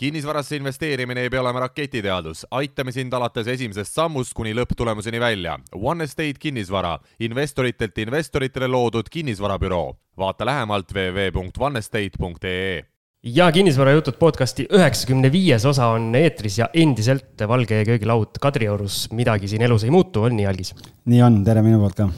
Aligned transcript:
kinnisvarasse 0.00 0.56
investeerimine 0.56 1.20
ei 1.26 1.30
pea 1.30 1.42
olema 1.42 1.60
raketiteadus, 1.66 2.46
aitame 2.56 2.92
sind 2.92 3.12
alates 3.12 3.50
esimesest 3.52 3.98
sammust 3.98 4.32
kuni 4.36 4.54
lõpptulemuseni 4.56 5.20
välja. 5.20 5.58
One 5.76 6.06
Estate 6.08 6.40
kinnisvara, 6.40 6.94
investoritelt 7.20 7.98
investoritele 8.00 8.68
loodud 8.68 9.10
kinnisvarabüroo. 9.12 9.96
vaata 10.20 10.46
lähemalt 10.46 10.92
www.onestate.ee 10.92 12.82
ja 13.22 13.52
kinnisvarajutud 13.52 14.16
podcasti 14.18 14.66
üheksakümne 14.72 15.32
viies 15.32 15.64
osa 15.64 15.86
on 15.86 16.14
eetris 16.14 16.58
ja 16.58 16.68
endiselt 16.74 17.44
valge 17.48 17.84
köögilaud 17.84 18.40
Kadriorus, 18.40 19.12
midagi 19.12 19.48
siin 19.48 19.62
elus 19.62 19.84
ei 19.84 19.90
muutu, 19.90 20.22
on 20.22 20.36
nii, 20.36 20.46
Algis? 20.46 20.74
nii 21.04 21.22
on, 21.22 21.44
tere 21.44 21.62
minu 21.62 21.78
poolt 21.80 21.94
ka 22.00 22.08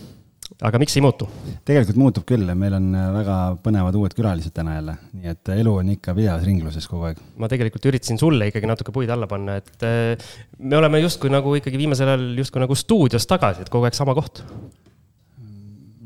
aga 0.62 0.80
miks 0.82 0.96
ei 0.96 1.04
muutu? 1.04 1.28
tegelikult 1.68 1.98
muutub 2.00 2.26
küll, 2.28 2.52
meil 2.58 2.76
on 2.78 2.90
äh, 2.96 3.08
väga 3.16 3.38
põnevad 3.64 3.98
uued 3.98 4.14
külalised 4.16 4.54
täna 4.56 4.76
jälle, 4.78 4.96
nii 5.18 5.32
et 5.34 5.52
äh, 5.52 5.62
elu 5.62 5.74
on 5.82 5.94
ikka 5.94 6.14
pidevas 6.18 6.44
ringluses 6.48 6.86
kogu 6.90 7.08
aeg. 7.10 7.22
ma 7.42 7.50
tegelikult 7.52 7.88
üritasin 7.90 8.20
sulle 8.20 8.50
ikkagi 8.50 8.70
natuke 8.70 8.94
puid 8.94 9.10
alla 9.12 9.28
panna, 9.30 9.58
et 9.62 9.88
äh, 9.88 10.30
me 10.58 10.78
oleme 10.78 11.02
justkui 11.02 11.32
nagu 11.32 11.56
ikkagi 11.58 11.80
viimasel 11.80 12.14
ajal 12.14 12.28
justkui 12.42 12.62
nagu 12.62 12.78
stuudios 12.78 13.26
tagasi, 13.30 13.66
et 13.66 13.72
kogu 13.72 13.88
aeg 13.88 13.98
sama 13.98 14.16
koht 14.18 14.44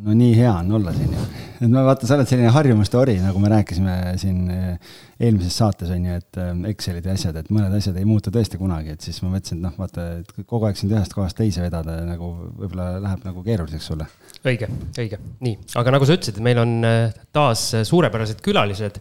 no 0.07 0.15
nii 0.15 0.33
hea 0.39 0.55
on 0.61 0.73
olla 0.81 0.95
siin 0.97 1.13
ju. 1.13 1.29
Et 1.61 1.71
no 1.71 1.83
vaata, 1.87 2.09
sa 2.09 2.17
oled 2.17 2.29
selline 2.29 2.53
harjumuste 2.55 2.99
ori, 3.01 3.17
nagu 3.23 3.41
me 3.43 3.51
rääkisime 3.53 3.97
siin 4.21 4.51
eh, 4.53 4.95
eelmises 5.21 5.57
saates 5.61 5.91
on 5.95 6.07
ju, 6.09 6.17
et 6.21 6.41
eh, 6.43 6.53
Excelid 6.71 7.09
ja 7.09 7.17
asjad, 7.17 7.39
et 7.41 7.51
mõned 7.55 7.75
asjad 7.79 7.99
ei 8.01 8.09
muutu 8.09 8.33
tõesti 8.35 8.61
kunagi, 8.61 8.97
et 8.97 9.07
siis 9.07 9.21
ma 9.25 9.33
mõtlesin, 9.35 9.61
et 9.61 9.67
noh, 9.67 9.77
vaata, 9.81 10.07
et 10.23 10.33
kogu 10.45 10.69
aeg 10.69 10.81
sind 10.81 10.95
ühest 10.95 11.17
kohast 11.17 11.39
teise 11.39 11.65
vedada 11.65 11.99
nagu 12.07 12.33
võib-olla 12.57 12.97
läheb 13.05 13.29
nagu 13.29 13.45
keeruliseks 13.47 13.93
sulle. 13.93 14.09
õige, 14.45 14.71
õige, 14.99 15.21
nii, 15.45 15.61
aga 15.81 15.95
nagu 15.97 16.09
sa 16.09 16.19
ütlesid, 16.19 16.43
meil 16.45 16.63
on 16.63 16.77
eh, 16.87 17.23
taas 17.37 17.69
suurepärased 17.89 18.43
külalised 18.45 19.01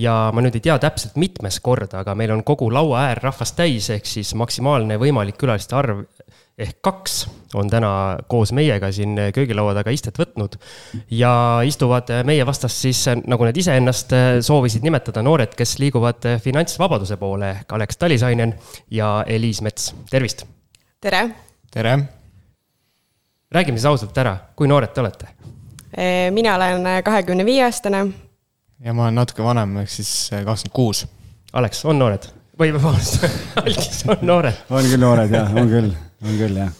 ja 0.00 0.14
ma 0.34 0.42
nüüd 0.44 0.56
ei 0.56 0.64
tea 0.68 0.78
täpselt 0.82 1.16
mitmes 1.20 1.58
kord, 1.64 1.94
aga 1.98 2.14
meil 2.18 2.32
on 2.34 2.44
kogu 2.46 2.70
laua 2.72 3.08
äär 3.08 3.22
rahvast 3.24 3.58
täis, 3.58 3.90
ehk 3.90 4.06
siis 4.06 4.32
maksimaalne 4.38 4.98
võimalik 5.02 5.40
külaliste 5.40 5.76
arv 5.78 6.04
ehk 6.60 6.78
kaks 6.84 7.14
on 7.54 7.70
täna 7.70 7.90
koos 8.28 8.52
meiega 8.56 8.90
siin 8.92 9.16
köögilaua 9.34 9.74
taga 9.78 9.92
istet 9.94 10.18
võtnud. 10.20 10.56
ja 11.10 11.32
istuvad 11.66 12.12
meie 12.28 12.46
vastas 12.46 12.76
siis, 12.82 13.02
nagu 13.26 13.46
nad 13.48 13.56
iseennast 13.56 14.14
soovisid 14.46 14.84
nimetada, 14.86 15.22
noored, 15.26 15.54
kes 15.56 15.78
liiguvad 15.82 16.28
finantsvabaduse 16.44 17.16
poole, 17.20 17.54
Kalex 17.66 18.00
Talisainen 18.00 18.54
ja 18.90 19.24
Eliis 19.26 19.62
Mets, 19.62 19.94
tervist. 20.10 20.44
tere. 21.00 21.28
tere. 21.70 21.98
räägime 23.50 23.78
siis 23.78 23.90
ausalt 23.90 24.18
ära, 24.18 24.36
kui 24.56 24.68
noored 24.68 24.92
te 24.94 25.00
olete? 25.00 25.32
mina 26.30 26.54
olen 26.54 26.90
kahekümne 27.04 27.44
viie 27.44 27.64
aastane. 27.64 28.04
ja 28.84 28.92
ma 28.92 29.08
olen 29.08 29.22
natuke 29.22 29.44
vanem, 29.44 29.80
ehk 29.84 29.90
siis 29.90 30.30
kakskümmend 30.30 30.74
kuus. 30.74 31.06
Alex, 31.52 31.84
on 31.84 31.98
noored? 31.98 32.39
Või 32.60 32.74
vabandust, 32.76 33.26
Algis 33.62 34.04
on 34.08 34.22
noored? 34.26 34.62
on 34.70 34.86
küll 34.86 35.02
noored 35.02 35.34
jah, 35.34 35.50
on 35.56 35.70
küll 35.70 35.90
on 35.90 36.38
küll 36.38 36.58
jah. 36.60 36.72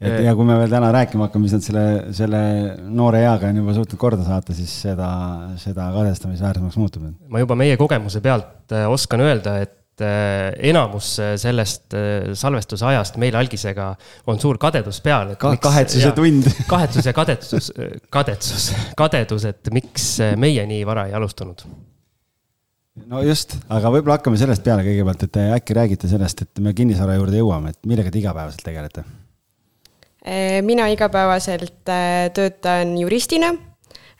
et 0.00 0.20
ja 0.26 0.34
kui 0.38 0.46
me 0.48 0.58
veel 0.60 0.72
täna 0.72 0.90
rääkima 0.94 1.26
hakkame, 1.26 1.48
siis 1.48 1.56
nad 1.58 1.66
selle, 1.66 1.86
selle 2.16 2.42
noore 2.98 3.24
eaga 3.24 3.50
on 3.50 3.62
juba 3.62 3.78
suutnud 3.78 4.00
korda 4.00 4.26
saata, 4.26 4.54
siis 4.56 4.74
seda, 4.86 5.08
seda 5.62 5.88
kadestamisväärsemaks 5.94 6.78
muutub. 6.80 7.08
ma 7.32 7.42
juba 7.42 7.58
meie 7.58 7.78
kogemuse 7.80 8.22
pealt 8.24 8.76
äh, 8.76 8.86
oskan 8.92 9.24
öelda, 9.24 9.56
et 9.64 10.04
äh, 10.04 10.52
enamus 10.70 11.16
äh, 11.22 11.34
sellest 11.40 11.96
salvestuse 12.38 12.86
ajast 12.92 13.18
meil 13.22 13.38
algisega 13.40 13.90
on 14.30 14.38
suur 14.42 14.60
kadedus 14.62 15.00
peal. 15.02 15.34
Ka, 15.40 15.56
kahetsuse 15.64 16.14
tund. 16.14 16.52
kahetsus 16.72 17.10
ja 17.10 17.16
kadetsus, 17.16 17.72
kadetsus, 18.14 18.70
kadedus, 18.98 19.50
et 19.50 19.74
miks 19.74 20.16
meie 20.38 20.68
nii 20.70 20.86
vara 20.86 21.08
ei 21.10 21.18
alustanud 21.18 21.66
no 23.04 23.20
just, 23.26 23.58
aga 23.68 23.92
võib-olla 23.92 24.16
hakkame 24.18 24.40
sellest 24.40 24.64
peale 24.64 24.86
kõigepealt, 24.86 25.28
et 25.28 25.38
äkki 25.60 25.76
räägite 25.76 26.10
sellest, 26.10 26.42
et 26.46 26.64
me 26.64 26.74
kinnisvara 26.76 27.18
juurde 27.20 27.38
jõuame, 27.38 27.74
et 27.74 27.88
millega 27.88 28.10
te 28.10 28.22
igapäevaselt 28.22 28.64
tegelete? 28.66 29.04
mina 30.62 30.86
igapäevaselt 30.86 31.88
äh, 31.88 32.30
töötan 32.34 32.98
juristina. 32.98 33.46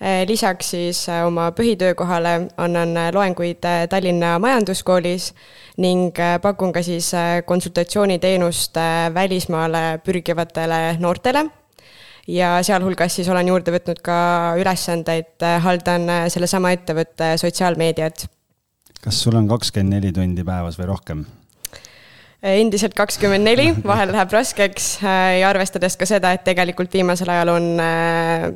Äh, 0.02 0.28
lisaks 0.28 0.70
siis 0.70 1.08
äh, 1.08 1.26
oma 1.26 1.50
põhitöökohale 1.50 2.48
annan 2.56 2.94
loenguid 3.12 3.64
Tallinna 3.88 4.38
Majanduskoolis 4.38 5.32
ning 5.76 6.12
pakun 6.42 6.72
ka 6.72 6.82
siis 6.82 7.12
konsultatsiooniteenust 7.44 8.76
välismaale 9.14 9.98
pürgivatele 10.04 10.98
noortele 10.98 11.46
ja 12.28 12.62
sealhulgas 12.62 13.16
siis 13.16 13.28
olen 13.28 13.48
juurde 13.48 13.72
võtnud 13.72 14.00
ka 14.04 14.20
ülesandeid, 14.60 15.40
haldan 15.64 16.08
sellesama 16.28 16.70
ettevõtte 16.76 17.36
sotsiaalmeediat 17.40 18.26
kas 19.04 19.18
sul 19.22 19.36
on 19.38 19.48
kakskümmend 19.50 19.98
neli 19.98 20.12
tundi 20.14 20.44
päevas 20.46 20.78
või 20.80 20.90
rohkem? 20.92 21.26
endiselt 22.46 22.94
kakskümmend 22.96 23.46
neli, 23.46 23.70
vahel 23.90 24.12
läheb 24.14 24.32
raskeks 24.34 24.96
äh, 25.02 25.40
ja 25.40 25.50
arvestades 25.50 25.98
ka 25.98 26.08
seda, 26.08 26.32
et 26.36 26.44
tegelikult 26.46 26.92
viimasel 26.94 27.30
ajal 27.32 27.54
on 27.56 27.68
äh, 27.82 28.48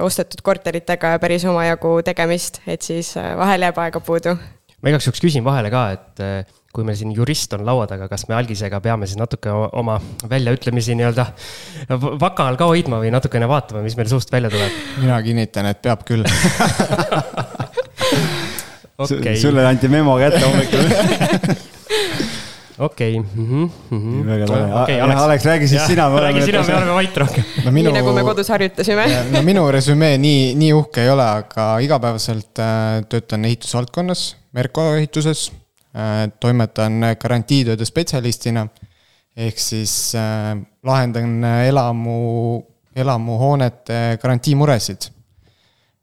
ostetud 0.00 0.42
korteritega 0.46 1.16
päris 1.22 1.44
omajagu 1.48 2.00
tegemist, 2.06 2.60
et 2.70 2.82
siis 2.86 3.14
äh, 3.20 3.32
vahel 3.38 3.68
jääb 3.68 3.78
aega 3.84 4.02
puudu. 4.04 4.36
ma 4.80 4.92
igaks 4.92 5.08
juhuks 5.08 5.22
küsin 5.22 5.44
vahele 5.46 5.70
ka, 5.72 5.84
et 5.96 6.24
kui 6.70 6.84
meil 6.86 6.96
siin 6.96 7.10
jurist 7.14 7.52
on 7.56 7.64
laua 7.66 7.86
taga, 7.90 8.06
kas 8.08 8.28
me 8.30 8.36
algisega 8.38 8.78
peame 8.80 9.08
siis 9.10 9.18
natuke 9.18 9.50
oma 9.50 9.96
väljaütlemisi 10.30 10.94
nii-öelda 10.98 11.26
vaka 12.20 12.46
all 12.46 12.58
ka 12.60 12.68
hoidma 12.70 13.00
või 13.02 13.10
natukene 13.12 13.48
vaatama, 13.50 13.82
mis 13.84 13.96
meil 13.98 14.10
suust 14.12 14.30
välja 14.32 14.52
tuleb? 14.52 14.78
mina 15.02 15.18
kinnitan, 15.26 15.66
et 15.72 15.82
peab 15.82 16.06
küll 16.08 16.24
okay.. 19.00 19.36
sulle 19.40 19.66
anti 19.66 19.88
memo 19.88 20.16
kätte 20.20 20.44
hommikul 20.44 20.84
okei. 22.80 23.18
Mhm, 23.20 23.70
mhm. 23.90 24.26
väga 24.26 24.46
tore. 24.46 25.12
Alex, 25.14 25.44
räägi 25.44 25.68
siis 25.68 25.86
sina. 25.86 26.08
räägi 26.20 26.42
sina, 26.42 26.62
me 26.62 26.76
oleme 26.76 26.92
vait 26.92 27.16
rohkem 27.16 27.44
no,. 27.64 27.70
Minu... 27.70 27.90
nii 27.90 28.00
nagu 28.00 28.12
me 28.12 28.22
kodus 28.22 28.48
harjutasime. 28.48 29.06
no 29.32 29.42
minu 29.42 29.66
resümee 29.72 30.18
nii, 30.18 30.54
nii 30.54 30.72
uhke 30.72 31.04
ei 31.04 31.10
ole, 31.12 31.24
aga 31.24 31.70
igapäevaselt 31.84 32.58
äh, 32.58 33.04
töötan 33.08 33.44
ehitusvaldkonnas, 33.44 34.36
Merko 34.52 34.86
ehituses 34.96 35.50
äh,. 35.96 36.28
toimetan 36.40 37.00
garantiitööde 37.20 37.84
spetsialistina. 37.84 38.66
ehk 39.36 39.58
siis 39.58 40.14
äh, 40.18 40.56
lahendan 40.84 41.44
elamu, 41.44 42.62
elamuhoonete 42.96 44.18
garantiimuresid 44.22 45.10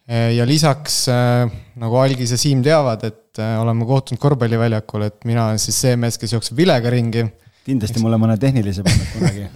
ja 0.08 0.46
lisaks, 0.48 1.02
eh, 1.12 1.58
nagu 1.82 2.00
Algis 2.00 2.32
ja 2.32 2.40
Siim 2.40 2.64
teavad, 2.64 3.04
et 3.04 3.42
eh, 3.44 3.58
oleme 3.60 3.86
kohtunud 3.86 4.22
korvpalliväljakul, 4.22 5.04
et 5.10 5.28
mina 5.28 5.50
olen 5.50 5.60
siis 5.60 5.80
see 5.84 5.98
mees, 6.00 6.18
kes 6.18 6.38
jookseb 6.38 6.58
vilega 6.58 6.92
ringi. 6.94 7.28
kindlasti 7.68 8.00
mulle 8.00 8.16
mõne 8.16 8.38
tehnilise 8.40 8.84
pannud 8.88 9.08
kunagi 9.18 9.48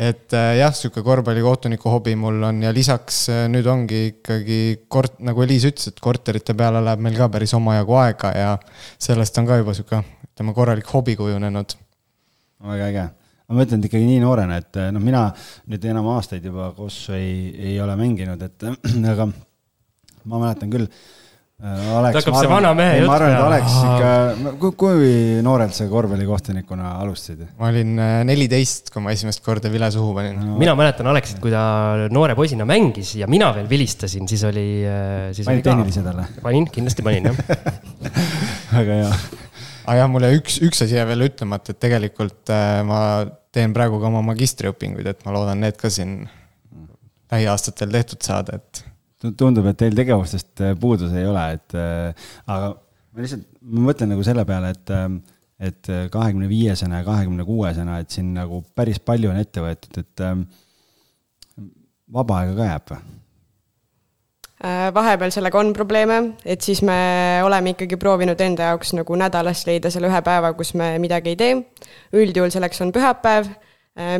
et 0.00 0.32
jah, 0.32 0.72
sihuke 0.74 1.02
korvpallikohtuniku 1.04 1.90
hobi 1.92 2.16
mul 2.18 2.42
on 2.48 2.62
ja 2.64 2.72
lisaks 2.72 3.26
nüüd 3.52 3.66
ongi 3.68 4.00
ikkagi 4.08 4.60
kort-, 4.88 5.20
nagu 5.22 5.44
Eliis 5.44 5.66
ütles, 5.68 5.92
et 5.92 6.00
korterite 6.02 6.56
peale 6.56 6.80
läheb 6.82 7.04
meil 7.04 7.18
ka 7.20 7.28
päris 7.30 7.52
omajagu 7.54 7.98
aega 8.00 8.32
ja 8.34 8.54
sellest 8.98 9.38
on 9.38 9.46
ka 9.46 9.60
juba 9.60 9.76
sihuke, 9.76 10.00
ütleme, 10.24 10.54
korralik 10.56 10.88
hobi 10.90 11.14
kujunenud. 11.20 11.76
väga 12.72 12.88
äge 12.88 13.04
ma 13.50 13.60
mõtlen, 13.60 13.84
ikkagi 13.86 14.08
nii 14.08 14.24
noorena, 14.24 14.58
et 14.62 14.80
noh, 14.94 15.04
mina 15.04 15.28
nüüd 15.68 15.86
enam 15.92 16.08
aastaid 16.16 16.48
juba 16.48 16.72
kossu 16.74 17.14
ei, 17.18 17.52
ei 17.70 17.78
ole 17.84 17.94
mänginud, 18.00 18.42
et 18.42 18.66
aga 19.12 19.28
ma 20.28 20.42
mäletan 20.42 20.70
küll. 20.72 20.86
Äh, 21.60 21.88
Aleks, 21.92 22.22
hakkab 22.22 22.36
see 22.38 22.48
vana 22.48 22.70
mehe 22.72 22.94
jutt. 23.02 23.08
ma 23.10 23.16
arvan, 23.18 23.34
et 23.34 23.42
Aleks 23.44 23.74
ikka, 23.84 24.52
kui, 24.62 24.70
kui 24.80 25.10
noorelt 25.44 25.76
sa 25.76 25.84
korvpallikohtunikuna 25.90 26.94
alustasid? 27.02 27.42
ma 27.58 27.68
olin 27.68 28.00
äh, 28.00 28.12
neliteist, 28.24 28.88
kui 28.94 29.04
ma 29.04 29.12
esimest 29.12 29.44
korda 29.44 29.68
vile 29.68 29.90
suhu 29.92 30.14
panin 30.16 30.38
no.. 30.40 30.54
mina 30.60 30.72
mäletan 30.78 31.10
Aleksit, 31.12 31.36
kui 31.42 31.52
ta 31.52 32.08
noore 32.08 32.32
poisina 32.38 32.64
mängis 32.68 33.12
ja 33.20 33.28
mina 33.28 33.50
veel 33.58 33.68
vilistasin, 33.68 34.24
siis 34.30 34.46
oli, 34.48 34.64
äh, 34.88 35.28
siis 35.36 35.50
panid 35.50 35.68
tehnilise 35.68 36.06
talle? 36.06 36.24
panin, 36.40 36.64
kindlasti 36.72 37.04
panin, 37.04 37.28
jah 37.28 37.44
väga 38.78 38.96
hea. 39.02 39.14
aga 39.84 40.00
jah, 40.00 40.12
mul 40.16 40.30
jäi 40.30 40.40
üks, 40.40 40.62
üks 40.64 40.80
asi 40.86 40.96
jäi 40.96 41.04
veel 41.12 41.28
ütlemata, 41.28 41.76
et 41.76 41.84
tegelikult 41.84 42.56
äh, 42.56 42.80
ma 42.88 43.02
teen 43.52 43.76
praegu 43.76 44.00
ka 44.00 44.08
oma 44.08 44.24
magistriõpinguid, 44.32 45.12
et 45.12 45.28
ma 45.28 45.36
loodan 45.36 45.60
need 45.60 45.76
ka 45.76 45.92
siin 45.92 46.22
lähiaastatel 47.30 47.92
tehtud 47.94 48.24
saada, 48.24 48.56
et 48.56 48.86
tundub, 49.20 49.68
et 49.68 49.78
teil 49.80 49.96
tegevustest 49.96 50.62
äh, 50.64 50.72
puudus 50.80 51.12
ei 51.16 51.26
ole, 51.28 51.44
et 51.58 51.76
äh, 51.76 52.32
aga 52.46 52.72
ma 52.72 53.24
lihtsalt, 53.24 53.46
ma 53.60 53.86
mõtlen 53.90 54.12
nagu 54.14 54.24
selle 54.26 54.46
peale, 54.48 54.72
et, 54.74 54.92
äh, 54.96 55.06
et 55.70 55.92
kahekümne 56.12 56.48
viiesena 56.48 57.02
ja 57.02 57.08
kahekümne 57.08 57.44
kuuesena, 57.44 58.00
et 58.00 58.12
siin 58.14 58.32
nagu 58.36 58.62
päris 58.76 59.00
palju 59.04 59.32
on 59.32 59.40
ette 59.40 59.64
võetud, 59.64 59.98
et 60.00 60.22
vaba 62.10 62.38
aega 62.40 62.56
ka 62.56 62.68
jääb 62.70 62.94
või? 62.94 63.16
vahepeal 64.92 65.30
sellega 65.32 65.56
on 65.56 65.70
probleeme, 65.72 66.16
et 66.44 66.60
siis 66.60 66.82
me 66.84 66.94
oleme 67.40 67.72
ikkagi 67.72 67.96
proovinud 67.96 68.40
enda 68.44 68.66
jaoks 68.68 68.90
nagu 68.92 69.16
nädalas 69.16 69.62
leida 69.64 69.88
selle 69.88 70.10
ühe 70.10 70.20
päeva, 70.24 70.50
kus 70.52 70.74
me 70.76 70.90
midagi 71.00 71.32
ei 71.32 71.38
tee. 71.40 71.54
üldjuhul 72.12 72.52
selleks 72.52 72.82
on 72.84 72.92
pühapäev 72.92 73.48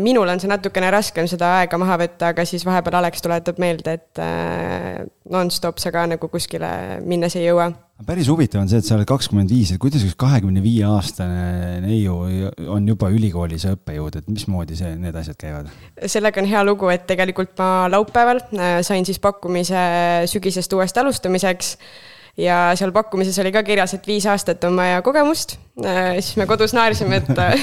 minul 0.02 0.28
on 0.28 0.40
see 0.42 0.50
natukene 0.50 0.88
raskem 0.92 1.28
seda 1.30 1.52
aega 1.60 1.78
maha 1.78 1.96
võtta, 2.02 2.32
aga 2.34 2.44
siis 2.48 2.64
vahepeal 2.66 2.98
Alex 2.98 3.22
tuletab 3.22 3.60
meelde, 3.62 3.94
et 4.00 4.20
äh, 4.20 5.04
nonstop 5.30 5.78
sa 5.80 5.92
ka 5.94 6.02
nagu 6.10 6.28
kuskile 6.32 6.98
minnes 7.06 7.36
ei 7.38 7.46
jõua. 7.46 7.70
päris 8.06 8.28
huvitav 8.32 8.64
on 8.64 8.68
see, 8.68 8.80
et 8.82 8.88
sa 8.88 8.96
oled 8.96 9.08
kakskümmend 9.08 9.52
viis, 9.52 9.70
et 9.70 9.80
kuidas 9.80 10.02
üks 10.04 10.18
kahekümne 10.20 10.62
viie 10.64 10.84
aastane 10.88 11.78
neiu 11.84 12.18
on 12.66 12.88
juba 12.88 13.12
ülikoolis 13.14 13.68
õppejõud, 13.70 14.20
et 14.20 14.30
mismoodi 14.32 14.76
see, 14.76 14.94
need 14.98 15.16
asjad 15.22 15.38
käivad? 15.40 15.72
sellega 16.04 16.42
on 16.42 16.50
hea 16.50 16.66
lugu, 16.66 16.90
et 16.90 17.06
tegelikult 17.08 17.54
ma 17.62 17.88
laupäeval 17.94 18.42
äh, 18.50 18.80
sain 18.86 19.06
siis 19.06 19.22
pakkumise 19.22 19.84
sügisest 20.32 20.72
uuesti 20.74 21.04
alustamiseks 21.04 21.76
ja 22.40 22.70
seal 22.78 22.92
pakkumises 22.94 23.38
oli 23.42 23.52
ka 23.54 23.62
kirjas, 23.66 23.94
et 23.96 24.06
viis 24.06 24.26
aastat 24.30 24.64
on 24.68 24.76
vaja 24.78 25.02
kogemust. 25.06 25.56
Äh, 25.84 26.18
siis 26.20 26.36
me 26.40 26.46
kodus 26.50 26.74
naersime, 26.76 27.20
et 27.22 27.38
äh, 27.38 27.54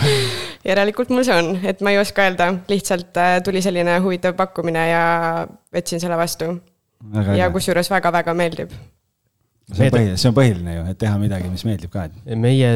järelikult 0.64 1.12
mul 1.14 1.24
see 1.26 1.36
on, 1.36 1.52
et 1.64 1.80
ma 1.84 1.94
ei 1.94 2.00
oska 2.00 2.28
öelda, 2.28 2.52
lihtsalt 2.70 3.16
tuli 3.46 3.62
selline 3.64 3.98
huvitav 4.04 4.36
pakkumine 4.38 4.86
ja 4.90 5.04
võtsin 5.74 6.02
selle 6.02 6.18
vastu. 6.20 6.54
ja 7.36 7.48
kusjuures 7.52 7.88
väga-väga 7.90 8.34
meeldib 8.36 8.74
see 9.70 9.86
on 9.86 9.94
põhiline, 9.94 10.16
see 10.18 10.30
on 10.30 10.36
põhiline 10.36 10.74
ju, 10.74 10.84
et 10.90 10.98
teha 11.00 11.18
midagi, 11.20 11.50
mis 11.52 11.64
meeldib 11.66 11.92
ka, 11.92 12.06
et. 12.08 12.34
meie, 12.38 12.70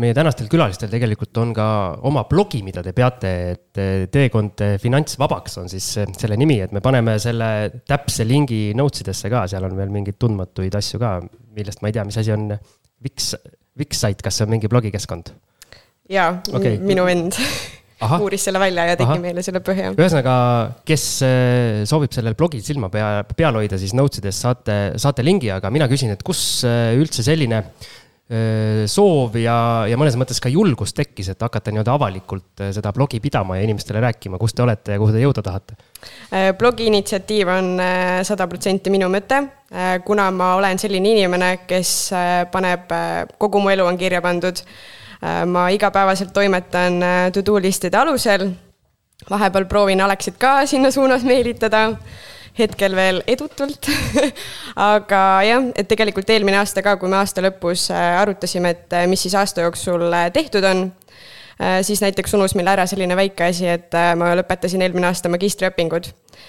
meie 0.00 0.16
tänastel 0.16 0.48
külalistel 0.52 0.90
tegelikult 0.92 1.40
on 1.40 1.54
ka 1.56 1.66
oma 2.08 2.24
blogi, 2.30 2.60
mida 2.66 2.84
te 2.84 2.94
peate, 2.96 3.32
et 3.54 3.82
teekond 4.12 4.64
finantsvabaks 4.82 5.58
on 5.62 5.72
siis 5.72 5.86
selle 6.18 6.38
nimi, 6.40 6.60
et 6.66 6.74
me 6.74 6.82
paneme 6.84 7.16
selle 7.22 7.48
täpse 7.88 8.26
lingi 8.28 8.66
notes 8.76 9.04
idesse 9.04 9.32
ka, 9.32 9.46
seal 9.50 9.66
on 9.68 9.76
veel 9.78 9.92
mingeid 9.94 10.20
tundmatuid 10.20 10.76
asju 10.80 11.00
ka, 11.02 11.16
millest 11.56 11.82
ma 11.82 11.90
ei 11.90 11.96
tea, 11.96 12.06
mis 12.08 12.20
asi 12.20 12.34
on 12.34 12.50
Wix, 13.04 13.34
Wix-site, 13.78 14.22
kas 14.24 14.38
see 14.38 14.46
on 14.46 14.54
mingi 14.54 14.70
blogikeskkond? 14.70 15.34
Jaa 16.10 16.34
okay., 16.52 16.76
minu 16.84 17.06
vend 17.06 17.38
Aha. 18.04 18.18
uuris 18.22 18.44
selle 18.48 18.60
välja 18.60 18.86
ja 18.90 18.98
tegi 18.98 19.08
Aha. 19.08 19.22
meile 19.22 19.42
selle 19.44 19.62
põhja. 19.64 19.94
ühesõnaga, 19.96 20.36
kes 20.88 21.08
äh, 21.24 21.82
soovib 21.88 22.14
sellel 22.14 22.36
blogil 22.38 22.64
silma 22.64 22.90
pea, 22.92 23.24
peal 23.36 23.56
hoida, 23.60 23.80
siis 23.80 23.94
notes 23.96 24.20
ides 24.20 24.40
saate, 24.44 24.78
saate 25.00 25.24
lingi, 25.24 25.52
aga 25.54 25.72
mina 25.72 25.88
küsin, 25.90 26.12
et 26.14 26.24
kus 26.26 26.64
äh, 26.68 26.92
üldse 26.98 27.24
selline 27.24 27.62
äh, 27.62 28.84
soov 28.90 29.38
ja, 29.40 29.56
ja 29.88 29.96
mõnes 30.00 30.18
mõttes 30.20 30.42
ka 30.44 30.52
julgus 30.52 30.92
tekkis, 30.96 31.30
et 31.32 31.44
hakata 31.46 31.72
nii-öelda 31.72 31.94
avalikult 31.96 32.64
seda 32.76 32.92
blogi 32.96 33.22
pidama 33.24 33.56
ja 33.56 33.64
inimestele 33.64 34.02
rääkima, 34.04 34.40
kus 34.42 34.56
te 34.56 34.64
olete 34.66 34.98
ja 34.98 35.00
kuhu 35.00 35.14
te 35.14 35.22
jõuda 35.24 35.44
tahate? 35.44 35.78
blogi 36.58 36.90
initsiatiiv 36.90 37.48
on 37.48 37.68
sada 38.28 38.44
protsenti 38.50 38.90
minu 38.92 39.06
mõte, 39.08 39.38
kuna 40.04 40.26
ma 40.36 40.50
olen 40.58 40.76
selline 40.82 41.14
inimene, 41.14 41.48
kes 41.64 41.94
paneb, 42.52 42.92
kogu 43.40 43.62
mu 43.64 43.72
elu 43.72 43.86
on 43.88 43.96
kirja 43.96 44.20
pandud 44.24 44.60
ma 45.46 45.68
igapäevaselt 45.72 46.32
toimetan 46.32 47.02
äh, 47.02 47.32
to-do 47.32 47.56
listide 47.62 47.96
alusel. 47.96 48.50
vahepeal 49.30 49.64
proovin 49.64 50.00
Alexit 50.00 50.36
ka 50.38 50.66
sinna 50.66 50.90
suunas 50.90 51.22
meelitada 51.24 51.94
hetkel 52.58 52.96
veel 52.96 53.22
edutult 53.26 53.88
aga 54.92 55.22
jah, 55.46 55.70
et 55.76 55.88
tegelikult 55.88 56.30
eelmine 56.30 56.58
aasta 56.58 56.82
ka, 56.82 56.96
kui 56.96 57.08
me 57.08 57.16
aasta 57.16 57.42
lõpus 57.44 57.88
äh, 57.94 58.20
arutasime, 58.20 58.74
et 58.74 58.98
mis 59.08 59.22
siis 59.22 59.34
aasta 59.34 59.64
jooksul 59.64 60.04
tehtud 60.32 60.64
on, 60.64 60.84
siis 61.86 62.00
näiteks 62.02 62.34
unus 62.34 62.56
meil 62.58 62.68
ära 62.68 62.84
selline 62.90 63.16
väike 63.16 63.46
asi, 63.46 63.68
et 63.70 63.94
ma 64.18 64.32
lõpetasin 64.34 64.82
eelmine 64.82 65.06
aasta 65.06 65.30
magistriõpingud. 65.30 66.08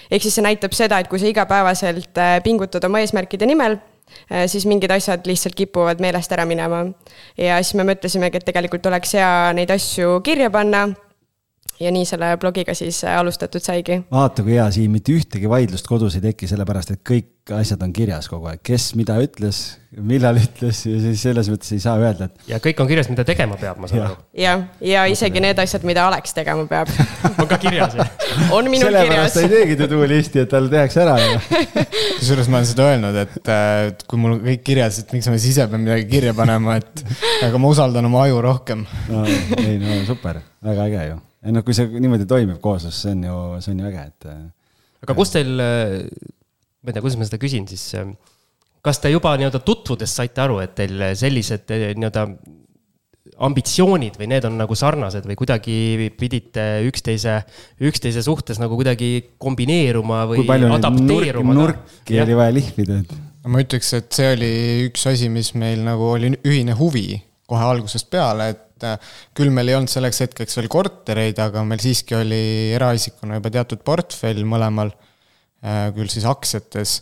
ehk 0.09 0.23
siis 0.25 0.35
see 0.35 0.43
näitab 0.43 0.73
seda, 0.73 0.99
et 0.99 1.07
kui 1.07 1.21
sa 1.21 1.29
igapäevaselt 1.29 2.23
pingutad 2.43 2.83
oma 2.89 3.03
eesmärkide 3.05 3.45
nimel 3.45 3.77
Äh, 3.77 3.94
siis 4.47 4.65
mingid 4.69 4.91
asjad 4.91 5.25
lihtsalt 5.27 5.55
kipuvad 5.55 6.01
meelest 6.03 6.31
ära 6.31 6.45
minema. 6.45 6.85
ja 7.37 7.57
siis 7.63 7.75
me 7.75 7.87
mõtlesimegi, 7.87 8.41
et 8.41 8.45
tegelikult 8.45 8.85
oleks 8.85 9.15
hea 9.17 9.53
neid 9.57 9.71
asju 9.71 10.19
kirja 10.23 10.51
panna 10.53 10.87
ja 11.79 11.91
nii 11.91 12.05
selle 12.07 12.35
blogiga 12.39 12.73
siis 12.77 13.03
äh, 13.03 13.17
alustatud 13.19 13.63
saigi. 13.63 14.01
vaata, 14.11 14.43
kui 14.43 14.55
hea, 14.55 14.65
siin 14.71 14.91
mitte 14.93 15.15
ühtegi 15.15 15.49
vaidlust 15.51 15.87
kodus 15.87 16.15
ei 16.15 16.23
teki, 16.29 16.47
sellepärast 16.47 16.95
et 16.95 17.01
kõik 17.07 17.31
asjad 17.53 17.83
on 17.85 17.91
kirjas 17.93 18.29
kogu 18.31 18.47
aeg, 18.49 18.61
kes 18.65 18.93
mida 18.97 19.17
ütles, 19.21 19.59
millal 20.01 20.39
ütles 20.39 20.79
ja 20.87 20.97
siis 21.03 21.21
selles 21.27 21.49
mõttes 21.51 21.75
ei 21.75 21.81
saa 21.83 21.99
öelda, 22.01 22.29
et. 22.29 22.47
ja 22.49 22.59
kõik 22.63 22.79
on 22.81 22.89
kirjas, 22.89 23.09
mida 23.11 23.25
tegema 23.27 23.57
peab, 23.59 23.77
ma 23.81 23.89
saan 23.91 24.05
aru. 24.07 24.15
jah, 24.39 24.63
ja 24.81 25.03
isegi 25.11 25.43
need 25.43 25.59
asjad, 25.61 25.85
mida 25.87 26.07
Alex 26.07 26.33
tegema 26.37 26.65
peab 26.69 26.89
on 27.41 27.51
ka 27.51 27.59
kirjas 27.61 27.99
on 28.55 28.71
minul 28.71 28.89
sellepärast 28.89 29.11
kirjas. 29.11 29.35
ta 29.35 29.45
ei 29.45 29.53
teegi 29.53 29.77
to-do 29.83 30.01
listi, 30.09 30.41
et 30.45 30.51
tal 30.55 30.71
tehakse 30.71 31.03
ära 31.03 31.19
ju 31.21 31.61
kusjuures 32.21 32.49
ma 32.49 32.61
olen 32.61 32.71
seda 32.71 32.89
öelnud, 32.93 33.21
et 33.21 34.07
kui 34.07 34.21
mul 34.21 34.39
on 34.39 34.41
kõik 34.47 34.65
kirjas, 34.65 35.03
et 35.03 35.13
miks 35.13 35.29
ma 35.29 35.37
siis 35.37 35.53
ise 35.53 35.69
pean 35.69 35.85
midagi 35.85 36.09
kirja 36.09 36.33
panema, 36.37 36.79
et 36.81 37.05
aga 37.45 37.61
ma 37.61 37.75
usaldan 37.75 38.09
oma 38.09 38.25
aju 38.25 38.41
rohkem 38.47 38.87
no,. 39.11 39.27
ei 39.61 39.77
no 39.83 40.01
super, 40.07 40.41
väga 40.65 40.89
äge 40.89 41.07
ju 41.11 41.23
ei 41.45 41.53
noh, 41.53 41.65
kui 41.65 41.75
see 41.77 41.89
niimoodi 42.01 42.27
toimib 42.29 42.59
kooslus, 42.63 43.03
see 43.05 43.13
on 43.13 43.25
ju, 43.27 43.39
see 43.63 43.75
on 43.75 43.83
ju 43.83 43.89
äge, 43.91 44.05
et. 44.09 44.29
Äh, 44.31 44.77
aga 45.05 45.17
kus 45.17 45.33
teil, 45.35 45.53
äh, 45.61 45.97
ma 46.81 46.91
ei 46.91 46.95
tea, 46.95 47.03
kuidas 47.05 47.19
ma 47.21 47.29
seda 47.29 47.41
küsin 47.41 47.67
siis, 47.69 47.85
äh, 47.99 48.09
kas 48.85 49.01
te 49.01 49.13
juba 49.13 49.35
nii-öelda 49.39 49.61
tutvudes 49.65 50.13
saite 50.17 50.43
aru, 50.45 50.59
et 50.63 50.75
teil 50.77 51.09
sellised 51.17 51.69
nii-öelda 51.69 52.27
ambitsioonid 53.45 54.15
või 54.19 54.29
need 54.31 54.45
on 54.47 54.57
nagu 54.59 54.75
sarnased 54.77 55.25
või 55.27 55.37
kuidagi 55.39 56.09
pidite 56.15 56.65
üksteise, 56.87 57.39
üksteise 57.83 58.21
suhtes 58.23 58.61
nagu 58.61 58.77
kuidagi 58.77 59.09
kombineeruma 59.41 60.21
või 60.29 60.45
adapteeruma? 60.45 61.55
nurki 61.57 62.21
oli 62.21 62.37
vaja 62.37 62.53
lihvida, 62.55 62.99
et. 63.01 63.15
ma 63.49 63.63
ütleks, 63.65 63.91
et 63.97 64.13
see 64.15 64.29
oli 64.37 64.51
üks 64.85 65.07
asi, 65.11 65.31
mis 65.33 65.51
meil 65.57 65.81
nagu 65.83 66.13
oli 66.13 66.31
ühine 66.45 66.77
huvi 66.77 67.17
kohe 67.49 67.65
algusest 67.73 68.07
peale, 68.13 68.53
et 68.53 68.64
et 68.85 69.01
äh, 69.01 69.13
küll 69.37 69.53
meil 69.53 69.71
ei 69.71 69.77
olnud 69.77 69.91
selleks 69.91 70.21
hetkeks 70.25 70.59
veel 70.59 70.69
kortereid, 70.71 71.39
aga 71.41 71.63
meil 71.67 71.81
siiski 71.83 72.17
oli 72.17 72.41
eraisikuna 72.75 73.39
juba 73.39 73.51
teatud 73.53 73.83
portfell 73.85 74.43
mõlemal, 74.47 74.93
äh, 75.65 75.87
küll 75.95 76.11
siis 76.11 76.27
aktsiates, 76.29 76.99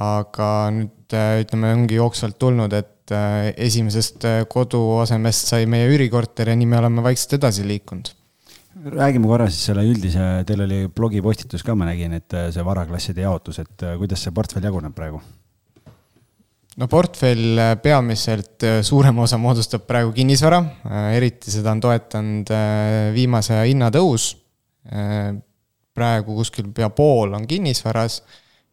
aga 0.00 0.48
nüüd 0.74 1.16
äh, 1.16 1.42
ütleme, 1.44 1.74
ongi 1.78 2.00
jooksvalt 2.00 2.40
tulnud, 2.40 2.76
et 2.76 2.96
esimesest 3.10 4.22
koduasemest 4.46 5.48
sai 5.50 5.64
meie 5.66 5.88
üürikorter 5.90 6.46
ja 6.46 6.54
nii 6.54 6.68
me 6.70 6.78
oleme 6.78 7.02
vaikselt 7.02 7.40
edasi 7.40 7.64
liikunud 7.66 8.12
räägime 8.80 9.26
korra 9.26 9.48
siis 9.50 9.64
selle 9.66 9.82
üldise, 9.82 10.28
teil 10.46 10.62
oli 10.62 10.78
blogipostitus 10.94 11.64
ka, 11.66 11.74
ma 11.74 11.88
nägin, 11.88 12.14
et 12.20 12.38
see 12.54 12.62
varaklasside 12.64 13.26
jaotus, 13.26 13.58
et 13.64 13.84
kuidas 13.98 14.22
see 14.22 14.32
portfell 14.36 14.70
jaguneb 14.70 14.94
praegu? 14.94 15.18
No 16.78 16.86
portfell 16.90 17.58
äh, 17.58 17.76
peamiselt 17.82 18.62
äh, 18.62 18.80
suurema 18.86 19.24
osa 19.26 19.38
moodustab 19.40 19.86
praegu 19.88 20.12
kinnisvara, 20.14 20.60
äh, 20.86 21.08
eriti 21.18 21.50
seda 21.50 21.74
on 21.74 21.82
toetanud 21.82 22.52
viimase 23.14 23.56
aja 23.56 23.70
hinnatõus. 23.70 24.36
praegu 25.94 26.34
kuskil 26.34 26.70
pea 26.72 26.88
pool 26.96 27.34
on 27.36 27.44
kinnisvaras 27.46 28.22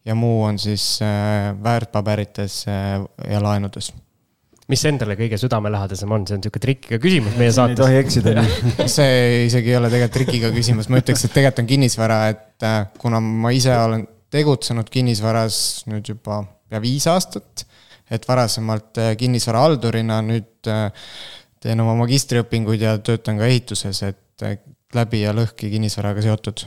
ja 0.08 0.14
muu 0.16 0.38
on 0.46 0.56
siis 0.58 0.98
väärtpaberites 1.62 2.62
ja 2.64 3.40
laenudes. 3.42 3.90
Mis 4.72 4.84
endale 4.88 5.18
kõige 5.18 5.36
südamelähedasem 5.38 6.10
on, 6.16 6.24
see 6.26 6.38
on 6.38 6.40
niisugune 6.40 6.64
trikiga 6.64 6.98
küsimus 7.02 7.36
meie 7.36 7.52
saates. 7.52 7.76
ei 7.76 7.82
tohi 7.82 8.00
eksida 8.00 8.46
see 8.96 9.44
isegi 9.44 9.74
ei 9.74 9.76
ole 9.76 9.92
tegelikult 9.92 10.16
trikiga 10.16 10.50
küsimus, 10.56 10.88
ma 10.88 11.02
ütleks, 11.02 11.26
et 11.28 11.36
tegelikult 11.36 11.62
on 11.62 11.70
kinnisvara, 11.74 12.18
et 12.32 12.68
kuna 13.04 13.20
ma 13.20 13.52
ise 13.52 13.76
olen 13.76 14.06
tegutsenud 14.32 14.88
kinnisvaras 14.92 15.60
nüüd 15.92 16.08
juba 16.14 16.40
pea 16.68 16.80
viis 16.84 17.04
aastat 17.12 17.68
et 18.10 18.28
varasemalt 18.28 19.00
äh, 19.02 19.12
kinnisvarahaldurina, 19.20 20.20
nüüd 20.26 20.70
äh, 20.70 20.88
teen 21.62 21.80
oma 21.84 21.96
magistriõpinguid 22.02 22.84
ja 22.84 22.96
töötan 23.04 23.40
ka 23.40 23.48
ehituses, 23.50 24.02
et 24.06 24.46
äh, 24.46 24.58
läbi 24.96 25.22
ja 25.24 25.34
lõhki 25.36 25.70
kinnisvaraga 25.72 26.24
seotud. 26.24 26.66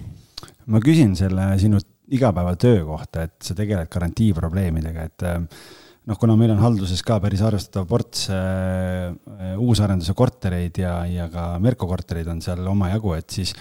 ma 0.72 0.80
küsin 0.84 1.16
selle 1.18 1.52
sinu 1.60 1.80
igapäevatöö 2.12 2.84
kohta, 2.86 3.24
et 3.24 3.38
sa 3.42 3.56
tegeled 3.56 3.90
garantiiprobleemidega, 3.90 5.06
et 5.08 5.24
noh, 6.08 6.18
kuna 6.20 6.36
meil 6.40 6.54
on 6.56 6.62
halduses 6.64 7.04
ka 7.06 7.20
päris 7.24 7.44
arvestatav 7.46 7.88
ports 7.90 8.28
äh, 8.34 9.12
uusarenduse 9.62 10.16
kortereid 10.18 10.82
ja, 10.82 10.98
ja 11.10 11.28
ka 11.32 11.54
Merko 11.64 11.90
korterid 11.90 12.30
on 12.32 12.42
seal 12.44 12.66
omajagu, 12.72 13.16
et 13.18 13.38
siis 13.38 13.54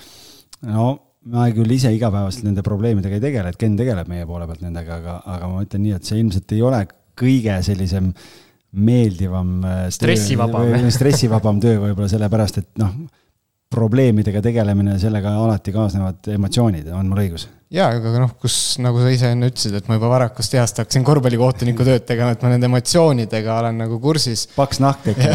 no 0.66 0.92
ma 1.30 1.50
küll 1.52 1.76
ise 1.76 1.92
igapäevaselt 1.92 2.46
nende 2.48 2.64
probleemidega 2.64 3.18
ei 3.18 3.26
tegele, 3.26 3.52
et 3.52 3.60
Ken 3.60 3.76
tegeleb 3.76 4.08
meie 4.08 4.28
poole 4.28 4.48
pealt 4.48 4.64
nendega, 4.64 5.00
aga, 5.02 5.18
aga 5.34 5.50
ma 5.52 5.64
ütlen 5.66 5.84
nii, 5.84 5.98
et 5.98 6.08
see 6.08 6.20
ilmselt 6.22 6.56
ei 6.56 6.62
ole 6.64 6.80
kõige 7.20 7.60
sellisem 7.66 8.10
meeldivam. 8.72 9.56
Äh, 9.66 9.86
stressivabam. 9.94 10.74
stressivabam 10.94 11.62
töö 11.62 11.78
võib-olla 11.86 12.10
sellepärast, 12.10 12.60
et 12.62 12.82
noh, 12.82 12.94
probleemidega 13.70 14.42
tegelemine, 14.42 14.98
sellega 14.98 15.36
alati 15.44 15.74
kaasnevad 15.74 16.32
emotsioonid, 16.34 16.90
on 16.96 17.10
mul 17.10 17.24
õigus? 17.26 17.48
Jaa, 17.70 17.92
aga 17.94 18.10
noh, 18.18 18.30
kus, 18.42 18.54
nagu 18.82 18.98
sa 18.98 19.10
ise 19.14 19.28
enne 19.30 19.46
ütlesid, 19.46 19.76
et 19.78 19.86
ma 19.86 19.94
juba 19.94 20.08
varakust 20.10 20.54
east 20.58 20.80
hakkasin 20.82 21.04
korvpallikohtuniku 21.06 21.84
tööd 21.86 22.02
tegema, 22.08 22.34
et 22.34 22.42
ma 22.42 22.50
nende 22.50 22.66
emotsioonidega 22.66 23.58
olen 23.60 23.76
nagu 23.84 24.00
kursis. 24.02 24.48
paks 24.56 24.80
nahk 24.82 25.06
ikka. 25.12 25.28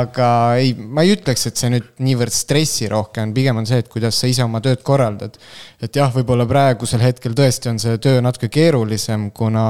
aga 0.00 0.30
ei, 0.58 0.72
ma 0.74 1.04
ei 1.06 1.12
ütleks, 1.14 1.46
et 1.46 1.60
see 1.60 1.70
nüüd 1.70 1.92
niivõrd 2.02 2.34
stressirohke 2.34 3.22
on, 3.22 3.34
pigem 3.36 3.60
on 3.60 3.68
see, 3.70 3.78
et 3.78 3.90
kuidas 3.92 4.18
sa 4.18 4.30
ise 4.30 4.42
oma 4.42 4.58
tööd 4.64 4.82
korraldad. 4.86 5.38
et 5.78 5.94
jah, 6.00 6.10
võib-olla 6.14 6.48
praegusel 6.50 7.04
hetkel 7.04 7.36
tõesti 7.38 7.70
on 7.70 7.78
see 7.82 8.00
töö 8.02 8.24
natuke 8.26 8.50
keerulisem, 8.50 9.28
kuna 9.30 9.68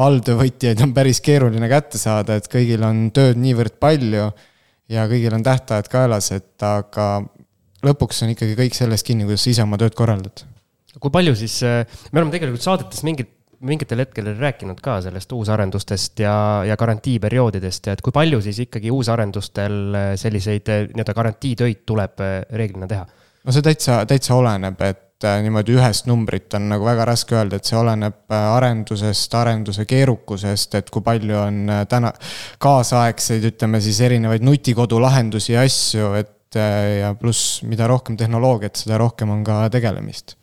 alltöövõtjaid 0.00 0.80
on 0.86 0.94
päris 0.96 1.20
keeruline 1.20 1.68
kätte 1.68 2.00
saada, 2.00 2.38
et 2.40 2.48
kõigil 2.48 2.80
on 2.88 3.10
tööd 3.12 3.36
niivõrd 3.36 3.76
palju 3.82 4.30
ja 4.88 5.04
kõigil 5.10 5.36
on 5.36 5.44
tähtajad 5.44 5.92
kaelas, 5.92 6.30
et 6.32 6.64
aga 6.64 7.10
lõpuks 7.84 8.24
on 8.24 8.32
ikkagi 8.32 8.56
kõik 8.56 8.78
sellest 8.78 9.04
kinni, 9.04 9.28
kuidas 9.28 9.44
sa 9.44 9.52
ise 9.52 9.68
oma 9.68 9.76
tööd 9.76 9.92
korraldad 9.98 10.46
kui 11.00 11.12
palju 11.12 11.36
siis, 11.38 11.60
äh, 11.66 12.02
me 12.12 12.20
oleme 12.20 12.34
tegelikult 12.34 12.64
saadetes 12.64 13.06
mingit 13.06 13.38
mingitel 13.62 14.00
hetkedel 14.02 14.34
rääkinud 14.42 14.80
ka 14.82 14.96
sellest 15.04 15.30
uusarendustest 15.36 16.18
ja, 16.24 16.34
ja 16.66 16.74
garantiiperioodidest 16.74 17.86
ja 17.86 17.92
et 17.94 18.00
kui 18.02 18.10
palju 18.14 18.40
siis 18.42 18.58
ikkagi 18.64 18.90
uusarendustel 18.90 19.76
äh, 19.94 20.08
selliseid 20.18 20.72
äh, 20.72 20.80
nii-öelda 20.90 21.14
garantiitöid 21.14 21.84
tuleb 21.86 22.24
reeglina 22.50 22.90
teha? 22.90 23.06
no 23.06 23.54
see 23.54 23.62
täitsa, 23.62 24.00
täitsa 24.10 24.34
oleneb, 24.34 24.82
et 24.82 25.28
niimoodi 25.46 25.76
ühest 25.76 26.10
numbrit 26.10 26.58
on 26.58 26.66
nagu 26.72 26.82
väga 26.88 27.06
raske 27.06 27.38
öelda, 27.38 27.62
et 27.62 27.70
see 27.70 27.78
oleneb 27.78 28.34
arendusest, 28.34 29.38
arenduse 29.38 29.86
keerukusest, 29.86 30.74
et 30.80 30.90
kui 30.90 31.06
palju 31.06 31.38
on 31.38 31.62
täna 31.86 32.10
kaasaegseid, 32.62 33.46
ütleme 33.52 33.78
siis 33.84 34.02
erinevaid 34.02 34.42
nutikodu 34.42 34.98
lahendusi 35.02 35.54
ja 35.54 35.62
asju, 35.62 36.12
et 36.18 36.58
ja 36.58 37.14
pluss, 37.18 37.60
mida 37.62 37.86
rohkem 37.86 38.18
tehnoloogiat, 38.18 38.82
seda 38.82 38.98
rohkem 38.98 39.30
on 39.30 39.46
ka 39.46 39.62
tegelemist 39.70 40.34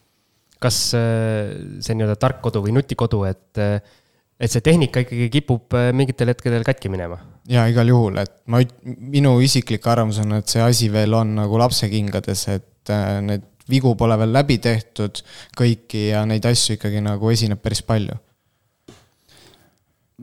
kas 0.63 0.77
äh, 0.97 1.55
see 1.83 1.97
nii-öelda 1.97 2.17
tark 2.19 2.41
kodu 2.43 2.61
või 2.65 2.75
nutikodu, 2.75 3.23
et, 3.29 3.59
äh, 3.61 3.79
et 4.39 4.51
see 4.51 4.63
tehnika 4.65 5.03
ikkagi 5.05 5.29
kipub 5.33 5.75
äh, 5.77 5.91
mingitel 5.95 6.33
hetkedel 6.33 6.65
katki 6.67 6.91
minema? 6.91 7.19
jaa, 7.49 7.65
igal 7.71 7.89
juhul, 7.89 8.19
et 8.21 8.35
ma, 8.51 8.61
minu 8.85 9.37
isiklik 9.43 9.87
arvamus 9.89 10.21
on, 10.23 10.37
et 10.41 10.51
see 10.51 10.63
asi 10.63 10.91
veel 10.93 11.15
on 11.17 11.37
nagu 11.39 11.61
lapsekingades, 11.61 12.47
et 12.53 12.93
need 13.25 13.45
vigu 13.69 13.93
pole 13.97 14.15
veel 14.17 14.33
läbi 14.33 14.57
tehtud 14.61 15.21
kõiki 15.57 16.09
ja 16.09 16.23
neid 16.29 16.45
asju 16.49 16.77
ikkagi 16.77 17.03
nagu 17.05 17.29
esineb 17.31 17.61
päris 17.61 17.83
palju 17.85 18.17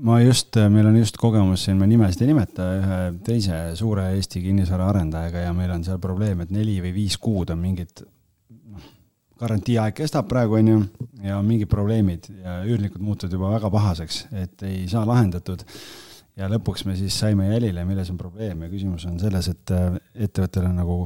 ma 0.03 0.19
just, 0.21 0.59
meil 0.71 0.89
on 0.91 0.99
just 0.99 1.17
kogemus 1.21 1.65
siin, 1.67 1.79
ma 1.81 1.87
nimesid 1.89 2.25
ei 2.25 2.31
nimeta, 2.31 2.67
ühe 2.81 2.99
teise 3.25 3.61
suure 3.79 4.11
Eesti 4.17 4.43
kinnisvaraarendajaga 4.45 5.47
ja 5.47 5.55
meil 5.57 5.73
on 5.73 5.87
seal 5.87 6.01
probleem, 6.03 6.43
et 6.45 6.53
neli 6.53 6.77
või 6.85 6.93
viis 6.99 7.17
kuud 7.23 7.53
on 7.55 7.63
mingid 7.63 8.05
garantiiaeg 9.41 9.97
kestab 9.99 10.29
praegu, 10.31 10.57
on 10.59 10.69
ju, 10.73 10.83
ja 11.27 11.39
mingid 11.45 11.69
probleemid 11.71 12.29
ja 12.41 12.61
üürnikud 12.65 13.03
muutuvad 13.05 13.37
juba 13.37 13.53
väga 13.57 13.71
pahaseks, 13.73 14.21
et 14.45 14.67
ei 14.69 14.85
saa 14.91 15.05
lahendatud. 15.09 15.65
ja 16.37 16.49
lõpuks 16.53 16.85
me 16.85 16.97
siis 16.97 17.17
saime 17.17 17.49
jälile, 17.49 17.85
milles 17.89 18.11
on 18.13 18.19
probleem 18.21 18.63
ja 18.63 18.73
küsimus 18.73 19.07
on 19.09 19.21
selles, 19.21 19.49
et 19.49 19.73
äh, 19.73 19.95
ettevõttel 20.27 20.67
on 20.69 20.77
nagu 20.77 20.99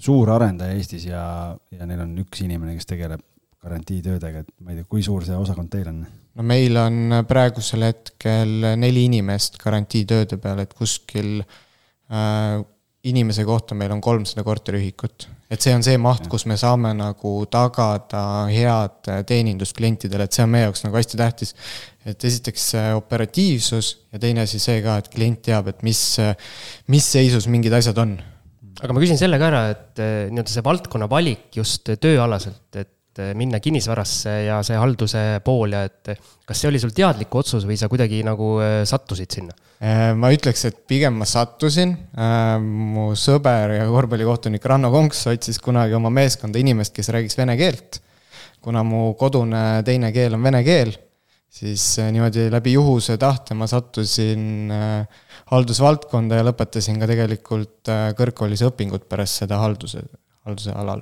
suur 0.00 0.30
arendaja 0.32 0.76
Eestis 0.76 1.04
ja, 1.08 1.24
ja 1.72 1.88
neil 1.88 2.00
on 2.04 2.14
üks 2.22 2.40
inimene, 2.44 2.76
kes 2.78 2.88
tegeleb 2.88 3.24
garantiitöödega, 3.60 4.40
et 4.40 4.52
ma 4.64 4.72
ei 4.72 4.80
tea, 4.80 4.88
kui 4.88 5.02
suur 5.04 5.24
see 5.26 5.36
osakond 5.36 5.72
teil 5.72 5.90
on? 5.90 6.00
no 6.36 6.46
meil 6.46 6.76
on 6.80 7.20
praegusel 7.28 7.84
hetkel 7.88 8.70
neli 8.80 9.06
inimest 9.10 9.58
garantiitööde 9.60 10.38
peal, 10.40 10.62
et 10.64 10.72
kuskil 10.76 11.40
äh, 11.42 12.60
inimese 13.10 13.44
kohta 13.48 13.76
meil 13.76 13.92
on 13.94 14.00
kolmsada 14.04 14.44
korteriühikut. 14.44 15.28
Et 15.50 15.62
see 15.62 15.74
on 15.74 15.82
see 15.82 15.98
maht, 15.98 16.28
kus 16.30 16.46
me 16.46 16.56
saame 16.60 16.92
nagu 16.94 17.32
tagada 17.50 18.22
head 18.52 19.10
teenindust 19.26 19.74
klientidele, 19.78 20.28
et 20.28 20.36
see 20.36 20.44
on 20.46 20.52
meie 20.52 20.68
jaoks 20.68 20.84
nagu 20.86 20.98
hästi 21.00 21.18
tähtis. 21.20 21.54
et 22.06 22.24
esiteks 22.24 22.70
operatiivsus 22.96 23.90
ja 24.12 24.18
teine 24.22 24.46
asi 24.46 24.58
see 24.62 24.78
ka, 24.84 25.00
et 25.02 25.10
klient 25.12 25.42
teab, 25.50 25.68
et 25.68 25.82
mis, 25.86 26.00
mis 26.88 27.10
seisus 27.16 27.48
mingid 27.50 27.74
asjad 27.76 27.98
on. 28.00 28.14
aga 28.80 28.94
ma 28.94 29.02
küsin 29.02 29.20
selle 29.20 29.40
ka 29.42 29.50
ära, 29.50 29.66
et 29.74 30.00
eh, 30.00 30.30
nii-öelda 30.30 30.54
see 30.54 30.64
valdkonna 30.64 31.10
valik 31.10 31.50
just 31.58 31.90
tööalaselt, 32.00 32.68
et 32.78 32.94
eh, 33.18 33.32
minna 33.34 33.58
kinnisvarasse 33.60 34.36
ja 34.46 34.60
see 34.66 34.78
halduse 34.78 35.24
pool 35.44 35.74
ja 35.74 35.82
et 35.88 36.14
kas 36.46 36.62
see 36.62 36.70
oli 36.70 36.78
sul 36.78 36.94
teadlik 36.94 37.34
otsus 37.34 37.66
või 37.66 37.76
sa 37.80 37.88
kuidagi 37.90 38.22
nagu 38.26 38.54
eh, 38.62 38.82
sattusid 38.86 39.40
sinna? 39.40 39.56
Äh, 39.80 40.10
ma 40.12 40.28
ütleks, 40.28 40.66
et 40.68 40.82
pigem 40.90 41.14
ma 41.22 41.24
sattusin, 41.24 41.94
äh, 42.12 42.56
mu 42.60 43.14
sõber 43.16 43.78
ja 43.78 43.86
korvpallikohtunik 43.88 44.66
Ranno 44.68 44.90
Konks 44.92 45.22
otsis 45.30 45.56
kunagi 45.64 45.94
oma 45.96 46.10
meeskonda 46.12 46.60
inimest, 46.60 46.92
kes 46.92 47.08
räägiks 47.08 47.38
vene 47.40 47.56
keelt. 47.56 48.02
kuna 48.60 48.82
mu 48.84 49.14
kodune 49.16 49.80
teine 49.88 50.10
keel 50.12 50.34
on 50.36 50.42
vene 50.44 50.60
keel, 50.60 50.90
siis 51.48 51.84
äh, 51.98 52.10
niimoodi 52.12 52.50
läbi 52.52 52.74
juhuse 52.74 53.16
tahte 53.16 53.56
ma 53.56 53.64
sattusin 53.64 54.68
haldusvaldkonda 55.48 56.42
ja 56.42 56.44
lõpetasin 56.44 57.00
ka 57.00 57.08
tegelikult 57.08 57.88
kõrgkoolis 58.20 58.66
õpingud 58.68 59.08
pärast 59.08 59.40
seda 59.40 59.62
halduse, 59.64 60.04
halduse 60.44 60.76
alal 60.76 61.00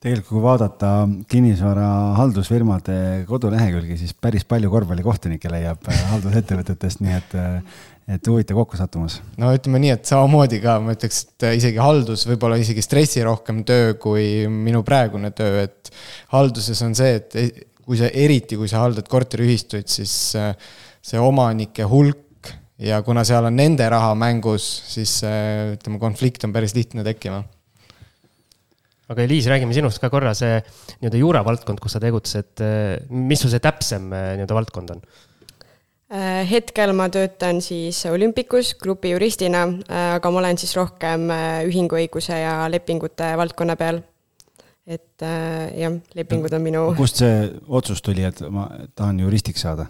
tegelikult, 0.00 0.32
kui 0.32 0.42
vaadata 0.44 0.90
kinnisvara 1.28 1.86
haldusfirmade 2.16 2.96
kodulehekülgi, 3.28 3.98
siis 4.00 4.14
päris 4.16 4.46
palju 4.48 4.70
korvpallikohtunikke 4.72 5.52
leiab 5.52 5.90
haldusettevõtetest, 6.14 7.02
nii 7.04 7.16
et 7.18 7.40
et 8.10 8.26
huvitav 8.26 8.56
kokkusattumus. 8.58 9.20
no 9.38 9.52
ütleme 9.54 9.78
nii, 9.84 9.92
et 9.94 10.08
samamoodi 10.08 10.58
ka 10.64 10.78
ma 10.82 10.96
ütleks, 10.96 11.20
et 11.28 11.44
isegi 11.60 11.78
haldus 11.78 12.24
võib-olla 12.26 12.56
isegi 12.58 12.82
stressirohkem 12.82 13.60
töö 13.68 13.92
kui 14.02 14.48
minu 14.50 14.80
praegune 14.86 15.30
töö, 15.36 15.60
et 15.68 15.92
halduses 16.32 16.80
on 16.82 16.96
see, 16.98 17.20
et 17.20 17.36
e-, 17.38 17.68
kui 17.84 18.00
sa, 18.00 18.08
eriti 18.10 18.58
kui 18.58 18.72
sa 18.72 18.82
haldad 18.82 19.06
korteriühistuid, 19.10 19.86
siis 19.92 20.16
äh, 20.40 20.50
see 21.06 21.22
omanike 21.22 21.86
hulk 21.86 22.50
ja 22.82 22.98
kuna 23.06 23.22
seal 23.28 23.46
on 23.46 23.60
nende 23.60 23.86
raha 23.92 24.16
mängus, 24.18 24.66
siis 24.90 25.20
ütleme, 25.22 26.00
konflikt 26.02 26.48
on 26.48 26.56
päris 26.56 26.74
lihtne 26.74 27.06
tekkima 27.06 27.44
aga 29.10 29.24
Eliis, 29.26 29.48
räägime 29.50 29.74
sinust 29.74 29.98
ka 30.02 30.10
korra, 30.12 30.34
see 30.38 30.60
nii-öelda 31.00 31.18
juuravaldkond, 31.18 31.82
kus 31.82 31.96
sa 31.96 32.02
tegutsed, 32.02 32.62
mis 33.10 33.42
sul 33.42 33.50
see 33.50 33.62
täpsem 33.64 34.06
nii-öelda 34.12 34.56
valdkond 34.56 34.94
on? 34.94 35.02
Äh, 36.10 36.42
hetkel 36.50 36.90
ma 36.98 37.04
töötan 37.06 37.60
siis 37.62 38.00
Olympikus 38.10 38.72
grupi 38.74 39.12
juristina, 39.12 39.60
äh, 39.86 40.16
aga 40.16 40.30
ma 40.34 40.40
olen 40.40 40.58
siis 40.58 40.72
rohkem 40.74 41.28
äh, 41.30 41.60
ühinguõiguse 41.68 42.34
ja 42.34 42.54
lepingute 42.66 43.28
valdkonna 43.38 43.76
peal. 43.78 44.02
et 44.90 45.22
jah, 45.22 45.92
lepingud 46.18 46.54
on 46.56 46.62
minu. 46.64 46.80
kust 46.98 47.20
see 47.20 47.44
otsus 47.68 48.00
tuli, 48.02 48.24
et 48.26 48.40
ma 48.50 48.64
tahan 48.98 49.20
juristiks 49.22 49.62
saada? 49.62 49.86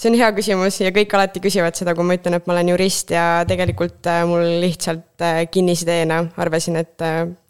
see 0.00 0.08
on 0.08 0.16
hea 0.16 0.30
küsimus 0.32 0.78
ja 0.80 0.94
kõik 0.96 1.12
alati 1.12 1.42
küsivad 1.44 1.76
seda, 1.76 1.92
kui 1.98 2.08
ma 2.08 2.16
ütlen, 2.16 2.38
et 2.38 2.46
ma 2.48 2.54
olen 2.54 2.70
jurist 2.72 3.12
ja 3.12 3.26
tegelikult 3.44 4.08
mul 4.30 4.48
lihtsalt 4.64 5.26
kinnisideena 5.52 6.22
arvasin, 6.40 6.80
et 6.80 7.04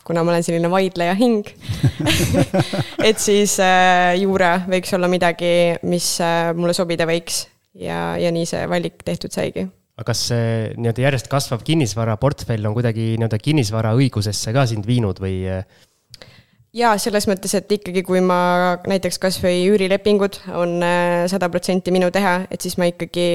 kuna 0.04 0.24
ma 0.24 0.34
olen 0.34 0.44
selline 0.46 0.70
vaidleja 0.72 1.14
hing 1.18 1.48
et 3.08 3.20
siis 3.22 3.56
juura 4.20 4.56
võiks 4.68 4.92
olla 4.96 5.10
midagi, 5.10 5.54
mis 5.88 6.10
mulle 6.56 6.76
sobida 6.76 7.08
võiks 7.08 7.44
ja, 7.74 8.14
ja 8.20 8.34
nii 8.34 8.46
see 8.48 8.66
valik 8.70 9.02
tehtud 9.06 9.34
saigi 9.34 9.66
aga 9.94 10.10
kas 10.10 10.26
see 10.30 10.46
nii-öelda 10.74 11.04
järjest 11.06 11.28
kasvav 11.30 11.62
kinnisvaraportfell 11.66 12.66
on 12.66 12.74
kuidagi 12.76 13.14
nii-öelda 13.14 13.38
kinnisvaraõigusesse 13.42 14.54
ka 14.54 14.66
sind 14.70 14.86
viinud 14.88 15.20
või? 15.22 15.44
Jaa, 16.74 16.94
selles 17.00 17.28
mõttes, 17.30 17.54
et 17.56 17.70
ikkagi, 17.76 18.02
kui 18.06 18.22
ma 18.24 18.38
näiteks 18.90 19.20
kasvõi 19.22 19.62
üürilepingud 19.70 20.40
on 20.58 20.76
äh, 20.84 21.24
sada 21.30 21.48
protsenti 21.52 21.94
minu 21.94 22.10
teha, 22.14 22.36
et 22.50 22.64
siis 22.64 22.76
ma 22.80 22.88
ikkagi, 22.90 23.26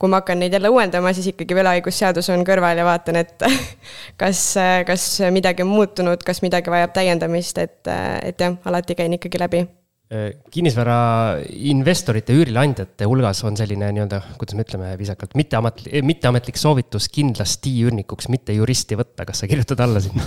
kui 0.00 0.12
ma 0.12 0.22
hakkan 0.22 0.40
neid 0.42 0.56
jälle 0.56 0.72
uuendama, 0.72 1.12
siis 1.16 1.30
ikkagi 1.32 1.58
võlaõigusseadus 1.58 2.32
on 2.34 2.44
kõrval 2.48 2.80
ja 2.80 2.86
vaatan, 2.88 3.20
et 3.20 3.36
kas, 4.22 4.46
kas 4.88 5.10
midagi 5.34 5.66
on 5.66 5.72
muutunud, 5.74 6.24
kas 6.26 6.42
midagi 6.46 6.72
vajab 6.72 6.96
täiendamist, 6.96 7.60
et, 7.60 7.80
et 8.24 8.40
jah, 8.40 8.56
alati 8.64 8.98
käin 8.98 9.20
ikkagi 9.20 9.44
läbi 9.44 9.66
Äh, 10.10 10.32
kinnisvara 10.50 11.38
investorite, 11.70 12.34
üürileandjate 12.34 13.06
hulgas 13.06 13.44
on 13.46 13.54
selline 13.54 13.92
nii-öelda, 13.94 14.18
kuidas 14.40 14.56
me 14.58 14.64
ütleme 14.64 14.88
viisakalt, 14.98 15.36
mitteametlik, 15.38 15.86
eh, 15.86 16.02
mitteametlik 16.02 16.56
soovitus 16.58 17.06
kindlasti 17.14 17.76
üürnikuks 17.84 18.26
mitte 18.34 18.56
juristi 18.56 18.98
võtta, 18.98 19.22
kas 19.28 19.44
sa 19.44 19.46
kirjutad 19.46 19.78
alla 19.84 20.02
sinna 20.02 20.26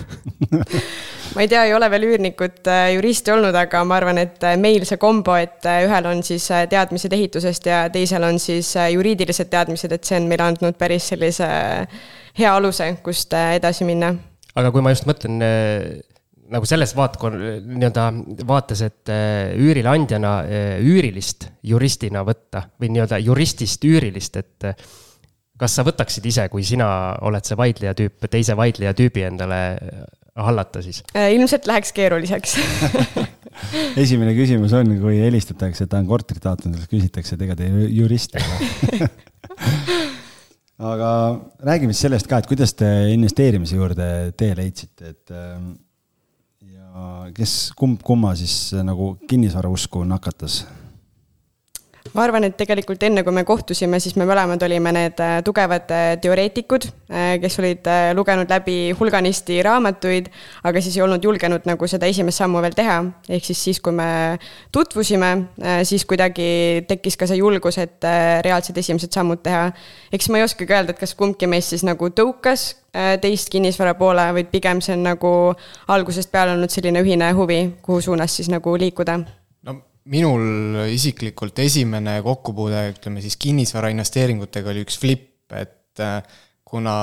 ma 1.35 1.43
ei 1.43 1.51
tea, 1.51 1.65
ei 1.67 1.75
ole 1.75 1.89
veel 1.91 2.05
üürnikut 2.13 2.71
äh, 2.71 2.93
juristi 2.93 3.33
olnud, 3.35 3.57
aga 3.59 3.81
ma 3.83 3.97
arvan, 3.99 4.21
et 4.23 4.47
äh, 4.47 4.55
meil 4.55 4.87
see 4.87 5.01
kombo, 5.03 5.35
et 5.35 5.67
ühel 5.67 6.07
on 6.13 6.23
siis 6.23 6.47
teadmised 6.71 7.17
ehitusest 7.19 7.67
ja 7.67 7.81
teisel 7.91 8.23
on 8.23 8.39
siis 8.39 8.71
juriidilised 8.79 9.51
teadmised, 9.51 9.97
et 9.99 10.07
see 10.07 10.15
on 10.21 10.31
meile 10.31 10.47
andnud 10.47 10.79
päris 10.79 11.11
sellise 11.11 11.51
hea 12.39 12.55
aluse, 12.55 12.87
kust 13.03 13.35
edasi 13.35 13.83
minna. 13.91 14.15
aga 14.55 14.71
kui 14.71 14.87
ma 14.87 14.95
just 14.95 15.11
mõtlen 15.11 15.43
nagu 16.51 16.67
selles 16.67 16.93
vaatkon-, 16.97 17.37
nii-öelda 17.67 18.07
vaates, 18.47 18.83
et 18.85 19.11
äh, 19.11 19.53
üürileandjana 19.59 20.33
äh, 20.43 20.73
üürilist 20.83 21.47
juristina 21.63 22.23
võtta 22.27 22.65
või 22.81 22.91
nii-öelda 22.95 23.19
juristist 23.23 23.85
üürilist, 23.87 24.39
et 24.41 24.67
äh, 24.69 24.87
kas 25.59 25.77
sa 25.77 25.85
võtaksid 25.87 26.25
ise, 26.27 26.47
kui 26.51 26.65
sina 26.67 26.87
oled 27.23 27.45
see 27.47 27.57
vaidleja 27.59 27.93
tüüp, 27.97 28.27
teise 28.31 28.57
vaidleja 28.59 28.95
tüübi 28.97 29.23
endale 29.27 29.61
hallata 30.33 30.81
siis? 30.81 31.03
ilmselt 31.13 31.67
läheks 31.69 31.93
keeruliseks 31.93 32.57
esimene 34.03 34.33
küsimus 34.35 34.73
on, 34.75 34.95
kui 34.99 35.19
helistatakse, 35.21 35.85
et 35.85 35.93
ta 35.93 36.01
on 36.01 36.09
korterit 36.09 36.43
taotlenud, 36.43 36.81
siis 36.81 36.89
küsitakse, 36.91 37.37
et 37.37 37.45
ega 37.45 37.57
te 37.59 37.69
jurist 37.93 38.35
ei 38.39 38.49
ole 38.49 39.11
aga 40.91 41.09
räägime 41.63 41.93
siis 41.93 42.07
sellest 42.07 42.29
ka, 42.29 42.41
et 42.41 42.49
kuidas 42.49 42.73
te 42.77 42.89
investeerimise 43.13 43.77
juurde 43.77 44.07
tee 44.37 44.53
leidsite, 44.57 45.13
et 45.13 45.33
ähm, 45.35 45.73
kes, 47.33 47.71
kumb 47.77 48.01
kumma 48.05 48.35
siis 48.37 48.73
nagu 48.85 49.15
kinnisvarausku 49.29 50.03
nakatas? 50.05 50.63
Ma 52.13 52.23
arvan, 52.27 52.45
et 52.45 52.55
tegelikult 52.57 53.01
enne, 53.07 53.23
kui 53.25 53.33
me 53.33 53.43
kohtusime, 53.47 53.97
siis 54.01 54.15
me 54.19 54.27
mõlemad 54.29 54.61
olime 54.65 54.93
need 54.93 55.21
äh, 55.23 55.39
tugevad 55.45 55.89
äh, 55.93 56.03
teoreetikud, 56.21 56.85
äh, 57.09 57.33
kes 57.41 57.57
olid 57.61 57.89
lugenud 58.17 58.53
läbi 58.53 58.77
hulganisti 58.99 59.59
raamatuid, 59.65 60.29
aga 60.69 60.83
siis 60.83 60.97
ei 60.97 61.05
olnud 61.05 61.25
julgenud 61.25 61.65
nagu 61.69 61.89
seda 61.89 62.09
esimest 62.09 62.43
sammu 62.43 62.61
veel 62.63 62.77
teha. 62.77 62.99
ehk 63.29 63.49
siis 63.49 63.63
siis, 63.63 63.81
kui 63.81 63.95
me 63.95 64.37
tutvusime, 64.71 65.31
siis 65.87 66.05
kuidagi 66.05 66.85
tekkis 66.87 67.17
ka 67.17 67.27
see 67.29 67.39
julgus, 67.41 67.79
et 67.81 68.05
reaalsed 68.45 68.77
esimesed 68.77 69.13
sammud 69.13 69.41
teha. 69.43 69.71
eks 70.13 70.29
ma 70.29 70.41
ei 70.41 70.47
oskagi 70.47 70.73
öelda, 70.73 70.93
et 70.93 71.01
kas 71.01 71.15
kumbki 71.17 71.49
meist 71.49 71.73
siis 71.73 71.85
nagu 71.87 72.09
tõukas 72.13 72.73
teist 73.21 73.49
kinnisvara 73.49 73.95
poole, 73.97 74.27
vaid 74.37 74.51
pigem 74.53 74.81
see 74.81 74.93
on 74.93 75.07
nagu 75.07 75.31
algusest 75.89 76.31
peale 76.31 76.53
olnud 76.53 76.69
selline 76.69 77.01
ühine 77.01 77.31
huvi, 77.33 77.63
kuhu 77.81 78.01
suunas 78.05 78.37
siis 78.37 78.53
nagu 78.53 78.77
liikuda 78.77 79.23
minul 80.11 80.83
isiklikult 80.91 81.59
esimene 81.63 82.17
kokkupuude, 82.25 82.87
ütleme 82.95 83.23
siis 83.23 83.37
kinnisvarainvesteeringutega 83.39 84.73
oli 84.73 84.83
üks 84.83 84.97
flip, 84.99 85.29
et 85.55 86.03
äh, 86.03 86.19
kuna 86.67 86.95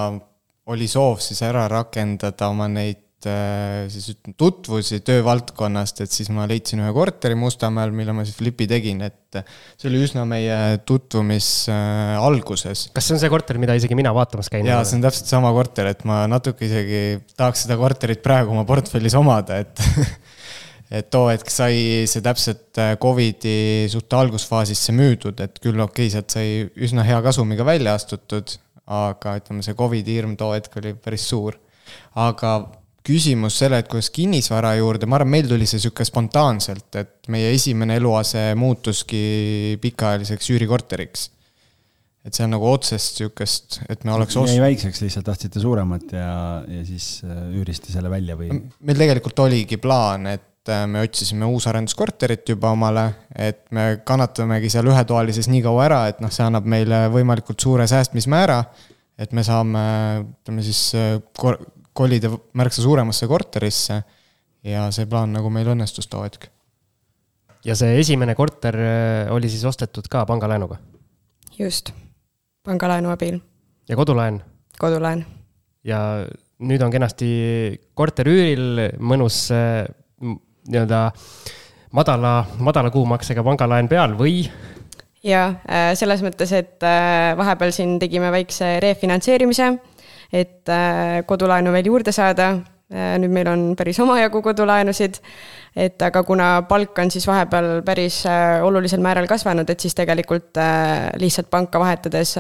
oli 0.71 0.88
soov 0.90 1.23
siis 1.25 1.40
ära 1.47 1.64
rakendada 1.71 2.50
oma 2.52 2.66
neid 2.71 3.00
äh, 3.28 3.87
siis 3.92 4.11
ütleme, 4.12 4.37
tutvusi 4.40 5.00
töövaldkonnast, 5.07 6.02
et 6.04 6.12
siis 6.12 6.28
ma 6.35 6.45
leidsin 6.50 6.83
ühe 6.85 6.92
korteri 6.95 7.38
Mustamäel, 7.40 7.95
mille 7.97 8.12
ma 8.16 8.26
siis 8.28 8.37
flipi 8.37 8.69
tegin, 8.71 9.00
et 9.07 9.40
see 9.80 9.88
oli 9.88 10.02
üsna 10.04 10.26
meie 10.28 10.59
tutvumis 10.85 11.49
äh, 11.73 12.16
alguses. 12.21 12.88
kas 12.92 13.09
see 13.09 13.16
on 13.16 13.23
see 13.23 13.33
korter, 13.33 13.61
mida 13.62 13.78
isegi 13.80 13.97
mina 13.99 14.12
vaatamas 14.16 14.52
käin? 14.52 14.69
jaa, 14.69 14.83
see 14.85 15.00
on 15.00 15.07
täpselt 15.09 15.33
sama 15.33 15.54
korter, 15.57 15.88
et 15.95 16.04
ma 16.09 16.26
natuke 16.30 16.69
isegi 16.69 17.02
tahaks 17.33 17.64
seda 17.64 17.80
korterit 17.80 18.21
praegu 18.25 18.52
oma 18.52 18.66
portfellis 18.69 19.16
omada, 19.16 19.62
et 19.64 19.80
et 20.90 21.06
too 21.11 21.28
hetk 21.30 21.52
sai 21.54 22.06
see 22.11 22.23
täpselt 22.25 22.80
äh, 22.82 22.97
Covidi 23.00 23.87
suht 23.92 24.11
algusfaasisse 24.18 24.94
müüdud, 24.97 25.38
et 25.44 25.62
küll 25.62 25.78
okei 25.78 26.09
okay,, 26.09 26.12
sealt 26.16 26.35
sai 26.35 26.66
üsna 26.82 27.06
hea 27.06 27.20
kasumiga 27.23 27.66
välja 27.66 27.94
astutud, 27.99 28.56
aga 28.90 29.37
ütleme, 29.38 29.62
see 29.62 29.78
Covidi 29.78 30.18
hirm 30.18 30.35
too 30.38 30.50
hetk 30.56 30.80
oli 30.82 30.97
päris 30.99 31.28
suur. 31.30 31.59
aga 32.18 32.59
küsimus 33.06 33.56
selle, 33.62 33.80
et 33.80 33.88
kuidas 33.90 34.11
kinnisvara 34.14 34.75
juurde, 34.78 35.09
ma 35.09 35.18
arvan, 35.18 35.32
meil 35.37 35.49
tuli 35.49 35.66
see 35.68 35.80
sihuke 35.82 36.04
spontaanselt, 36.06 36.90
et 37.00 37.30
meie 37.32 37.54
esimene 37.54 37.97
eluase 38.00 38.50
muutuski 38.59 39.78
pikaajaliseks 39.82 40.50
üürikorteriks. 40.56 41.30
et 42.20 42.37
see 42.37 42.44
on 42.44 42.50
nagu 42.52 42.66
otsest 42.68 43.16
sihukest, 43.23 43.78
et 43.88 44.02
me 44.04 44.12
oleks 44.12 44.37
ost-. 44.37 44.52
jäi 44.52 44.61
väikseks, 44.61 45.00
lihtsalt 45.06 45.25
tahtsite 45.30 45.62
suuremat 45.62 46.11
ja, 46.12 46.35
ja 46.68 46.82
siis 46.85 47.23
äh, 47.25 47.47
üürisite 47.56 47.94
selle 47.94 48.11
välja 48.12 48.37
või? 48.37 48.50
meil 48.85 49.00
tegelikult 49.00 49.47
oligi 49.47 49.78
plaan, 49.80 50.28
et 50.35 50.50
et 50.70 50.76
äh, 50.76 50.86
me 50.86 51.02
otsisime 51.02 51.48
uusarenduskorterit 51.50 52.54
juba 52.54 52.70
omale, 52.76 53.06
et 53.34 53.64
me 53.74 54.00
kannatamegi 54.06 54.70
seal 54.70 54.88
ühetoalises 54.90 55.50
nii 55.50 55.64
kaua 55.66 55.84
ära, 55.88 56.00
et 56.10 56.22
noh, 56.22 56.30
see 56.32 56.46
annab 56.46 56.68
meile 56.70 57.08
võimalikult 57.12 57.60
suure 57.60 57.86
säästmismäära, 57.90 58.62
et 59.20 59.34
me 59.36 59.44
saame, 59.44 59.82
ütleme 60.40 60.64
siis 60.64 60.94
kor-, 61.36 61.58
kolida 61.96 62.30
märksa 62.56 62.84
suuremasse 62.84 63.28
korterisse 63.30 64.00
ja 64.66 64.86
see 64.94 65.08
plaan 65.10 65.34
nagu 65.34 65.50
meil 65.52 65.72
õnnestus 65.72 66.08
too 66.10 66.22
hetk. 66.24 66.46
ja 67.64 67.74
see 67.76 67.98
esimene 68.00 68.34
korter 68.38 68.76
äh, 68.76 69.32
oli 69.34 69.50
siis 69.52 69.64
ostetud 69.68 70.08
ka 70.08 70.24
pangalaenuga? 70.28 70.78
just, 71.58 71.92
pangalaenu 72.64 73.10
abil. 73.10 73.40
ja 73.88 73.96
kodulaen? 73.96 74.40
kodulaen. 74.78 75.26
ja 75.84 76.00
nüüd 76.60 76.82
on 76.84 76.92
kenasti 76.92 77.32
korter 77.94 78.28
üüril, 78.28 78.86
mõnus 79.00 79.48
äh, 79.54 79.88
nii-öelda 80.69 81.11
madala, 81.93 82.35
madala 82.59 82.90
kuumaksega 82.90 83.45
pangalaen 83.47 83.88
peal 83.88 84.19
või? 84.19 84.45
jaa, 85.26 85.47
äh, 85.69 85.93
selles 85.99 86.23
mõttes, 86.25 86.52
et 86.57 86.85
äh, 86.87 87.37
vahepeal 87.38 87.73
siin 87.76 87.99
tegime 88.00 88.31
väikse 88.33 88.79
refinantseerimise, 88.83 89.71
et 90.33 90.71
äh, 90.73 91.21
kodulaenu 91.29 91.73
veel 91.76 91.90
juurde 91.93 92.14
saada. 92.17 92.59
nüüd 92.90 93.31
meil 93.31 93.47
on 93.47 93.61
päris 93.79 94.00
omajagu 94.02 94.40
kodulaenusid, 94.43 95.21
et 95.79 96.02
aga 96.02 96.25
kuna 96.26 96.49
palk 96.67 96.99
on 96.99 97.12
siis 97.14 97.23
vahepeal 97.29 97.85
päris 97.87 98.25
olulisel 98.67 98.99
määral 98.99 99.29
kasvanud, 99.31 99.71
et 99.71 99.79
siis 99.79 99.95
tegelikult 99.95 100.59
lihtsalt 101.23 101.47
panka 101.55 101.79
vahetades 101.79 102.35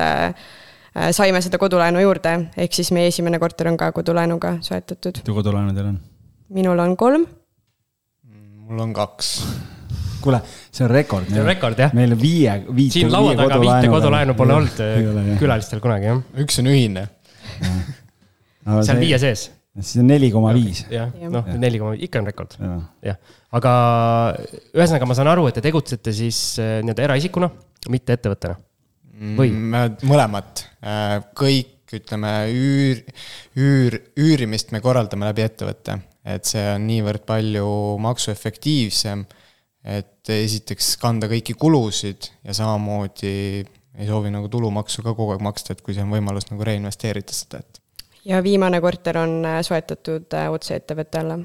saime 1.14 1.38
seda 1.46 1.58
kodulaenu 1.62 2.02
juurde, 2.02 2.32
ehk 2.56 2.74
siis 2.74 2.90
meie 2.90 3.12
esimene 3.12 3.38
korter 3.38 3.70
on 3.70 3.78
ka 3.78 3.92
kodulaenuga 3.94 4.56
soetatud. 4.60 5.22
mitu 5.22 5.38
kodulaenu 5.38 5.70
teil 5.76 5.92
on? 5.92 6.00
minul 6.50 6.82
on 6.82 6.96
kolm 6.98 7.28
mul 8.70 8.86
on 8.86 8.92
kaks 8.94 9.30
kuule, 10.22 10.40
see 10.70 10.84
on 10.84 10.92
rekord. 10.92 11.28
see 11.28 11.40
on 11.40 11.48
rekord, 11.48 11.78
jah. 11.80 11.94
meil 11.96 12.14
on 12.14 12.20
viie, 12.20 12.52
viit. 12.76 12.94
siin 12.94 13.10
laua 13.12 13.34
taga 13.38 13.58
viite 13.62 13.90
kodulaenu 13.90 14.36
pole 14.38 14.56
olnud 14.58 14.82
äh, 14.84 15.32
külalistel 15.40 15.82
kunagi, 15.82 16.10
jah. 16.10 16.20
üks 16.44 16.60
on 16.62 16.70
ühine 16.70 17.06
no, 17.66 18.80
seal 18.86 19.00
viie 19.02 19.18
sees. 19.22 19.48
siis 19.80 20.02
on 20.02 20.10
neli 20.10 20.30
koma 20.34 20.52
viis. 20.56 20.84
jah, 20.92 21.10
noh, 21.32 21.48
neli 21.60 21.80
koma, 21.82 21.96
ikka 21.98 22.22
on 22.22 22.30
rekord. 22.30 22.56
jah, 23.06 23.18
aga 23.58 23.74
ühesõnaga, 24.74 25.08
ma 25.08 25.18
saan 25.18 25.32
aru, 25.32 25.48
et 25.50 25.58
te 25.58 25.64
tegutsete 25.66 26.14
siis 26.14 26.40
äh, 26.62 26.78
nii-öelda 26.84 27.08
eraisikuna, 27.08 27.50
mitte 27.92 28.18
ettevõttena 28.18 28.58
või? 29.40 29.50
Mm, 29.50 30.06
mõlemat, 30.08 30.64
äh, 30.84 31.18
kõik, 31.36 31.76
ütleme, 31.96 32.30
üür, 32.54 33.00
üür, 33.58 33.98
üürimist 34.14 34.70
me 34.70 34.78
korraldame 34.84 35.26
läbi 35.26 35.42
ettevõtte 35.42 35.98
et 36.36 36.48
see 36.48 36.62
on 36.74 36.86
niivõrd 36.88 37.24
palju 37.28 37.66
maksuefektiivsem, 38.02 39.24
et 39.96 40.32
esiteks 40.34 40.94
kanda 41.00 41.28
kõiki 41.30 41.56
kulusid 41.58 42.28
ja 42.44 42.54
samamoodi 42.56 43.34
ei 44.00 44.08
soovi 44.08 44.30
nagu 44.32 44.48
tulumaksu 44.52 45.02
ka 45.04 45.14
kogu 45.16 45.34
aeg 45.34 45.44
maksta, 45.44 45.74
et 45.74 45.82
kui 45.84 45.96
see 45.96 46.04
on 46.04 46.12
võimalus 46.12 46.48
nagu 46.50 46.66
reinvesteerida 46.66 47.34
seda, 47.34 47.62
et. 47.62 47.80
ja 48.28 48.42
viimane 48.44 48.80
korter 48.84 49.18
on 49.22 49.40
äh, 49.48 49.58
soetatud 49.66 50.36
äh, 50.36 50.50
otse 50.52 50.78
ettevõtte 50.78 51.22
alla. 51.22 51.38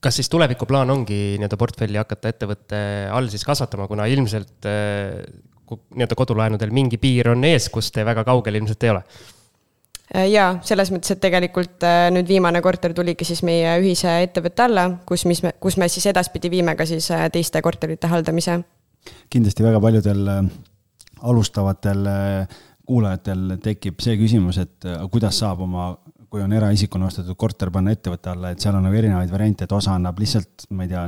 kas 0.00 0.20
siis 0.20 0.30
tulevikuplaan 0.32 0.90
ongi 0.92 1.20
nii-öelda 1.40 1.58
portfelli 1.60 2.00
hakata 2.00 2.32
ettevõtte 2.34 2.80
all 3.12 3.28
siis 3.32 3.44
kasvatama, 3.48 3.88
kuna 3.90 4.06
ilmselt 4.12 4.68
äh, 4.68 5.20
nii-öelda 5.70 6.18
kodulaenudel 6.18 6.72
mingi 6.74 6.98
piir 7.02 7.32
on 7.34 7.44
ees, 7.46 7.68
kus 7.72 7.90
te 7.94 8.04
väga 8.06 8.24
kaugel 8.26 8.60
ilmselt 8.60 8.86
ei 8.86 8.94
ole? 8.94 9.04
Äh, 10.10 10.26
jaa, 10.32 10.56
selles 10.66 10.90
mõttes, 10.90 11.12
et 11.14 11.20
tegelikult 11.22 11.84
äh, 11.86 12.08
nüüd 12.10 12.26
viimane 12.26 12.58
korter 12.64 12.90
tuligi 12.96 13.26
siis 13.28 13.44
meie 13.46 13.76
ühise 13.78 14.10
ettevõtte 14.24 14.64
alla, 14.64 14.88
kus, 15.06 15.22
mis 15.30 15.38
me, 15.44 15.52
kus 15.62 15.76
me 15.78 15.86
siis 15.92 16.08
edaspidi 16.10 16.50
viime 16.50 16.74
ka 16.74 16.86
siis 16.88 17.06
äh, 17.14 17.28
teiste 17.30 17.62
korterite 17.62 18.10
haldamise. 18.10 18.58
kindlasti 19.30 19.62
väga 19.62 19.78
paljudel 19.80 20.26
alustavatel 21.22 22.02
kuulajatel 22.90 23.54
tekib 23.62 24.02
see 24.02 24.18
küsimus, 24.18 24.58
et 24.58 24.88
kuidas 25.12 25.38
saab 25.38 25.62
oma 25.62 25.92
kui 26.30 26.42
on 26.44 26.52
eraisikuna 26.54 27.08
ostetud 27.08 27.34
korter 27.38 27.72
panna 27.74 27.90
ettevõtte 27.94 28.30
alla, 28.30 28.52
et 28.54 28.62
seal 28.62 28.76
on 28.78 28.84
nagu 28.86 28.96
erinevaid 28.96 29.32
variante, 29.32 29.66
et 29.66 29.72
osa 29.74 29.96
annab 29.98 30.18
lihtsalt, 30.22 30.66
ma 30.76 30.86
ei 30.86 30.92
tea, 30.92 31.02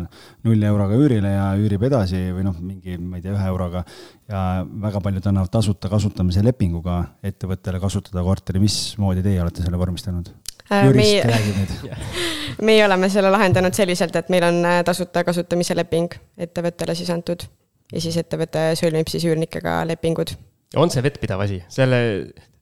nulli 0.48 0.66
euroga 0.66 0.98
üürile 0.98 1.30
ja 1.30 1.44
üürib 1.58 1.86
edasi 1.86 2.24
või 2.34 2.46
noh, 2.48 2.56
mingi, 2.58 2.96
ma 2.98 3.20
ei 3.20 3.24
tea, 3.24 3.36
ühe 3.36 3.46
euroga. 3.52 3.84
ja 4.32 4.42
väga 4.86 5.02
paljud 5.04 5.30
annavad 5.30 5.52
tasuta 5.54 5.90
kasutamise 5.92 6.42
lepinguga 6.42 6.98
ettevõttele 7.22 7.80
kasutada 7.82 8.24
korteri, 8.26 8.62
mismoodi 8.62 9.22
teie 9.22 9.42
olete 9.44 9.62
selle 9.62 9.78
vormistanud? 9.78 10.32
Äh, 10.72 10.86
jurist 10.88 11.26
räägib 11.30 11.58
nüüd. 11.62 11.96
meie 12.68 12.84
oleme 12.86 13.10
selle 13.12 13.30
lahendanud 13.30 13.78
selliselt, 13.78 14.16
et 14.18 14.30
meil 14.32 14.46
on 14.48 14.62
äh, 14.66 14.80
tasuta 14.86 15.22
kasutamise 15.28 15.76
leping 15.78 16.14
ettevõttele 16.36 16.98
siis 16.98 17.10
antud 17.14 17.46
ja 17.92 18.02
siis 18.02 18.18
ettevõte 18.18 18.72
sõlmib 18.80 19.10
siis 19.12 19.26
üürnikega 19.28 19.82
lepingud. 19.86 20.34
on 20.76 20.90
see 20.90 21.04
vettpidav 21.04 21.44
asi, 21.44 21.62
selle 21.70 22.00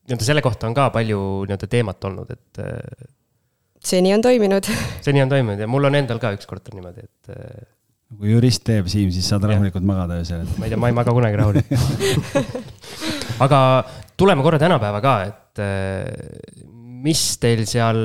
nii-öelda 0.08 0.26
selle 0.26 0.42
kohta 0.44 0.68
on 0.68 0.76
ka 0.76 0.88
palju 0.94 1.18
nii-öelda 1.48 1.68
teemat 1.70 2.06
olnud, 2.08 2.30
et. 2.32 2.62
Äh, 2.62 3.10
seni 3.84 4.14
on 4.14 4.24
toiminud. 4.24 4.68
seni 5.06 5.22
on 5.24 5.32
toiminud 5.32 5.60
ja 5.60 5.68
mul 5.70 5.90
on 5.90 5.98
endal 6.00 6.22
ka 6.22 6.32
üks 6.36 6.48
korter 6.50 6.76
niimoodi, 6.76 7.06
et. 7.06 7.32
Äh, 7.34 7.68
kui 8.18 8.32
jurist 8.32 8.64
teeb, 8.66 8.88
Siim, 8.90 9.12
siis 9.14 9.28
saad 9.30 9.46
rahulikult 9.46 9.86
magada 9.86 10.18
öösel. 10.18 10.42
ma 10.58 10.66
ei 10.66 10.72
tea, 10.72 10.80
ma 10.80 10.90
ei 10.90 10.96
maga 10.96 11.14
kunagi 11.14 11.38
rahulikult 11.38 12.64
aga 13.46 13.60
tuleme 14.18 14.44
korra 14.46 14.58
tänapäeva 14.62 15.02
ka, 15.04 15.14
et 15.30 15.62
äh, 15.62 16.64
mis 17.00 17.22
teil 17.40 17.62
seal 17.68 18.00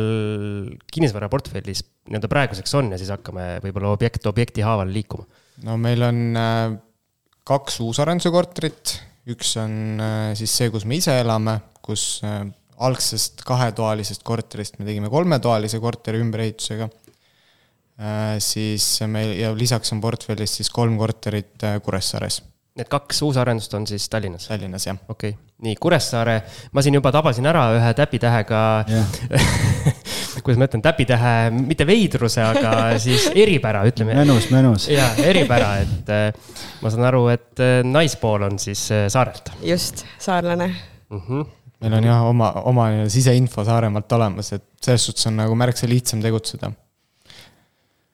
kinnisvaraportfellis 0.94 1.82
nii-öelda 2.06 2.30
praeguseks 2.32 2.76
on 2.78 2.94
ja 2.94 3.00
siis 3.02 3.10
hakkame 3.12 3.56
võib-olla 3.64 3.96
objekt 3.96 4.30
objekti 4.30 4.64
haaval 4.64 4.94
liikuma? 4.94 5.26
no 5.66 5.80
meil 5.82 6.06
on 6.06 6.22
kaks 7.46 7.80
uusarenduse 7.86 8.32
korterit, 8.34 8.96
üks 9.32 9.56
on 9.58 10.02
siis 10.38 10.52
see, 10.54 10.70
kus 10.74 10.84
me 10.86 11.00
ise 11.00 11.16
elame 11.22 11.60
kus 11.86 12.06
äh, 12.26 12.44
algsest 12.86 13.46
kahetoalisest 13.48 14.26
korterist 14.26 14.80
me 14.80 14.88
tegime 14.88 15.12
kolmetoalise 15.14 15.80
korteri 15.84 16.22
ümberehitusega. 16.24 16.90
Äh, 17.96 18.36
siis 18.44 18.88
meil 19.08 19.36
ja 19.40 19.54
lisaks 19.56 19.94
on 19.96 20.02
portfellis 20.04 20.58
siis 20.60 20.72
kolm 20.74 20.98
korterit 21.00 21.64
äh, 21.64 21.80
Kuressaares. 21.84 22.42
Need 22.76 22.90
kaks 22.92 23.22
uusarendust 23.24 23.74
on 23.78 23.86
siis 23.88 24.10
Tallinnas? 24.12 24.50
Tallinnas, 24.50 24.90
jah. 24.90 24.98
okei 25.08 25.32
okay., 25.32 25.42
nii 25.64 25.78
Kuressaare, 25.80 26.42
ma 26.76 26.84
siin 26.84 26.98
juba 26.98 27.14
tabasin 27.16 27.48
ära 27.48 27.70
ühe 27.78 27.94
täpitähega 27.96 28.64
yeah. 28.92 29.94
kuidas 30.44 30.60
ma 30.60 30.68
ütlen, 30.70 30.84
täpitähe, 30.84 31.34
mitte 31.56 31.88
veidruse, 31.88 32.42
aga 32.44 32.72
siis 33.06 33.28
eripära, 33.32 33.84
ütleme. 33.90 34.16
mõnus, 34.20 34.50
mõnus. 34.54 34.88
jaa, 34.92 35.12
eripära, 35.24 35.72
et 35.84 36.12
äh, 36.14 36.56
ma 36.84 36.92
saan 36.94 37.08
aru, 37.10 37.26
et 37.34 37.64
äh, 37.64 37.80
naispool 37.88 38.48
on 38.48 38.60
siis 38.62 38.88
äh, 38.96 39.06
saarelt. 39.12 39.54
just, 39.66 40.06
saarlane 40.22 40.68
mm. 40.68 41.22
-hmm. 41.22 41.50
meil 41.86 41.98
on 42.00 42.10
jah, 42.10 42.24
oma, 42.30 42.52
oma 42.72 42.88
siseinfo 43.12 43.66
Saaremaalt 43.66 44.12
olemas, 44.20 44.54
et 44.54 44.68
selles 44.82 45.06
suhtes 45.06 45.28
on 45.32 45.38
nagu 45.42 45.56
märksa 45.56 45.90
lihtsam 45.90 46.22
tegutseda. 46.22 46.72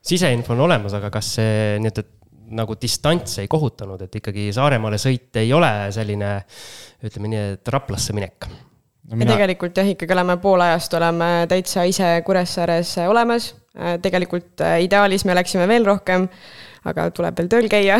siseinfo 0.01 0.53
on 0.53 0.65
olemas, 0.69 0.93
aga 0.93 1.09
kas 1.09 1.35
see 1.35 1.77
nii-öelda 1.79 2.07
nagu 2.51 2.75
distants 2.75 3.37
ei 3.39 3.47
kohutanud, 3.47 4.01
et 4.01 4.15
ikkagi 4.15 4.49
Saaremaale 4.53 4.99
sõit 4.99 5.35
ei 5.39 5.53
ole 5.53 5.71
selline, 5.91 6.33
ütleme 7.03 7.31
nii, 7.31 7.47
et 7.55 7.67
Raplasse 7.71 8.13
minek 8.13 8.49
no,. 9.09 9.15
Mina... 9.15 9.25
ja 9.25 9.35
tegelikult 9.35 9.77
jah, 9.77 9.87
ikkagi 9.93 10.15
oleme 10.15 10.37
pool 10.43 10.63
ajast 10.65 10.93
oleme 10.97 11.29
täitsa 11.49 11.85
ise 11.89 12.09
Kuressaares 12.25 12.95
olemas. 13.07 13.53
tegelikult 14.01 14.61
äh, 14.61 14.81
ideaalis 14.83 15.25
me 15.25 15.35
läksime 15.35 15.67
veel 15.67 15.85
rohkem, 15.87 16.27
aga 16.85 17.07
tuleb 17.15 17.37
veel 17.39 17.49
tööl 17.51 17.69
käia 17.71 17.99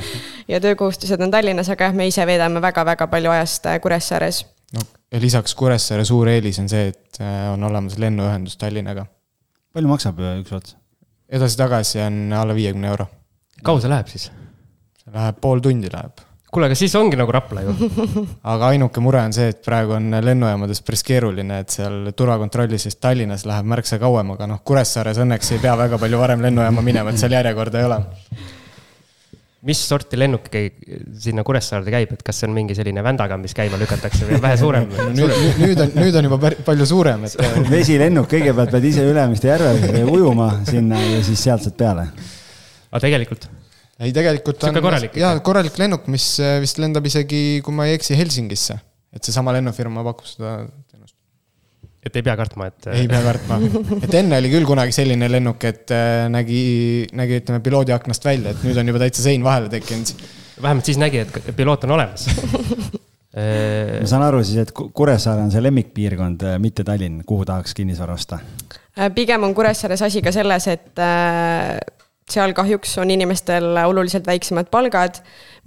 ja 0.52 0.60
töökohustused 0.60 1.20
on 1.20 1.30
Tallinnas, 1.30 1.68
aga 1.68 1.90
jah, 1.90 1.96
me 1.96 2.08
ise 2.08 2.26
veedame 2.26 2.62
väga-väga 2.64 3.10
palju 3.12 3.36
ajast 3.36 3.68
äh, 3.68 3.80
Kuressaares. 3.84 4.42
no 4.76 4.86
ja 5.12 5.20
lisaks 5.20 5.54
Kuressaare 5.54 6.04
suur 6.08 6.32
eelis 6.32 6.58
on 6.62 6.68
see, 6.72 6.90
et 6.94 7.20
äh, 7.20 7.46
on 7.52 7.64
olemas 7.68 7.98
lennuühendus 7.98 8.56
Tallinnaga. 8.56 9.06
palju 9.74 9.92
maksab 9.92 10.20
üks 10.40 10.52
ots? 10.56 10.76
edasi-tagasi 11.30 12.00
on 12.06 12.22
alla 12.34 12.54
viiekümne 12.56 12.88
euro 12.90 13.06
kaua 13.64 13.80
see 13.82 13.92
läheb 13.92 14.10
siis? 14.10 14.28
see 15.00 15.14
läheb 15.14 15.40
pool 15.42 15.62
tundi 15.64 15.90
läheb. 15.92 16.24
Kuule, 16.50 16.68
aga 16.70 16.78
siis 16.78 16.94
ongi 16.98 17.18
nagu 17.18 17.32
Rapla 17.34 17.64
ju 17.64 17.74
aga 18.52 18.70
ainuke 18.74 19.02
mure 19.04 19.22
on 19.22 19.34
see, 19.36 19.50
et 19.54 19.60
praegu 19.64 19.96
on 19.98 20.10
lennujaamades 20.24 20.82
päris 20.86 21.04
keeruline, 21.06 21.60
et 21.64 21.74
seal 21.74 22.12
turvakontrolli 22.16 22.78
siis 22.80 22.98
Tallinnas 23.00 23.46
läheb 23.48 23.68
märksa 23.70 24.00
kauem, 24.02 24.34
aga 24.36 24.50
noh, 24.50 24.62
Kuressaares 24.66 25.20
õnneks 25.22 25.54
ei 25.54 25.62
pea 25.62 25.76
väga 25.78 26.00
palju 26.00 26.22
varem 26.22 26.42
lennujaama 26.48 26.84
minema, 26.86 27.12
et 27.12 27.22
seal 27.22 27.38
järjekorda 27.38 27.82
ei 27.82 27.90
ole 27.90 28.00
mis 29.68 29.80
sorti 29.88 30.16
lennuk 30.16 30.48
sinna 31.20 31.44
Kuressaarde 31.44 31.92
käib, 31.92 32.14
et 32.16 32.22
kas 32.24 32.38
see 32.40 32.48
on 32.48 32.54
mingi 32.56 32.74
selline 32.76 33.02
vändaga, 33.04 33.36
mis 33.40 33.52
käima 33.56 33.76
lükatakse 33.80 34.28
või 34.28 34.40
vähe 34.40 34.56
suurem 34.60 34.88
nüüd, 35.18 35.34
nüüd 35.60 35.84
on, 35.84 35.94
nüüd 36.00 36.16
on 36.16 36.28
juba 36.30 36.52
palju 36.66 36.88
suurem, 36.88 37.28
et. 37.28 37.36
vesilennuk, 37.76 38.30
kõigepealt 38.32 38.72
pead 38.72 38.88
ise 38.88 39.04
Ülemiste 39.06 39.52
järve 39.52 40.04
ujuma 40.08 40.52
sinna 40.68 41.00
ja 41.04 41.20
siis 41.26 41.44
sealt 41.44 41.66
saad 41.66 41.76
peale 41.80 42.08
aga 42.90 43.04
tegelikult? 43.04 43.50
Ei, 44.00 44.12
tegelikult 44.16 44.62
on. 44.66 44.78
korralik 44.82 45.16
jaa, 45.20 45.32
korralik 45.44 45.78
lennuk, 45.80 46.06
mis 46.12 46.32
äh, 46.42 46.58
vist 46.62 46.80
lendab 46.82 47.06
isegi, 47.08 47.60
kui 47.64 47.76
ma 47.76 47.88
ei 47.88 47.98
eksi, 47.98 48.16
Helsingisse. 48.18 48.78
et 49.14 49.26
seesama 49.26 49.54
lennufirma 49.56 50.04
pakub 50.06 50.28
seda 50.28 50.54
teenust. 50.88 51.16
et 52.06 52.16
ei 52.16 52.24
pea 52.26 52.36
kartma, 52.40 52.70
et. 52.70 52.88
ei 52.94 53.10
pea 53.10 53.20
kartma, 53.26 53.60
et 54.06 54.16
enne 54.22 54.40
oli 54.40 54.52
küll 54.52 54.68
kunagi 54.68 54.96
selline 54.96 55.28
lennuk, 55.30 55.68
et 55.68 55.92
äh, 55.96 56.24
nägi, 56.32 56.62
nägi, 57.18 57.42
ütleme, 57.42 57.62
piloodi 57.64 57.96
aknast 57.96 58.24
välja, 58.24 58.54
et 58.54 58.64
nüüd 58.66 58.80
on 58.80 58.92
juba 58.92 59.04
täitsa 59.04 59.26
sein 59.26 59.44
vahele 59.46 59.70
tekkinud. 59.72 60.14
vähemalt 60.60 60.88
siis 60.88 61.00
nägi, 61.00 61.24
et 61.26 61.54
piloot 61.56 61.86
on 61.88 61.96
olemas 61.98 62.26
ma 63.30 64.08
saan 64.10 64.24
aru 64.26 64.40
siis, 64.42 64.64
et 64.64 64.72
Kuressaare 64.74 65.44
on 65.44 65.52
see 65.52 65.62
lemmikpiirkond, 65.62 66.48
äh, 66.48 66.58
mitte 66.62 66.86
Tallinn, 66.88 67.20
kuhu 67.28 67.44
tahaks 67.48 67.76
kinnisvara 67.76 68.16
osta? 68.16 68.40
pigem 69.14 69.44
on 69.46 69.54
Kuressaares 69.54 70.02
asi 70.08 70.20
ka 70.24 70.32
selles, 70.34 70.66
et 70.72 70.98
seal 72.32 72.54
kahjuks 72.56 72.96
on 73.02 73.10
inimestel 73.12 73.76
oluliselt 73.84 74.26
väiksemad 74.26 74.70
palgad, 74.72 75.20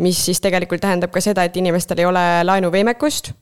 mis 0.04 0.20
siis 0.26 0.42
tegelikult 0.44 0.84
tähendab 0.84 1.14
ka 1.14 1.22
seda, 1.24 1.46
et 1.46 1.58
inimestel 1.60 2.04
ei 2.04 2.10
ole 2.10 2.28
laenuvõimekust. 2.48 3.34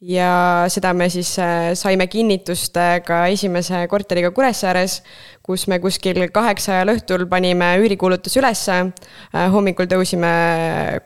ja 0.00 0.66
seda 0.68 0.90
me 0.92 1.06
siis 1.08 1.30
äh, 1.40 1.70
saime 1.74 2.04
kinnitust 2.06 2.76
äh, 2.76 2.98
ka 3.04 3.22
esimese 3.32 3.86
korteriga 3.88 4.30
Kuressaares, 4.30 4.98
kus 5.42 5.64
me 5.72 5.78
kuskil 5.80 6.20
kaheksa 6.28 6.74
ajal 6.74 6.92
õhtul 6.92 7.24
panime 7.30 7.70
üürikuulutuse 7.80 8.42
ülesse. 8.42 8.76
Äh, 8.82 9.48
hommikul 9.52 9.88
tõusime, 9.88 10.34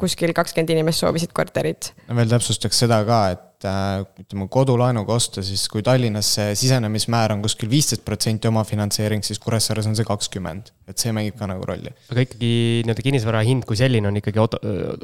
kuskil 0.00 0.34
kakskümmend 0.34 0.74
inimest 0.74 1.04
soovisid 1.04 1.30
korterit. 1.32 1.92
veel 2.08 2.34
täpsustaks 2.34 2.82
seda 2.82 3.04
ka, 3.06 3.22
et 3.36 3.49
et 3.60 3.68
äh, 3.68 4.22
ütleme, 4.22 4.46
kodulaenuga 4.48 5.12
osta, 5.12 5.42
siis 5.44 5.66
kui 5.68 5.82
Tallinnas 5.84 6.30
see 6.38 6.54
sisenemismäär 6.56 7.34
on 7.34 7.42
kuskil 7.44 7.68
viisteist 7.68 8.04
protsenti 8.06 8.48
omafinantseering, 8.48 9.24
siis 9.26 9.40
Kuressaares 9.42 9.88
on 9.90 9.96
see 9.98 10.06
kakskümmend. 10.08 10.72
et 10.88 10.98
see 10.98 11.12
mängib 11.12 11.36
ka 11.36 11.48
nagu 11.50 11.66
rolli. 11.68 11.92
aga 12.08 12.24
ikkagi 12.24 12.50
nii-öelda 12.86 13.04
kinnisvara 13.04 13.44
hind 13.44 13.68
kui 13.68 13.76
selline 13.76 14.08
on 14.08 14.16
ikkagi 14.16 14.40
od 14.40 14.56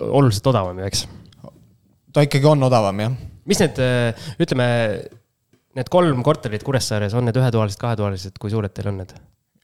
oluliselt 0.09 0.49
odavam 0.55 0.81
ju, 0.81 0.89
eks? 0.89 1.05
ta 2.17 2.25
ikkagi 2.25 2.49
on 2.49 2.65
odavam, 2.65 3.05
jah. 3.05 3.21
mis 3.45 3.61
need, 3.61 3.83
ütleme, 4.41 4.69
need 5.77 5.93
kolm 5.93 6.25
korterit 6.25 6.65
Kuressaares, 6.65 7.15
on 7.15 7.29
need 7.29 7.37
ühetoalised, 7.37 7.81
kahetoalised, 7.83 8.41
kui 8.41 8.53
suured 8.55 8.73
teil 8.73 8.89
on 8.95 9.03
need? 9.05 9.13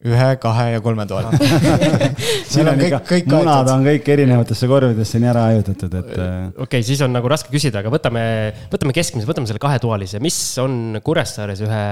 Ühe, 0.09 0.29
kahe 0.43 0.67
ja 0.73 0.81
kolmetoaline 0.83 1.39
siin 2.53 2.69
on 2.69 2.81
ikka, 2.83 3.01
munad 3.31 3.71
on 3.71 3.85
kõik 3.87 4.09
erinevatesse 4.15 4.69
korvidesse 4.71 5.21
nii 5.23 5.31
ära 5.31 5.45
hajutatud, 5.51 5.95
et. 6.01 6.13
Äh, 6.17 6.33
okei 6.51 6.65
okay,, 6.67 6.87
siis 6.87 7.03
on 7.07 7.15
nagu 7.15 7.31
raske 7.31 7.53
küsida, 7.53 7.83
aga 7.83 7.93
võtame, 7.93 8.25
võtame 8.73 8.97
keskmise, 8.97 9.29
võtame 9.29 9.51
selle 9.51 9.63
kahetoalise, 9.63 10.23
mis 10.25 10.39
on 10.63 10.99
Kuressaares 11.05 11.63
ühe 11.63 11.85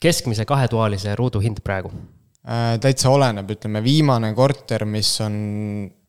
keskmise 0.00 0.48
kahetoalise 0.48 1.14
ruudu 1.18 1.44
hind 1.44 1.60
praegu 1.64 1.92
äh,? 1.92 2.78
täitsa 2.80 3.12
oleneb, 3.12 3.52
ütleme 3.56 3.84
viimane 3.84 4.32
korter, 4.36 4.86
mis 4.88 5.12
on, 5.24 5.34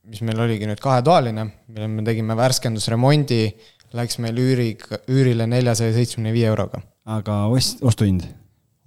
mis 0.07 0.23
meil 0.27 0.47
oligi 0.47 0.69
nüüd 0.69 0.79
kahetoaline, 0.83 1.47
mille 1.75 1.91
me 1.91 2.07
tegime 2.07 2.39
värskendusremondi, 2.39 3.43
läks 3.99 4.21
meil 4.23 4.39
üüriga, 4.39 5.03
üürile 5.11 5.49
neljasaja 5.51 5.91
seitsmekümne 5.97 6.31
viie 6.35 6.47
euroga. 6.47 6.79
aga 7.19 7.43
ost, 7.51 7.83
ostuhind? 7.83 8.29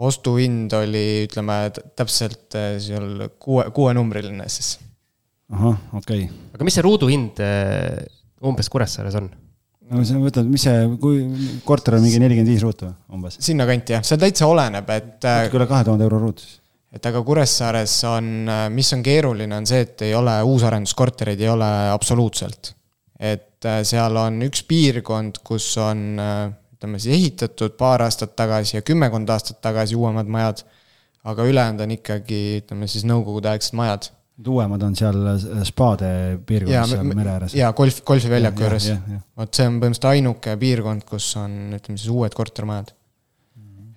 Ostuhind 0.08 0.74
oli, 0.78 1.04
ütleme 1.26 1.58
täpselt 1.96 2.56
eh, 2.58 2.74
seal 2.82 3.28
kuue, 3.40 3.66
kuuenumbriline 3.74 4.48
siis. 4.52 4.76
ahah, 5.52 5.78
okei 6.00 6.26
okay.. 6.26 6.50
aga 6.56 6.66
mis 6.66 6.78
see 6.78 6.84
ruuduhind 6.86 7.40
eh, 7.44 8.04
umbes 8.44 8.70
Kuressaares 8.72 9.16
on? 9.20 9.30
no 9.90 10.04
sa 10.06 10.18
võtad, 10.20 10.48
mis 10.50 10.64
see, 10.66 10.84
kui 11.00 11.22
korter 11.66 11.98
on 11.98 12.04
mingi 12.06 12.20
nelikümmend 12.22 12.54
viis 12.54 12.64
ruutu 12.64 12.90
umbes? 13.14 13.38
sinnakanti 13.44 13.96
jah, 13.96 14.04
see 14.06 14.20
täitsa 14.20 14.48
oleneb, 14.50 14.92
et. 14.94 15.16
Eh, 15.22 15.40
natuke 15.44 15.60
üle 15.60 15.70
kahe 15.70 15.88
tuhande 15.88 16.08
euro 16.08 16.22
ruut 16.26 16.44
siis. 16.44 16.60
et 16.94 17.10
aga 17.10 17.24
Kuressaares 17.26 17.98
on, 18.10 18.32
mis 18.74 18.92
on 18.96 19.04
keeruline, 19.04 19.52
on 19.56 19.68
see, 19.68 19.84
et 19.86 20.08
ei 20.08 20.16
ole 20.16 20.36
uusarenduskortereid 20.48 21.40
ei 21.42 21.52
ole 21.52 21.70
absoluutselt. 21.92 22.74
et 23.20 23.50
seal 23.88 24.18
on 24.20 24.42
üks 24.44 24.66
piirkond, 24.68 25.40
kus 25.46 25.70
on 25.80 26.18
ütleme 26.84 27.00
siis 27.00 27.16
ehitatud 27.16 27.78
paar 27.80 28.04
aastat 28.04 28.34
tagasi 28.36 28.76
ja 28.76 28.82
kümmekond 28.84 29.30
aastat 29.32 29.62
tagasi 29.64 29.96
uuemad 29.96 30.28
majad, 30.28 30.60
aga 31.24 31.46
ülejäänud 31.48 31.80
on 31.80 31.94
ikkagi, 31.96 32.40
ütleme 32.60 32.88
siis 32.92 33.06
nõukogudeaegsed 33.08 33.76
majad. 33.78 34.10
Need 34.34 34.50
uuemad 34.50 34.82
on 34.82 34.96
seal 34.98 35.20
spaade 35.64 36.08
piirkonnas 36.44 36.90
seal 36.90 37.06
mere 37.06 37.30
ääres? 37.36 37.54
jaa, 37.54 37.70
golf, 37.72 38.00
golfiväljaku 38.04 38.66
juures. 38.66 38.88
vot 39.38 39.54
see 39.54 39.68
on 39.68 39.78
põhimõtteliselt 39.78 40.08
ainuke 40.10 40.56
piirkond, 40.58 41.06
kus 41.08 41.28
on, 41.38 41.54
ütleme 41.78 42.00
siis 42.02 42.10
uued 42.10 42.34
kortermajad. 42.34 42.90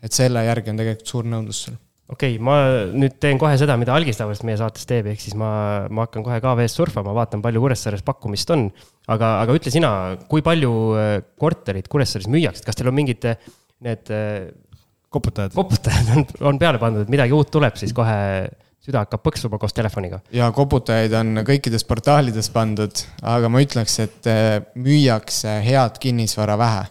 et 0.06 0.14
selle 0.14 0.46
järgi 0.46 0.72
on 0.72 0.80
tegelikult 0.84 1.14
suur 1.16 1.28
nõudlus 1.28 1.64
seal 1.66 1.80
okei 2.08 2.36
okay,, 2.38 2.44
ma 2.44 2.58
nüüd 2.96 3.18
teen 3.22 3.40
kohe 3.42 3.56
seda, 3.60 3.76
mida 3.80 3.96
Algis 3.96 4.20
tavaliselt 4.20 4.48
meie 4.48 4.60
saates 4.60 4.88
teeb, 4.88 5.10
ehk 5.12 5.22
siis 5.22 5.36
ma, 5.40 5.50
ma 5.92 6.06
hakkan 6.06 6.24
kohe 6.26 6.40
KV-s 6.44 6.78
surfama, 6.80 7.16
vaatan, 7.18 7.42
palju 7.44 7.64
Kuressaares 7.64 8.04
pakkumist 8.08 8.54
on. 8.56 8.70
aga, 9.12 9.34
aga 9.44 9.56
ütle 9.58 9.74
sina, 9.74 9.90
kui 10.32 10.44
palju 10.46 10.72
äh, 11.00 11.10
korterit 11.40 11.90
Kuressaares 11.92 12.30
müüakse, 12.32 12.64
kas 12.66 12.80
teil 12.80 12.92
on 12.92 12.96
mingid 12.96 13.28
äh, 13.28 13.50
need 13.84 14.14
äh, 14.16 14.48
koputajad, 15.12 15.56
koputajad 15.58 16.14
on, 16.16 16.24
on 16.52 16.62
peale 16.62 16.80
pandud, 16.82 17.04
et 17.04 17.12
midagi 17.12 17.36
uut 17.36 17.52
tuleb, 17.52 17.76
siis 17.80 17.92
kohe 17.96 18.16
süda 18.88 19.04
hakkab 19.04 19.26
põksuma 19.26 19.60
koos 19.60 19.76
telefoniga. 19.76 20.22
ja 20.32 20.48
koputajaid 20.56 21.16
on 21.20 21.42
kõikides 21.48 21.84
portaalides 21.90 22.48
pandud, 22.56 23.04
aga 23.28 23.52
ma 23.52 23.64
ütleks, 23.64 23.98
et 24.06 24.30
müüakse 24.80 25.58
head 25.66 26.00
kinnisvara 26.00 26.56
vähe. 26.60 26.88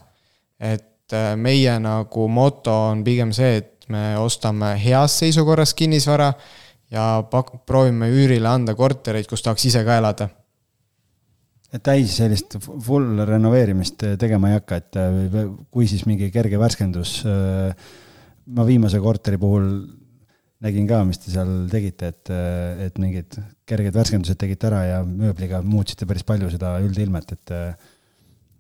et 0.61 1.16
meie 1.40 1.79
nagu 1.81 2.29
moto 2.29 2.74
on 2.90 3.05
pigem 3.07 3.33
see, 3.33 3.62
et 3.62 3.75
me 3.92 4.16
ostame 4.18 4.75
heas 4.81 5.18
seisukorras 5.20 5.75
kinnisvara 5.77 6.33
ja 6.92 7.07
pak-, 7.31 7.55
proovime 7.66 8.09
üürile 8.12 8.49
anda 8.51 8.75
kortereid, 8.79 9.29
kus 9.31 9.44
tahaks 9.44 9.68
ise 9.70 9.85
ka 9.87 10.01
elada. 10.01 10.29
täis 11.83 12.14
sellist 12.16 12.55
full 12.62 13.20
renoveerimist 13.29 14.07
tegema 14.20 14.49
ei 14.49 14.57
hakka, 14.57 14.77
et 14.81 14.96
äh, 14.96 15.49
kui 15.70 15.88
siis 15.90 16.07
mingi 16.09 16.31
kerge 16.33 16.57
värskendus, 16.59 17.18
äh, 17.29 17.75
ma 18.46 18.64
viimase 18.64 19.01
korteri 19.03 19.37
puhul 19.37 19.66
nägin 20.64 20.87
ka, 20.88 21.03
mis 21.05 21.20
te 21.20 21.35
seal 21.35 21.66
tegite, 21.68 22.12
et, 22.14 22.31
äh, 22.33 22.87
et 22.87 22.96
mingid 23.03 23.37
kerged 23.68 23.99
värskendused 23.99 24.38
tegite 24.40 24.70
ära 24.70 24.85
ja 24.87 25.03
mööbliga 25.05 25.61
muutsite 25.66 26.09
päris 26.09 26.25
palju 26.25 26.49
seda 26.55 26.79
üldilmet, 26.85 27.37
et 27.37 27.55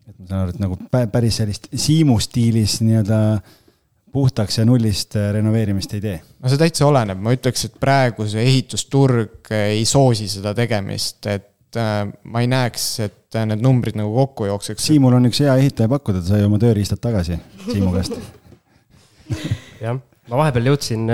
et 0.06 0.18
ma 0.20 0.26
saan 0.28 0.42
aru, 0.42 0.52
et 0.52 0.60
nagu 0.62 0.76
päris 1.10 1.40
sellist 1.40 1.70
Siimu 1.72 2.18
stiilis 2.22 2.78
nii-öelda 2.84 3.20
äh, 3.32 3.54
puhtaks 4.16 4.60
ja 4.60 4.64
nullist 4.68 5.16
äh, 5.18 5.30
renoveerimist 5.36 5.92
ei 5.96 6.02
tee? 6.04 6.16
no 6.40 6.52
see 6.52 6.60
täitsa 6.60 6.86
oleneb, 6.88 7.20
ma 7.22 7.34
ütleks, 7.36 7.66
et 7.68 7.76
praegu 7.82 8.26
see 8.30 8.44
ehitusturg 8.46 9.52
äh, 9.52 9.68
ei 9.76 9.84
soosi 9.88 10.28
seda 10.30 10.54
tegemist, 10.56 11.20
et 11.28 11.78
äh, 11.80 12.02
ma 12.32 12.44
ei 12.44 12.50
näeks, 12.50 12.88
et 13.04 13.36
need 13.36 13.60
numbrid 13.60 13.98
nagu 13.98 14.14
kokku 14.14 14.46
jookseks. 14.48 14.86
Siimul 14.88 15.18
on 15.18 15.28
üks 15.28 15.42
hea 15.44 15.52
ehitaja 15.60 15.90
pakkuda, 15.92 16.22
ta 16.24 16.32
sai 16.32 16.46
oma 16.46 16.60
tööriistad 16.62 17.02
tagasi 17.02 17.36
Siimu 17.66 17.92
käest 17.92 18.16
jah, 19.84 19.98
ma 20.30 20.40
vahepeal 20.40 20.70
jõudsin, 20.70 21.10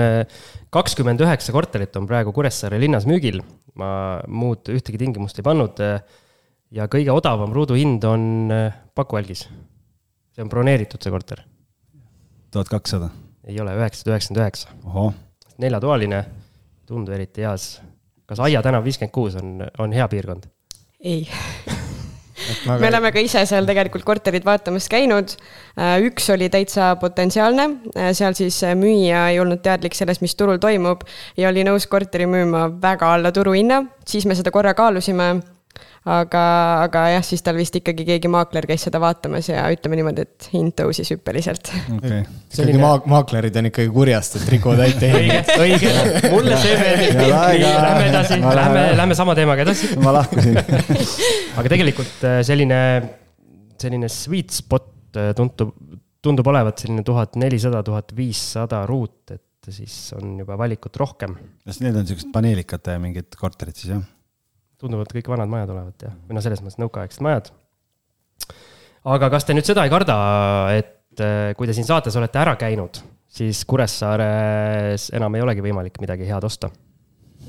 kakskümmend 0.73 1.21
üheksa 1.25 1.55
korterit 1.55 1.95
on 1.99 2.07
praegu 2.07 2.31
Kuressaare 2.35 2.79
linnas 2.79 3.07
müügil. 3.09 3.41
ma 3.79 3.89
muud 4.29 4.69
ühtegi 4.69 5.01
tingimust 5.01 5.39
ei 5.41 5.45
pannud. 5.45 5.81
ja 6.71 6.85
kõige 6.87 7.11
odavam 7.11 7.51
ruuduhind 7.55 8.05
on 8.05 8.53
Paku-Välgis. 8.95 9.47
see 10.33 10.45
on 10.45 10.53
broneeritud, 10.53 11.01
see 11.01 11.11
korter. 11.11 11.43
Tuhat 12.53 12.71
kakssada? 12.71 13.09
ei 13.47 13.59
ole, 13.61 13.75
üheksasada 13.79 14.13
üheksakümmend 14.13 14.43
üheksa. 14.43 14.69
neljatoaline, 15.57 16.25
ei 16.25 16.87
tundu 16.87 17.11
eriti 17.11 17.45
heas. 17.45 17.81
kas 18.25 18.39
Aia 18.39 18.61
tänav 18.65 18.85
viiskümmend 18.85 19.15
kuus 19.15 19.35
on, 19.39 19.65
on 19.79 19.95
hea 19.95 20.07
piirkond? 20.07 20.47
ei 21.03 21.25
me 22.65 22.87
oleme 22.87 23.11
ka 23.13 23.21
ise 23.23 23.43
seal 23.47 23.67
tegelikult 23.67 24.05
korterit 24.07 24.45
vaatamas 24.45 24.87
käinud. 24.91 25.35
Äh, 25.77 25.95
üks 26.07 26.27
oli 26.33 26.49
täitsa 26.53 26.93
potentsiaalne, 27.01 27.67
äh, 27.95 28.11
seal 28.17 28.35
siis 28.37 28.59
äh, 28.65 28.75
müüja 28.79 29.27
ei 29.31 29.39
olnud 29.43 29.63
teadlik 29.65 29.95
sellest, 29.97 30.23
mis 30.25 30.35
turul 30.39 30.59
toimub 30.63 31.05
ja 31.39 31.51
oli 31.51 31.65
nõus 31.67 31.87
korteri 31.91 32.27
müüma 32.29 32.67
väga 32.81 33.13
alla 33.15 33.31
turuhinna, 33.35 33.83
siis 34.07 34.27
me 34.29 34.37
seda 34.39 34.51
korra 34.55 34.73
kaalusime 34.77 35.29
aga, 36.03 36.43
aga 36.83 37.03
jah, 37.13 37.23
siis 37.25 37.43
tal 37.45 37.55
vist 37.55 37.75
ikkagi 37.79 38.05
keegi 38.07 38.29
maakler 38.31 38.65
käis 38.67 38.83
seda 38.87 38.99
vaatamas 39.03 39.47
ja 39.47 39.63
ütleme 39.71 39.99
niimoodi, 39.99 40.25
et 40.27 40.47
hind 40.51 40.75
tõusis 40.79 41.13
hüppeliselt 41.13 41.71
okay.. 41.95 42.25
ikkagi 42.51 42.75
maak-, 42.81 43.07
maaklerid 43.11 43.55
on 43.61 43.69
ikkagi 43.69 43.91
kurjast, 43.93 44.35
et 44.39 44.51
rikuvad 44.51 44.83
häid 44.83 44.99
tehinguid. 44.99 45.51
õige, 45.63 45.93
mulle 46.33 46.59
see 46.59 46.75
meeldib. 46.81 47.21
Lähme 47.23 48.09
edasi, 48.09 48.39
lähme, 48.43 48.85
lähme 48.99 49.17
sama 49.17 49.35
teemaga 49.37 49.63
edasi. 49.63 49.93
ma 50.03 50.15
lahkusin 50.19 50.59
aga 51.59 51.71
tegelikult 51.71 52.27
äh, 52.27 52.41
selline, 52.47 52.79
selline 53.79 54.11
sweet 54.11 54.51
spot 54.55 55.19
äh, 55.19 55.31
tundub, 55.37 55.71
tundub 56.23 56.51
olevat 56.51 56.83
selline 56.83 57.05
tuhat 57.07 57.39
nelisada, 57.39 57.83
tuhat 57.85 58.11
viissada 58.17 58.83
ruut, 58.89 59.21
et 59.31 59.71
siis 59.71 59.95
on 60.19 60.35
juba 60.41 60.57
valikut 60.59 60.99
rohkem. 60.99 61.37
kas 61.63 61.79
need 61.79 61.95
on 61.95 62.07
siuksed 62.09 62.35
paneelikate 62.35 62.97
mingid 62.99 63.39
korterid 63.39 63.79
siis 63.79 63.95
jah? 63.95 64.03
Tunduvad 64.83 65.11
kõik 65.15 65.31
vanad 65.31 65.51
majad 65.51 65.73
olevat 65.73 66.07
jah, 66.07 66.15
või 66.27 66.37
noh, 66.37 66.45
selles 66.45 66.63
mõttes 66.63 66.79
nõukaaegsed 66.81 67.23
majad. 67.25 67.51
aga 69.15 69.31
kas 69.33 69.47
te 69.47 69.55
nüüd 69.55 69.67
seda 69.67 69.87
ei 69.87 69.93
karda, 69.93 70.17
et 70.75 71.23
äh, 71.23 71.51
kui 71.57 71.69
te 71.69 71.75
siin 71.75 71.87
saates 71.87 72.15
olete 72.19 72.41
ära 72.41 72.55
käinud, 72.59 72.99
siis 73.31 73.63
Kuressaares 73.69 75.09
enam 75.15 75.35
ei 75.35 75.45
olegi 75.45 75.65
võimalik 75.65 76.01
midagi 76.03 76.27
head 76.29 76.49
osta? 76.49 76.71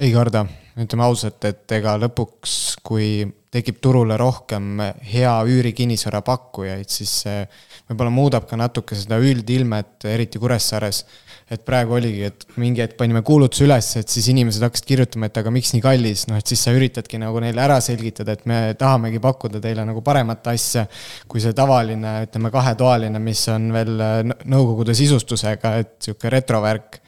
ei 0.00 0.10
karda, 0.14 0.44
ütleme 0.80 1.06
ausalt, 1.06 1.44
et 1.46 1.70
ega 1.76 1.94
lõpuks, 2.02 2.54
kui 2.82 3.22
tekib 3.54 3.78
turule 3.82 4.16
rohkem 4.18 4.80
hea 5.06 5.34
üürikinnisvara 5.46 6.24
pakkujaid, 6.26 6.90
siis 6.90 7.12
see 7.22 7.44
võib-olla 7.88 8.10
muudab 8.14 8.48
ka 8.50 8.58
natuke 8.58 8.98
seda 8.98 9.20
üldilmet, 9.22 10.02
eriti 10.10 10.40
Kuressaares 10.42 11.04
et 11.54 11.62
praegu 11.66 11.96
oligi, 11.96 12.24
et 12.28 12.46
mingi 12.60 12.82
hetk 12.84 12.96
panime 12.98 13.22
kuulutuse 13.26 13.64
üles, 13.66 13.90
et 14.00 14.10
siis 14.10 14.28
inimesed 14.32 14.64
hakkasid 14.64 14.88
kirjutama, 14.88 15.30
et 15.30 15.40
aga 15.40 15.52
miks 15.54 15.72
nii 15.74 15.84
kallis, 15.84 16.26
noh, 16.30 16.40
et 16.40 16.50
siis 16.52 16.64
sa 16.66 16.74
üritadki 16.74 17.20
nagu 17.22 17.42
neile 17.42 17.62
ära 17.64 17.78
selgitada, 17.84 18.36
et 18.36 18.44
me 18.50 18.58
tahamegi 18.80 19.22
pakkuda 19.24 19.62
teile 19.64 19.86
nagu 19.88 20.02
paremat 20.04 20.52
asja. 20.54 20.86
kui 21.28 21.40
see 21.40 21.54
tavaline, 21.56 22.16
ütleme 22.26 22.50
kahetoaline, 22.54 23.22
mis 23.22 23.46
on 23.52 23.70
veel 23.74 24.04
nõukogude 24.44 24.94
sisustusega, 24.96 25.76
et 25.82 25.96
sihuke 26.08 26.30
retrovärk. 26.32 27.00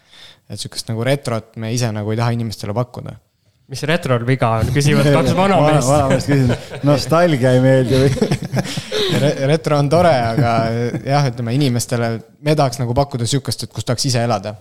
et 0.49 0.61
sihukest 0.61 0.89
nagu 0.93 1.03
retrot 1.03 1.57
me 1.59 1.73
ise 1.75 1.89
nagu 1.91 2.13
ei 2.13 2.19
taha 2.21 2.35
inimestele 2.37 2.75
pakkuda 2.75 3.17
mis 3.73 3.83
retrol 3.89 4.23
viga 4.27 4.53
on, 4.61 4.71
küsivad 4.75 5.09
kaks 5.17 5.35
vanameest. 5.37 5.89
vanameest 5.91 6.31
küsivad, 6.31 6.85
nostalgia 6.87 7.57
ei 7.57 7.65
meeldi 7.65 8.03
või 8.05 8.13
Re? 9.21 9.33
retro 9.49 9.79
on 9.79 9.89
tore, 9.91 10.13
aga 10.13 10.53
jah, 11.07 11.29
ütleme 11.31 11.55
inimestele, 11.57 12.11
me 12.45 12.55
tahaks 12.59 12.81
nagu 12.83 12.95
pakkuda 12.97 13.29
sihukest, 13.29 13.67
et 13.67 13.73
kus 13.73 13.87
tahaks 13.87 14.09
ise 14.09 14.25
elada. 14.27 14.57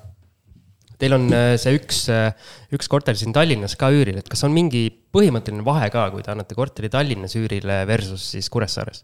Teil 1.02 1.16
on 1.18 1.26
äh, 1.34 1.56
see 1.60 1.76
üks, 1.76 2.06
äh, 2.14 2.30
üks 2.76 2.88
korter 2.92 3.18
siin 3.20 3.34
Tallinnas 3.36 3.76
ka 3.80 3.90
üüril, 3.92 4.20
et 4.22 4.30
kas 4.32 4.46
on 4.48 4.54
mingi 4.56 4.88
põhimõtteline 5.16 5.66
vahe 5.66 5.90
ka, 5.92 6.06
kui 6.14 6.24
te 6.24 6.32
annate 6.32 6.56
korteri 6.56 6.92
Tallinnas 6.94 7.36
üürile 7.40 7.82
versus 7.90 8.30
siis 8.36 8.48
Kuressaares? 8.54 9.04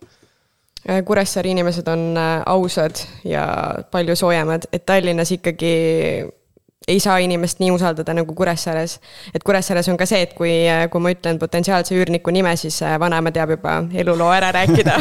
Äh, 0.85 1.01
Kuressaare 1.07 1.51
inimesed 1.51 1.89
on 1.91 2.15
ausad 2.21 3.01
ja 3.27 3.43
palju 3.91 4.15
soojemad, 4.21 4.69
et 4.71 4.85
Tallinnas 4.87 5.33
ikkagi 5.35 5.73
ei 6.87 6.99
saa 6.99 7.19
inimest 7.21 7.59
nii 7.61 7.69
usaldada 7.71 8.13
nagu 8.17 8.33
Kuressaares. 8.33 8.95
et 9.35 9.43
Kuressaares 9.45 9.85
on 9.91 9.97
ka 9.97 10.05
see, 10.09 10.23
et 10.25 10.31
kui, 10.33 10.49
kui 10.89 11.03
ma 11.03 11.11
ütlen 11.13 11.37
potentsiaalse 11.37 11.93
üürniku 11.93 12.33
nime, 12.33 12.55
siis 12.57 12.79
äh, 12.81 12.95
vanaema 12.99 13.29
teab 13.31 13.51
juba 13.53 13.75
eluloo 13.93 14.31
ära 14.33 14.49
rääkida 14.55 14.95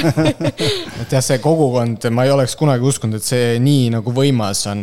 et 1.00 1.14
jah, 1.14 1.22
see 1.24 1.38
kogukond, 1.40 2.04
ma 2.12 2.26
ei 2.28 2.34
oleks 2.34 2.52
kunagi 2.60 2.84
uskunud, 2.84 3.16
et 3.16 3.24
see 3.24 3.54
nii 3.64 3.86
nagu 3.94 4.12
võimas 4.12 4.60
on. 4.68 4.82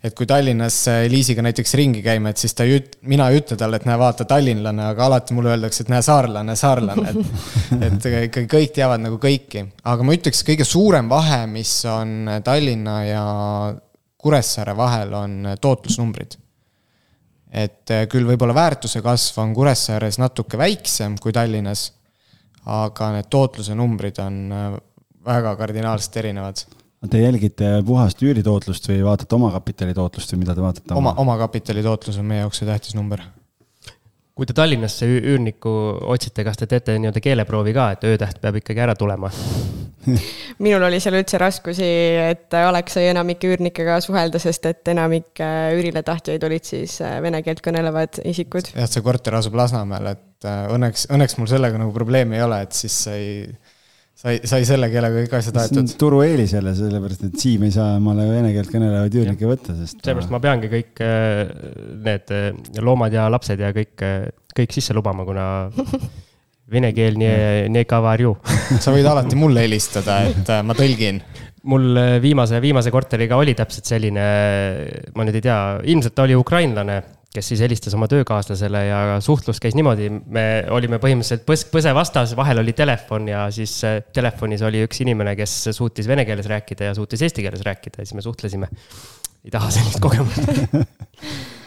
et 0.00 0.16
kui 0.16 0.28
Tallinnas 0.30 0.78
äh, 0.88 1.02
Liisiga 1.12 1.44
näiteks 1.44 1.76
ringi 1.76 2.00
käime, 2.06 2.32
et 2.32 2.40
siis 2.40 2.56
ta 2.56 2.64
ei 2.64 2.78
üt-, 2.78 2.96
mina 3.02 3.26
ei 3.28 3.42
ütle 3.42 3.58
talle, 3.60 3.76
et 3.76 3.84
näe, 3.88 3.98
vaata, 4.00 4.24
tallinlane, 4.28 4.86
aga 4.94 5.04
alati 5.04 5.36
mulle 5.36 5.52
öeldakse, 5.52 5.84
et 5.84 5.92
näe, 5.92 6.00
saarlane, 6.06 6.54
saarlane, 6.56 7.12
et 7.12 7.84
et 7.88 8.08
ikkagi 8.30 8.48
kõik 8.48 8.72
teavad 8.78 9.04
nagu 9.04 9.20
kõiki. 9.20 9.66
aga 9.84 10.06
ma 10.06 10.16
ütleks, 10.16 10.40
kõige 10.48 10.64
suurem 10.64 11.12
vahe, 11.12 11.42
mis 11.52 11.74
on 11.92 12.40
Tallinna 12.46 12.96
ja 13.04 13.26
Kuressaare 14.18 14.74
vahel 14.76 15.12
on 15.14 15.34
tootlusnumbrid. 15.60 16.38
et 17.48 17.90
eh, 17.94 18.02
küll 18.12 18.26
võib-olla 18.28 18.52
väärtuse 18.52 19.00
kasv 19.00 19.38
on 19.40 19.54
Kuressaares 19.56 20.18
natuke 20.20 20.58
väiksem 20.60 21.14
kui 21.16 21.32
Tallinnas, 21.32 21.86
aga 22.66 23.12
need 23.14 23.30
tootluse 23.32 23.76
numbrid 23.78 24.18
on 24.20 24.36
eh, 24.52 24.66
väga 25.24 25.54
kardinaalselt 25.56 26.20
erinevad. 26.20 26.60
Te 27.08 27.22
jälgite 27.22 27.70
puhast 27.86 28.20
üüritootlust 28.26 28.90
või 28.90 29.00
vaatate 29.06 29.38
omakapitali 29.38 29.94
tootlust 29.94 30.34
või 30.34 30.42
mida 30.42 30.58
te 30.58 30.66
vaatate? 30.66 30.94
oma, 30.98 31.14
omakapitali 31.22 31.82
tootlus 31.86 32.18
on 32.18 32.28
meie 32.28 32.42
jaoks 32.42 32.60
see 32.60 32.68
tähtis 32.68 32.98
number 32.98 33.22
kui 34.38 34.46
te 34.46 34.54
Tallinnasse 34.54 35.06
üürnikku 35.06 35.70
otsite, 36.14 36.44
kas 36.46 36.60
te 36.60 36.68
teete 36.70 36.98
nii-öelda 36.98 37.22
keeleproovi 37.22 37.74
ka, 37.74 37.90
et 37.94 38.06
öötäht 38.06 38.42
peab 38.42 38.60
ikkagi 38.60 38.84
ära 38.84 38.94
tulema 38.98 39.32
minul 40.64 40.84
oli 40.88 41.00
seal 41.02 41.16
üldse 41.18 41.40
raskusi, 41.40 41.88
et 42.28 42.54
oleks 42.60 42.96
sai 42.98 43.08
enamike 43.12 43.50
üürnikega 43.50 43.98
suhelda, 44.04 44.40
sest 44.42 44.68
et 44.70 44.92
enamik 44.92 45.42
äh, 45.44 45.70
üürile 45.76 46.02
tahtjaid 46.06 46.44
olid 46.48 46.68
siis 46.68 46.98
äh, 47.04 47.18
vene 47.24 47.42
keelt 47.46 47.62
kõnelevad 47.64 48.20
isikud. 48.28 48.72
jah, 48.74 48.90
see 48.90 49.04
korter 49.04 49.38
asub 49.38 49.58
Lasnamäel, 49.58 50.12
et 50.14 50.48
äh, 50.48 50.68
õnneks, 50.74 51.08
õnneks 51.14 51.38
mul 51.40 51.50
sellega 51.50 51.80
nagu 51.80 51.94
probleemi 51.94 52.38
ei 52.38 52.46
ole, 52.46 52.62
et 52.66 52.76
siis 52.76 53.00
sai 53.08 53.24
sai, 54.18 54.38
sai 54.50 54.64
selle 54.66 54.88
keelega 54.90 55.24
kõik 55.24 55.36
asjad 55.38 55.60
aetud. 55.62 55.92
turueelis 56.00 56.54
jälle, 56.56 56.74
sellepärast 56.78 57.26
et 57.28 57.42
Siim 57.42 57.66
ei 57.68 57.74
saa 57.74 57.98
omale 57.98 58.26
vene 58.30 58.54
keelt 58.54 58.72
kõnelevaid 58.72 59.18
üürnikke 59.20 59.50
võtta, 59.50 59.76
sest. 59.78 60.00
seepärast 60.02 60.32
ma 60.34 60.42
peangi 60.42 60.70
kõik 60.72 61.04
need 62.06 62.32
loomad 62.82 63.14
ja 63.14 63.28
lapsed 63.30 63.62
ja 63.62 63.74
kõik, 63.76 64.06
kõik 64.58 64.74
sisse 64.74 64.96
lubama, 64.96 65.26
kuna 65.28 65.44
vene 66.72 66.92
keel 66.96 67.18
nii, 67.20 67.68
nii 67.72 67.88
kavarju. 67.88 68.34
sa 68.82 68.94
võid 68.94 69.08
alati 69.08 69.38
mulle 69.38 69.64
helistada, 69.66 70.22
et 70.28 70.50
äh, 70.52 70.64
ma 70.66 70.76
tõlgin. 70.78 71.20
mul 71.68 72.00
äh, 72.00 72.16
viimase, 72.22 72.60
viimase 72.64 72.92
korteriga 72.94 73.38
oli 73.40 73.54
täpselt 73.58 73.88
selline, 73.88 74.26
ma 75.16 75.26
nüüd 75.26 75.40
ei 75.40 75.46
tea, 75.48 75.60
ilmselt 75.94 76.16
ta 76.16 76.26
oli 76.28 76.36
ukrainlane, 76.38 77.00
kes 77.34 77.50
siis 77.52 77.60
helistas 77.60 77.92
oma 77.94 78.08
töökaaslasele 78.08 78.80
ja 78.86 79.00
suhtlus 79.24 79.60
käis 79.60 79.76
niimoodi, 79.76 80.08
me 80.08 80.46
olime 80.74 81.00
põhimõtteliselt 81.02 81.44
põsk 81.48 81.68
põse 81.72 81.92
vastas, 81.96 82.32
vahel 82.38 82.62
oli 82.62 82.72
telefon 82.76 83.28
ja 83.30 83.46
siis 83.54 83.76
äh, 83.88 84.00
telefonis 84.14 84.64
oli 84.64 84.82
üks 84.86 85.04
inimene, 85.04 85.36
kes 85.38 85.60
suutis 85.76 86.08
vene 86.08 86.24
keeles 86.28 86.48
rääkida 86.50 86.90
ja 86.90 86.96
suutis 86.96 87.24
eesti 87.26 87.44
keeles 87.44 87.64
rääkida 87.68 88.02
ja 88.02 88.08
siis 88.08 88.16
me 88.18 88.24
suhtlesime. 88.24 88.72
ei 89.44 89.54
taha 89.54 89.70
sellist 89.72 90.00
kogemust 90.02 90.44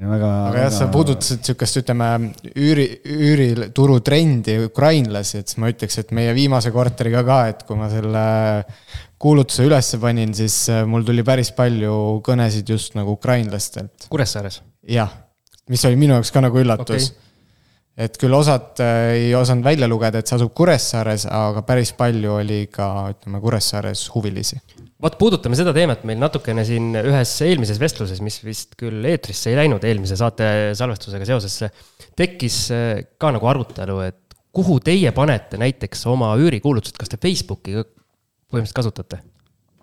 väga. 0.00 0.30
aga 0.50 0.62
jah, 0.64 0.72
sa 0.74 0.88
puudutasid 0.92 1.44
sihukest, 1.46 1.80
ütleme, 1.82 2.10
üüri, 2.52 2.86
üürituru 3.04 3.98
trendi, 4.04 4.58
ukrainlasi, 4.68 5.42
et 5.42 5.52
siis 5.52 5.60
ma 5.62 5.72
ütleks, 5.72 5.98
et 6.02 6.14
meie 6.16 6.34
viimase 6.36 6.72
korteriga 6.74 7.24
ka, 7.26 7.40
et 7.52 7.66
kui 7.68 7.78
ma 7.78 7.90
selle 7.92 8.24
kuulutuse 9.24 9.66
ülesse 9.66 10.00
panin, 10.02 10.34
siis 10.36 10.56
äh, 10.72 10.84
mul 10.88 11.06
tuli 11.06 11.24
päris 11.26 11.52
palju 11.56 12.20
kõnesid 12.26 12.74
just 12.74 12.98
nagu 12.98 13.16
ukrainlastelt. 13.18 14.08
Kuressaares? 14.12 14.62
jah, 14.84 15.12
mis 15.72 15.84
oli 15.88 15.96
minu 15.96 16.18
jaoks 16.18 16.34
ka 16.34 16.42
nagu 16.44 16.58
üllatus 16.60 17.08
okay 17.08 17.24
et 17.96 18.16
küll 18.18 18.34
osad 18.34 18.80
äh, 18.82 19.10
ei 19.18 19.34
osanud 19.38 19.66
välja 19.66 19.88
lugeda, 19.90 20.20
et 20.20 20.30
see 20.30 20.38
asub 20.38 20.54
Kuressaares, 20.56 21.28
aga 21.30 21.62
päris 21.66 21.94
palju 21.96 22.38
oli 22.40 22.64
ka, 22.72 23.10
ütleme, 23.14 23.42
Kuressaares 23.44 24.08
huvilisi 24.14 24.60
vot 25.04 25.16
puudutame 25.20 25.56
seda 25.58 25.74
teemat 25.76 26.04
meil 26.08 26.16
natukene 26.20 26.64
siin 26.64 26.94
ühes 26.96 27.32
eelmises 27.44 27.80
vestluses, 27.82 28.22
mis 28.24 28.38
vist 28.44 28.72
küll 28.80 29.04
eetrisse 29.10 29.50
ei 29.50 29.58
läinud 29.58 29.84
eelmise 29.84 30.16
saate 30.16 30.46
salvestusega 30.78 31.28
seoses, 31.28 31.58
tekkis 32.16 32.60
äh, 32.72 33.02
ka 33.20 33.34
nagu 33.34 33.50
arutelu, 33.50 34.00
et 34.06 34.38
kuhu 34.54 34.78
teie 34.84 35.10
panete 35.14 35.58
näiteks 35.60 36.06
oma 36.10 36.32
üürikuulutused, 36.40 36.96
kas 36.98 37.10
te 37.12 37.20
Facebooki 37.20 37.76
põhimõtteliselt 37.82 38.78
kasutate? 38.78 39.20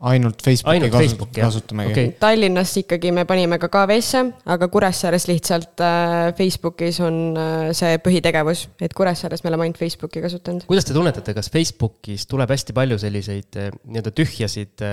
Ainult 0.01 0.41
Facebooki 0.41 0.75
Ainult 0.75 0.93
kasut- 0.93 1.05
Facebook, 1.05 1.31
jah. 1.37 1.45
kasutamegi 1.47 1.91
Okei. 1.91 2.05
okay.. 2.09 2.17
Tallinnas 2.21 2.73
ikkagi 2.81 3.11
me 3.13 3.25
panime 3.29 3.59
ka 3.61 3.69
KV-sse, 3.71 4.23
aga 4.53 4.69
Kuressaares 4.73 5.27
lihtsalt 5.29 5.83
äh, 5.85 6.31
Facebookis 6.37 6.99
on 7.05 7.19
äh, 7.37 7.69
see 7.77 7.99
põhitegevus, 8.03 8.65
et 8.81 8.95
Kuressaares 8.97 9.45
me 9.45 9.51
oleme 9.51 9.67
ainult 9.67 9.81
Facebooki 9.81 10.23
kasutanud. 10.23 10.65
kuidas 10.69 10.87
te 10.87 10.97
tunnetate, 10.97 11.35
kas 11.37 11.51
Facebookis 11.53 12.25
tuleb 12.31 12.53
hästi 12.55 12.75
palju 12.77 12.97
selliseid 13.01 13.61
eh, 13.61 13.71
nii-öelda 13.85 14.13
tühjasid 14.17 14.85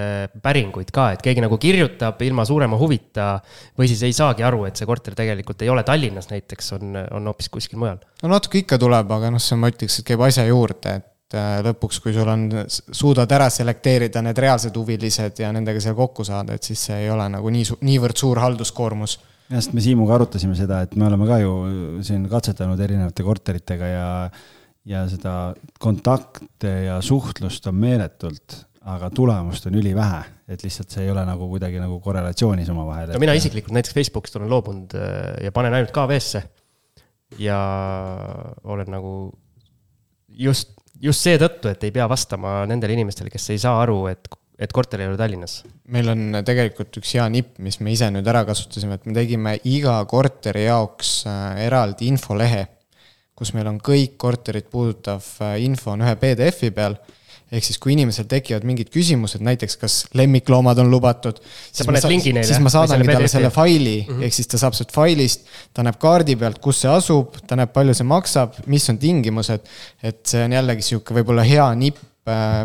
päringuid 0.45 0.93
ka, 0.95 1.11
et 1.17 1.25
keegi 1.25 1.45
nagu 1.45 1.59
kirjutab 1.61 2.21
ilma 2.27 2.45
suurema 2.49 2.79
huvita 2.81 3.31
või 3.79 3.89
siis 3.91 4.05
ei 4.07 4.17
saagi 4.17 4.45
aru, 4.47 4.67
et 4.69 4.79
see 4.79 4.89
korter 4.89 5.17
tegelikult 5.19 5.65
ei 5.65 5.73
ole 5.73 5.85
Tallinnas 5.89 6.31
näiteks, 6.33 6.75
on, 6.79 6.99
on 7.17 7.31
hoopis 7.33 7.49
kuskil 7.53 7.81
mujal? 7.81 8.03
no 8.23 8.35
natuke 8.35 8.61
ikka 8.63 8.81
tuleb, 8.81 9.11
aga 9.19 9.33
noh, 9.33 9.43
see 9.43 9.57
ma 9.61 9.73
ütleks, 9.73 10.01
et 10.01 10.13
käib 10.13 10.25
asja 10.29 10.45
juurde, 10.49 10.99
et 10.99 11.07
äh, 11.07 11.15
lõpuks, 11.35 11.99
kui 12.01 12.15
sul 12.17 12.29
on, 12.33 12.47
suudad 12.69 13.33
ära 13.37 13.51
selekteerida 13.53 14.23
need 14.25 14.39
reaalsed 14.41 14.77
huvilised 14.77 15.43
ja 15.43 15.51
nendega 15.53 15.81
seal 15.85 15.97
kokku 15.99 16.25
saada, 16.25 16.57
et 16.57 16.65
siis 16.65 16.87
see 16.89 17.03
ei 17.05 17.11
ole 17.13 17.27
nagu 17.29 17.51
nii, 17.53 17.81
niivõrd 17.85 18.17
suur 18.17 18.41
halduskoormus 18.41 19.19
jah, 19.49 19.59
sest 19.61 19.75
me 19.77 19.85
Siimuga 19.85 20.17
arutasime 20.19 20.57
seda, 20.59 20.83
et 20.85 20.95
me 20.99 21.07
oleme 21.09 21.29
ka 21.29 21.41
ju 21.43 21.53
siin 22.07 22.27
katsetanud 22.31 22.81
erinevate 22.85 23.27
korteritega 23.27 23.91
ja, 23.91 24.09
ja 24.89 25.05
seda 25.11 25.35
kontakte 25.83 26.73
ja 26.89 26.99
suhtlust 27.05 27.69
on 27.71 27.79
meeletult, 27.81 28.61
aga 28.89 29.11
tulemust 29.13 29.69
on 29.69 29.77
ülivähe, 29.81 30.23
et 30.49 30.65
lihtsalt 30.65 30.95
see 30.95 31.07
ei 31.07 31.13
ole 31.13 31.25
nagu 31.29 31.49
kuidagi 31.51 31.81
nagu 31.81 31.99
korrelatsioonis 32.05 32.71
omavahel. 32.73 33.13
no 33.13 33.23
mina 33.23 33.37
isiklikult 33.37 33.75
näiteks 33.77 33.97
Facebookist 33.97 34.39
olen 34.41 34.53
loobunud 34.53 34.97
eh, 34.97 35.45
ja 35.49 35.53
panen 35.53 35.77
ainult 35.77 35.93
KV-sse. 35.97 36.43
ja 37.41 37.59
olen 38.65 38.93
nagu 38.93 39.13
just, 40.29 40.78
just 41.03 41.25
seetõttu, 41.27 41.71
et 41.71 41.85
ei 41.87 41.95
pea 41.95 42.09
vastama 42.11 42.63
nendele 42.69 42.97
inimestele, 42.97 43.31
kes 43.33 43.51
ei 43.55 43.61
saa 43.63 43.81
aru, 43.83 44.01
et, 44.11 44.31
et 44.59 44.73
korter 44.75 45.03
ei 45.03 45.11
ole 45.11 45.19
Tallinnas. 45.21 45.61
meil 45.95 46.11
on 46.13 46.41
tegelikult 46.47 47.01
üks 47.01 47.15
hea 47.17 47.29
nipp, 47.33 47.57
mis 47.65 47.81
me 47.81 47.95
ise 47.95 48.11
nüüd 48.15 48.27
ära 48.29 48.45
kasutasime, 48.49 48.99
et 48.99 49.07
me 49.07 49.15
tegime 49.17 49.55
iga 49.69 49.99
korteri 50.11 50.67
jaoks 50.67 51.21
äh, 51.31 51.63
eraldi 51.67 52.11
infolehe, 52.13 52.67
kus 53.39 53.55
meil 53.55 53.71
on 53.71 53.79
kõik 53.85 54.19
korterit 54.21 54.71
puudutav 54.71 55.25
äh, 55.47 55.59
info 55.65 55.95
on 55.95 56.05
ühe 56.07 56.17
PDF-i 56.21 56.75
peal 56.75 56.99
ehk 57.49 57.65
siis, 57.65 57.79
kui 57.81 57.95
inimesel 57.95 58.27
tekivad 58.29 58.67
mingid 58.69 58.91
küsimused, 58.93 59.43
näiteks 59.45 59.79
kas 59.81 59.97
lemmikloomad 60.19 60.81
on 60.83 60.91
lubatud, 60.93 61.41
siis, 61.41 61.87
ma 61.89 61.97
neile, 61.97 62.45
siis 62.45 62.61
ma 62.65 62.73
saadangi 62.73 63.07
selle 63.07 63.17
talle 63.17 63.31
selle 63.33 63.53
faili 63.55 63.97
mm, 64.03 64.11
-hmm. 64.11 64.27
ehk 64.29 64.37
siis 64.37 64.51
ta 64.53 64.61
saab 64.61 64.77
sealt 64.77 64.93
failist, 64.93 65.49
ta 65.73 65.87
näeb 65.87 65.97
kaardi 66.03 66.37
pealt, 66.41 66.61
kus 66.65 66.83
see 66.85 66.93
asub, 66.93 67.41
ta 67.49 67.57
näeb, 67.59 67.73
palju 67.73 67.97
see 67.97 68.09
maksab, 68.09 68.61
mis 68.67 68.89
on 68.93 69.01
tingimused. 69.01 69.65
et 70.03 70.21
see 70.27 70.45
on 70.45 70.53
jällegi 70.53 70.85
sihuke 70.91 71.17
võib-olla 71.17 71.47
hea 71.47 71.67
nipp, 71.79 72.05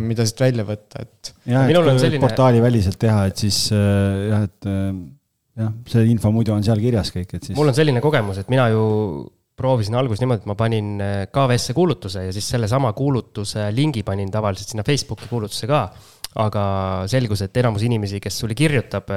mida 0.04 0.26
siit 0.28 0.42
välja 0.44 0.66
võtta, 0.68 1.04
et 1.06 1.34
jah, 1.48 1.68
et 1.70 1.78
kui 1.78 2.00
selline- 2.02 2.24
portaaliväliselt 2.24 3.00
teha, 3.00 3.28
et 3.32 3.44
siis 3.46 3.60
äh, 3.72 4.18
jah, 4.32 4.44
et 4.50 4.68
äh, 4.68 4.90
jah, 5.64 5.72
see 5.92 6.10
info 6.12 6.32
muidu 6.36 6.56
on 6.56 6.66
seal 6.66 6.82
kirjas 6.84 7.14
kõik, 7.16 7.32
et 7.38 7.48
siis. 7.48 7.56
mul 7.58 7.72
on 7.72 7.78
selline 7.78 8.04
kogemus, 8.04 8.42
et 8.44 8.52
mina 8.52 8.68
ju 8.74 8.84
proovisin 9.60 9.96
alguses 10.00 10.24
niimoodi, 10.24 10.44
et 10.44 10.50
ma 10.50 10.56
panin 10.58 10.90
eh, 11.04 11.14
KV-sse 11.34 11.76
kuulutuse 11.78 12.26
ja 12.28 12.34
siis 12.34 12.48
sellesama 12.56 12.94
kuulutuse 12.98 13.68
lingi 13.76 14.04
panin 14.06 14.32
tavaliselt 14.34 14.74
sinna 14.74 14.86
Facebooki 14.88 15.30
kuulutusse 15.30 15.70
ka. 15.70 15.86
aga 16.42 16.62
selgus, 17.06 17.44
et 17.46 17.58
enamus 17.62 17.84
inimesi, 17.86 18.18
kes 18.18 18.40
sulle 18.42 18.56
kirjutab, 18.58 19.12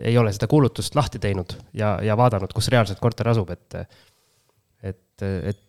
ei 0.00 0.14
ole 0.16 0.30
seda 0.32 0.46
kuulutust 0.48 0.94
lahti 0.96 1.18
teinud 1.20 1.52
ja, 1.76 1.98
ja 2.00 2.16
vaadanud, 2.16 2.54
kus 2.56 2.70
reaalselt 2.72 3.02
korter 3.04 3.28
asub, 3.28 3.50
et, 3.52 3.76
et, 4.80 5.26
et 5.52 5.60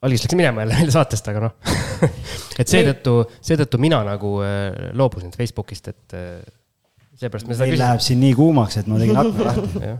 algis 0.00 0.24
läks 0.24 0.38
minema 0.40 0.64
jälle 0.64 0.78
meile 0.78 0.94
saatest, 0.94 1.28
aga 1.28 1.42
noh. 1.44 1.76
et 2.62 2.72
seetõttu, 2.72 3.18
seetõttu 3.44 3.82
mina 3.82 4.00
nagu 4.08 4.38
eh, 4.46 4.88
loobusin 4.96 5.36
Facebookist, 5.36 5.92
et 5.92 6.16
seepärast 7.16 7.48
me 7.48 7.56
seda 7.56 7.78
läheb 7.80 8.04
siin 8.04 8.20
nii 8.24 8.34
kuumaks, 8.36 8.80
et 8.80 8.90
ma 8.90 9.00
tegin 9.00 9.20
akna 9.22 9.50
lahti. 9.50 9.96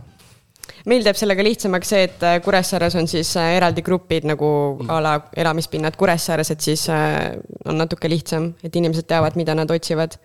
Meil 0.87 1.03
teeb 1.05 1.19
sellega 1.19 1.43
lihtsamaks 1.45 1.91
see, 1.93 2.05
et 2.07 2.23
äh, 2.25 2.39
Kuressaares 2.43 2.95
on 2.99 3.09
siis 3.09 3.33
äh, 3.39 3.55
eraldi 3.57 3.83
grupid 3.85 4.27
nagu 4.29 4.49
a 4.87 5.01
la 5.03 5.17
elamispinnad 5.35 5.97
Kuressaares, 5.99 6.53
et 6.53 6.63
siis 6.63 6.87
äh, 6.93 7.35
on 7.67 7.79
natuke 7.81 8.09
lihtsam, 8.11 8.53
et 8.63 8.75
inimesed 8.75 9.07
teavad, 9.09 9.37
mida 9.39 9.55
nad 9.57 9.71
otsivad. 9.71 10.17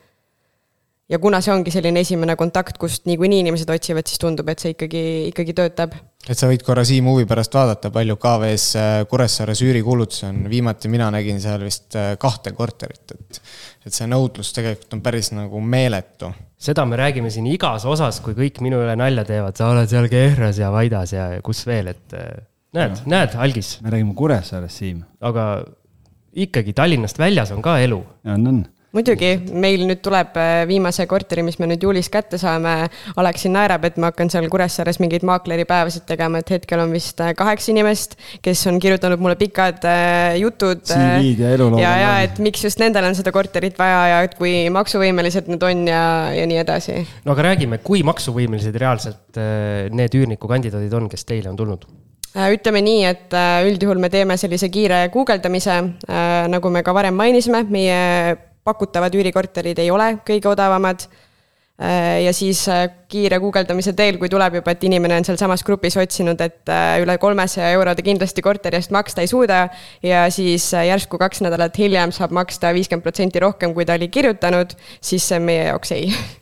ja 1.12 1.18
kuna 1.20 1.42
see 1.44 1.52
ongi 1.52 1.70
selline 1.74 2.00
esimene 2.00 2.36
kontakt, 2.40 2.78
kust 2.80 3.04
niikuinii 3.10 3.42
inimesed 3.42 3.68
otsivad, 3.68 4.06
siis 4.08 4.20
tundub, 4.22 4.48
et 4.48 4.62
see 4.62 4.72
ikkagi, 4.72 5.02
ikkagi 5.32 5.54
töötab. 5.58 5.96
et 6.28 6.38
sa 6.38 6.48
võid 6.48 6.62
korra 6.64 6.86
Siim 6.88 7.10
huvi 7.10 7.26
pärast 7.28 7.54
vaadata, 7.58 7.90
palju 7.92 8.16
KV-s 8.22 8.86
Kuressaares 9.10 9.60
üürikuulutusi 9.66 10.28
on, 10.30 10.44
viimati 10.50 10.88
mina 10.88 11.10
nägin 11.12 11.42
seal 11.42 11.66
vist 11.66 11.98
kahte 12.22 12.54
korterit, 12.56 13.18
et 13.18 13.42
et 13.82 13.94
see 13.94 14.06
nõudlus 14.06 14.54
tegelikult 14.54 14.94
on 14.94 15.02
päris 15.02 15.32
nagu 15.34 15.60
meeletu. 15.60 16.30
Seda 16.62 16.84
me 16.86 16.98
räägime 16.98 17.30
siin 17.32 17.48
igas 17.50 17.86
osas, 17.88 18.20
kui 18.24 18.36
kõik 18.38 18.60
minu 18.64 18.80
üle 18.84 18.94
nalja 18.98 19.24
teevad, 19.28 19.58
sa 19.58 19.72
oled 19.72 19.90
seal 19.90 20.08
Kehras 20.12 20.60
ja 20.62 20.70
Vaidas 20.74 21.14
ja 21.14 21.28
kus 21.44 21.64
veel, 21.66 21.92
et 21.94 22.16
eh, 22.18 22.44
näed, 22.78 23.02
näed, 23.10 23.36
algis, 23.42 23.76
me 23.82 23.92
räägime 23.94 24.14
Kuressaarest, 24.18 24.82
Siim. 24.82 25.02
aga 25.20 25.46
ikkagi 26.32 26.74
Tallinnast 26.76 27.18
väljas 27.20 27.52
on 27.54 27.64
ka 27.64 27.78
elu. 27.82 27.98
on, 28.24 28.46
on. 28.52 28.62
muidugi, 28.92 29.30
meil 29.56 29.84
nüüd 29.88 30.02
tuleb 30.04 30.36
äh, 30.36 30.62
viimase 30.68 31.06
korteri, 31.08 31.44
mis 31.46 31.56
me 31.60 31.68
nüüd 31.70 31.84
juulis 31.84 32.10
kätte 32.12 32.38
saame. 32.40 32.74
Aleksin 33.20 33.54
naerab, 33.56 33.86
et 33.88 33.96
ma 34.00 34.10
hakkan 34.10 34.30
seal 34.32 34.48
Kuressaares 34.52 35.00
mingeid 35.02 35.24
maakleripäevasid 35.28 36.04
tegema, 36.08 36.42
et 36.42 36.52
hetkel 36.52 36.82
on 36.84 36.92
vist 36.92 37.20
äh, 37.24 37.32
kaheksa 37.38 37.72
inimest, 37.72 38.18
kes 38.44 38.66
on 38.68 38.80
kirjutanud 38.82 39.22
mulle 39.22 39.38
pikad 39.40 39.86
äh, 39.88 40.36
jutud. 40.42 40.84
CV-d 40.88 41.46
ja 41.46 41.54
elulood 41.56 41.80
ja, 41.80 41.94
ja 42.02 42.12
et 42.26 42.38
miks 42.42 42.66
just 42.66 42.80
nendel 42.82 43.08
on 43.08 43.16
seda 43.16 43.32
korterit 43.34 43.78
vaja 43.80 44.04
ja 44.12 44.20
et 44.26 44.36
kui 44.36 44.52
maksuvõimelised 44.72 45.48
nad 45.52 45.66
on 45.66 45.86
ja, 45.88 46.04
ja 46.36 46.44
nii 46.48 46.60
edasi 46.60 46.98
no 47.24 47.34
aga 47.34 47.48
räägime, 47.48 47.80
kui 47.84 48.02
maksuvõimelised 48.06 48.76
reaalselt 48.76 49.40
need 49.92 50.16
üürnikukandidaadid 50.20 50.94
on, 50.98 51.08
kes 51.12 51.24
teile 51.28 51.52
on 51.52 51.58
tulnud? 51.58 51.88
Ütleme 52.32 52.80
nii, 52.84 53.02
et 53.04 53.34
üldjuhul 53.68 54.00
me 54.00 54.08
teeme 54.12 54.38
sellise 54.40 54.70
kiire 54.72 55.02
guugeldamise, 55.12 55.74
nagu 56.52 56.70
me 56.72 56.80
ka 56.84 56.94
varem 56.96 57.16
mainisime, 57.18 57.60
meie 57.68 58.00
pakutavad 58.64 59.14
üürikorterid 59.14 59.78
ei 59.82 59.90
ole 59.90 60.16
kõige 60.26 60.50
odavamad. 60.52 61.06
ja 62.22 62.30
siis 62.36 62.60
äh, 62.68 62.84
kiire 63.10 63.38
guugeldamise 63.42 63.94
teel, 63.98 64.18
kui 64.20 64.28
tuleb 64.30 64.58
juba, 64.58 64.70
et 64.70 64.84
inimene 64.86 65.16
on 65.18 65.24
sealsamas 65.26 65.64
grupis 65.66 65.96
otsinud, 65.98 66.38
et 66.44 66.68
äh, 66.70 67.00
üle 67.02 67.16
kolmesaja 67.18 67.72
euro 67.74 67.94
ta 67.96 68.04
kindlasti 68.06 68.44
korteri 68.44 68.78
eest 68.78 68.92
maksta 68.94 69.24
ei 69.24 69.30
suuda 69.30 69.64
ja 70.04 70.26
siis 70.30 70.68
äh, 70.76 70.86
järsku 70.92 71.18
kaks 71.18 71.42
nädalat 71.42 71.78
hiljem 71.80 72.12
saab 72.14 72.36
maksta 72.38 72.70
viiskümmend 72.76 73.02
protsenti 73.02 73.42
rohkem, 73.42 73.74
kui 73.74 73.88
ta 73.88 73.96
oli 73.98 74.12
kirjutanud, 74.12 74.76
siis 75.00 75.26
see 75.26 75.40
on 75.40 75.48
meie 75.48 75.64
jaoks 75.72 75.96
ei 75.96 76.12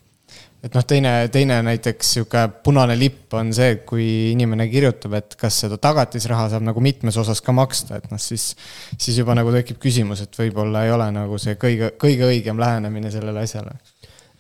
et 0.60 0.74
noh, 0.76 0.84
teine, 0.84 1.12
teine 1.32 1.56
näiteks 1.64 2.10
sihuke 2.16 2.42
punane 2.64 2.96
lipp 2.98 3.32
on 3.38 3.52
see, 3.56 3.70
et 3.76 3.84
kui 3.88 4.04
inimene 4.34 4.66
kirjutab, 4.68 5.14
et 5.16 5.36
kas 5.40 5.62
seda 5.64 5.78
tagatisraha 5.80 6.50
saab 6.52 6.66
nagu 6.66 6.82
mitmes 6.84 7.16
osas 7.20 7.40
ka 7.44 7.54
maksta, 7.56 8.00
et 8.00 8.10
noh, 8.12 8.20
siis, 8.20 8.50
siis 8.92 9.16
juba 9.16 9.36
nagu 9.38 9.52
tekib 9.54 9.80
küsimus, 9.80 10.20
et 10.26 10.36
võib-olla 10.36 10.84
ei 10.84 10.92
ole 10.92 11.06
nagu 11.16 11.40
see 11.40 11.56
kõige, 11.60 11.94
kõige 12.00 12.28
õigem 12.28 12.60
lähenemine 12.60 13.12
sellele 13.14 13.46
asjale. 13.46 13.78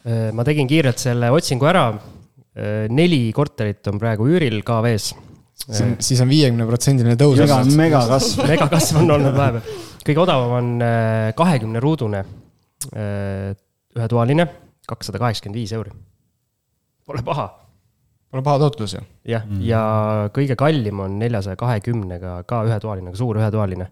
Eh, 0.04 0.28
ma 0.36 0.44
tegin 0.44 0.68
kiirelt 0.68 1.00
selle 1.00 1.32
otsingu 1.32 1.68
ära. 1.70 1.90
neli 2.90 3.30
korterit 3.32 3.86
on 3.88 3.98
praegu 3.98 4.26
üüril 4.26 4.58
KV-s. 4.66 5.14
siis 6.02 6.20
on, 6.20 6.28
viiekümne 6.28 6.66
protsendiline 6.66 7.14
tõus 7.16 7.38
mega, 7.38 7.60
olnud. 7.62 7.76
megakasv. 7.78 8.42
megakasv 8.52 8.98
on 9.00 9.14
olnud 9.16 9.36
vahepeal. 9.38 9.78
kõige 10.04 10.22
odavam 10.26 10.56
on 10.58 10.84
kahekümne 11.38 11.80
ruudune 11.80 12.24
ühetoaline, 12.90 14.48
kakssada 14.88 15.22
kaheksakümmend 15.22 15.62
viis 15.62 15.72
euri. 15.78 15.94
Pole 17.10 17.26
paha 17.26 17.48
Pole 18.30 18.42
paha 18.46 18.62
tootlus 18.62 18.94
ju. 18.94 19.00
jah 19.26 19.42
mm, 19.46 19.56
-hmm. 19.56 19.66
ja 19.66 20.30
kõige 20.34 20.56
kallim 20.56 21.00
on 21.00 21.18
neljasaja 21.18 21.56
kahekümnega 21.58 22.42
ka 22.46 22.62
ühetoaline, 22.68 23.14
suur 23.18 23.40
ühetoaline, 23.40 23.88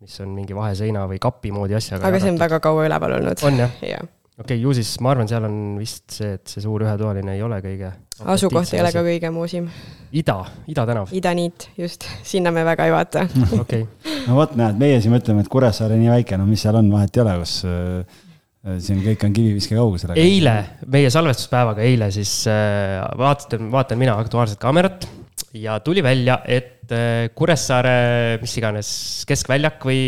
mis 0.00 0.20
on 0.20 0.34
mingi 0.36 0.56
vaheseina 0.56 1.06
või 1.08 1.18
kapi 1.18 1.52
moodi 1.52 1.74
asjaga. 1.78 2.06
aga 2.06 2.20
see 2.20 2.32
on 2.32 2.38
väga 2.38 2.60
kaua 2.60 2.84
üleval 2.86 3.16
olnud. 3.16 3.40
on 3.42 3.56
jah, 3.64 3.72
jah, 3.82 4.04
okei 4.36 4.44
okay,, 4.44 4.60
ju 4.60 4.76
siis 4.76 4.92
ma 5.00 5.14
arvan, 5.14 5.28
seal 5.28 5.48
on 5.48 5.56
vist 5.80 6.04
see, 6.12 6.34
et 6.36 6.46
see 6.46 6.60
suur 6.60 6.84
ühetoaline 6.84 7.32
ei 7.32 7.42
ole 7.42 7.62
kõige. 7.64 7.92
asukoht 8.36 8.74
ei 8.74 8.84
ole 8.84 8.92
ka. 8.92 9.04
kõige 9.08 9.32
muusim. 9.32 9.70
ida, 10.12 10.44
Ida 10.68 10.86
tänav, 10.86 11.08
idaniit, 11.12 11.70
just, 11.78 12.04
sinna 12.22 12.52
me 12.52 12.64
väga 12.64 12.84
ei 12.84 12.92
vaata. 12.92 13.28
okei 13.60 13.86
no 14.28 14.36
vot, 14.36 14.56
näed, 14.60 14.76
meie 14.76 15.00
siin 15.00 15.16
mõtleme, 15.16 15.40
et 15.40 15.48
Kuressaare 15.48 15.96
nii 15.96 16.12
väike, 16.18 16.36
no 16.36 16.44
mis 16.46 16.68
seal 16.68 16.76
on, 16.76 16.92
vahet 16.92 17.16
ei 17.16 17.24
ole, 17.24 17.38
kus 17.40 17.62
äh, 17.64 18.20
siin 18.60 19.00
kõik 19.04 19.22
on 19.24 19.36
kiviviske 19.36 19.76
kaugusel. 19.78 20.12
eile, 20.20 20.56
meie 20.92 21.10
salvestuspäevaga 21.12 21.84
eile 21.86 22.10
siis 22.12 22.34
äh, 22.50 22.98
vaatasin, 23.18 23.70
vaatan 23.72 24.00
mina 24.00 24.18
Aktuaalset 24.20 24.60
Kaamerat 24.60 25.08
ja 25.56 25.78
tuli 25.80 26.02
välja, 26.04 26.40
et 26.44 26.92
äh, 26.92 27.30
Kuressaare, 27.34 28.36
mis 28.42 28.56
iganes, 28.60 28.90
keskväljak 29.28 29.86
või 29.88 30.02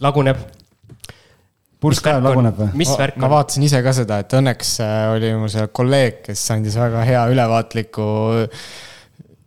laguneb. 0.00 0.40
purskkaev 1.80 2.24
laguneb 2.24 2.56
või? 2.62 2.70
mis 2.80 2.94
värk 2.96 3.20
ma 3.20 3.30
vaatasin 3.36 3.68
ise 3.68 3.82
ka 3.84 3.92
seda, 3.96 4.22
et 4.24 4.38
õnneks 4.38 4.72
äh, 4.84 5.02
oli 5.16 5.34
mul 5.36 5.52
seal 5.52 5.68
kolleeg, 5.68 6.24
kes 6.30 6.46
andis 6.56 6.80
väga 6.80 7.04
hea 7.04 7.26
ülevaatliku 7.34 8.08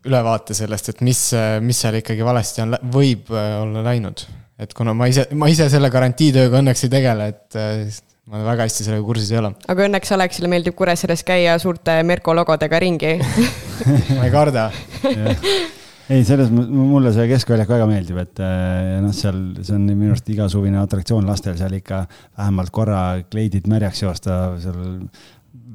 ülevaate 0.03 0.53
sellest, 0.53 0.93
et 0.93 1.03
mis, 1.05 1.19
mis 1.63 1.77
seal 1.79 1.97
ikkagi 2.01 2.25
valesti 2.27 2.63
on, 2.67 2.77
võib 2.93 3.33
äh, 3.33 3.57
olla 3.63 3.83
läinud. 3.89 4.27
et 4.61 4.73
kuna 4.77 4.93
ma 4.93 5.09
ise, 5.09 5.25
ma 5.33 5.49
ise 5.49 5.65
selle 5.73 5.89
garantiitööga 5.89 6.61
õnneks 6.61 6.85
ei 6.85 6.91
tegele, 6.93 7.31
et 7.33 7.57
äh, 7.57 8.01
ma 8.31 8.39
väga 8.45 8.67
hästi 8.67 8.85
sellega 8.87 9.03
kursis 9.03 9.31
ei 9.33 9.39
ole. 9.41 9.51
aga 9.69 9.85
õnneks 9.87 10.13
Alexile 10.15 10.49
meeldib 10.51 10.75
Kuressaares 10.79 11.25
käia 11.27 11.57
suurte 11.59 11.97
Merko 12.07 12.35
logodega 12.37 12.79
ringi. 12.79 13.17
ma 14.17 14.27
ei 14.27 14.31
karda. 14.31 14.69
ei, 15.03 16.23
selles 16.23 16.51
mõttes 16.53 16.71
mulle 16.71 17.11
see 17.15 17.27
keskväljak 17.33 17.73
väga 17.75 17.89
meeldib, 17.89 18.21
et 18.23 18.43
äh, 18.43 18.95
noh, 19.03 19.13
seal 19.15 19.43
see 19.59 19.75
on 19.75 19.89
minu 19.91 20.13
arust 20.13 20.31
igasugune 20.31 20.79
atraktsioon 20.79 21.27
lastel 21.27 21.59
seal 21.59 21.75
ikka 21.79 22.05
vähemalt 22.39 22.73
korra 22.75 23.03
kleidid 23.27 23.67
märjaks 23.71 24.05
joosta 24.05 24.41
seal 24.63 25.07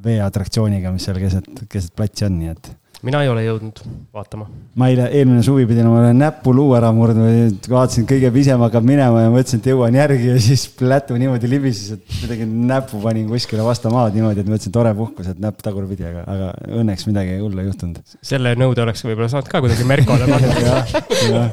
veeatraktsiooniga, 0.04 0.92
mis 0.94 1.04
seal 1.08 1.18
keset, 1.20 1.48
keset 1.68 1.92
platsi 1.98 2.28
on, 2.28 2.38
nii 2.40 2.54
et 2.54 2.72
mina 3.06 3.20
ei 3.22 3.28
ole 3.30 3.44
jõudnud 3.44 3.80
vaatama. 4.14 4.48
ma 4.78 4.88
eile, 4.90 5.04
eelmine 5.14 5.42
suvi 5.46 5.66
pidin 5.70 5.86
omale 5.86 6.10
näppu 6.16 6.50
luu 6.54 6.72
ära 6.74 6.90
murdma 6.94 7.28
vaatasin, 7.70 8.06
kõige 8.10 8.30
pisem 8.34 8.62
hakkab 8.64 8.86
minema 8.86 9.22
ja 9.22 9.30
mõtlesin, 9.32 9.62
et 9.62 9.68
jõuan 9.70 9.94
järgi 9.94 10.32
ja 10.32 10.38
siis 10.48 10.66
plätu 10.78 11.18
niimoodi 11.20 11.50
libises, 11.50 11.98
et 11.98 12.16
kuidagi 12.24 12.48
näppu 12.48 13.02
panin 13.04 13.28
kuskile 13.30 13.66
vastu 13.66 13.92
maad 13.94 14.18
niimoodi, 14.18 14.42
et 14.42 14.50
mõtlesin, 14.50 14.74
tore 14.74 14.94
puhkus, 14.98 15.30
et 15.30 15.38
näpp 15.42 15.62
tagurpidi, 15.62 16.08
aga, 16.10 16.24
aga 16.34 16.50
õnneks 16.80 17.06
midagi 17.10 17.38
hullu 17.38 17.62
ei 17.62 17.70
juhtunud. 17.70 18.02
selle 18.32 18.56
nõude 18.58 18.82
oleks 18.82 19.06
võib-olla 19.06 19.30
saanud 19.30 19.52
ka 19.52 19.62
kuidagi 19.62 19.86
Merkole 19.88 20.26
panna. 20.26 21.46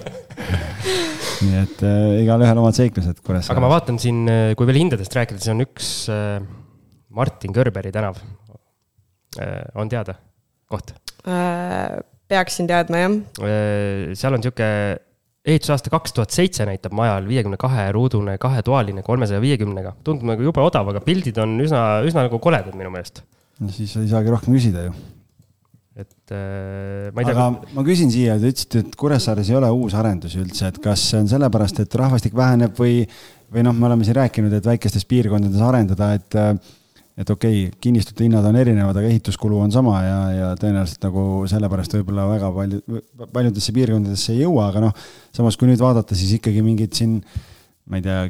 nii 1.46 1.58
et 1.62 1.82
äh, 1.86 2.22
igalühel 2.24 2.58
omad 2.62 2.78
seiklused 2.78 3.12
aga 3.12 3.22
ma 3.22 3.28
Kuressaares. 3.28 3.72
vaatan 3.76 4.02
siin, 4.02 4.26
kui 4.58 4.66
veel 4.70 4.82
hindadest 4.82 5.14
rääkida, 5.14 5.42
siis 5.44 5.54
on 5.54 5.62
üks 5.68 5.90
äh, 6.10 6.40
Martin 7.16 7.54
Körberi 7.54 7.94
tänav. 7.94 8.18
on 9.76 9.90
teada 9.92 10.16
koht? 10.72 10.96
Äh, 11.26 12.04
peaksin 12.30 12.68
teadma 12.70 13.02
jah. 13.02 13.16
seal 14.18 14.38
on 14.38 14.44
sihuke 14.46 14.68
ehitusaasta 15.46 15.92
kaks 15.94 16.14
tuhat 16.18 16.34
seitse 16.34 16.66
näitab 16.66 16.94
majal 16.98 17.26
viiekümne 17.30 17.58
kahe 17.62 17.88
ruudune 17.94 18.38
kahetoaline 18.42 19.04
kolmesaja 19.06 19.42
viiekümnega. 19.42 19.96
tundub 20.04 20.30
nagu 20.32 20.46
jube 20.46 20.62
odav, 20.62 20.90
aga 20.94 21.02
pildid 21.06 21.38
on 21.42 21.58
üsna, 21.62 21.82
üsna 22.06 22.26
nagu 22.28 22.40
koledad 22.42 22.78
minu 22.78 22.94
meelest. 22.94 23.24
no 23.62 23.74
siis 23.74 23.94
ei 24.02 24.10
saagi 24.12 24.34
rohkem 24.34 24.58
küsida 24.58 24.88
ju. 24.88 24.96
et 26.02 26.34
äh, 26.34 27.12
ma 27.14 27.22
ei 27.22 27.30
tea 27.30 27.36
aga, 27.36 27.50
ma 27.78 27.86
küsin 27.88 28.14
siia, 28.14 28.40
te 28.42 28.54
ütlesite, 28.54 28.86
et 28.86 28.98
Kuressaares 29.02 29.50
ei 29.50 29.60
ole 29.62 29.70
uusarendusi 29.74 30.42
üldse, 30.42 30.70
et 30.74 30.82
kas 30.84 31.10
see 31.12 31.22
on 31.24 31.30
sellepärast, 31.32 31.84
et 31.86 32.02
rahvastik 32.02 32.38
väheneb 32.38 32.74
või, 32.78 33.04
või 33.54 33.66
noh, 33.66 33.78
me 33.78 33.90
oleme 33.90 34.08
siin 34.08 34.18
rääkinud, 34.18 34.54
et 34.58 34.74
väikestes 34.74 35.06
piirkondades 35.10 35.62
arendada, 35.62 36.14
et 36.18 36.42
et 37.16 37.30
okei 37.32 37.68
okay,, 37.68 37.78
kinnistute 37.82 38.26
hinnad 38.26 38.46
on 38.48 38.58
erinevad, 38.60 38.98
aga 39.00 39.12
ehituskulu 39.12 39.60
on 39.64 39.72
sama 39.72 40.00
ja, 40.04 40.18
ja 40.36 40.50
tõenäoliselt 40.60 41.06
nagu 41.08 41.46
sellepärast 41.52 41.96
võib-olla 41.98 42.26
väga 42.34 42.50
palju, 42.58 43.04
paljudesse 43.36 43.76
piirkondadesse 43.76 44.34
ei 44.34 44.42
jõua, 44.44 44.70
aga 44.72 44.88
noh, 44.88 45.06
samas 45.36 45.56
kui 45.60 45.70
nüüd 45.70 45.84
vaadata, 45.84 46.18
siis 46.18 46.36
ikkagi 46.40 46.66
mingid 46.66 46.98
siin, 46.98 47.22
ma 47.88 48.02
ei 48.02 48.06
tea, 48.06 48.26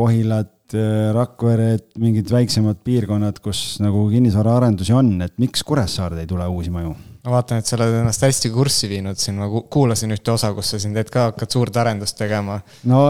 Kohilat, 0.00 0.72
Rakvered, 1.12 1.88
mingid 1.98 2.30
väiksemad 2.30 2.78
piirkonnad, 2.86 3.40
kus 3.42 3.80
nagu 3.82 4.04
kinnisvaraarendusi 4.12 4.94
on, 4.96 5.16
et 5.26 5.34
miks 5.42 5.64
Kuressaarde 5.66 6.22
ei 6.22 6.30
tule 6.30 6.46
uusi 6.48 6.72
maju? 6.72 6.94
ma 7.20 7.34
vaatan, 7.34 7.60
et 7.60 7.68
sa 7.68 7.76
oled 7.76 7.98
ennast 7.98 8.22
hästi 8.24 8.48
kurssi 8.54 8.88
viinud 8.88 9.18
siin, 9.20 9.36
ma 9.36 9.48
ku- 9.52 9.66
kuulasin 9.68 10.14
ühte 10.14 10.32
osa, 10.32 10.54
kus 10.56 10.70
sa 10.72 10.78
siin 10.80 10.94
teed 10.96 11.10
ka, 11.12 11.26
hakkad 11.34 11.52
suurt 11.52 11.76
arendust 11.76 12.16
tegema. 12.16 12.62
no 12.88 13.02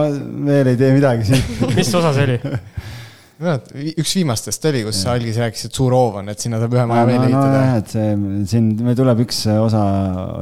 veel 0.47 0.73
ei 0.73 0.79
tee 0.81 0.89
midagi 0.97 1.29
siin. 1.29 1.45
mis 1.77 1.93
osa 1.95 2.11
see 2.17 2.27
oli? 2.27 2.41
üks 3.41 4.13
viimastest 4.17 4.65
oli, 4.69 4.83
kus 4.85 4.99
sa 5.03 5.15
algis 5.15 5.39
rääkisid, 5.41 5.71
et 5.71 5.77
suur 5.79 5.95
hoov 5.95 6.19
on, 6.21 6.29
et 6.33 6.43
sinna 6.43 6.59
saab 6.61 6.75
ühe 6.77 6.83
maja 6.89 7.05
no, 7.05 7.09
veel 7.09 7.19
no 7.21 7.27
ehitada 7.27 7.61
jah, 7.63 7.77
et 7.79 7.93
see 7.93 8.09
siin, 8.53 8.67
meil 8.85 8.97
tuleb 8.99 9.23
üks 9.25 9.39
osa 9.53 9.81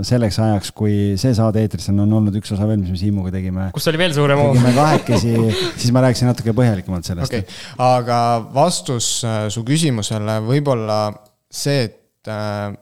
selleks 0.09 0.39
ajaks, 0.45 0.73
kui 0.75 0.97
see 1.21 1.31
saade 1.37 1.63
eetrisse 1.63 1.93
on, 1.93 2.03
on 2.05 2.17
olnud 2.19 2.35
üks 2.41 2.51
osa 2.55 2.67
veel, 2.69 2.81
mis 2.83 2.91
me 2.93 2.99
Siimuga 2.99 3.31
tegime. 3.35 3.69
kus 3.75 3.87
oli 3.91 4.01
veel 4.01 4.15
suurem 4.17 4.43
hoov? 4.43 4.57
tegime 4.57 4.75
kahekesi, 4.75 5.33
siis 5.79 5.95
ma 5.95 6.03
rääkisin 6.07 6.31
natuke 6.31 6.55
põhjalikumalt 6.57 7.07
sellest 7.07 7.31
okay., 7.31 7.47
aga 7.85 8.19
vastus 8.55 9.13
äh, 9.27 9.45
su 9.53 9.63
küsimusele 9.67 10.39
võib-olla 10.47 11.01
see, 11.49 11.87
et 11.87 12.31
äh, 12.31 12.73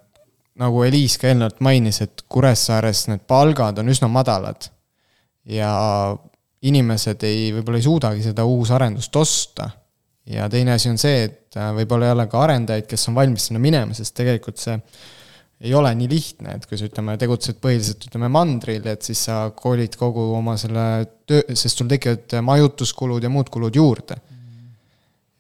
nagu 0.58 0.82
Eliis 0.88 1.18
ka 1.22 1.30
eelnevalt 1.30 1.62
mainis, 1.66 2.02
et 2.06 2.26
Kuressaares 2.30 3.06
need 3.12 3.28
palgad 3.30 3.78
on 3.82 3.94
üsna 3.94 4.10
madalad 4.12 4.70
ja 5.48 5.72
inimesed 6.68 7.24
ei, 7.28 7.52
võib-olla 7.56 7.80
ei 7.80 7.86
suudagi 7.86 8.24
seda 8.26 8.46
uusarendust 8.48 9.16
osta. 9.20 9.70
Ja 10.32 10.48
teine 10.52 10.76
asi 10.76 10.92
on 10.92 11.00
see, 11.02 11.28
et 11.28 11.60
äh, 11.60 11.70
võib-olla 11.78 12.10
ei 12.10 12.16
ole 12.16 12.26
ka 12.32 12.42
arendajaid, 12.46 12.88
kes 12.90 13.08
on 13.12 13.16
valmis 13.18 13.48
sinna 13.50 13.62
minema, 13.64 13.96
sest 13.98 14.16
tegelikult 14.18 14.60
see 14.62 14.76
ei 15.66 15.74
ole 15.74 15.90
nii 15.98 16.10
lihtne, 16.12 16.58
et 16.60 16.68
kui 16.70 16.78
sa 16.78 16.86
ütleme, 16.86 17.16
tegutsed 17.18 17.58
põhiliselt 17.64 18.04
ütleme 18.10 18.30
mandril, 18.30 18.84
et 18.92 19.08
siis 19.08 19.24
sa 19.26 19.40
kolid 19.58 19.96
kogu 19.98 20.28
oma 20.38 20.54
selle 20.62 20.84
töö, 21.26 21.42
sest 21.58 21.82
sul 21.82 21.90
tekivad 21.90 22.38
majutuskulud 22.46 23.26
ja 23.26 23.32
muud 23.34 23.50
kulud 23.54 23.80
juurde. 23.80 24.20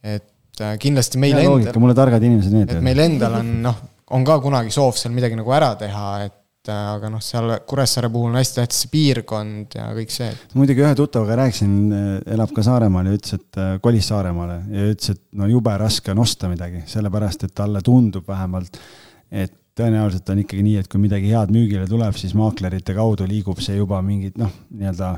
et 0.07 0.63
äh, 0.63 0.73
kindlasti 0.81 1.21
meil 1.21 1.37
hea 1.37 1.51
endal 1.51 1.79
mulle 1.83 1.97
targad 1.97 2.23
inimesed 2.23 2.49
et 2.49 2.57
meeldivad. 2.57 2.83
meil 2.85 3.03
endal 3.03 3.39
on 3.41 3.53
noh, 3.65 3.79
on 4.15 4.25
ka 4.25 4.39
kunagi 4.41 4.73
soov 4.73 4.95
seal 4.97 5.13
midagi 5.13 5.37
nagu 5.37 5.53
ära 5.53 5.73
teha, 5.77 6.07
et 6.25 6.36
aga 6.73 7.11
noh, 7.11 7.21
seal 7.23 7.53
Kuressaare 7.67 8.09
puhul 8.13 8.31
on 8.31 8.39
hästi 8.39 8.59
tähtis 8.61 8.81
see 8.83 8.91
piirkond 8.93 9.77
ja 9.77 9.87
kõik 9.97 10.13
see, 10.13 10.29
muidugi 10.57 10.83
ühe 10.83 10.93
tuttavaga 10.97 11.39
rääkisin, 11.43 11.77
elab 12.35 12.53
ka 12.55 12.65
Saaremaal 12.65 13.09
ja 13.09 13.17
ütles, 13.17 13.37
et 13.37 13.61
äh, 13.61 13.75
kolis 13.83 14.09
Saaremaale 14.11 14.59
ja 14.73 14.89
ütles, 14.93 15.15
et 15.15 15.23
no 15.39 15.49
jube 15.51 15.77
raske 15.79 16.13
on 16.13 16.23
osta 16.25 16.51
midagi, 16.51 16.83
sellepärast 16.89 17.47
et 17.47 17.55
talle 17.57 17.83
tundub 17.85 18.27
vähemalt, 18.27 18.79
et 19.31 19.55
tõenäoliselt 19.77 20.29
on 20.33 20.41
ikkagi 20.41 20.65
nii, 20.65 20.77
et 20.81 20.89
kui 20.89 21.01
midagi 21.01 21.31
head 21.31 21.51
müügile 21.53 21.85
tuleb, 21.89 22.15
siis 22.17 22.33
maaklerite 22.37 22.95
kaudu 22.97 23.27
liigub 23.29 23.61
see 23.63 23.77
juba 23.77 24.01
mingit 24.05 24.39
noh, 24.41 24.53
nii-öelda 24.73 25.15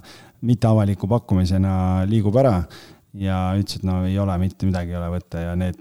mitteavaliku 0.50 1.08
pakkumisena 1.12 2.06
liigub 2.10 2.36
ära 2.40 2.58
ja 3.18 3.38
ütles, 3.58 3.80
et 3.80 3.86
no 3.88 4.04
ei 4.06 4.18
ole 4.22 4.36
mitte 4.42 4.68
midagi 4.70 4.94
ei 4.94 4.98
ole 5.00 5.08
võtta 5.16 5.42
ja 5.42 5.56
need, 5.58 5.80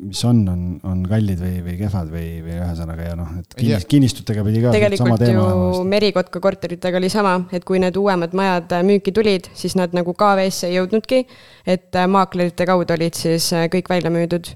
mis 0.00 0.22
on, 0.26 0.40
on, 0.50 0.64
on 0.86 1.04
kallid 1.06 1.38
või, 1.38 1.60
või 1.62 1.76
kehvad 1.78 2.10
või, 2.10 2.26
või 2.42 2.56
ühesõnaga 2.56 3.06
ja 3.06 3.14
noh, 3.18 3.30
et 3.38 3.54
kinnis- 3.54 3.86
kinnistutega 3.90 4.42
pidi 4.46 4.62
ka 4.64 4.72
tegelikult 4.74 5.22
ju 5.22 5.44
olema. 5.44 5.84
Merikotka 5.94 6.42
korteritega 6.42 6.98
oli 6.98 7.10
sama, 7.12 7.36
et 7.54 7.66
kui 7.68 7.78
need 7.82 7.98
uuemad 8.00 8.34
majad 8.36 8.74
müüki 8.86 9.14
tulid, 9.14 9.46
siis 9.54 9.76
nad 9.78 9.94
nagu 9.96 10.14
KV-sse 10.18 10.70
ei 10.70 10.80
jõudnudki. 10.80 11.22
et 11.66 11.94
äh, 11.94 12.08
maaklerite 12.10 12.66
kaudu 12.66 12.96
olid 12.98 13.14
siis 13.14 13.52
äh, 13.54 13.68
kõik 13.70 13.90
välja 13.92 14.10
müüdud. 14.10 14.50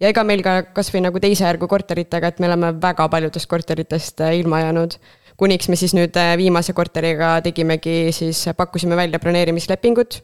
ja 0.00 0.08
ega 0.08 0.24
meil 0.24 0.42
ka 0.42 0.62
kasvõi 0.72 1.04
nagu 1.04 1.20
teise 1.20 1.44
järgu 1.44 1.68
korteritega, 1.68 2.32
et 2.32 2.40
me 2.40 2.48
oleme 2.48 2.72
väga 2.80 3.08
paljudest 3.08 3.50
korteritest 3.52 4.24
äh, 4.24 4.38
ilma 4.40 4.64
jäänud. 4.64 4.96
kuniks 5.36 5.68
me 5.68 5.76
siis 5.76 5.92
nüüd 5.92 6.16
viimase 6.36 6.72
korteriga 6.72 7.40
tegimegi 7.44 8.12
siis, 8.12 8.48
pakkusime 8.56 8.96
välja 8.96 9.18
broneerimislepingut 9.18 10.22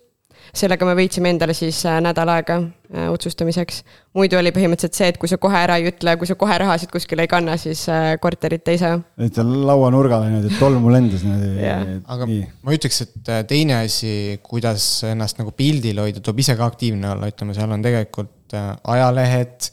sellega 0.56 0.86
me 0.88 0.94
võitsime 0.98 1.30
endale 1.32 1.54
siis 1.56 1.78
äh, 1.88 1.98
nädal 2.04 2.30
aega 2.32 2.56
äh, 2.60 3.06
otsustamiseks. 3.12 3.82
muidu 4.16 4.38
oli 4.38 4.52
põhimõtteliselt 4.54 4.98
see, 4.98 5.08
et 5.12 5.20
kui 5.20 5.30
sa 5.30 5.38
kohe 5.40 5.58
ära 5.58 5.78
ei 5.80 5.88
ütle, 5.90 6.16
kui 6.20 6.28
sa 6.28 6.36
kohe 6.38 6.58
rahasid 6.62 6.92
kuskile 6.92 7.26
ei 7.26 7.30
kanna, 7.30 7.56
siis 7.60 7.84
äh, 7.92 8.14
korterit 8.22 8.68
ei 8.72 8.80
saa. 8.80 8.98
et 9.22 9.40
lauanurgale 9.42 10.30
niimoodi, 10.30 10.52
et 10.52 10.60
tolmu 10.62 10.92
lendas 10.96 11.24
niimoodi. 11.26 12.00
aga 12.16 12.28
ma 12.28 12.76
ütleks, 12.76 13.02
et 13.06 13.32
teine 13.50 13.80
asi, 13.82 14.12
kuidas 14.46 14.88
ennast 15.08 15.40
nagu 15.42 15.54
pildil 15.56 16.02
hoida, 16.04 16.22
tuleb 16.24 16.44
ise 16.44 16.56
ka 16.58 16.68
aktiivne 16.72 17.12
olla, 17.14 17.30
ütleme, 17.32 17.56
seal 17.56 17.76
on 17.76 17.84
tegelikult 17.84 18.56
ajalehed, 18.56 19.70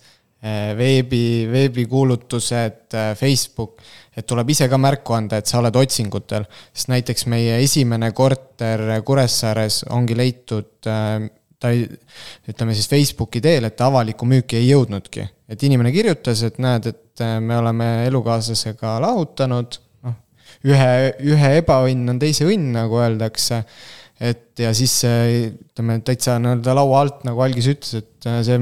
veebi, 0.76 1.26
veebikuulutused, 1.48 2.96
Facebook, 3.16 3.80
et 4.18 4.28
tuleb 4.30 4.50
ise 4.54 4.68
ka 4.70 4.78
märku 4.78 5.16
anda, 5.18 5.40
et 5.40 5.50
sa 5.50 5.60
oled 5.60 5.76
otsingutel, 5.80 6.46
sest 6.74 6.92
näiteks 6.94 7.26
meie 7.34 7.58
esimene 7.64 8.12
korter 8.16 8.86
Kuressaares 9.06 9.84
ongi 9.94 10.18
leitud 10.18 10.90
äh, 10.90 11.30
ta 11.64 11.72
ei, 11.72 11.86
ütleme 12.52 12.76
siis 12.76 12.90
Facebooki 12.92 13.42
teel, 13.44 13.70
et 13.70 13.82
avalikku 13.82 14.28
müüki 14.28 14.60
ei 14.60 14.70
jõudnudki. 14.70 15.30
et 15.54 15.64
inimene 15.64 15.92
kirjutas, 15.94 16.42
et 16.44 16.60
näed, 16.62 16.88
et 16.92 17.24
äh, 17.24 17.40
me 17.42 17.58
oleme 17.58 17.90
elukaaslasega 18.08 18.96
lahutanud, 19.04 19.80
noh, 20.08 20.16
ühe, 20.68 20.94
ühe 21.34 21.52
ebaõnn 21.62 22.16
on 22.16 22.22
teise 22.22 22.48
õnn, 22.50 22.72
nagu 22.78 23.00
öeldakse. 23.02 23.64
et 24.20 24.60
ja 24.60 24.74
siis 24.78 25.02
ütleme, 25.04 26.00
täitsa 26.06 26.38
nii-öelda 26.40 26.76
laua 26.78 27.02
alt, 27.04 27.24
nagu 27.28 27.42
Algis 27.44 27.70
ütles, 27.72 28.04
et 28.04 28.30
äh, 28.30 28.42
see 28.46 28.60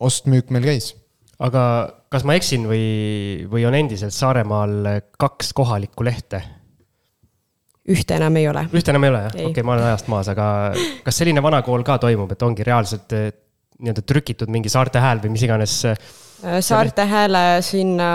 ost-müük 0.00 0.50
meil 0.54 0.66
käis. 0.72 0.94
Aga 1.40 1.64
kas 2.12 2.24
ma 2.28 2.36
eksin 2.38 2.66
või, 2.68 2.86
või 3.50 3.66
on 3.68 3.76
endiselt 3.78 4.14
Saaremaal 4.14 4.88
kaks 5.20 5.54
kohalikku 5.56 6.04
lehte? 6.04 6.42
ühte 7.90 8.16
enam 8.16 8.36
ei 8.36 8.48
ole. 8.48 8.66
ühte 8.76 8.92
enam 8.92 9.04
ei 9.06 9.12
ole 9.12 9.22
jah? 9.26 9.34
Ei. 9.34 9.44
okei 9.44 9.52
okay,, 9.52 9.66
ma 9.66 9.76
olen 9.76 9.88
ajast 9.90 10.10
maas, 10.12 10.28
aga 10.32 10.48
kas 11.04 11.20
selline 11.22 11.42
vana 11.42 11.62
kool 11.66 11.84
ka 11.86 11.98
toimub, 12.02 12.32
et 12.34 12.44
ongi 12.46 12.66
reaalselt 12.66 13.16
eh, 13.16 13.30
nii-öelda 13.80 14.04
trükitud 14.06 14.52
mingi 14.52 14.72
Saarte 14.72 15.00
Hääl 15.02 15.22
või 15.22 15.32
mis 15.34 15.46
iganes? 15.46 15.78
Äh, 15.88 16.60
Saarte 16.64 17.06
Hääle 17.08 17.44
sinna 17.64 18.10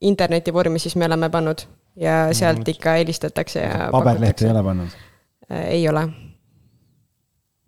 internetivormi 0.00 0.78
siis 0.78 0.94
me 0.96 1.08
oleme 1.10 1.30
pannud 1.30 1.66
ja 1.98 2.28
sealt 2.36 2.68
ikka 2.70 2.94
helistatakse 3.00 3.64
ja 3.66 3.88
paberlehti 3.92 4.46
ei 4.46 4.54
ole 4.54 4.64
pannud. 4.64 4.98
ei 5.58 5.88
ole. 5.90 6.06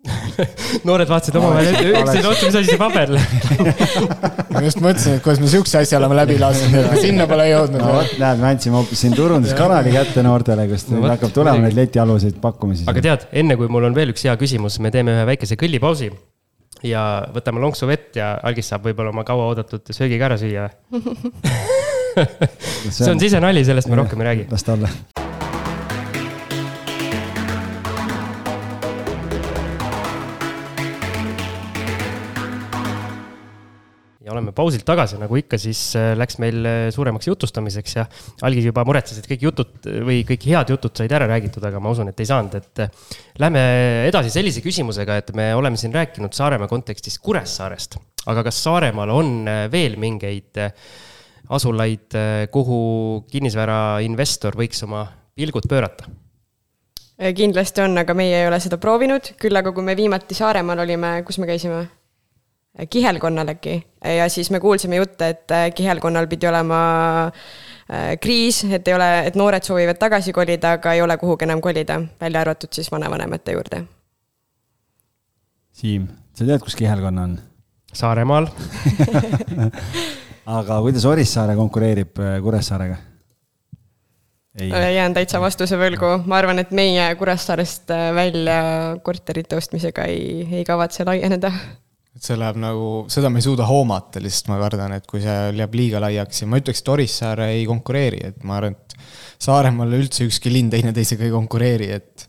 noored 0.87 1.09
vaatasid 1.09 1.35
omavahel 1.37 1.75
üksteise 1.91 2.29
otsa, 2.29 2.47
mis 2.47 2.55
asi 2.57 2.71
see 2.71 2.79
paberleht 2.79 4.49
ma 4.55 4.63
just 4.65 4.81
mõtlesin, 4.81 5.19
et 5.19 5.23
kuidas 5.25 5.41
me 5.43 5.49
sihukese 5.51 5.81
asja 5.83 5.99
oleme 5.99 6.17
läbi 6.17 6.37
lasknud, 6.41 6.77
et 6.79 6.89
me 6.95 7.03
sinna 7.03 7.27
pole 7.29 7.45
jõudnud 7.51 7.83
no 7.83 7.91
vot, 7.99 8.15
näed, 8.21 8.41
me 8.41 8.49
andsime 8.49 8.79
hoopis 8.79 9.03
siin 9.05 9.15
turunduskanali 9.17 9.93
kätte 9.93 10.25
noortele, 10.25 10.65
kust 10.71 10.89
No 10.91 11.03
vot, 11.03 11.13
hakkab 11.13 11.35
tulema 11.37 11.61
neid 11.67 11.77
letialuseid 11.77 12.41
pakkumisi. 12.41 12.89
aga 12.89 13.05
tead, 13.07 13.29
enne 13.43 13.57
kui 13.61 13.69
mul 13.71 13.89
on 13.91 13.97
veel 13.97 14.15
üks 14.15 14.25
hea 14.25 14.35
küsimus, 14.41 14.81
me 14.81 14.93
teeme 14.93 15.13
ühe 15.13 15.29
väikese 15.29 15.59
kõllipausi. 15.61 16.11
ja 16.87 17.05
võtame 17.35 17.61
lonksu 17.61 17.89
vett 17.89 18.17
ja 18.17 18.33
algis 18.41 18.73
saab 18.73 18.89
võib-olla 18.89 19.13
oma 19.13 19.27
kauaoodatud 19.27 19.93
söögi 19.93 20.17
ka 20.17 20.31
ära 20.31 20.41
süüa 20.41 20.69
see 22.89 23.11
on 23.11 23.21
sisenali, 23.21 23.65
sellest 23.67 23.91
me 23.91 24.01
rohkem 24.01 24.25
ei 24.25 24.33
räägi. 24.33 24.47
las 24.49 24.65
ta 24.65 24.79
olla 24.79 25.20
oleme 34.41 34.53
pausilt 34.55 34.85
tagasi, 34.87 35.19
nagu 35.21 35.37
ikka, 35.37 35.59
siis 35.61 35.79
äh, 35.99 36.11
läks 36.17 36.39
meil 36.41 36.65
äh, 36.65 36.79
suuremaks 36.93 37.29
jutustamiseks 37.29 37.95
ja 37.97 38.05
algis 38.47 38.67
juba 38.67 38.83
muretses, 38.87 39.21
et 39.21 39.29
kõik 39.29 39.45
jutud 39.45 39.89
või 40.07 40.21
kõik 40.27 40.47
head 40.49 40.73
jutud 40.73 40.97
said 40.97 41.13
ära 41.15 41.27
räägitud, 41.29 41.63
aga 41.67 41.81
ma 41.83 41.93
usun, 41.93 42.09
et 42.11 42.23
ei 42.23 42.29
saanud, 42.29 42.57
et 42.57 42.83
äh, 42.85 43.11
lähme 43.41 43.63
edasi 44.09 44.33
sellise 44.33 44.63
küsimusega, 44.65 45.19
et 45.21 45.31
me 45.37 45.51
oleme 45.57 45.79
siin 45.79 45.93
rääkinud 45.95 46.33
Saaremaa 46.35 46.69
kontekstis 46.71 47.19
Kuressaarest, 47.21 47.99
aga 48.31 48.45
kas 48.49 48.63
Saaremaal 48.65 49.13
on 49.13 49.31
veel 49.71 49.97
mingeid 50.01 50.59
asulaid, 51.51 52.15
kuhu 52.53 52.81
kinnisvarainvestor 53.31 54.55
võiks 54.59 54.85
oma 54.87 55.05
pilgud 55.35 55.67
pöörata? 55.69 56.09
kindlasti 57.37 57.83
on, 57.83 57.99
aga 58.01 58.15
meie 58.17 58.39
ei 58.39 58.47
ole 58.49 58.57
seda 58.63 58.79
proovinud, 58.81 59.35
küll 59.37 59.59
aga 59.59 59.69
kui 59.75 59.85
me 59.85 59.93
viimati 59.99 60.33
Saaremaal 60.33 60.81
olime, 60.87 61.19
kus 61.27 61.37
me 61.37 61.49
käisime? 61.49 61.83
Kihelkonnal 62.89 63.47
äkki 63.47 63.83
ja 64.17 64.29
siis 64.29 64.51
me 64.51 64.59
kuulsime 64.59 64.95
jutte, 64.95 65.29
et 65.29 65.51
äh, 65.51 65.69
kihelkonnal 65.75 66.27
pidi 66.27 66.47
olema 66.47 66.79
äh, 67.27 68.17
kriis, 68.21 68.63
et 68.63 68.87
ei 68.87 68.95
ole, 68.95 69.09
et 69.27 69.35
noored 69.35 69.63
soovivad 69.67 69.99
tagasi 69.99 70.33
kolida, 70.33 70.77
aga 70.79 70.93
ei 70.95 71.01
ole 71.01 71.17
kuhugi 71.17 71.45
enam 71.47 71.61
kolida, 71.61 72.01
välja 72.21 72.41
arvatud 72.41 72.71
siis 72.73 72.91
vanavanemate 72.91 73.57
juurde. 73.57 73.83
Siim, 75.71 76.07
sa 76.33 76.47
tead, 76.47 76.63
kus 76.63 76.75
kihelkonna 76.79 77.27
on? 77.27 77.37
Saaremaal 77.93 78.47
aga 80.59 80.81
kuidas 80.81 81.05
Orissaare 81.05 81.55
konkureerib 81.59 82.19
äh, 82.23 82.37
Kuressaarega? 82.43 82.97
jään 84.95 85.13
täitsa 85.15 85.39
vastuse 85.39 85.77
võlgu, 85.79 86.09
ma 86.27 86.39
arvan, 86.39 86.59
et 86.59 86.71
meie 86.75 87.05
Kuressaarest 87.19 87.91
välja 88.15 88.57
korterite 89.03 89.55
ostmisega 89.55 90.07
ei, 90.11 90.43
ei 90.51 90.65
kavatse 90.67 91.05
laieneda 91.07 91.53
et 92.11 92.25
see 92.25 92.35
läheb 92.39 92.57
nagu, 92.59 92.87
seda 93.11 93.29
me 93.31 93.39
ei 93.39 93.45
suuda 93.45 93.67
hoomata, 93.69 94.19
lihtsalt 94.23 94.51
ma 94.51 94.57
kardan, 94.59 94.97
et 94.97 95.05
kui 95.07 95.21
see 95.23 95.35
jääb 95.55 95.77
liiga 95.79 96.01
laiaks 96.03 96.43
ja 96.43 96.49
ma 96.51 96.59
ütleks, 96.59 96.83
et 96.83 96.91
Orissaare 96.91 97.51
ei 97.55 97.63
konkureeri, 97.69 98.19
et 98.31 98.43
ma 98.47 98.59
arvan, 98.59 98.75
et 98.75 98.97
Saaremaal 99.41 99.95
üldse 99.97 100.27
ükski 100.27 100.51
linn 100.51 100.69
teineteisega 100.69 101.25
ei 101.25 101.31
konkureeri, 101.33 101.87
et 101.95 102.27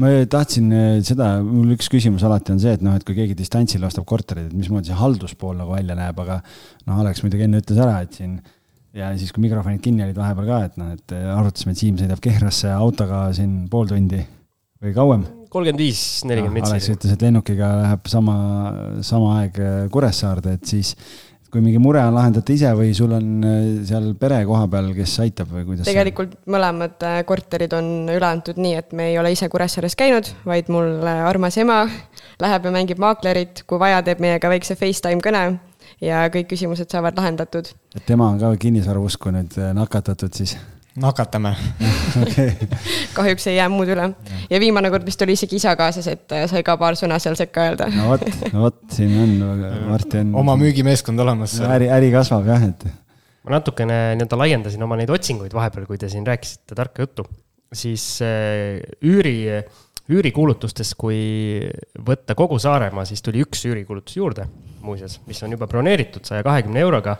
ma 0.00 0.08
tahtsin 0.32 0.72
eh, 0.74 0.94
seda, 1.04 1.34
mul 1.44 1.74
üks 1.76 1.90
küsimus 1.92 2.24
alati 2.26 2.54
on 2.54 2.62
see, 2.62 2.72
et 2.78 2.82
noh, 2.82 2.96
et 2.96 3.04
kui 3.06 3.14
keegi 3.18 3.36
distantsil 3.38 3.84
ostab 3.86 4.08
korterit, 4.08 4.48
et 4.48 4.56
mismoodi 4.56 4.90
see 4.90 4.98
halduspool 4.98 5.60
nagu 5.60 5.76
välja 5.76 5.94
näeb, 5.98 6.18
aga 6.24 6.40
noh, 6.88 7.04
Alex 7.04 7.22
muidugi 7.22 7.46
enne 7.46 7.60
ütles 7.62 7.82
ära, 7.84 8.00
et 8.02 8.16
siin 8.16 8.40
ja 8.96 9.12
siis, 9.20 9.30
kui 9.32 9.44
mikrofonid 9.44 9.84
kinni 9.84 10.06
olid 10.06 10.18
vahepeal 10.18 10.48
ka, 10.48 10.62
et 10.70 10.80
noh, 10.80 10.96
et 10.96 11.14
arutasime, 11.36 11.76
et 11.76 11.84
Siim 11.84 12.00
sõidab 12.00 12.24
Kehrasse 12.24 12.72
autoga 12.74 13.26
siin 13.36 13.62
pool 13.72 13.92
tundi 13.92 14.24
või 14.82 14.96
kauem 14.96 15.28
kolmkümmend 15.52 15.82
viis, 15.82 16.00
nelikümmend 16.28 16.60
mintsi. 16.60 16.72
Alex 16.72 16.88
ütles, 16.94 17.12
et 17.16 17.26
lennukiga 17.26 17.68
läheb 17.82 18.08
sama, 18.10 18.38
sama 19.04 19.36
aeg 19.40 19.60
äh, 19.60 19.76
Kuressaarde, 19.92 20.56
et 20.56 20.68
siis 20.68 20.94
kui 21.52 21.60
mingi 21.60 21.80
mure 21.82 22.00
on, 22.00 22.14
lahendate 22.16 22.54
ise 22.56 22.70
või 22.76 22.94
sul 22.96 23.12
on 23.12 23.44
äh, 23.44 23.58
seal 23.88 24.12
pere 24.20 24.40
koha 24.48 24.64
peal, 24.72 24.92
kes 24.96 25.18
aitab 25.24 25.52
või 25.52 25.66
kuidas? 25.68 25.88
tegelikult 25.88 26.36
see? 26.38 26.52
mõlemad 26.54 27.04
äh, 27.08 27.18
korterid 27.28 27.76
on 27.76 27.90
üle 28.12 28.28
antud 28.28 28.60
nii, 28.60 28.78
et 28.80 28.96
me 28.96 29.10
ei 29.12 29.18
ole 29.20 29.34
ise 29.34 29.50
Kuressaares 29.52 29.98
käinud, 29.98 30.32
vaid 30.48 30.72
mul 30.72 31.04
armas 31.12 31.60
ema 31.60 31.82
läheb 32.42 32.68
ja 32.68 32.74
mängib 32.74 33.02
maaklerit, 33.02 33.66
kui 33.68 33.80
vaja, 33.82 34.00
teeb 34.06 34.24
meiega 34.24 34.52
väikse 34.52 34.78
Facetime 34.80 35.24
kõne 35.24 35.46
ja 36.02 36.24
kõik 36.32 36.48
küsimused 36.54 36.88
saavad 36.92 37.18
lahendatud. 37.20 37.74
et 37.92 38.06
tema 38.08 38.32
on 38.32 38.40
ka 38.40 38.54
kinnisvarausku 38.56 39.34
nüüd 39.36 39.58
nakatatud 39.76 40.32
siis? 40.40 40.56
Nakatame 41.00 41.54
kahjuks 43.16 43.46
ei 43.48 43.56
jää 43.56 43.68
muud 43.72 43.88
üle. 43.92 44.08
ja 44.50 44.60
viimane 44.60 44.90
kord 44.92 45.06
vist 45.06 45.22
oli 45.24 45.36
isegi 45.36 45.56
isa 45.56 45.74
kaasas, 45.76 46.08
et 46.12 46.34
äh, 46.36 46.44
sai 46.50 46.64
ka 46.66 46.76
paar 46.80 46.98
sõna 46.98 47.18
seal 47.22 47.36
sekka 47.38 47.68
öelda. 47.70 47.88
no 47.96 48.10
vot, 48.12 48.26
no 48.52 48.66
vot, 48.66 48.80
siin 48.92 49.14
on, 49.22 49.62
varsti 49.88 50.20
on. 50.22 50.34
oma 50.42 50.56
müügimeeskond 50.60 51.24
olemas. 51.24 51.56
äri, 51.64 51.88
äri 51.92 52.12
kasvab 52.12 52.50
jah, 52.52 52.66
et. 52.68 52.84
ma 53.46 53.56
natukene 53.56 54.00
nii-öelda 54.18 54.40
laiendasin 54.44 54.84
oma 54.84 55.00
neid 55.00 55.12
otsinguid 55.12 55.54
vahepeal, 55.56 55.88
kui 55.88 56.00
te 56.00 56.12
siin 56.12 56.26
rääkisite 56.28 56.76
tarka 56.78 57.06
juttu, 57.06 57.26
siis 57.72 58.06
äh, 58.26 58.82
üüri, 59.00 59.36
üürikuulutustes, 60.12 60.92
kui 60.98 61.20
võtta 62.04 62.36
kogu 62.36 62.60
Saaremaa, 62.60 63.06
siis 63.08 63.24
tuli 63.24 63.40
üks 63.46 63.64
üürikuulutus 63.70 64.20
juurde, 64.20 64.48
muuseas, 64.84 65.22
mis 65.28 65.40
on 65.46 65.56
juba 65.56 65.70
broneeritud 65.70 66.28
saja 66.28 66.44
kahekümne 66.44 66.84
euroga 66.84 67.16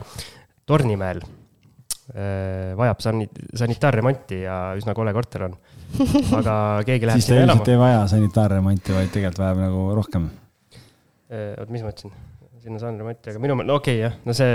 Tornimäel 0.69 1.23
Äh, 1.23 1.42
vajab 2.11 2.99
sani-, 2.99 3.29
sanitaarremonti 3.55 4.41
ja 4.43 4.57
üsna 4.77 4.95
kole 4.97 5.13
korter 5.15 5.47
on. 5.47 5.55
aga 6.39 6.55
keegi 6.87 7.07
läheb 7.07 7.23
sinna 7.23 7.45
elama. 7.47 7.65
ei 7.69 7.79
vaja 7.79 8.03
sanitaarremonti, 8.11 8.95
vaid 8.95 9.11
tegelikult 9.13 9.43
vajab 9.45 9.61
nagu 9.63 9.87
rohkem. 10.01 10.29
Äh, 11.31 11.53
oot, 11.61 11.69
mis 11.73 11.85
ma 11.85 11.93
ütlesin? 11.93 12.13
sinna 12.63 12.79
saan 12.79 12.95
remonti, 12.95 13.27
aga 13.27 13.41
minu, 13.43 13.57
no 13.59 13.75
okei 13.75 13.97
okay, 13.97 14.03
jah, 14.05 14.13
no 14.23 14.31
see, 14.37 14.51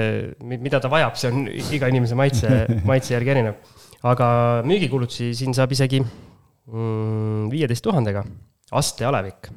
mida 0.49 0.79
ta 0.81 0.89
vajab, 0.89 1.17
see 1.21 1.29
on 1.29 1.43
iga 1.77 1.91
inimese 1.93 2.17
maitse, 2.17 2.49
maitse 2.89 3.13
järgi 3.13 3.35
erinev. 3.35 3.59
aga 4.09 4.29
müügikulutusi 4.65 5.35
siin 5.37 5.53
saab 5.57 5.75
isegi 5.77 6.01
mm, 6.01 7.51
viieteist 7.53 7.85
mm, 7.85 7.89
tuhandega, 7.91 8.25
aste 8.81 9.05
alevik 9.09 9.51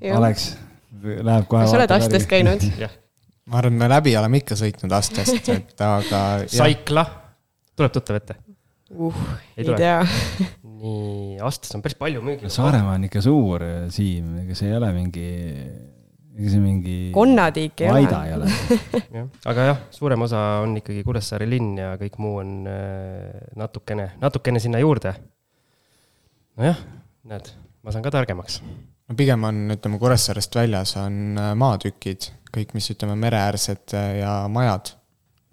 Alex, 0.16 0.54
läheb 1.04 1.44
kohe. 1.50 1.66
kas 1.66 1.74
sa 1.74 1.82
oled 1.82 1.96
astes 1.98 2.24
käinud? 2.30 2.64
jah 2.80 2.96
ma 3.46 3.60
arvan, 3.60 3.78
me 3.78 3.88
läbi 3.90 4.16
oleme 4.18 4.42
ikka 4.42 4.58
sõitnud 4.58 4.92
astest, 4.96 5.50
et 5.54 5.86
aga. 5.86 6.22
Saikla, 6.50 7.06
tuleb 7.76 7.94
tuttav 7.94 8.18
ette 8.18 8.40
uh,? 8.94 9.26
ei, 9.56 9.64
ei 9.64 9.74
tea 9.74 10.00
nii, 10.76 11.36
Astes 11.44 11.74
on 11.76 11.82
päris 11.84 11.98
palju 11.98 12.22
müügil. 12.24 12.50
Saaremaa 12.52 12.96
on 12.98 13.06
ikka 13.08 13.22
suur, 13.24 13.64
Siim, 13.92 14.34
ega 14.42 14.56
see 14.58 14.70
ei 14.70 14.76
ole 14.78 14.90
mingi, 14.94 15.26
ega 16.36 16.52
see 16.52 16.62
mingi. 16.62 16.96
konnatiik 17.14 17.84
ei 17.84 17.92
ole. 17.92 18.02
ei 18.04 18.34
ole 18.36 18.50
jah, 19.18 19.30
aga 19.52 19.68
jah, 19.70 19.84
suurem 19.94 20.26
osa 20.26 20.42
on 20.64 20.76
ikkagi 20.80 21.04
Kuressaare 21.06 21.48
linn 21.48 21.76
ja 21.80 21.94
kõik 22.00 22.18
muu 22.22 22.40
on 22.42 22.56
äh, 22.70 23.46
natukene, 23.58 24.10
natukene 24.22 24.62
sinna 24.62 24.82
juurde. 24.82 25.14
nojah, 26.60 26.82
näed, 27.30 27.52
ma 27.82 27.94
saan 27.94 28.04
ka 28.06 28.14
targemaks. 28.14 28.60
no 28.60 29.18
pigem 29.18 29.48
on, 29.48 29.66
ütleme, 29.76 30.00
Kuressaarest 30.02 30.60
väljas 30.60 30.96
on 31.00 31.40
äh, 31.40 31.54
maatükid 31.58 32.30
kõik, 32.56 32.74
mis 32.76 32.90
ütleme, 32.94 33.16
mereäärsed 33.26 33.96
äh, 33.96 34.10
ja 34.22 34.36
majad. 34.52 34.94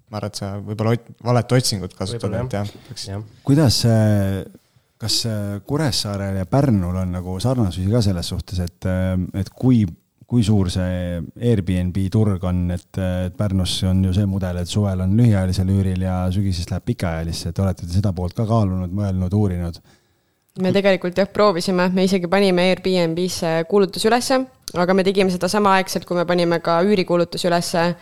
ma 0.10 0.20
arvan, 0.20 0.34
et 0.34 0.42
sa 0.42 0.52
võib-olla 0.62 0.94
valet 1.26 1.56
otsingut 1.58 1.96
kasutad, 1.98 2.36
et 2.38 2.54
jah 2.54 2.74
ja.. 3.08 3.22
kuidas, 3.44 3.80
kas 5.02 5.16
Kuressaarel 5.66 6.38
ja 6.38 6.46
Pärnul 6.46 7.00
on 7.02 7.16
nagu 7.18 7.40
sarnasusi 7.42 7.90
ka 7.90 8.02
selles 8.06 8.30
suhtes, 8.30 8.62
et, 8.62 8.90
et 9.42 9.50
kui 9.58 9.82
kui 10.34 10.42
suur 10.46 10.70
see 10.74 11.20
Airbnb 11.52 11.98
turg 12.12 12.44
on, 12.50 12.64
et, 12.74 13.00
et 13.00 13.36
Pärnus 13.38 13.76
on 13.90 14.00
ju 14.08 14.14
see 14.16 14.26
mudel, 14.30 14.62
et 14.64 14.70
suvel 14.70 15.04
on 15.06 15.14
lühiajalisel 15.18 15.70
üüril 15.70 16.06
ja 16.08 16.24
sügisest 16.34 16.74
läheb 16.74 16.88
pikaajalisse, 16.88 17.52
et 17.52 17.62
olete 17.62 17.86
te 17.86 17.94
seda 17.94 18.14
poolt 18.18 18.34
ka 18.38 18.48
kaalunud, 18.50 18.94
mõelnud, 18.98 19.36
uurinud? 19.38 19.78
Me 20.62 20.72
tegelikult 20.74 21.18
jah, 21.18 21.30
proovisime, 21.34 21.88
me 21.96 22.06
isegi 22.06 22.30
panime 22.30 22.68
Airbnb-sse 22.74 23.64
kuulutuse 23.70 24.10
ülesse, 24.10 24.38
aga 24.78 24.94
me 24.94 25.06
tegime 25.06 25.34
seda 25.34 25.50
samaaegselt, 25.50 26.06
kui 26.06 26.18
me 26.20 26.28
panime 26.30 26.60
ka 26.66 26.82
üürikuulutuse 26.86 27.50
ülesse. 27.50 27.94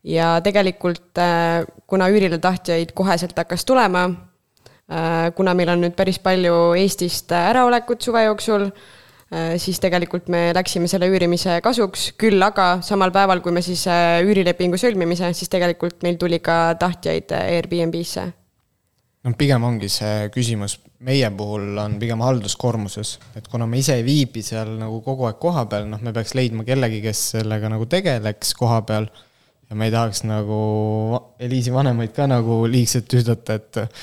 ja 0.00 0.38
tegelikult 0.40 1.18
äh, 1.20 1.66
kuna 1.86 2.06
üürile 2.08 2.38
tahtjaid 2.40 2.94
koheselt 2.96 3.36
hakkas 3.36 3.66
tulema, 3.68 4.06
äh, 4.88 5.28
kuna 5.36 5.52
meil 5.54 5.68
on 5.68 5.82
nüüd 5.84 5.92
päris 5.92 6.16
palju 6.18 6.72
Eestist 6.80 7.32
äraolekut 7.36 8.00
suve 8.00 8.22
jooksul, 8.24 8.64
äh, 9.28 9.58
siis 9.60 9.76
tegelikult 9.80 10.32
me 10.32 10.54
läksime 10.56 10.88
selle 10.88 11.10
üürimise 11.12 11.60
kasuks, 11.60 12.14
küll 12.16 12.40
aga 12.40 12.78
samal 12.80 13.12
päeval, 13.12 13.44
kui 13.44 13.52
me 13.52 13.60
siis 13.60 13.84
üürilepingu 14.24 14.80
sõlmimise, 14.80 15.34
siis 15.36 15.52
tegelikult 15.52 16.00
meil 16.02 16.16
tuli 16.16 16.40
ka 16.40 16.78
tahtjaid 16.80 17.36
Airbnb-sse. 17.36 18.30
No 19.28 19.36
pigem 19.36 19.68
ongi 19.68 19.92
see 19.92 20.30
küsimus, 20.32 20.78
meie 21.06 21.30
puhul 21.36 21.78
on 21.80 21.96
pigem 22.00 22.20
halduskoormuses, 22.24 23.14
et 23.38 23.48
kuna 23.48 23.66
me 23.68 23.80
ise 23.80 23.96
ei 23.96 24.04
viibi 24.04 24.42
seal 24.44 24.74
nagu 24.80 25.00
kogu 25.04 25.28
aeg 25.28 25.38
kohapeal, 25.40 25.86
noh, 25.88 26.00
me 26.04 26.12
peaks 26.16 26.34
leidma 26.36 26.66
kellegi, 26.68 27.00
kes 27.04 27.22
sellega 27.36 27.70
nagu 27.72 27.88
tegeleks 27.90 28.52
kohapeal. 28.58 29.08
ja 29.70 29.76
me 29.78 29.86
ei 29.86 29.94
tahaks 29.94 30.24
nagu 30.26 30.58
Eliisi 31.38 31.72
vanemaid 31.72 32.12
ka 32.12 32.26
nagu 32.26 32.64
liigselt 32.66 33.06
tühdata, 33.08 33.56
et, 33.60 34.00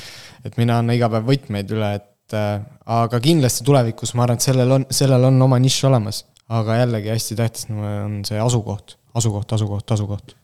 et 0.48 0.58
mina 0.58 0.80
annan 0.80 0.96
iga 0.96 1.10
päev 1.12 1.28
võtmeid 1.28 1.76
üle, 1.76 1.92
et 2.00 2.38
äh, 2.38 2.64
aga 2.98 3.20
kindlasti 3.22 3.68
tulevikus 3.68 4.16
ma 4.16 4.26
arvan, 4.26 4.40
et 4.40 4.48
sellel 4.48 4.76
on, 4.80 4.88
sellel 4.90 5.30
on 5.30 5.42
oma 5.50 5.60
nišš 5.62 5.90
olemas. 5.92 6.26
aga 6.50 6.82
jällegi 6.82 7.12
hästi 7.12 7.36
tähtis 7.36 7.70
on 7.70 8.22
see 8.26 8.40
asukoht, 8.40 8.98
asukoht, 9.14 9.54
asukoht, 9.54 9.92
asukoht 9.92 10.37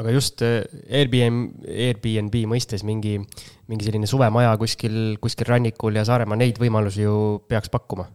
aga 0.00 0.14
just 0.14 0.42
äh, 0.42 0.62
Airbnb, 0.90 1.64
Airbnb 1.70 2.36
mõistes 2.50 2.84
mingi, 2.86 3.16
mingi 3.70 3.86
selline 3.86 4.08
suvemaja 4.10 4.54
kuskil, 4.60 5.16
kuskil 5.22 5.48
rannikul 5.50 5.96
ja 5.98 6.04
Saaremaa, 6.06 6.38
neid 6.40 6.60
võimalusi 6.62 7.04
ju 7.04 7.16
peaks 7.48 7.72
pakkuma. 7.72 8.08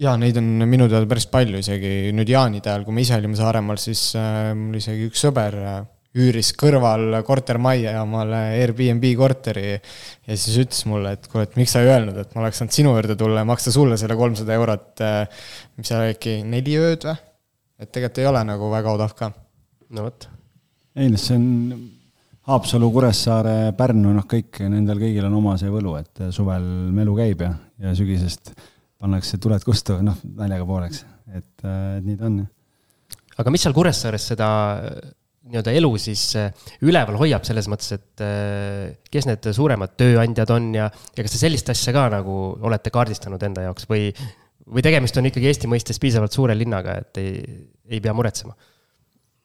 jaa, 0.00 0.16
neid 0.20 0.38
on 0.40 0.50
minu 0.70 0.88
teada 0.88 1.08
päris 1.10 1.26
palju, 1.30 1.60
isegi 1.60 2.12
nüüd 2.16 2.30
jaanide 2.30 2.70
ajal, 2.72 2.86
kui 2.86 2.96
me 2.96 3.06
ise 3.06 3.18
olime 3.18 3.38
Saaremaal, 3.38 3.80
siis 3.82 4.10
äh, 4.18 4.52
mul 4.56 4.78
isegi 4.78 5.10
üks 5.10 5.26
sõber 5.26 5.58
äh, 5.60 5.80
üüris 6.20 6.54
kõrval 6.58 7.20
kortermajja 7.26 7.94
omale 8.02 8.40
Airbnb 8.58 9.04
korteri 9.18 9.66
ja 9.74 10.34
siis 10.34 10.56
ütles 10.62 10.82
mulle, 10.90 11.14
et 11.18 11.28
kuule, 11.30 11.46
et 11.46 11.58
miks 11.58 11.74
sa 11.74 11.84
ei 11.84 11.90
öelnud, 11.90 12.18
et 12.18 12.34
ma 12.34 12.44
oleks 12.44 12.62
saanud 12.62 12.74
sinu 12.74 12.94
juurde 12.96 13.18
tulla 13.18 13.44
ja 13.44 13.50
maksta 13.50 13.74
sulle 13.74 13.98
selle 13.98 14.18
kolmsada 14.18 14.56
eurot, 14.58 15.04
mis 15.78 15.90
seal 15.90 16.10
äkki 16.10 16.40
neli 16.46 16.78
ööd 16.82 17.06
või? 17.10 17.18
et 17.80 17.88
tegelikult 17.94 18.20
ei 18.20 18.28
ole 18.28 18.42
nagu 18.44 18.74
väga 18.74 18.98
odav 18.98 19.14
ka. 19.16 19.30
no 19.94 20.08
vot. 20.08 20.26
Ei 20.96 21.10
noh, 21.12 21.20
see 21.20 21.38
on 21.38 21.48
Haapsalu, 22.50 22.88
Kuressaare, 22.90 23.56
Pärnu, 23.78 24.14
noh, 24.16 24.26
kõik, 24.28 24.62
nendel 24.72 24.98
kõigil 25.02 25.26
on 25.28 25.36
oma 25.38 25.54
see 25.60 25.70
võlu, 25.70 25.94
et 26.00 26.22
suvel 26.34 26.64
melu 26.96 27.14
käib 27.18 27.44
ja, 27.44 27.52
ja 27.84 27.94
sügisest 27.94 28.54
pannakse 29.00 29.38
tuled 29.40 29.62
kustu, 29.64 30.00
noh, 30.04 30.18
naljaga 30.40 30.66
pooleks, 30.68 31.04
et, 31.30 31.52
et 31.62 32.04
nii 32.06 32.18
ta 32.18 32.28
on. 32.28 32.42
aga 33.38 33.54
mis 33.54 33.64
seal 33.64 33.76
Kuressaares 33.76 34.30
seda 34.32 34.50
nii-öelda 35.50 35.72
elu 35.78 35.90
siis 36.00 36.24
äh, 36.38 36.50
üleval 36.86 37.18
hoiab 37.20 37.46
selles 37.46 37.68
mõttes, 37.70 37.94
et 37.96 38.24
äh, 38.24 38.98
kes 39.10 39.26
need 39.28 39.50
suuremad 39.56 39.96
tööandjad 40.00 40.52
on 40.54 40.70
ja, 40.76 40.88
ja 40.90 41.24
kas 41.24 41.34
te 41.34 41.40
sellist 41.42 41.70
asja 41.72 41.94
ka 41.96 42.06
nagu 42.12 42.36
olete 42.66 42.92
kaardistanud 42.94 43.42
enda 43.48 43.64
jaoks 43.68 43.88
või, 43.90 44.10
või 44.68 44.84
tegemist 44.86 45.16
on 45.18 45.30
ikkagi 45.30 45.50
Eesti 45.50 45.70
mõistes 45.70 46.00
piisavalt 46.02 46.36
suure 46.36 46.56
linnaga, 46.58 46.98
et 47.02 47.22
ei, 47.22 47.32
ei 47.90 48.02
pea 48.04 48.14
muretsema? 48.16 48.54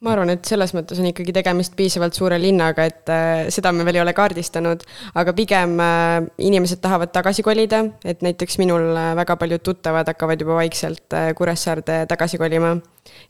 Ma 0.05 0.13
arvan, 0.13 0.29
et 0.35 0.45
selles 0.45 0.71
mõttes 0.75 0.99
on 1.01 1.07
ikkagi 1.09 1.33
tegemist 1.35 1.73
piisavalt 1.77 2.17
suure 2.17 2.37
linnaga, 2.41 2.85
et 2.85 3.11
äh, 3.11 3.47
seda 3.53 3.71
me 3.73 3.85
veel 3.87 3.99
ei 3.99 4.03
ole 4.03 4.13
kaardistanud, 4.17 4.85
aga 5.17 5.33
pigem 5.37 5.75
äh, 5.81 6.27
inimesed 6.45 6.81
tahavad 6.83 7.13
tagasi 7.15 7.45
kolida, 7.45 7.81
et 8.05 8.21
näiteks 8.25 8.59
minul 8.61 8.91
äh, 8.93 9.13
väga 9.17 9.37
paljud 9.41 9.65
tuttavad 9.65 10.09
hakkavad 10.13 10.45
juba 10.45 10.59
vaikselt 10.59 11.17
Kuressaarde 11.37 12.03
tagasi 12.11 12.37
kolima. 12.41 12.75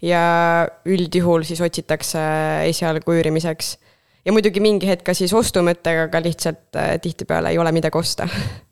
ja 0.02 0.22
üldjuhul 0.86 1.44
siis 1.44 1.62
otsitakse 1.62 2.20
esialgu 2.70 3.18
üürimiseks. 3.20 3.78
ja 4.26 4.34
muidugi 4.34 4.60
mingi 4.60 4.88
hetk 4.88 5.06
ka 5.06 5.14
siis 5.14 5.34
ostumõttega, 5.34 6.10
aga 6.10 6.24
lihtsalt 6.24 6.80
tihtipeale 7.02 7.52
ei 7.52 7.58
ole 7.58 7.72
midagi 7.72 7.98
osta 7.98 8.28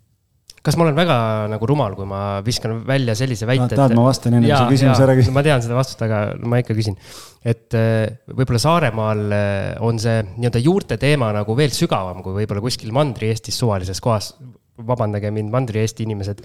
kas 0.64 0.78
ma 0.80 0.86
olen 0.86 0.96
väga 0.96 1.18
nagu 1.52 1.68
rumal, 1.68 1.96
kui 1.98 2.08
ma 2.08 2.40
viskan 2.46 2.80
välja 2.88 3.16
sellise 3.20 3.48
väite 3.50 3.68
no,? 3.74 3.76
tahad, 3.76 3.96
ma 3.98 4.06
vastan 4.08 4.38
enne, 4.38 4.48
kui 4.48 4.56
sa 4.56 4.70
küsimuse 4.72 5.06
ära 5.06 5.16
küsid? 5.20 5.36
ma 5.36 5.44
tean 5.46 5.64
seda 5.66 5.76
vastust, 5.76 6.04
aga 6.06 6.22
ma 6.48 6.62
ikka 6.64 6.78
küsin. 6.78 6.96
et 7.44 7.76
äh, 7.76 8.08
võib-olla 8.32 8.62
Saaremaal 8.64 9.24
äh, 9.36 9.84
on 9.84 10.00
see 10.00 10.22
nii-öelda 10.30 10.64
juurte 10.64 10.98
teema 11.02 11.34
nagu 11.36 11.58
veel 11.60 11.76
sügavam 11.76 12.24
kui 12.24 12.38
võib-olla 12.40 12.64
kuskil 12.64 12.96
Mandri-Eestis 12.96 13.60
suvalises 13.60 14.00
kohas. 14.04 14.34
vabandage 14.88 15.30
mind, 15.30 15.52
Mandri-Eesti 15.54 16.08
inimesed. 16.08 16.40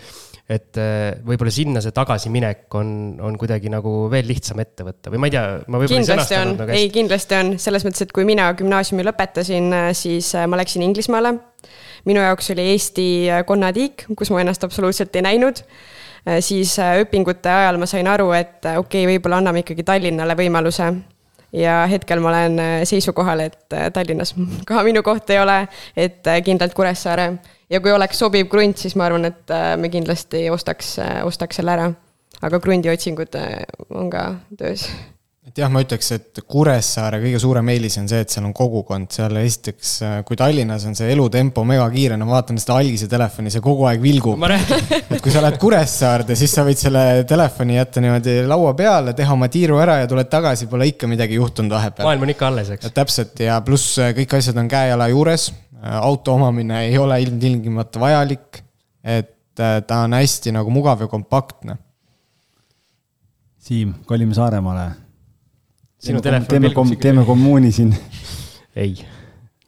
Et 0.48 0.78
äh, 0.80 1.18
võib-olla 1.28 1.52
sinna 1.52 1.82
see 1.84 1.92
tagasiminek 1.92 2.72
on, 2.78 2.90
on 3.20 3.36
kuidagi 3.40 3.68
nagu 3.72 4.06
veel 4.12 4.26
lihtsam 4.30 4.62
ette 4.64 4.86
võtta 4.86 5.12
või 5.12 5.20
ma 5.20 5.28
ei 5.28 5.36
tea, 5.36 5.44
ma 5.66 5.82
võib-olla 5.82 6.04
ei 6.04 6.08
sõnastanud 6.08 6.62
nagu 6.62 6.72
hästi. 6.72 6.86
ei, 6.86 6.94
kindlasti 6.94 7.38
on, 7.38 7.52
selles 7.60 7.84
mõttes, 7.84 8.06
et 8.06 8.16
kui 8.16 8.24
mina 8.28 8.48
gümnaasiumi 8.56 9.04
lõpetasin, 9.10 9.76
siis 9.98 10.32
ma 10.48 10.60
läksin 10.62 10.86
Inglismaale 10.88 11.36
minu 12.08 12.22
jaoks 12.22 12.52
oli 12.54 12.70
Eesti 12.72 13.06
äh, 13.30 13.44
konnatiik, 13.46 14.06
kus 14.16 14.32
ma 14.32 14.42
ennast 14.42 14.64
absoluutselt 14.66 15.16
ei 15.16 15.24
näinud 15.26 15.62
äh, 15.62 16.38
siis 16.44 16.76
äh, 16.82 16.98
õpingute 17.02 17.50
ajal 17.52 17.80
ma 17.80 17.88
sain 17.90 18.08
aru, 18.10 18.30
et 18.36 18.64
okei 18.64 19.04
okay,, 19.04 19.06
võib-olla 19.14 19.42
anname 19.42 19.64
ikkagi 19.64 19.86
Tallinnale 19.86 20.36
võimaluse. 20.38 20.92
ja 21.52 21.80
hetkel 21.88 22.20
ma 22.20 22.28
olen 22.28 22.60
seisukohal, 22.88 23.40
et 23.48 23.76
Tallinnas 23.94 24.34
ka 24.68 24.82
minu 24.86 25.02
koht 25.02 25.30
ei 25.30 25.40
ole, 25.42 25.62
et 25.96 26.26
kindlalt 26.44 26.76
Kuressaare. 26.76 27.30
Ja 27.70 27.80
kui 27.80 27.92
oleks 27.92 28.18
sobiv 28.18 28.48
krunt, 28.48 28.78
siis 28.78 28.96
ma 28.96 29.08
arvan, 29.08 29.28
et 29.28 29.54
me 29.76 29.90
kindlasti 29.92 30.48
ostaks, 30.50 30.96
ostaks 31.24 31.60
selle 31.60 31.76
ära. 31.76 31.92
aga 32.42 32.60
krundi 32.62 32.90
otsingud 32.90 33.34
on 33.90 34.10
ka 34.10 34.24
töös 34.58 34.88
et 35.48 35.60
jah, 35.62 35.70
ma 35.72 35.80
ütleks, 35.80 36.08
et 36.12 36.40
Kuressaare 36.44 37.20
kõige 37.22 37.38
suurem 37.40 37.68
eelis 37.72 37.96
on 38.00 38.08
see, 38.10 38.20
et 38.24 38.32
seal 38.32 38.44
on 38.44 38.52
kogukond, 38.56 39.08
seal 39.14 39.36
esiteks, 39.40 39.92
kui 40.28 40.36
Tallinnas 40.38 40.84
on 40.88 40.96
see 40.98 41.08
elutempo 41.14 41.64
megakiire, 41.68 42.18
no 42.20 42.26
ma 42.28 42.36
vaatan 42.36 42.60
seda 42.60 42.76
algise 42.82 43.08
telefoni, 43.10 43.52
see 43.52 43.64
kogu 43.64 43.86
aeg 43.88 44.02
vilgub. 44.02 44.44
et 44.48 45.22
kui 45.24 45.32
sa 45.32 45.42
lähed 45.44 45.56
Kuressaarde, 45.62 46.36
siis 46.38 46.52
sa 46.52 46.66
võid 46.68 46.80
selle 46.80 47.04
telefoni 47.28 47.78
jätta 47.78 48.04
niimoodi 48.04 48.36
laua 48.50 48.74
peale, 48.78 49.16
teha 49.16 49.36
oma 49.38 49.48
tiiru 49.52 49.80
ära 49.80 50.02
ja 50.02 50.10
tuled 50.10 50.28
tagasi, 50.32 50.68
pole 50.68 50.90
ikka 50.92 51.08
midagi 51.10 51.40
juhtunud 51.40 51.72
vahepeal. 51.78 52.10
maailm 52.10 52.28
on 52.28 52.34
ikka 52.34 52.50
alles, 52.52 52.74
eks. 52.76 52.92
täpselt 53.00 53.44
ja 53.46 53.58
pluss 53.64 53.96
kõik 54.20 54.38
asjad 54.40 54.60
on 54.60 54.68
käe-jala 54.68 55.08
juures, 55.14 55.48
auto 56.02 56.36
omamine 56.36 56.84
ei 56.90 57.00
ole 57.00 57.22
ilmtingimata 57.24 58.04
vajalik, 58.04 58.62
et 59.00 59.64
äh, 59.64 59.80
ta 59.86 60.04
on 60.04 60.16
hästi 60.18 60.52
nagu 60.58 60.72
mugav 60.74 61.06
ja 61.06 61.10
kompaktne. 61.10 61.80
Siim, 63.68 63.92
kolime 64.08 64.36
Saaremaale 64.36 65.07
sinu 66.02 66.22
telefon 66.24 66.48
teeme 66.48 66.72
kom-, 66.74 66.96
teeme 67.00 67.24
kommuuni 67.26 67.72
siin. 67.74 67.94
ei, 68.76 68.94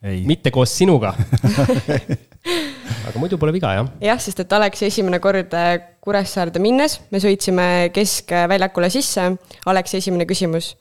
ei., 0.02 0.22
mitte 0.26 0.50
koos 0.54 0.76
sinuga 0.78 1.14
aga 3.10 3.20
muidu 3.20 3.38
pole 3.40 3.52
viga, 3.54 3.72
jah. 3.76 3.88
jah, 4.04 4.20
sest 4.22 4.44
et 4.44 4.52
Aleksi 4.56 4.86
esimene 4.88 5.20
kord 5.22 5.54
äh, 5.56 5.72
Kuressaarde 6.00 6.62
minnes, 6.62 6.98
me 7.12 7.20
sõitsime 7.22 7.66
keskväljakule 7.94 8.88
sisse, 8.92 9.26
Aleksi 9.70 9.98
esimene 10.00 10.26
küsimus. 10.28 10.74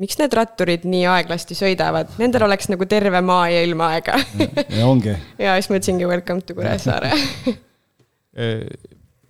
miks 0.00 0.16
need 0.16 0.32
ratturid 0.32 0.86
nii 0.88 1.04
aeglasti 1.12 1.56
sõidavad, 1.58 2.14
nendel 2.20 2.46
oleks 2.46 2.70
nagu 2.72 2.86
terve 2.88 3.20
maa 3.20 3.50
ja 3.52 3.60
ilma 3.66 3.92
aega 3.96 4.16
ja 4.78 4.86
ongi. 4.86 5.12
ja 5.44 5.58
siis 5.58 5.70
ma 5.70 5.80
ütlesingi 5.80 6.08
welcome 6.08 6.46
to 6.46 6.56
Kuressaare 6.58 7.12
äh, 8.40 8.64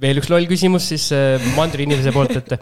veel 0.01 0.23
üks 0.23 0.31
loll 0.33 0.49
küsimus 0.51 0.89
siis 0.93 1.11
äh, 1.17 1.53
mandri 1.57 1.89
inimese 1.89 2.15
poolt, 2.15 2.37
et 2.39 2.57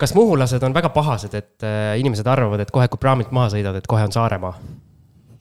kas 0.00 0.14
muhulased 0.16 0.62
on 0.62 0.74
väga 0.74 0.92
pahased, 0.94 1.34
et 1.34 1.66
äh, 1.66 1.94
inimesed 2.00 2.26
arvavad, 2.28 2.62
et 2.62 2.70
kohe, 2.74 2.88
kui 2.90 3.00
praamilt 3.00 3.32
maha 3.34 3.52
sõidad, 3.54 3.76
et 3.78 3.88
kohe 3.90 4.04
on 4.06 4.14
Saaremaa 4.14 4.54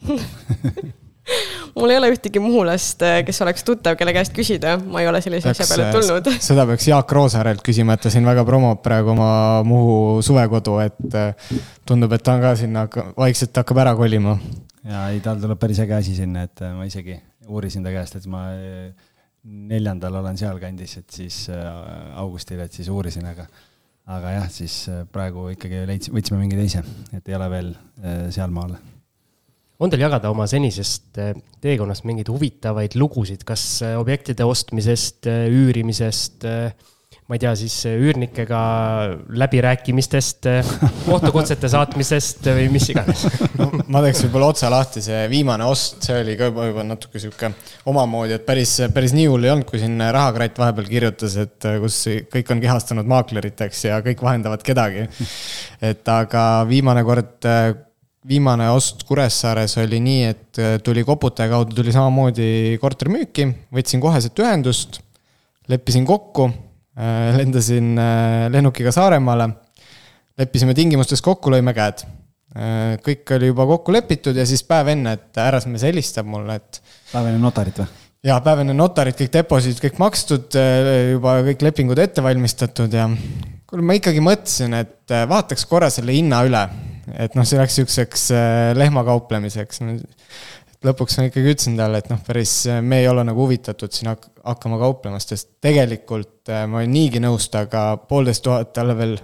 mul 1.77 1.93
ei 1.93 1.99
ole 1.99 2.09
ühtegi 2.13 2.41
muhulast, 2.41 3.03
äh, 3.05 3.19
kes 3.27 3.41
oleks 3.45 3.65
tuttav, 3.67 3.95
kelle 3.99 4.13
käest 4.15 4.33
küsida, 4.35 4.75
ma 4.81 5.03
ei 5.03 5.09
ole 5.11 5.21
sellise 5.23 5.51
asja 5.51 5.67
peale 5.69 5.87
äh, 5.89 5.93
tulnud. 5.95 6.31
seda 6.43 6.65
peaks 6.69 6.89
Jaak 6.89 7.13
Roosaarelt 7.17 7.63
küsima, 7.65 7.95
et 7.95 8.03
ta 8.05 8.13
siin 8.13 8.27
väga 8.27 8.45
promob 8.47 8.81
praegu 8.85 9.13
oma 9.13 9.31
Muhu 9.67 10.19
suvekodu, 10.25 10.79
et 10.83 10.99
tundub, 11.87 12.17
et 12.17 12.25
ta 12.25 12.35
on 12.37 12.43
ka 12.43 12.55
sinna 12.59 12.87
vaikselt 13.17 13.61
hakkab 13.61 13.83
ära 13.85 13.95
kolima. 13.99 14.37
ja 14.87 15.07
ei, 15.13 15.21
tal 15.23 15.41
tuleb 15.41 15.61
päris 15.61 15.79
äge 15.85 15.97
asi 15.99 16.17
sinna, 16.17 16.47
et 16.49 16.65
ma 16.75 16.89
isegi 16.89 17.17
uurisin 17.47 17.85
ta 17.85 17.93
käest, 17.93 18.17
et 18.17 18.27
ma 18.31 18.47
neljandal 19.41 20.19
olen 20.21 20.37
sealkandis, 20.37 20.97
et 21.01 21.09
siis 21.21 21.43
augustil, 22.21 22.59
et 22.61 22.73
siis 22.73 22.89
uurisin, 22.93 23.25
aga 23.29 23.47
aga 24.11 24.33
jah, 24.35 24.47
siis 24.51 24.75
äh, 24.91 25.03
praegu 25.11 25.49
ikkagi 25.53 25.83
leidsime, 25.89 26.19
võtsime 26.19 26.39
mingi 26.41 26.59
teise, 26.59 26.83
et 27.15 27.29
ei 27.29 27.37
ole 27.37 27.49
veel 27.51 27.69
äh, 27.73 28.25
sealmaal. 28.33 28.75
on 29.81 29.89
teil 29.89 30.03
jagada 30.03 30.29
oma 30.33 30.47
senisest 30.49 31.19
äh, 31.21 31.33
teekonnast 31.63 32.05
mingeid 32.07 32.29
huvitavaid 32.31 32.97
lugusid, 32.99 33.45
kas 33.47 33.81
objektide 33.97 34.45
ostmisest, 34.47 35.29
üürimisest, 35.29 36.47
ma 37.31 37.37
ei 37.37 37.43
tea, 37.45 37.51
siis 37.55 37.75
üürnikega 37.87 38.61
läbirääkimistest, 39.39 40.49
kohtukutsete 41.07 41.69
saatmisest 41.71 42.47
või 42.49 42.65
mis 42.73 42.89
iganes 42.91 43.21
no,? 43.59 43.69
ma 43.87 44.01
teeks 44.03 44.25
võib-olla 44.25 44.49
otsa 44.51 44.67
lahti, 44.73 44.99
see 45.05 45.21
viimane 45.31 45.63
ost, 45.63 46.01
see 46.03 46.17
oli 46.19 46.33
ka 46.35 46.49
juba, 46.49 46.65
juba 46.67 46.83
natuke 46.83 47.21
sihuke 47.23 47.53
omamoodi, 47.87 48.35
et 48.35 48.43
päris, 48.43 48.73
päris 48.91 49.15
nii 49.15 49.29
hull 49.31 49.47
ei 49.47 49.51
olnud, 49.53 49.63
kui 49.69 49.79
siin 49.79 49.95
Rahakratt 50.11 50.59
vahepeal 50.59 50.89
kirjutas, 50.89 51.37
et 51.39 51.67
kus 51.79 51.99
kõik 52.33 52.51
on 52.51 52.63
kehastunud 52.65 53.07
maakleriteks 53.13 53.85
ja 53.85 53.99
kõik 54.03 54.23
vahendavad 54.27 54.65
kedagi. 54.67 55.05
et 55.87 56.11
aga 56.11 56.43
viimane 56.67 57.03
kord 57.07 57.47
viimane 58.27 58.67
ost 58.73 59.05
Kuressaares 59.07 59.77
oli 59.79 60.01
nii, 60.03 60.25
et 60.33 60.59
tuli 60.83 61.05
koputaja 61.07 61.53
kaudu 61.53 61.79
tuli 61.79 61.95
samamoodi 61.95 62.75
korter 62.83 63.07
müüki, 63.13 63.47
võtsin 63.71 64.03
koheselt 64.03 64.43
ühendust, 64.43 64.99
leppisin 65.71 66.03
kokku 66.05 66.49
lendasin 67.37 67.93
äh, 67.99 68.49
lennukiga 68.51 68.91
Saaremaale, 68.91 69.47
leppisime 70.39 70.75
tingimustes 70.75 71.23
kokku, 71.23 71.53
lõime 71.53 71.73
käed. 71.77 72.03
Äh, 72.51 72.97
kõik 73.05 73.31
oli 73.37 73.51
juba 73.51 73.67
kokku 73.69 73.95
lepitud 73.95 74.35
ja 74.35 74.45
siis 74.47 74.63
päev 74.67 74.91
enne, 74.91 75.15
et 75.15 75.39
härrasmees 75.39 75.85
helistab 75.87 76.27
mulle, 76.27 76.59
et. 76.59 76.81
päev 77.13 77.31
enne 77.31 77.41
notarit 77.43 77.79
või? 77.83 77.87
jaa, 78.27 78.37
päev 78.43 78.65
enne 78.65 78.75
notarit, 78.77 79.17
kõik 79.17 79.31
deposiidid, 79.33 79.79
kõik 79.81 79.97
makstud, 80.01 80.57
juba 81.15 81.39
kõik 81.47 81.63
lepingud 81.65 81.97
ette 82.03 82.21
valmistatud 82.21 82.93
ja 82.93 83.07
kuule, 83.65 83.81
ma 83.87 83.95
ikkagi 83.97 84.21
mõtlesin, 84.21 84.75
et 84.77 85.15
vaataks 85.31 85.65
korra 85.65 85.89
selle 85.89 86.13
hinna 86.13 86.43
üle. 86.45 86.61
et 87.17 87.33
noh, 87.33 87.47
see 87.47 87.57
läks 87.57 87.79
sihukeseks 87.79 88.27
lehmakauplemiseks 88.77 89.81
lõpuks 90.85 91.17
ma 91.19 91.27
ikkagi 91.29 91.53
ütlesin 91.53 91.75
talle, 91.77 92.01
et 92.01 92.09
noh, 92.09 92.21
päris, 92.25 92.53
me 92.81 93.01
ei 93.03 93.09
ole 93.09 93.25
nagu 93.27 93.43
huvitatud 93.45 93.93
siin 93.93 94.11
hak-, 94.13 94.29
hakkama 94.43 94.79
kauplema, 94.81 95.19
sest 95.21 95.53
tegelikult 95.63 96.49
äh, 96.49 96.65
ma 96.69 96.81
olin 96.81 96.95
niigi 96.95 97.21
nõus 97.23 97.49
temaga 97.53 97.95
poolteist 98.09 98.45
tuhat 98.45 98.73
talle 98.75 98.97
veel 98.97 99.19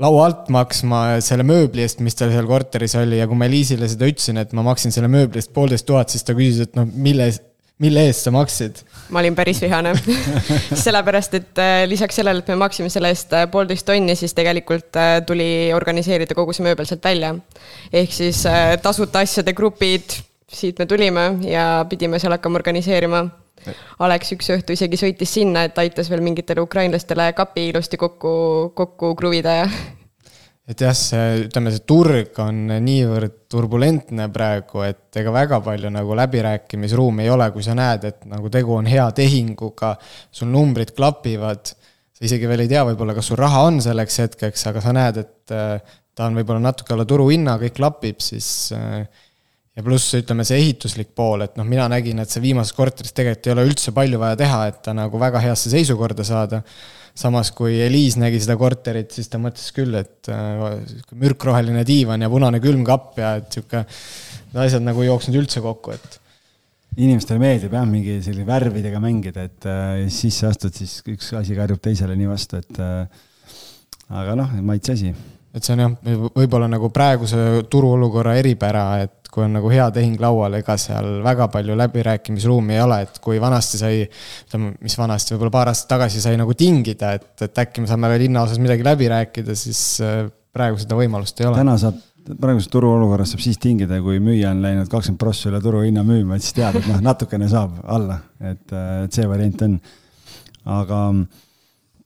laua 0.00 0.24
alt 0.28 0.48
maksma 0.52 1.02
selle 1.24 1.44
mööbli 1.46 1.84
eest, 1.84 2.00
mis 2.04 2.16
tal 2.18 2.32
seal 2.32 2.48
korteris 2.48 2.94
oli 3.00 3.18
ja 3.18 3.28
kui 3.28 3.38
ma 3.38 3.48
Liisile 3.50 3.88
seda 3.90 4.08
ütlesin, 4.08 4.40
et 4.42 4.54
ma 4.56 4.64
maksin 4.66 4.94
selle 4.94 5.10
mööbli 5.12 5.42
eest 5.42 5.52
poolteist 5.56 5.86
tuhat, 5.88 6.12
siis 6.12 6.26
ta 6.26 6.36
küsis, 6.36 6.62
et 6.64 6.78
noh, 6.78 6.86
mille, 6.88 7.26
mille 7.82 8.06
eest 8.08 8.26
sa 8.26 8.32
maksid? 8.34 8.80
ma 9.10 9.22
olin 9.22 9.36
päris 9.36 9.60
vihane 9.62 9.92
sellepärast, 10.84 11.36
et 11.40 11.62
äh, 11.62 11.82
lisaks 11.90 12.20
sellele, 12.20 12.44
et 12.44 12.52
me 12.52 12.58
maksime 12.62 12.90
selle 12.92 13.12
eest 13.12 13.34
äh, 13.36 13.48
poolteist 13.50 13.88
tonni, 13.88 14.16
siis 14.18 14.34
tegelikult 14.36 14.96
äh, 15.00 15.18
tuli 15.26 15.50
organiseerida 15.76 16.38
kogu 16.38 16.54
see 16.56 16.66
mööbel 16.66 16.88
sealt 16.88 17.04
välja. 17.04 17.34
ehk 17.92 18.14
siis 18.14 18.44
tasuta 18.82 19.24
asjade 19.26 19.56
grupid, 19.58 20.20
siit 20.50 20.80
me 20.80 20.86
tulime 20.86 21.26
ja 21.46 21.84
pidime 21.88 22.18
seal 22.18 22.34
hakkama 22.36 22.60
organiseerima. 22.60 23.24
Alex 24.00 24.34
üks 24.34 24.48
õhtu 24.54 24.72
isegi 24.72 24.96
sõitis 24.96 25.34
sinna, 25.36 25.66
et 25.68 25.78
aitas 25.78 26.08
veel 26.08 26.22
mingitele 26.24 26.62
ukrainlastele 26.64 27.28
kapi 27.36 27.66
ilusti 27.68 28.00
kokku, 28.00 28.32
kokku 28.74 29.12
kruvida 29.18 29.58
ja 29.58 29.66
et 30.70 30.80
jah, 30.80 30.94
see, 30.96 31.44
ütleme, 31.44 31.72
see 31.74 31.84
turg 31.88 32.40
on 32.42 32.70
niivõrd 32.84 33.36
turbulentne 33.50 34.30
praegu, 34.32 34.84
et 34.86 35.18
ega 35.20 35.32
väga 35.34 35.60
palju 35.66 35.90
nagu 35.92 36.16
läbirääkimisruumi 36.18 37.26
ei 37.26 37.32
ole, 37.34 37.50
kui 37.52 37.64
sa 37.66 37.74
näed, 37.76 38.06
et 38.08 38.26
nagu 38.30 38.48
tegu 38.52 38.76
on 38.78 38.88
hea 38.88 39.08
tehinguga, 39.16 39.96
sul 40.32 40.52
numbrid 40.54 40.94
klapivad, 40.96 41.72
sa 42.16 42.26
isegi 42.26 42.48
veel 42.48 42.64
ei 42.64 42.70
tea 42.70 42.84
võib-olla, 42.88 43.16
kas 43.18 43.32
sul 43.32 43.40
raha 43.40 43.64
on 43.66 43.80
selleks 43.82 44.22
hetkeks, 44.24 44.68
aga 44.70 44.84
sa 44.84 44.94
näed, 44.96 45.20
et 45.24 45.56
äh, 45.56 45.98
ta 46.14 46.30
on 46.30 46.38
võib-olla 46.38 46.62
natuke 46.70 46.94
alla 46.94 47.08
turuhinna, 47.08 47.58
kõik 47.60 47.76
klapib, 47.76 48.22
siis 48.22 48.70
äh, 48.76 49.02
ja 49.80 49.84
pluss 49.86 50.14
ütleme, 50.18 50.44
see 50.44 50.60
ehituslik 50.60 51.14
pool, 51.16 51.46
et 51.46 51.56
noh, 51.56 51.66
mina 51.66 51.88
nägin, 51.90 52.20
et 52.20 52.30
see 52.30 52.44
viimases 52.44 52.76
korteris 52.76 53.16
tegelikult 53.16 53.48
ei 53.48 53.54
ole 53.56 53.68
üldse 53.70 53.96
palju 53.96 54.20
vaja 54.20 54.38
teha, 54.40 54.62
et 54.70 54.80
ta 54.84 54.94
nagu 54.96 55.20
väga 55.20 55.40
heasse 55.48 55.72
seisukorda 55.72 56.26
saada 56.28 56.60
samas 57.16 57.50
kui 57.56 57.78
Eliis 57.82 58.16
nägi 58.20 58.40
seda 58.42 58.56
korterit, 58.60 59.10
siis 59.14 59.28
ta 59.30 59.40
mõtles 59.42 59.70
küll, 59.76 59.94
et 59.98 60.30
äh, 60.32 60.96
mürkroheline 61.18 61.82
diivan 61.86 62.22
ja 62.22 62.30
punane 62.32 62.60
külmkapp 62.62 63.18
ja 63.20 63.34
et 63.40 63.50
sihuke, 63.56 63.84
asjad 64.54 64.84
nagu 64.84 65.02
ei 65.02 65.10
jooksnud 65.10 65.40
üldse 65.42 65.62
kokku, 65.64 65.96
et. 65.96 66.20
inimestele 67.00 67.42
meeldib 67.42 67.74
jah, 67.76 67.86
mingi 67.88 68.18
selline 68.24 68.46
värvidega 68.48 69.02
mängida, 69.02 69.46
et 69.50 69.68
äh, 69.70 70.06
sisse 70.12 70.48
astud, 70.50 70.74
siis 70.76 71.00
üks 71.10 71.32
asi 71.38 71.58
karjub 71.58 71.82
teisele 71.82 72.16
nii 72.18 72.30
vastu, 72.30 72.62
et 72.62 72.80
äh, 72.82 73.26
aga 74.22 74.38
noh, 74.38 74.56
maitse 74.66 74.96
asi. 74.96 75.14
et 75.54 75.66
see 75.66 75.76
on 75.76 75.84
jah, 75.84 75.96
võib-olla 76.36 76.70
nagu 76.70 76.92
praeguse 76.94 77.64
turuolukorra 77.70 78.36
eripära, 78.38 78.86
et 79.04 79.19
kui 79.30 79.44
on 79.46 79.54
nagu 79.58 79.70
hea 79.70 79.86
tehing 79.94 80.20
laual, 80.22 80.54
ega 80.58 80.76
seal 80.80 81.20
väga 81.24 81.48
palju 81.52 81.76
läbirääkimisruumi 81.78 82.76
ei 82.76 82.82
ole, 82.82 83.00
et 83.06 83.20
kui 83.22 83.40
vanasti 83.42 83.80
sai, 83.80 84.04
ütleme, 84.48 84.74
mis 84.82 84.96
vanasti, 84.98 85.34
võib-olla 85.34 85.54
paar 85.54 85.72
aastat 85.72 85.92
tagasi 85.94 86.22
sai 86.22 86.38
nagu 86.40 86.54
tingida, 86.58 87.14
et, 87.18 87.32
et 87.46 87.64
äkki 87.64 87.84
me 87.84 87.90
saame 87.90 88.10
linnaosas 88.20 88.60
midagi 88.62 88.86
läbi 88.86 89.10
rääkida, 89.12 89.56
siis 89.58 89.82
äh, 90.04 90.24
praegu 90.54 90.80
seda 90.82 90.98
võimalust 90.98 91.40
ei 91.40 91.48
ole. 91.48 91.60
täna 91.60 91.76
saab, 91.80 92.00
praeguses 92.30 92.70
turuolukorras 92.72 93.34
saab 93.34 93.44
siis 93.44 93.60
tingida, 93.62 94.00
kui 94.04 94.18
müüja 94.22 94.54
on 94.54 94.64
läinud 94.64 94.90
kakskümmend 94.90 95.20
prossa 95.22 95.50
üle 95.50 95.62
turuhinna 95.62 96.04
müüma, 96.06 96.36
et 96.36 96.46
siis 96.46 96.58
tead, 96.58 96.80
et 96.80 96.90
noh, 96.90 96.98
natukene 97.10 97.48
saab 97.50 97.78
alla, 97.86 98.20
et, 98.42 98.66
äh, 98.74 99.04
et 99.06 99.14
see 99.20 99.28
variant 99.30 99.68
on. 99.68 99.78
aga 100.70 100.98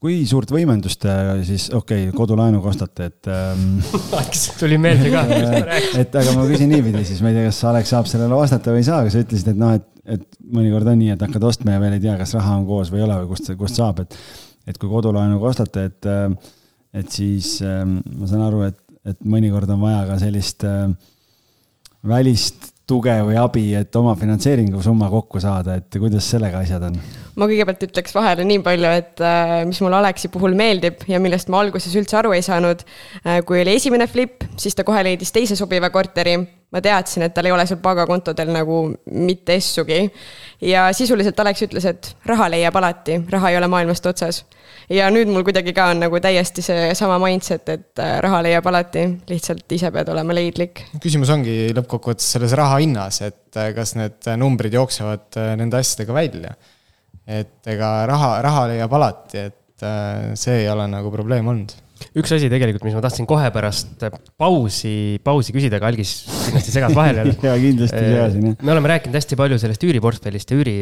kui 0.04 0.18
suurt 0.28 0.50
võimendust 0.52 1.06
siis, 1.48 1.70
okei 1.72 2.08
okay,, 2.10 2.16
kodulaenuga 2.16 2.68
ostate, 2.68 3.06
et 3.08 3.28
ähm,. 3.32 3.78
tuli 4.60 4.76
meelde 4.80 5.08
ka 5.14 5.22
et 6.02 6.18
aga 6.20 6.34
ma 6.36 6.44
küsin 6.50 6.68
niipidi 6.68 7.06
siis, 7.08 7.22
ma 7.24 7.32
ei 7.32 7.38
tea, 7.38 7.46
kas 7.48 7.62
Alex 7.70 7.94
saab 7.94 8.10
sellele 8.10 8.36
vastata 8.36 8.74
või 8.74 8.82
ei 8.82 8.88
saa, 8.90 9.00
aga 9.00 9.14
sa 9.14 9.22
ütlesid, 9.24 9.48
et 9.54 9.62
noh, 9.62 9.72
et, 9.78 9.86
et 10.18 10.26
mõnikord 10.44 10.90
on 10.92 11.00
nii, 11.00 11.14
et 11.14 11.24
hakkad 11.24 11.48
ostma 11.48 11.78
ja 11.78 11.80
veel 11.80 11.96
ei 11.96 12.04
tea, 12.04 12.18
kas 12.20 12.36
raha 12.36 12.58
on 12.58 12.68
koos 12.68 12.92
või 12.92 13.00
ei 13.00 13.06
ole 13.06 13.16
või 13.22 13.32
kust, 13.32 13.48
kust 13.60 13.80
saab, 13.80 14.04
et. 14.04 14.18
et 14.68 14.80
kui 14.80 14.92
kodulaenuga 14.92 15.48
ostate, 15.54 15.88
et, 15.88 16.10
et 17.00 17.16
siis 17.16 17.56
ähm, 17.64 17.98
ma 18.20 18.28
saan 18.28 18.44
aru, 18.44 18.62
et, 18.68 18.78
et 19.08 19.24
mõnikord 19.24 19.72
on 19.72 19.80
vaja 19.86 20.04
ka 20.10 20.20
sellist 20.20 20.68
äh, 20.68 20.86
välist 22.04 22.73
tuge 22.88 23.14
või 23.24 23.36
abi, 23.40 23.64
et 23.78 23.96
oma 23.96 24.12
finantseeringu 24.18 24.82
summa 24.84 25.08
kokku 25.12 25.40
saada, 25.40 25.78
et 25.80 25.96
kuidas 26.00 26.26
sellega 26.34 26.60
asjad 26.64 26.82
on? 26.90 26.98
ma 27.34 27.48
kõigepealt 27.50 27.86
ütleks 27.88 28.14
vahele 28.14 28.44
nii 28.46 28.60
palju, 28.64 28.90
et 29.00 29.22
äh, 29.24 29.54
mis 29.66 29.80
mulle 29.82 29.98
Aleksi 29.98 30.28
puhul 30.32 30.54
meeldib 30.58 31.06
ja 31.10 31.18
millest 31.22 31.48
ma 31.50 31.62
alguses 31.64 31.94
üldse 31.98 32.18
aru 32.20 32.34
ei 32.36 32.44
saanud. 32.46 32.84
Äh, 33.24 33.40
kui 33.46 33.62
oli 33.62 33.74
esimene 33.74 34.06
flip, 34.10 34.44
siis 34.60 34.76
ta 34.76 34.84
kohe 34.86 35.02
leidis 35.06 35.32
teise 35.34 35.56
sobiva 35.58 35.90
korteri. 35.94 36.36
ma 36.74 36.80
teadsin, 36.82 37.22
et 37.22 37.34
tal 37.34 37.46
ei 37.46 37.52
ole 37.54 37.62
seal 37.70 37.78
pangakontodel 37.78 38.48
nagu 38.50 38.78
mitte 39.06 39.54
essugi. 39.54 40.10
ja 40.60 40.88
sisuliselt 40.92 41.40
Alex 41.40 41.62
ütles, 41.68 41.86
et 41.86 42.16
raha 42.26 42.50
leiab 42.50 42.76
alati, 42.76 43.20
raha 43.30 43.50
ei 43.50 43.56
ole 43.56 43.68
maailmast 43.70 44.06
otsas 44.06 44.44
ja 44.92 45.08
nüüd 45.12 45.30
mul 45.32 45.44
kuidagi 45.46 45.74
ka 45.76 45.88
on 45.92 46.02
nagu 46.04 46.20
täiesti 46.22 46.64
seesama 46.64 47.18
mindset, 47.22 47.68
et 47.72 48.02
äh, 48.02 48.16
raha 48.24 48.42
leiab 48.46 48.66
alati, 48.70 49.06
lihtsalt 49.30 49.76
ise 49.76 49.90
pead 49.94 50.10
olema 50.12 50.36
leidlik. 50.36 50.84
küsimus 51.02 51.32
ongi 51.34 51.72
lõppkokkuvõttes 51.76 52.34
selles 52.36 52.56
raha 52.58 52.80
hinnas, 52.82 53.20
et 53.26 53.60
äh, 53.60 53.72
kas 53.76 53.94
need 53.98 54.30
numbrid 54.40 54.76
jooksevad 54.76 55.40
äh, 55.40 55.54
nende 55.60 55.80
asjadega 55.80 56.16
välja. 56.16 56.54
et 57.24 57.72
ega 57.72 57.94
raha, 58.08 58.34
raha 58.44 58.66
leiab 58.74 58.98
alati, 58.98 59.46
et 59.48 59.84
see 60.38 60.60
ei 60.60 60.68
ole 60.70 60.84
nagu 60.88 61.10
probleem 61.12 61.48
olnud 61.50 61.72
üks 62.18 62.34
asi 62.36 62.50
tegelikult, 62.52 62.84
mis 62.86 62.96
ma 62.96 63.02
tahtsin 63.04 63.28
kohe 63.28 63.48
pärast 63.54 64.04
pausi, 64.40 65.20
pausi 65.24 65.54
küsida, 65.54 65.78
aga 65.80 65.90
Algis 65.90 66.14
kindlasti 66.26 66.74
segas 66.74 66.96
vahele 66.96 67.24
ja 67.48 67.54
kindlasti 67.60 68.02
segasin, 68.02 68.48
jah. 68.50 68.58
me 68.60 68.74
oleme 68.74 68.92
rääkinud 68.94 69.18
hästi 69.18 69.38
palju 69.40 69.58
sellest 69.62 69.86
üüriportfellist 69.88 70.52
ja 70.52 70.58
üüri, 70.60 70.76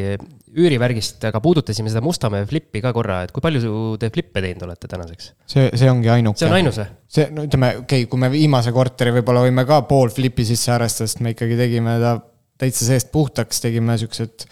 üürivärgist, 0.52 1.22
aga 1.28 1.42
puudutasime 1.44 1.92
seda 1.92 2.04
Mustamäe 2.04 2.46
flippi 2.48 2.82
ka 2.84 2.94
korra, 2.96 3.22
et 3.26 3.34
kui 3.34 3.44
palju 3.44 3.76
te 4.00 4.10
flippe 4.14 4.44
teinud 4.44 4.66
olete 4.68 4.90
tänaseks? 4.90 5.32
see, 5.54 5.70
see 5.78 5.92
ongi 5.92 6.12
ainuke. 6.12 6.42
see 6.42 6.50
on 6.50 6.58
ainus 6.58 6.82
või? 6.82 6.90
see, 7.18 7.28
no 7.34 7.46
ütleme, 7.48 7.72
okei 7.84 8.04
okay,, 8.04 8.10
kui 8.10 8.24
me 8.24 8.32
viimase 8.32 8.74
korteri 8.74 9.14
võib-olla 9.18 9.46
võime 9.46 9.66
ka 9.68 9.82
pool 9.88 10.12
flipi 10.14 10.46
sisse 10.48 10.74
arvestada, 10.74 11.10
sest 11.10 11.24
me 11.24 11.36
ikkagi 11.36 11.58
tegime 11.60 11.98
ta 12.02 12.16
täitsa 12.62 12.86
seest 12.86 13.10
puhtaks, 13.14 13.62
tegime 13.64 13.96
siuksed 14.00 14.46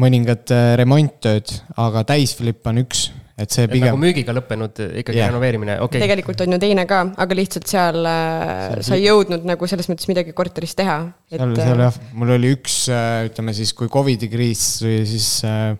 mõningad 0.00 0.50
äh, 0.54 0.72
remonttööd, 0.80 1.52
aga 1.80 2.02
täisflipp 2.08 2.66
on 2.68 2.82
üks 2.84 3.08
et 3.36 3.52
see 3.52 3.66
pigem. 3.68 3.90
nagu 3.90 3.98
müügiga 4.00 4.32
lõppenud 4.32 4.78
ikkagi 5.02 5.18
yeah. 5.20 5.28
renoveerimine, 5.28 5.74
okei 5.84 5.98
okay.. 5.98 6.04
tegelikult 6.06 6.40
on 6.46 6.56
ju 6.56 6.60
teine 6.62 6.86
ka, 6.88 7.02
aga 7.20 7.36
lihtsalt 7.36 7.68
seal, 7.68 7.98
äh, 8.08 8.52
seal 8.78 8.86
sa 8.88 8.96
ei 8.96 9.04
jõudnud 9.04 9.44
nagu 9.48 9.68
selles 9.68 9.90
mõttes 9.92 10.08
midagi 10.08 10.32
korteris 10.36 10.72
teha 10.78 11.02
et.... 11.28 11.36
seal, 11.36 11.52
seal 11.58 11.82
jah, 11.84 11.98
mul 12.16 12.32
oli 12.38 12.54
üks, 12.56 12.78
äh, 12.92 13.26
ütleme 13.28 13.52
siis, 13.56 13.74
kui 13.76 13.92
Covidi 13.92 14.30
kriis 14.32 14.64
tuli, 14.80 15.02
siis 15.08 15.28
äh, 15.48 15.74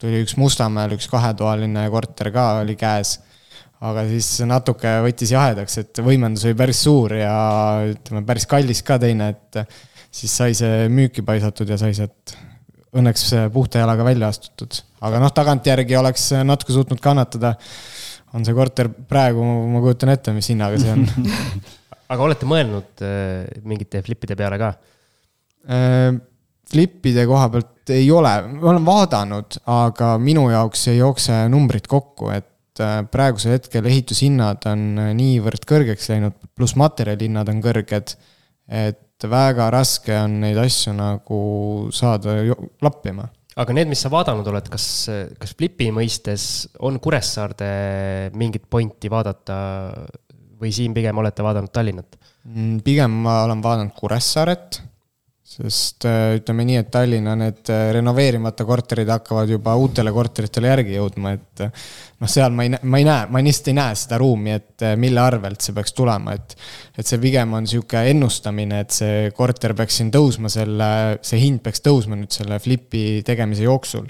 tuli 0.00 0.22
üks 0.22 0.36
Mustamäel 0.38 0.94
üks 0.94 1.10
kahetoaline 1.10 1.88
korter 1.90 2.30
ka 2.34 2.46
oli 2.60 2.78
käes 2.78 3.16
aga 3.90 4.04
siis 4.06 4.28
natuke 4.46 4.92
võttis 5.02 5.32
jahedaks, 5.34 5.78
et 5.82 6.02
võimendus 6.04 6.44
oli 6.46 6.58
päris 6.58 6.84
suur 6.84 7.16
ja 7.16 7.34
ütleme, 7.90 8.22
päris 8.28 8.46
kallis 8.46 8.84
ka 8.86 9.00
teine, 9.02 9.32
et 9.34 9.64
siis 10.14 10.36
sai 10.36 10.54
see 10.58 10.86
müüki 10.92 11.24
paisatud 11.26 11.70
ja 11.70 11.80
sai 11.80 11.96
sealt 11.96 12.36
õnneks 12.96 13.26
puhta 13.54 13.84
jalaga 13.84 14.04
välja 14.06 14.30
astutud. 14.32 14.80
aga 15.06 15.20
noh, 15.22 15.32
tagantjärgi 15.34 15.96
oleks 15.96 16.30
natuke 16.44 16.74
suutnud 16.74 17.00
kannatada. 17.00 17.54
on 18.34 18.44
see 18.46 18.54
korter 18.54 18.88
praegu, 18.88 19.42
ma 19.42 19.82
kujutan 19.82 20.14
ette, 20.14 20.32
mis 20.32 20.50
hinnaga 20.52 20.78
see 20.78 20.92
on 20.94 21.06
aga 22.10 22.26
olete 22.26 22.48
mõelnud 22.48 23.04
äh, 23.06 23.46
mingite 23.66 24.02
flipide 24.06 24.36
peale 24.38 24.58
ka? 24.60 24.72
Äh, 25.70 26.12
flipide 26.70 27.26
koha 27.28 27.50
pealt 27.52 27.92
ei 27.94 28.06
ole, 28.14 28.32
ma 28.54 28.72
olen 28.72 28.86
vaadanud, 28.86 29.60
aga 29.70 30.14
minu 30.22 30.46
jaoks 30.52 30.86
ei 30.92 31.00
jookse 31.00 31.42
numbrid 31.52 31.88
kokku, 31.90 32.30
et 32.34 32.82
äh, 32.82 33.00
praegusel 33.10 33.56
hetkel 33.56 33.86
ehitushinnad 33.90 34.66
on 34.70 34.88
niivõrd 35.18 35.66
kõrgeks 35.68 36.10
läinud, 36.12 36.36
pluss 36.54 36.78
materjalihinnad 36.80 37.50
on 37.52 37.62
kõrged. 37.64 38.16
et 38.70 39.00
väga 39.28 39.68
raske 39.74 40.14
on 40.16 40.40
neid 40.44 40.58
asju 40.60 40.94
nagu 40.96 41.42
saada 41.92 42.38
lappima. 42.82 43.28
aga 43.60 43.76
need, 43.76 43.90
mis 43.90 44.00
sa 44.00 44.08
vaadanud 44.12 44.46
oled, 44.46 44.68
kas, 44.72 44.86
kas 45.38 45.54
Flipi 45.58 45.90
mõistes 45.92 46.44
on 46.86 47.00
Kuressaarde 47.02 47.70
mingit 48.38 48.64
pointi 48.70 49.10
vaadata 49.12 49.58
või 50.60 50.72
siin 50.72 50.94
pigem 50.96 51.18
olete 51.20 51.44
vaadanud 51.44 51.72
Tallinnat? 51.72 52.16
Mm, 52.48 52.80
pigem 52.84 53.20
ma 53.26 53.42
olen 53.44 53.60
vaadanud 53.64 53.92
Kuressaaret 53.96 54.80
sest 55.50 56.04
äh, 56.06 56.36
ütleme 56.38 56.62
nii, 56.66 56.76
et 56.78 56.90
Tallinna 56.94 57.32
need 57.38 57.70
äh, 57.74 57.88
renoveerimata 57.96 58.62
korterid 58.68 59.08
hakkavad 59.10 59.50
juba 59.50 59.74
uutele 59.80 60.12
korteritele 60.14 60.70
järgi 60.70 60.94
jõudma, 60.94 61.32
et 61.34 61.62
äh, 61.66 61.88
noh, 62.22 62.30
seal 62.30 62.54
ma 62.54 62.66
ei, 62.66 62.76
ma 62.78 63.00
ei 63.00 63.06
näe, 63.08 63.26
ma 63.34 63.42
lihtsalt 63.42 63.72
ei 63.72 63.76
näe 63.80 63.96
seda 63.98 64.20
ruumi, 64.22 64.54
et 64.54 64.86
mille 65.00 65.22
arvelt 65.22 65.66
see 65.66 65.74
peaks 65.74 65.96
tulema, 65.96 66.36
et 66.38 66.54
et 67.00 67.08
see 67.08 67.18
pigem 67.22 67.56
on 67.58 67.66
niisugune 67.66 68.14
ennustamine, 68.14 68.80
et 68.84 68.94
see 68.94 69.28
korter 69.34 69.74
peaks 69.74 69.98
siin 69.98 70.14
tõusma, 70.14 70.52
selle, 70.52 70.90
see 71.26 71.42
hind 71.42 71.64
peaks 71.66 71.82
tõusma 71.82 72.18
nüüd 72.20 72.30
selle 72.34 72.60
flipi 72.62 73.04
tegemise 73.26 73.66
jooksul. 73.66 74.06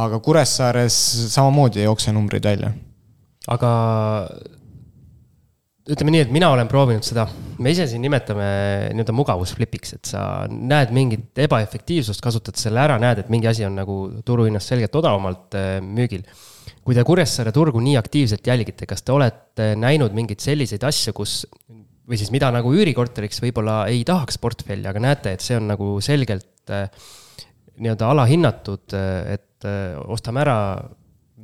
aga 0.00 0.20
Kuressaares 0.24 0.96
samamoodi 1.34 1.82
ei 1.82 1.90
jookse 1.90 2.12
numbrid 2.12 2.48
välja. 2.48 2.72
aga 3.52 3.72
ütleme 5.88 6.12
nii, 6.12 6.24
et 6.26 6.32
mina 6.32 6.50
olen 6.52 6.68
proovinud 6.68 7.06
seda, 7.06 7.24
me 7.64 7.72
ise 7.72 7.86
siin 7.88 8.02
nimetame 8.04 8.48
nii-öelda 8.92 9.14
mugavusflipiks, 9.16 9.94
et 9.96 10.10
sa 10.10 10.22
näed 10.48 10.92
mingit 10.94 11.40
ebaefektiivsust, 11.46 12.22
kasutad 12.24 12.58
selle 12.60 12.82
ära, 12.82 12.98
näed, 13.00 13.22
et 13.22 13.32
mingi 13.32 13.48
asi 13.48 13.64
on 13.66 13.78
nagu 13.78 13.98
turuhinnast 14.26 14.74
selgelt 14.74 14.98
odavamalt 15.00 15.56
äh, 15.58 15.78
müügil. 15.84 16.26
kui 16.84 16.96
te 16.96 17.04
Kuressaare 17.04 17.52
turgu 17.52 17.80
nii 17.84 17.96
aktiivselt 18.00 18.46
jälgite, 18.48 18.86
kas 18.88 19.02
te 19.04 19.12
olete 19.12 19.74
näinud 19.76 20.14
mingeid 20.16 20.40
selliseid 20.40 20.84
asju, 20.88 21.12
kus 21.16 21.42
või 22.08 22.16
siis 22.16 22.30
mida 22.32 22.48
nagu 22.52 22.70
üürikorteriks 22.72 23.42
võib-olla 23.44 23.82
ei 23.92 24.00
tahaks 24.08 24.40
portfelli, 24.40 24.86
aga 24.88 25.02
näete, 25.04 25.34
et 25.36 25.44
see 25.44 25.58
on 25.58 25.68
nagu 25.72 25.96
selgelt 26.04 26.72
äh, 26.72 26.88
nii-öelda 27.78 28.12
alahinnatud, 28.12 28.96
et 29.34 29.68
äh, 29.68 29.96
ostame 30.08 30.44
ära, 30.44 30.58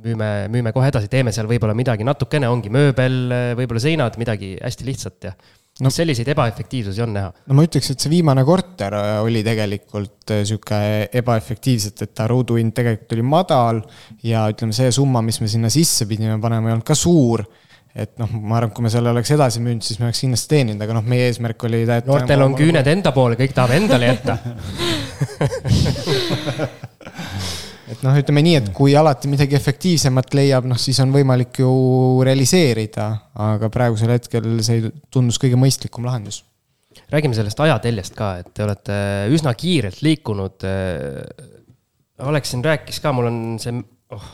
müüme, 0.03 0.29
müüme 0.51 0.73
kohe 0.75 0.89
edasi, 0.91 1.09
teeme 1.11 1.33
seal 1.35 1.47
võib-olla 1.49 1.75
midagi 1.77 2.07
natukene, 2.07 2.49
ongi 2.51 2.71
mööbel, 2.73 3.21
võib-olla 3.59 3.83
seinad, 3.83 4.17
midagi 4.21 4.55
hästi 4.61 4.89
lihtsat 4.89 5.29
ja 5.29 5.35
no 5.83 5.91
selliseid 5.91 6.29
ebaefektiivsusi 6.31 7.03
on 7.03 7.13
näha. 7.17 7.33
no 7.49 7.57
ma 7.57 7.65
ütleks, 7.67 7.89
et 7.91 7.99
see 8.03 8.11
viimane 8.13 8.45
korter 8.47 8.95
oli 9.25 9.41
tegelikult 9.43 10.33
sihuke 10.47 10.77
ebaefektiivselt, 11.19 12.05
et 12.05 12.13
ta 12.15 12.29
ruuduhind 12.31 12.75
tegelikult 12.77 13.17
oli 13.17 13.25
madal 13.27 13.81
ja 14.23 14.45
ütleme, 14.51 14.75
see 14.75 14.91
summa, 14.95 15.23
mis 15.25 15.41
me 15.43 15.51
sinna 15.51 15.71
sisse 15.73 16.07
pidime 16.07 16.39
panema, 16.43 16.71
ei 16.71 16.77
olnud 16.77 16.87
ka 16.87 16.95
suur 16.95 17.43
et 17.95 18.17
noh, 18.19 18.31
ma 18.39 18.57
arvan, 18.59 18.71
et 18.71 18.75
kui 18.75 18.83
me 18.83 18.91
selle 18.91 19.11
oleks 19.11 19.31
edasi 19.31 19.61
müünud, 19.63 19.83
siis 19.87 19.99
me 20.01 20.09
oleks 20.09 20.19
kindlasti 20.23 20.51
teeninud, 20.51 20.81
aga 20.83 20.97
noh, 20.97 21.05
meie 21.07 21.29
eesmärk 21.29 21.67
oli. 21.67 21.83
noortel 22.07 22.43
on 22.43 22.55
küüned 22.59 22.87
enda 22.91 23.15
poole, 23.15 23.39
kõik 23.39 23.55
tahab 23.55 23.71
endale 23.75 24.11
jätta 24.11 24.35
et 27.91 28.01
noh, 28.05 28.15
ütleme 28.17 28.43
nii, 28.45 28.55
et 28.61 28.71
kui 28.75 28.95
alati 28.97 29.29
midagi 29.31 29.57
efektiivsemat 29.57 30.33
leiab, 30.37 30.67
noh 30.69 30.79
siis 30.81 30.99
on 31.03 31.13
võimalik 31.13 31.61
ju 31.61 31.71
realiseerida, 32.25 33.09
aga 33.47 33.69
praegusel 33.73 34.15
hetkel 34.15 34.59
see 34.65 34.89
tundus 35.13 35.39
kõige 35.41 35.59
mõistlikum 35.59 36.07
lahendus. 36.07 36.43
räägime 37.11 37.35
sellest 37.37 37.59
ajateljest 37.59 38.15
ka, 38.15 38.37
et 38.41 38.53
te 38.53 38.63
olete 38.63 38.95
üsna 39.35 39.53
kiirelt 39.53 40.01
liikunud. 40.01 40.65
Alex 42.25 42.51
siin 42.53 42.63
rääkis 42.63 43.01
ka, 43.03 43.11
mul 43.11 43.27
on 43.29 43.39
see 43.59 43.75
oh 44.15 44.27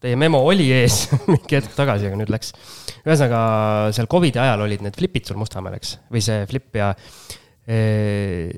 teie 0.00 0.16
memo 0.16 0.40
oli 0.48 0.70
ees 0.72 1.04
mingi 1.30 1.58
hetk 1.58 1.76
tagasi, 1.76 2.08
aga 2.08 2.18
nüüd 2.20 2.32
läks. 2.32 2.54
ühesõnaga 3.04 3.42
seal 3.96 4.08
Covidi 4.10 4.40
ajal 4.40 4.64
olid 4.64 4.84
need 4.84 4.96
flipid 4.96 5.28
sul 5.28 5.38
Mustamäel, 5.40 5.76
eks, 5.80 5.96
või 6.12 6.24
see 6.24 6.46
flip 6.48 6.80
ja 6.80 6.90
eh, 7.68 8.48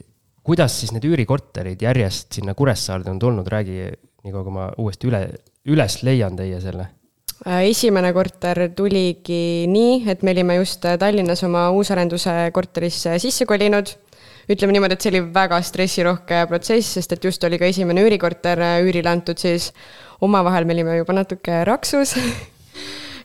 kuidas 0.46 0.78
siis 0.82 0.94
need 0.94 1.06
üürikorterid 1.10 1.82
järjest 1.82 2.38
sinna 2.38 2.54
Kuressaarde 2.58 3.10
on 3.12 3.20
tulnud, 3.22 3.50
räägi, 3.50 3.90
niikaua 4.24 4.44
kui 4.46 4.54
ma 4.54 4.68
uuesti 4.78 5.10
üle, 5.10 5.22
üles 5.70 5.98
leian 6.06 6.36
teie 6.38 6.60
selle 6.62 6.86
äh, 7.46 7.64
esimene 7.70 8.12
korter 8.16 8.68
tuligi 8.76 9.66
nii, 9.70 10.02
et 10.10 10.22
me 10.22 10.34
olime 10.36 10.60
just 10.60 10.84
Tallinnas 10.84 11.44
oma 11.48 11.68
uusarenduse 11.74 12.50
korterisse 12.54 13.18
sisse 13.22 13.46
kolinud. 13.46 13.96
ütleme 14.50 14.74
niimoodi, 14.74 14.98
et 14.98 15.04
see 15.04 15.12
oli 15.14 15.26
väga 15.34 15.60
stressirohke 15.62 16.46
protsess, 16.50 16.96
sest 16.98 17.12
et 17.14 17.24
just 17.24 17.44
oli 17.44 17.58
ka 17.62 17.68
esimene 17.70 18.02
üürikorter 18.02 18.62
üürile 18.82 19.10
antud 19.10 19.38
siis 19.38 19.72
omavahel 20.20 20.66
me 20.66 20.74
olime 20.74 20.96
juba 20.98 21.14
natuke 21.22 21.64
raksus 21.66 22.16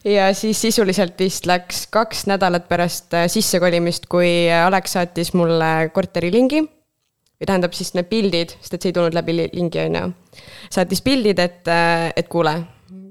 ja 0.04 0.34
siis 0.34 0.60
sisuliselt 0.60 1.18
vist 1.20 1.46
läks 1.46 1.86
kaks 1.90 2.26
nädalat 2.30 2.68
pärast 2.68 3.14
äh, 3.14 3.26
sissekolimist, 3.30 4.06
kui 4.10 4.50
Alex 4.52 4.96
saatis 4.96 5.34
mulle 5.34 5.90
korterilingi. 5.94 6.64
Või 7.38 7.46
tähendab 7.46 7.76
siis 7.76 7.92
need 7.94 8.08
pildid, 8.10 8.54
sest 8.58 8.74
et 8.74 8.82
see 8.82 8.92
ei 8.92 8.96
tulnud 8.96 9.14
läbi 9.14 9.36
lingi, 9.38 9.82
on 9.84 9.98
ju. 10.00 10.40
saatis 10.74 11.02
pildid, 11.06 11.38
et, 11.38 11.70
et 12.16 12.28
kuule, 12.30 12.54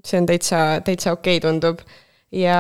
see 0.06 0.22
on 0.22 0.28
täitsa, 0.30 0.64
täitsa 0.86 1.14
okei 1.16 1.40
okay, 1.40 1.46
tundub. 1.48 1.84
ja 2.32 2.58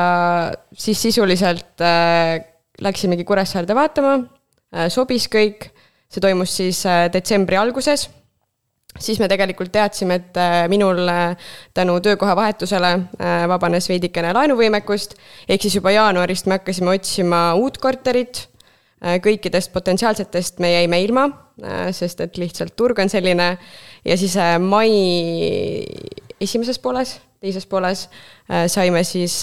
siis 0.73 1.01
sisuliselt 1.01 1.83
äh, 1.83 2.37
läksimegi 2.81 3.25
Kuressaarde 3.27 3.75
vaatama 3.75 4.13
äh,, 4.17 4.87
sobis 4.89 5.27
kõik. 5.27 5.71
see 6.07 6.23
toimus 6.23 6.55
siis 6.55 6.85
äh, 6.87 7.09
detsembri 7.11 7.57
alguses 7.59 8.07
siis 8.99 9.19
me 9.19 9.27
tegelikult 9.29 9.71
teadsime, 9.73 10.19
et 10.21 10.37
äh, 10.37 10.65
minul 10.71 11.07
äh, 11.11 11.49
tänu 11.73 11.99
töökoha 12.03 12.35
vahetusele 12.35 12.91
äh, 12.93 13.47
vabanes 13.49 13.89
veidikene 13.89 14.33
laenuvõimekust, 14.37 15.17
ehk 15.47 15.65
siis 15.65 15.77
juba 15.77 15.93
jaanuarist 15.95 16.47
me 16.47 16.59
hakkasime 16.59 16.95
otsima 16.95 17.41
uut 17.59 17.77
korterit, 17.81 18.47
kõikidest 18.97 19.69
potentsiaalsetest 19.75 20.57
me 20.57 20.71
jäime 20.71 20.97
ilma, 21.03 21.27
sest 21.91 22.21
et 22.21 22.37
lihtsalt 22.37 22.75
turg 22.77 22.99
on 23.01 23.09
selline, 23.09 23.49
ja 24.05 24.17
siis 24.19 24.35
mai 24.61 24.91
esimeses 26.41 26.79
pooles, 26.79 27.17
teises 27.41 27.65
pooles 27.69 28.07
saime 28.69 29.03
siis 29.07 29.41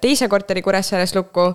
teise 0.00 0.28
korteri 0.28 0.62
Kuressaares 0.64 1.14
lukku 1.16 1.50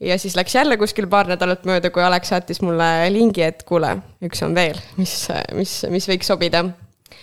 ja 0.00 0.18
siis 0.18 0.36
läks 0.38 0.54
jälle 0.54 0.76
kuskil 0.78 1.08
paar 1.10 1.26
nädalat 1.30 1.66
mööda, 1.66 1.90
kui 1.90 2.02
Alex 2.02 2.30
saatis 2.30 2.62
mulle 2.62 3.08
lingi, 3.10 3.42
et 3.42 3.64
kuule, 3.66 3.96
üks 4.24 4.44
on 4.46 4.54
veel, 4.54 4.78
mis, 5.00 5.14
mis, 5.58 5.80
mis 5.90 6.08
võiks 6.10 6.30
sobida 6.30 6.64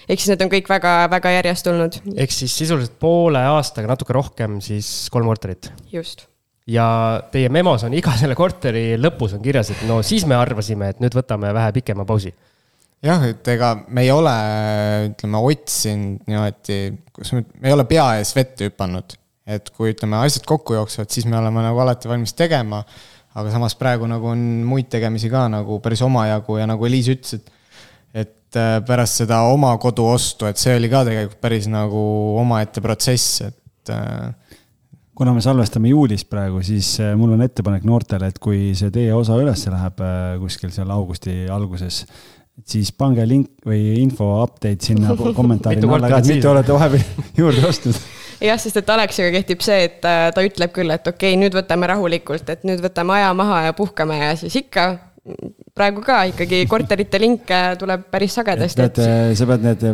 ehk 0.10 0.22
siis 0.22 0.32
need 0.34 0.46
on 0.46 0.52
kõik 0.54 0.70
väga-väga 0.70 1.34
järjest 1.40 1.68
tulnud. 1.68 2.00
ehk 2.16 2.34
siis 2.34 2.54
sisuliselt 2.58 2.98
poole 3.02 3.42
aastaga 3.56 3.92
natuke 3.92 4.16
rohkem 4.16 4.60
siis 4.64 5.10
kolm 5.14 5.30
korterit. 5.32 5.72
just. 5.92 6.28
Ja 6.68 6.88
teie 7.32 7.50
memos 7.54 7.84
on 7.86 7.94
iga 7.98 8.16
selle 8.18 8.36
korteri 8.38 8.96
lõpus 8.98 9.36
on 9.38 9.44
kirjas, 9.44 9.72
et 9.74 9.84
no 9.90 10.02
siis 10.06 10.26
me 10.30 10.38
arvasime, 10.38 10.94
et 10.94 11.02
nüüd 11.04 11.18
võtame 11.18 11.54
vähe 11.54 11.74
pikema 11.76 12.06
pausi. 12.06 12.34
jah, 13.06 13.26
et 13.30 13.48
ega 13.54 13.76
me 13.88 14.06
ei 14.06 14.12
ole, 14.12 14.38
ütleme, 15.12 15.44
otsinud 15.52 16.30
niimoodi, 16.30 16.80
kus 17.14 17.36
me, 17.36 17.46
me 17.60 17.70
ei 17.70 17.76
ole 17.76 17.86
pea 17.90 18.08
ees 18.20 18.34
vette 18.36 18.70
hüpanud. 18.70 19.18
et 19.46 19.70
kui 19.78 19.94
ütleme, 19.94 20.18
asjad 20.26 20.48
kokku 20.50 20.74
jooksevad, 20.74 21.12
siis 21.14 21.28
me 21.30 21.38
oleme 21.38 21.62
nagu 21.66 21.84
alati 21.84 22.10
valmis 22.10 22.34
tegema 22.34 22.84
aga 23.36 23.52
samas 23.52 23.76
praegu 23.76 24.08
nagu 24.08 24.32
on 24.32 24.42
muid 24.66 24.88
tegemisi 24.92 25.30
ka 25.30 25.46
nagu 25.52 25.82
päris 25.84 26.02
omajagu 26.06 26.58
ja 26.58 26.68
nagu 26.70 26.88
Eliis 26.88 27.12
ütles, 27.12 27.36
et 27.42 27.52
et 28.16 28.60
äh, 28.62 28.80
pärast 28.88 29.20
seda 29.20 29.42
oma 29.52 29.74
kodu 29.82 30.06
ostu, 30.08 30.48
et 30.48 30.58
see 30.58 30.78
oli 30.78 30.88
ka 30.88 31.04
tegelikult 31.04 31.42
päris 31.44 31.68
nagu 31.68 32.02
omaette 32.40 32.82
protsess, 32.82 33.42
et. 33.50 33.92
Äh, 33.92 34.32
kuna 35.16 35.34
me 35.36 35.44
salvestame 35.44 35.92
juulis 35.92 36.26
praegu, 36.30 36.62
siis 36.66 36.96
äh, 37.04 37.14
mul 37.18 37.36
on 37.36 37.46
ettepanek 37.46 37.86
noortele, 37.88 38.30
et 38.32 38.40
kui 38.44 38.74
see 38.78 38.92
teie 38.94 39.14
osa 39.16 39.38
üles 39.40 39.68
läheb 39.72 40.04
kuskil 40.42 40.74
seal 40.76 40.92
augusti 40.92 41.46
alguses, 41.52 42.04
siis 42.66 42.92
pange 42.96 43.26
link 43.28 43.66
või 43.68 43.96
info 44.02 44.28
update 44.44 44.92
sinna 44.92 45.16
kommentaari 45.40 45.84
alla 45.84 46.12
ka, 46.12 46.22
et 46.24 46.32
mitte 46.36 46.52
olete 46.52 46.76
vahepeal 46.76 47.26
juurde 47.42 47.66
ostnud 47.70 48.04
jah, 48.44 48.60
sest 48.60 48.80
et 48.82 48.90
Aleksiga 48.92 49.32
kehtib 49.36 49.64
see, 49.64 49.88
et 49.88 50.00
ta 50.04 50.44
ütleb 50.44 50.74
küll, 50.76 50.92
et 50.92 51.08
okei 51.08 51.34
okay,, 51.34 51.40
nüüd 51.40 51.56
võtame 51.56 51.90
rahulikult, 51.92 52.50
et 52.52 52.66
nüüd 52.68 52.84
võtame 52.84 53.20
aja 53.20 53.34
maha 53.38 53.66
ja 53.70 53.76
puhkame 53.78 54.20
ja 54.22 54.34
siis 54.40 54.56
ikka 54.60 54.90
praegu 55.76 56.04
ka 56.06 56.22
ikkagi 56.30 56.66
korterite 56.70 57.20
linke 57.22 57.62
tuleb 57.80 58.06
päris 58.14 58.36
sagedasti. 58.38 58.90
sa 59.36 59.48
pead 59.50 59.66
need 59.66 59.86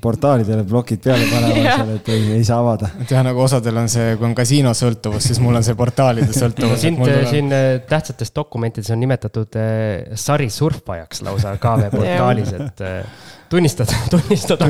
portaalidele 0.00 0.64
plokid 0.64 1.02
peale 1.04 1.26
panema 1.32 1.76
seal, 1.76 1.92
et 1.98 2.08
ei, 2.14 2.24
ei 2.38 2.44
saa 2.46 2.58
avada. 2.62 2.90
et 3.02 3.10
jah, 3.12 3.24
nagu 3.26 3.42
osadel 3.44 3.82
on 3.82 3.90
see, 3.92 4.14
kui 4.16 4.28
on 4.28 4.34
kasiinosõltuvus, 4.36 5.28
siis 5.30 5.40
mul 5.44 5.58
on 5.58 5.66
see 5.66 5.76
portaalide 5.78 6.32
sõltuvus 6.42 6.84
sind 6.86 7.02
siin 7.30 7.52
äh, 7.54 7.68
tähtsates 7.88 8.32
dokumentides 8.36 8.90
on 8.94 9.02
nimetatud 9.04 9.58
äh, 9.60 10.16
sarisurfajaks 10.26 11.24
lausa 11.26 11.56
KV 11.60 11.90
portaalis, 11.98 12.54
et 12.56 12.84
äh, 12.86 13.24
tunnistada, 13.50 13.92
tunnistada. 14.10 14.68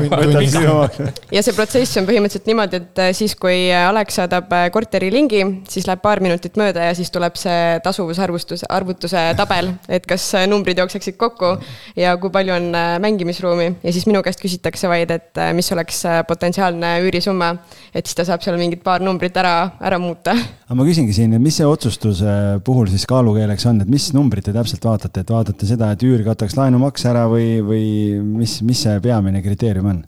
ja 1.31 1.43
see 1.43 1.55
protsess 1.55 1.97
on 1.99 2.07
põhimõtteliselt 2.07 2.49
niimoodi, 2.49 2.81
et 2.81 3.01
äh, 3.01 3.11
siis, 3.17 3.33
kui 3.39 3.67
äh, 3.71 3.87
Alex 3.87 4.19
saadab 4.19 4.51
äh, 4.53 4.67
korteri 4.73 5.09
lingi, 5.13 5.41
siis 5.69 5.87
läheb 5.89 6.03
paar 6.03 6.21
minutit 6.23 6.57
mööda 6.59 6.89
ja 6.89 6.95
siis 6.97 7.11
tuleb 7.13 7.37
see 7.39 7.77
tasuvusarvustus, 7.85 8.65
arvutuse 8.69 9.23
tabel, 9.37 9.71
et 9.89 10.05
kas 10.09 10.29
numbrid 10.49 10.79
jookseksid 10.81 11.17
kokku 11.19 11.55
ja 11.97 12.15
kui 12.21 12.33
palju 12.33 12.55
on 12.57 12.69
mängimisruumi 13.03 13.69
ja 13.83 13.95
siis 13.95 14.07
minu 14.09 14.21
käest 14.25 14.41
küsitakse 14.43 14.89
vaid, 14.91 15.11
et 15.13 15.41
mis 15.57 15.71
oleks 15.73 16.03
potentsiaalne 16.27 16.97
üürisumma. 17.05 17.55
et 17.93 18.05
siis 18.05 18.17
ta 18.17 18.27
saab 18.27 18.43
seal 18.45 18.59
mingid 18.59 18.83
paar 18.85 19.01
numbrit 19.01 19.37
ära, 19.37 19.71
ära 19.81 19.99
muuta. 20.01 20.35
aga 20.67 20.77
ma 20.77 20.85
küsingi 20.87 21.15
siin, 21.15 21.33
mis 21.41 21.57
see 21.57 21.67
otsustuse 21.67 22.61
puhul 22.65 22.91
siis 22.91 23.07
kaalukeeleks 23.09 23.65
on, 23.69 23.81
et 23.81 23.89
mis 23.89 24.11
numbrit 24.13 24.45
te 24.45 24.53
täpselt 24.55 24.85
vaatate, 24.85 25.23
et 25.23 25.33
vaatate 25.33 25.69
seda, 25.69 25.91
et 25.93 26.05
üür 26.05 26.23
kataks 26.27 26.57
laenumaks 26.57 27.07
ära 27.09 27.25
või, 27.31 27.57
või 27.65 27.85
mis 28.21 28.59
mis 28.67 28.85
see 28.85 29.01
peamine 29.03 29.41
kriteerium 29.45 29.91
on 29.93 30.03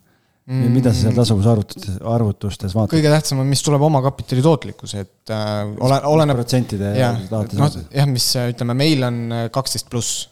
mm.? 0.49 0.71
mida 0.73 0.93
sa 0.93 1.05
seal 1.05 1.15
tasuvusarvutustes, 1.17 1.99
arvutustes 2.15 2.75
vaatad? 2.75 2.95
kõige 2.97 3.13
tähtsam 3.13 3.43
on, 3.43 3.49
mis 3.49 3.63
tuleb 3.65 3.85
omakapitali 3.89 4.43
tootlikkus, 4.45 4.95
et 4.99 5.33
äh, 5.35 5.61
ole, 5.85 6.01
oleneb. 6.09 6.39
protsentide 6.39 6.95
jah, 6.97 7.21
noh 7.29 7.79
jah, 7.93 8.09
mis 8.09 8.27
ütleme, 8.41 8.77
meil 8.77 9.05
on 9.07 9.21
äh, 9.35 9.47
kaksteist 9.53 9.89
pluss 9.91 10.27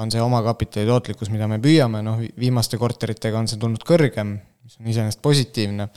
on 0.00 0.12
see 0.12 0.22
omakapitali 0.22 0.88
tootlikkus, 0.88 1.32
mida 1.32 1.48
me 1.50 1.60
püüame, 1.62 2.04
noh 2.04 2.22
viimaste 2.40 2.78
korteritega 2.80 3.40
on 3.40 3.50
see 3.50 3.60
tulnud 3.60 3.82
kõrgem, 3.86 4.36
mis 4.64 4.78
on 4.80 4.92
iseenesest 4.92 5.20
positiivne. 5.24 5.88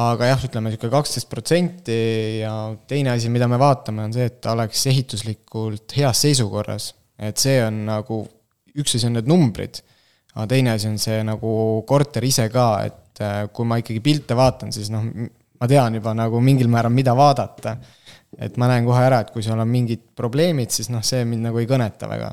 aga 0.00 0.30
jah, 0.30 0.42
ütleme 0.46 0.70
niisugune 0.70 0.94
kaksteist 0.94 1.28
protsenti 1.30 2.00
ja 2.40 2.54
teine 2.90 3.10
asi, 3.16 3.30
mida 3.32 3.48
me 3.50 3.58
vaatame, 3.58 4.06
on 4.06 4.14
see, 4.14 4.28
et 4.30 4.40
ta 4.42 4.54
oleks 4.54 4.86
ehituslikult 4.86 5.96
heas 5.98 6.26
seisukorras. 6.26 6.94
et 7.18 7.36
see 7.38 7.58
on 7.64 7.84
nagu, 7.86 8.22
üks 8.78 8.96
asi 8.96 9.06
on 9.06 9.18
need 9.18 9.30
numbrid 9.30 9.82
aga 10.34 10.46
teine 10.50 10.74
asi 10.74 10.88
on 10.90 10.98
see 11.00 11.22
nagu 11.26 11.52
korter 11.88 12.24
ise 12.26 12.46
ka, 12.52 12.66
et 12.86 13.22
äh, 13.24 13.42
kui 13.54 13.68
ma 13.68 13.80
ikkagi 13.80 14.02
pilte 14.04 14.36
vaatan, 14.38 14.72
siis 14.74 14.90
noh, 14.92 15.06
ma 15.60 15.68
tean 15.70 15.98
juba 15.98 16.14
nagu 16.16 16.42
mingil 16.44 16.70
määral, 16.72 16.94
mida 16.94 17.16
vaadata. 17.16 17.76
et 18.38 18.54
ma 18.62 18.68
näen 18.70 18.86
kohe 18.86 19.00
ära, 19.02 19.24
et 19.24 19.32
kui 19.34 19.42
seal 19.42 19.58
on 19.58 19.68
mingid 19.68 20.04
probleemid, 20.16 20.70
siis 20.70 20.88
noh, 20.92 21.02
see 21.02 21.24
mind 21.26 21.48
nagu 21.48 21.58
ei 21.58 21.66
kõneta 21.68 22.08
väga. 22.08 22.30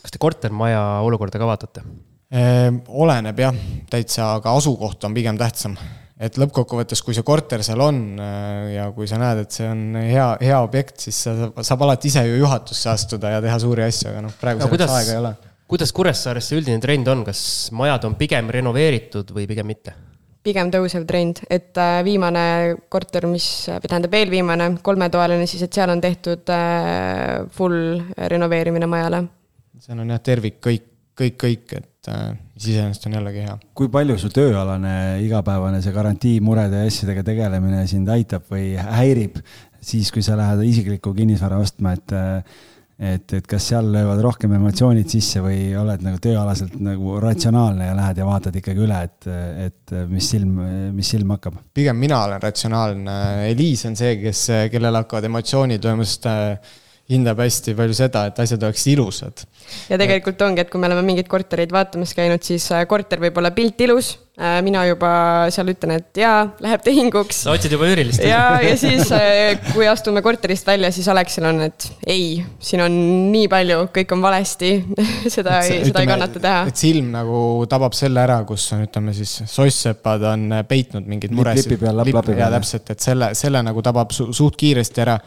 kas 0.00 0.12
te 0.12 0.20
kortermaja 0.20 1.00
olukorda 1.06 1.40
ka 1.40 1.48
vaatate? 1.48 1.86
Ehm, 2.30 2.84
oleneb 2.86 3.40
jah, 3.42 3.56
täitsa, 3.90 4.36
aga 4.36 4.52
asukoht 4.54 5.02
on 5.04 5.16
pigem 5.16 5.38
tähtsam. 5.40 5.76
et 6.20 6.36
lõppkokkuvõttes, 6.36 7.00
kui 7.00 7.16
see 7.16 7.24
korter 7.24 7.62
seal 7.64 7.80
on 7.80 8.20
äh, 8.20 8.74
ja 8.74 8.90
kui 8.92 9.08
sa 9.08 9.16
näed, 9.16 9.46
et 9.46 9.56
see 9.56 9.64
on 9.64 9.96
hea, 9.96 10.26
hea 10.44 10.58
objekt, 10.60 11.00
siis 11.00 11.16
sa 11.24 11.32
saab 11.64 11.86
alati 11.86 12.12
ise 12.12 12.26
ju 12.28 12.42
juhatusse 12.42 12.90
astuda 12.92 13.38
ja 13.38 13.40
teha 13.40 13.56
suuri 13.58 13.88
asju, 13.88 14.10
aga 14.12 14.26
noh, 14.26 14.34
praegu 14.36 14.68
selleks 14.68 14.98
aega 14.98 15.14
ei 15.16 15.22
ole 15.22 15.38
kuidas 15.70 15.92
Kuressaares 15.94 16.50
see 16.50 16.58
üldine 16.60 16.80
trend 16.82 17.08
on, 17.10 17.24
kas 17.26 17.40
majad 17.76 18.06
on 18.08 18.16
pigem 18.18 18.50
renoveeritud 18.50 19.34
või 19.36 19.46
pigem 19.50 19.70
mitte? 19.70 19.96
pigem 20.40 20.70
tõusev 20.72 21.02
trend, 21.04 21.42
et 21.52 21.76
äh, 21.76 21.98
viimane 22.00 22.42
korter, 22.88 23.26
mis, 23.28 23.44
või 23.68 23.90
tähendab 23.90 24.14
eelviimane, 24.16 24.70
kolmetoaline 24.80 25.44
siis, 25.44 25.66
et 25.66 25.76
seal 25.76 25.92
on 25.92 26.00
tehtud 26.00 26.48
äh, 26.54 27.42
full 27.52 27.98
renoveerimine 28.32 28.88
majale. 28.88 29.26
seal 29.84 30.00
on 30.00 30.14
jah, 30.14 30.22
tervik 30.24 30.56
kõik, 30.64 30.86
kõik, 31.20 31.36
kõik, 31.44 31.74
et 31.76 32.08
äh, 32.08 32.30
mis 32.54 32.70
iseenesest 32.72 33.04
on 33.10 33.18
jällegi 33.18 33.44
hea. 33.44 33.58
kui 33.76 33.92
palju 33.92 34.16
su 34.22 34.32
tööalane 34.32 34.94
igapäevane 35.26 35.82
see 35.84 35.92
garantiimurede 35.92 36.86
ja 36.86 36.88
asjadega 36.88 37.26
tegelemine 37.28 37.84
sind 37.92 38.08
aitab 38.08 38.48
või 38.48 38.72
häirib 38.80 39.42
siis, 39.76 40.08
kui 40.08 40.24
sa 40.24 40.40
lähed 40.40 40.64
isiklikku 40.72 41.12
kinnisvara 41.20 41.60
ostma, 41.60 41.92
et 42.00 42.16
et, 43.00 43.32
et 43.32 43.46
kas 43.48 43.70
seal 43.70 43.86
löövad 43.94 44.20
rohkem 44.24 44.52
emotsioonid 44.58 45.08
sisse 45.08 45.40
või 45.44 45.70
oled 45.80 46.04
nagu 46.04 46.20
tööalaselt 46.20 46.76
nagu 46.84 47.16
ratsionaalne 47.22 47.88
ja 47.88 47.96
lähed 47.96 48.20
ja 48.20 48.26
vaatad 48.28 48.58
ikkagi 48.60 48.84
üle, 48.84 49.00
et, 49.08 49.30
et 49.66 49.94
mis 50.10 50.28
silm, 50.34 50.60
mis 50.96 51.14
silm 51.16 51.32
hakkab? 51.32 51.56
pigem 51.74 51.96
mina 51.96 52.20
olen 52.26 52.42
ratsionaalne, 52.42 53.16
Eliis 53.48 53.86
on 53.88 53.96
see, 53.96 54.18
kes, 54.20 54.44
kellel 54.72 55.00
hakkavad 55.00 55.30
emotsioonid 55.30 55.88
äh, 56.28 56.76
hindab 57.10 57.42
hästi 57.42 57.74
palju 57.78 57.96
seda, 57.96 58.24
et 58.30 58.40
asjad 58.42 58.62
oleksid 58.66 58.94
ilusad. 58.94 59.44
ja 59.90 59.98
tegelikult 60.00 60.40
ongi, 60.46 60.62
et 60.64 60.70
kui 60.70 60.80
me 60.80 60.88
oleme 60.90 61.02
mingeid 61.06 61.28
kortereid 61.30 61.72
vaatamas 61.74 62.14
käinud, 62.16 62.42
siis 62.46 62.66
äh, 62.74 62.84
korter 62.90 63.22
võib 63.22 63.38
olla 63.40 63.52
pilt 63.54 63.80
ilus. 63.86 64.16
Äh, 64.40 64.60
mina 64.64 64.86
juba 64.88 65.10
seal 65.52 65.68
ütlen, 65.72 65.98
et 65.98 66.16
jaa, 66.22 66.46
läheb 66.64 66.84
tehinguks. 66.86 67.42
sa 67.44 67.52
otsid 67.52 67.74
juba 67.74 67.90
üürilist. 67.90 68.22
ja, 68.24 68.56
ja 68.64 68.76
siis, 68.80 69.10
äh, 69.12 69.58
kui 69.74 69.88
astume 69.90 70.22
korterist 70.24 70.70
välja, 70.70 70.92
siis 70.94 71.10
Aleksil 71.12 71.48
on, 71.50 71.60
et 71.66 71.88
ei, 72.06 72.40
siin 72.62 72.84
on 72.86 72.96
nii 73.34 73.50
palju, 73.52 73.82
kõik 73.96 74.16
on 74.16 74.24
valesti 74.24 74.72
seda 75.36 75.60
ei, 75.66 75.82
seda 75.90 76.04
ei 76.04 76.10
kannata 76.14 76.42
teha. 76.42 76.64
et 76.70 76.80
silm 76.80 77.10
nagu 77.14 77.42
tabab 77.70 77.96
selle 77.98 78.22
ära, 78.22 78.40
kus 78.48 78.70
on, 78.76 78.86
ütleme 78.86 79.14
siis, 79.16 79.40
soss-sepad 79.50 80.24
on 80.32 80.60
peitnud 80.68 81.10
mingeid 81.10 81.34
muresid. 81.36 81.66
lipi 81.66 81.82
peal, 81.84 81.98
lapp 82.00 82.14
lapi 82.20 82.32
peal. 82.32 82.44
jaa, 82.46 82.52
täpselt, 82.56 82.94
et 82.94 83.10
selle, 83.10 83.34
selle 83.38 83.66
nagu 83.66 83.82
tabab 83.84 84.14
su 84.14 84.30
suht 84.36 84.56
kiiresti 84.60 85.04
ära 85.04 85.18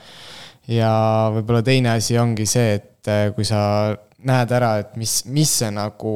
ja 0.71 0.93
võib-olla 1.33 1.63
teine 1.65 1.97
asi 1.97 2.17
ongi 2.19 2.45
see, 2.49 2.77
et 2.79 3.11
äh, 3.11 3.27
kui 3.35 3.45
sa 3.47 3.91
näed 4.23 4.55
ära, 4.55 4.77
et 4.83 4.95
mis, 4.99 5.21
mis 5.33 5.51
see 5.59 5.71
nagu, 5.73 6.13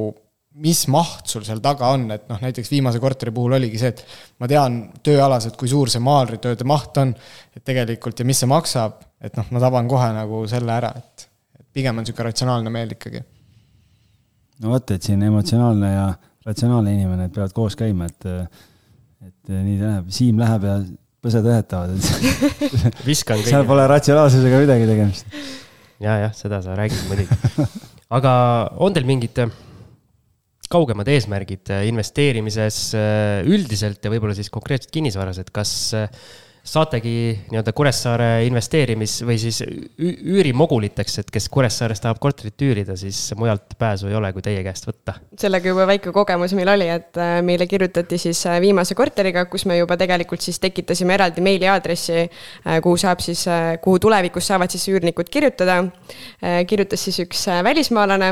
mis 0.63 0.83
maht 0.91 1.27
sul 1.29 1.45
seal 1.45 1.59
taga 1.63 1.91
on, 1.93 2.07
et 2.15 2.27
noh, 2.31 2.39
näiteks 2.41 2.71
viimase 2.71 3.01
korteri 3.03 3.33
puhul 3.35 3.57
oligi 3.59 3.81
see, 3.81 3.91
et 3.93 4.03
ma 4.41 4.49
tean 4.49 4.79
tööalaselt, 5.05 5.57
kui 5.59 5.69
suur 5.71 5.91
see 5.91 6.03
maalritööde 6.03 6.67
maht 6.67 6.97
on, 7.01 7.13
et 7.55 7.65
tegelikult 7.67 8.21
ja 8.21 8.27
mis 8.27 8.39
see 8.43 8.49
maksab, 8.49 9.01
et 9.21 9.35
noh, 9.37 9.49
ma 9.53 9.63
taban 9.63 9.89
kohe 9.91 10.11
nagu 10.15 10.45
selle 10.49 10.73
ära, 10.77 10.93
et, 10.97 11.27
et 11.59 11.67
pigem 11.79 11.97
on 11.97 12.05
niisugune 12.05 12.29
ratsionaalne 12.29 12.73
meel 12.73 12.95
ikkagi. 12.95 13.25
no 14.63 14.73
vot, 14.73 14.95
et 14.95 15.03
siin 15.03 15.27
emotsionaalne 15.27 15.91
ja 15.91 16.07
ratsionaalne 16.47 16.95
inimene 16.95 17.27
peavad 17.33 17.53
koos 17.55 17.75
käima, 17.77 18.07
et 18.07 18.31
et 19.27 19.49
nii 19.49 19.79
ta 19.79 19.89
läheb, 19.89 20.09
Siim 20.13 20.39
läheb 20.39 20.63
ja 20.63 20.77
põsed 21.23 21.47
õhetavad, 21.49 21.95
et 21.97 22.99
viskan 23.07 23.41
seal 23.45 23.65
pole 23.67 23.85
ratsionaalsusega 23.89 24.61
midagi 24.63 24.89
tegemist. 24.89 25.37
ja, 26.03 26.17
jah, 26.27 26.35
seda 26.37 26.61
sa 26.65 26.75
räägid 26.77 27.07
muidugi. 27.09 27.65
aga 28.17 28.33
on 28.83 28.95
teil 28.95 29.07
mingid 29.09 29.41
äh, 29.43 29.55
kaugemad 30.71 31.09
eesmärgid 31.11 31.73
äh, 31.73 31.87
investeerimises 31.89 32.81
äh, 32.97 33.41
üldiselt 33.47 34.03
ja 34.03 34.13
võib-olla 34.13 34.37
siis 34.37 34.51
konkreetselt 34.53 34.93
kinnisvaras, 34.93 35.41
et 35.41 35.51
kas 35.55 35.73
saategi 36.67 37.15
nii-öelda 37.51 37.73
Kuressaare 37.75 38.29
investeerimis- 38.47 39.21
või 39.25 39.37
siis 39.39 39.61
üürimoguliteks, 39.63 41.19
et 41.21 41.31
kes 41.31 41.47
Kuressaares 41.51 42.01
tahab 42.03 42.19
korterit 42.23 42.61
üürida, 42.61 42.97
siis 42.99 43.19
mujalt 43.39 43.77
pääsu 43.79 44.09
ei 44.11 44.17
ole, 44.19 44.31
kui 44.35 44.43
teie 44.45 44.63
käest 44.65 44.89
võtta? 44.89 45.17
sellega 45.39 45.71
juba 45.71 45.87
väike 45.87 46.11
kogemus 46.15 46.55
meil 46.57 46.71
oli, 46.73 46.89
et 46.91 47.19
äh, 47.21 47.37
meile 47.45 47.67
kirjutati 47.69 48.19
siis 48.21 48.43
äh, 48.49 48.59
viimase 48.63 48.97
korteriga, 48.99 49.45
kus 49.51 49.65
me 49.69 49.77
juba 49.79 49.97
tegelikult 49.99 50.43
siis 50.43 50.59
tekitasime 50.63 51.15
eraldi 51.15 51.43
meiliaadressi, 51.45 52.19
äh, 52.27 52.81
kuhu 52.83 52.97
saab 52.99 53.23
siis, 53.23 53.45
kuhu 53.83 53.99
tulevikus 54.07 54.51
saavad 54.51 54.71
siis 54.73 54.87
üürnikud 54.91 55.29
kirjutada. 55.31 55.83
kirjutas 56.67 57.03
siis 57.03 57.19
üks 57.23 57.45
välismaalane 57.63 58.31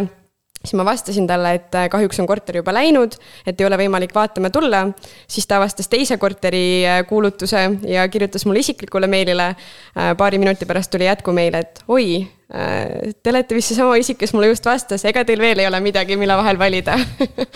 siis 0.66 0.78
ma 0.80 0.86
vastasin 0.86 1.28
talle, 1.30 1.54
et 1.60 1.76
äh, 1.78 1.88
kahjuks 1.92 2.20
on 2.22 2.28
korter 2.30 2.60
juba 2.60 2.74
läinud, 2.76 3.16
et 3.48 3.60
ei 3.62 3.68
ole 3.68 3.78
võimalik 3.80 4.14
vaatama 4.16 4.52
tulla. 4.54 4.86
siis 5.28 5.48
ta 5.48 5.60
avastas 5.60 5.90
teise 5.92 6.18
korteri 6.22 6.86
äh, 6.86 7.02
kuulutuse 7.08 7.64
ja 7.88 8.08
kirjutas 8.10 8.46
mulle 8.46 8.64
isiklikule 8.66 9.08
meilile. 9.08 9.54
Äh, 9.96 10.14
paari 10.18 10.38
minuti 10.42 10.66
pärast 10.66 10.92
tuli 10.92 11.08
jätkumeil, 11.10 11.56
et 11.56 11.84
oi, 11.88 12.28
te 12.46 13.32
olete 13.32 13.56
vist 13.58 13.72
seesama 13.72 13.96
isik, 13.98 14.20
kes 14.22 14.34
mulle 14.36 14.52
just 14.52 14.66
vastas, 14.66 15.02
ega 15.10 15.24
teil 15.26 15.42
veel 15.42 15.64
ei 15.64 15.68
ole 15.68 15.80
midagi, 15.82 16.18
mille 16.20 16.36
vahel 16.38 16.60
valida 16.62 16.94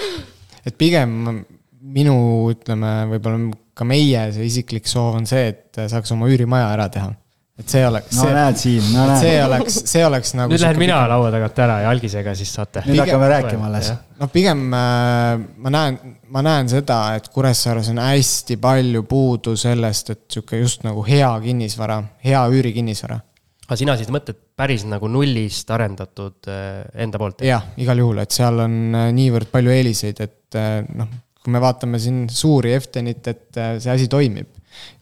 et 0.67 0.75
pigem 0.77 1.43
minu, 1.79 2.15
ütleme, 2.49 2.93
võib-olla 3.13 3.51
ka 3.77 3.85
meie 3.87 4.25
see 4.33 4.49
isiklik 4.49 4.89
soov 4.89 5.19
on 5.21 5.29
see, 5.29 5.53
et 5.53 5.81
saaks 5.93 6.11
oma 6.15 6.27
üürimaja 6.31 6.71
ära 6.73 6.89
teha 6.91 7.13
et 7.59 7.73
see 7.73 7.83
oleks. 7.85 8.15
no 8.15 8.23
see, 8.23 8.35
näed, 8.35 8.59
Siim, 8.59 8.89
no 8.93 9.05
näed. 9.09 9.21
see 9.21 9.39
oleks, 9.43 9.77
see 9.91 10.03
oleks 10.07 10.33
nagu. 10.37 10.53
nüüd 10.53 10.63
lähen 10.63 10.79
mina 10.79 10.99
pigem... 11.01 11.11
laua 11.11 11.31
tagant 11.33 11.61
ära 11.65 11.77
ja 11.83 11.93
algisega 11.93 12.33
siis 12.39 12.51
saate. 12.55 12.83
nüüd 12.87 13.01
hakkame 13.03 13.29
rääkima 13.33 13.67
alles. 13.67 13.91
noh, 14.19 14.31
pigem 14.33 14.65
äh, 14.75 15.45
ma 15.65 15.73
näen, 15.75 15.97
ma 16.31 16.43
näen 16.45 16.71
seda, 16.71 16.99
et 17.19 17.27
Kuressaares 17.33 17.91
on 17.91 17.99
hästi 18.03 18.59
palju 18.63 19.03
puudu 19.09 19.55
sellest, 19.59 20.13
et 20.15 20.23
sihuke 20.31 20.61
just 20.61 20.85
nagu 20.87 21.03
hea 21.07 21.31
kinnisvara, 21.43 22.01
hea 22.25 22.43
üürikinnisvara. 22.55 23.19
aga 23.67 23.79
sina 23.81 23.97
siis 23.99 24.11
mõtled 24.13 24.39
päris 24.59 24.85
nagu 24.87 25.11
nullist 25.11 25.71
arendatud 25.75 26.51
äh, 26.51 26.85
enda 27.05 27.19
poolt? 27.21 27.43
jah, 27.47 27.67
igal 27.81 28.05
juhul, 28.05 28.23
et 28.23 28.35
seal 28.35 28.63
on 28.67 28.77
äh, 28.93 29.09
niivõrd 29.15 29.51
palju 29.51 29.75
eeliseid, 29.75 30.23
et 30.23 30.59
noh, 30.95 31.11
kui 31.39 31.51
me 31.53 31.59
vaatame 31.61 31.99
siin 32.01 32.23
suuri 32.33 32.71
Eftenit, 32.73 33.27
et 33.29 33.59
see 33.83 33.91
asi 33.91 34.07
toimib 34.11 34.58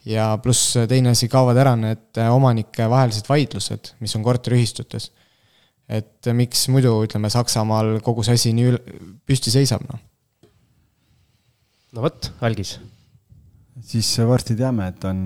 ja 0.07 0.27
pluss 0.41 0.75
teine 0.89 1.13
asi, 1.15 1.29
kaovad 1.31 1.59
ära 1.59 1.75
need 1.79 2.19
omanike 2.31 2.87
vahelised 2.91 3.27
vaidlused, 3.29 3.93
mis 4.03 4.15
on 4.17 4.25
korteriühistutes. 4.25 5.11
et 5.87 6.27
miks 6.35 6.65
muidu, 6.67 6.91
ütleme, 7.05 7.29
Saksamaal 7.31 8.01
kogu 8.03 8.25
see 8.27 8.35
asi 8.35 8.51
nii 8.55 8.75
püsti 9.27 9.53
seisab, 9.53 9.85
noh. 9.87 10.01
no 11.95 12.03
vot, 12.03 12.31
algis. 12.43 12.77
siis 13.87 14.09
varsti 14.27 14.57
teame, 14.59 14.89
et 14.91 15.07
on, 15.07 15.23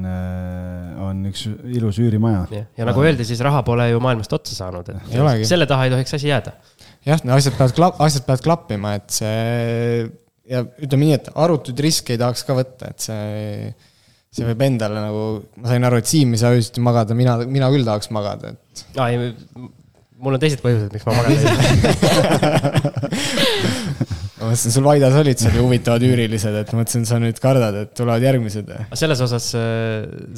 on 1.08 1.24
üks 1.32 1.48
ilus 1.78 2.02
üürimaja. 2.02 2.66
ja 2.78 2.90
nagu 2.90 3.06
öeldi, 3.06 3.26
siis 3.28 3.42
raha 3.46 3.64
pole 3.68 3.90
ju 3.90 4.02
maailmast 4.04 4.34
otsa 4.38 4.58
saanud, 4.58 4.94
et 4.94 5.46
selle 5.50 5.70
taha 5.70 5.88
ei 5.88 5.96
tohiks 5.96 6.18
asi 6.18 6.30
jääda. 6.30 6.58
jah, 7.10 7.22
no 7.26 7.38
asjad 7.38 7.58
peavad 7.58 7.78
klap-, 7.78 8.02
asjad 8.06 8.28
peavad 8.30 8.50
klappima, 8.50 8.98
et 9.02 9.22
see 9.22 10.10
ja 10.52 10.66
ütleme 10.84 11.08
nii, 11.08 11.16
et 11.20 11.32
arutuid 11.38 11.80
riske 11.82 12.16
ei 12.16 12.22
tahaks 12.22 12.46
ka 12.46 12.58
võtta, 12.58 12.92
et 12.92 13.10
see 13.10 13.72
see 14.32 14.46
võib 14.48 14.62
endale 14.64 15.02
nagu, 15.04 15.24
ma 15.60 15.74
sain 15.74 15.84
aru, 15.88 15.98
et 16.00 16.08
Siim 16.08 16.32
ei 16.36 16.40
saa 16.40 16.56
öösiti 16.56 16.80
magada, 16.84 17.16
mina, 17.18 17.34
mina 17.44 17.68
küll 17.74 17.88
tahaks 17.88 18.08
magada, 18.16 18.54
et. 18.54 18.84
aa, 18.96 19.08
ei, 19.12 19.18
mul 20.22 20.38
on 20.38 20.42
teised 20.42 20.62
põhjused, 20.64 20.92
miks 20.96 21.06
ma 21.08 21.12
saa 21.18 21.26
ma 24.42 24.50
mõtlesin, 24.50 24.72
sul 24.74 24.86
Vaidas 24.88 25.16
olid 25.20 25.38
seal 25.42 25.56
ju 25.60 25.64
huvitavad 25.66 26.02
üürilised, 26.08 26.56
et 26.62 26.72
mõtlesin, 26.78 27.04
sa 27.10 27.16
nüüd 27.22 27.38
kardad, 27.44 27.74
et 27.84 27.92
tulevad 27.98 28.22
järgmised. 28.24 28.68
selles 28.98 29.20
osas 29.28 29.46
äh, 29.60 29.66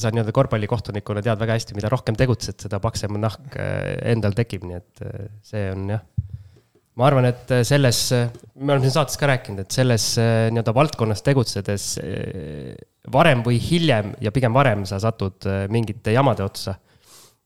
sa 0.02 0.08
nii-öelda 0.10 0.34
korvpallikohtunikuna 0.36 1.20
tead 1.26 1.40
väga 1.44 1.54
hästi, 1.60 1.72
mida 1.78 1.88
rohkem 1.94 2.16
tegutsed, 2.20 2.58
seda 2.66 2.78
paksem 2.84 3.12
nahk 3.22 3.44
äh, 3.62 3.66
endal 4.16 4.34
tekib, 4.38 4.62
nii 4.68 4.78
et 4.82 4.94
äh, 5.06 5.10
see 5.46 5.64
on 5.76 5.82
jah 5.96 6.04
ma 7.00 7.08
arvan, 7.10 7.28
et 7.30 7.54
äh, 7.54 7.64
selles, 7.66 8.06
äh, 8.14 8.30
me 8.60 8.76
oleme 8.76 8.86
siin 8.86 8.98
saates 8.98 9.18
ka 9.20 9.30
rääkinud, 9.32 9.64
et 9.64 9.74
selles 9.74 10.12
äh, 10.22 10.48
nii-öelda 10.54 10.76
valdkonnas 10.78 11.26
tegutsedes 11.26 11.88
varem 13.14 13.42
või 13.46 13.58
hiljem 13.62 14.14
ja 14.24 14.32
pigem 14.36 14.54
varem 14.56 14.86
sa 14.90 15.00
satud 15.02 15.48
mingite 15.74 16.14
jamade 16.16 16.46
otsa. 16.46 16.78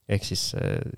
ehk 0.07 0.23
siis 0.23 0.53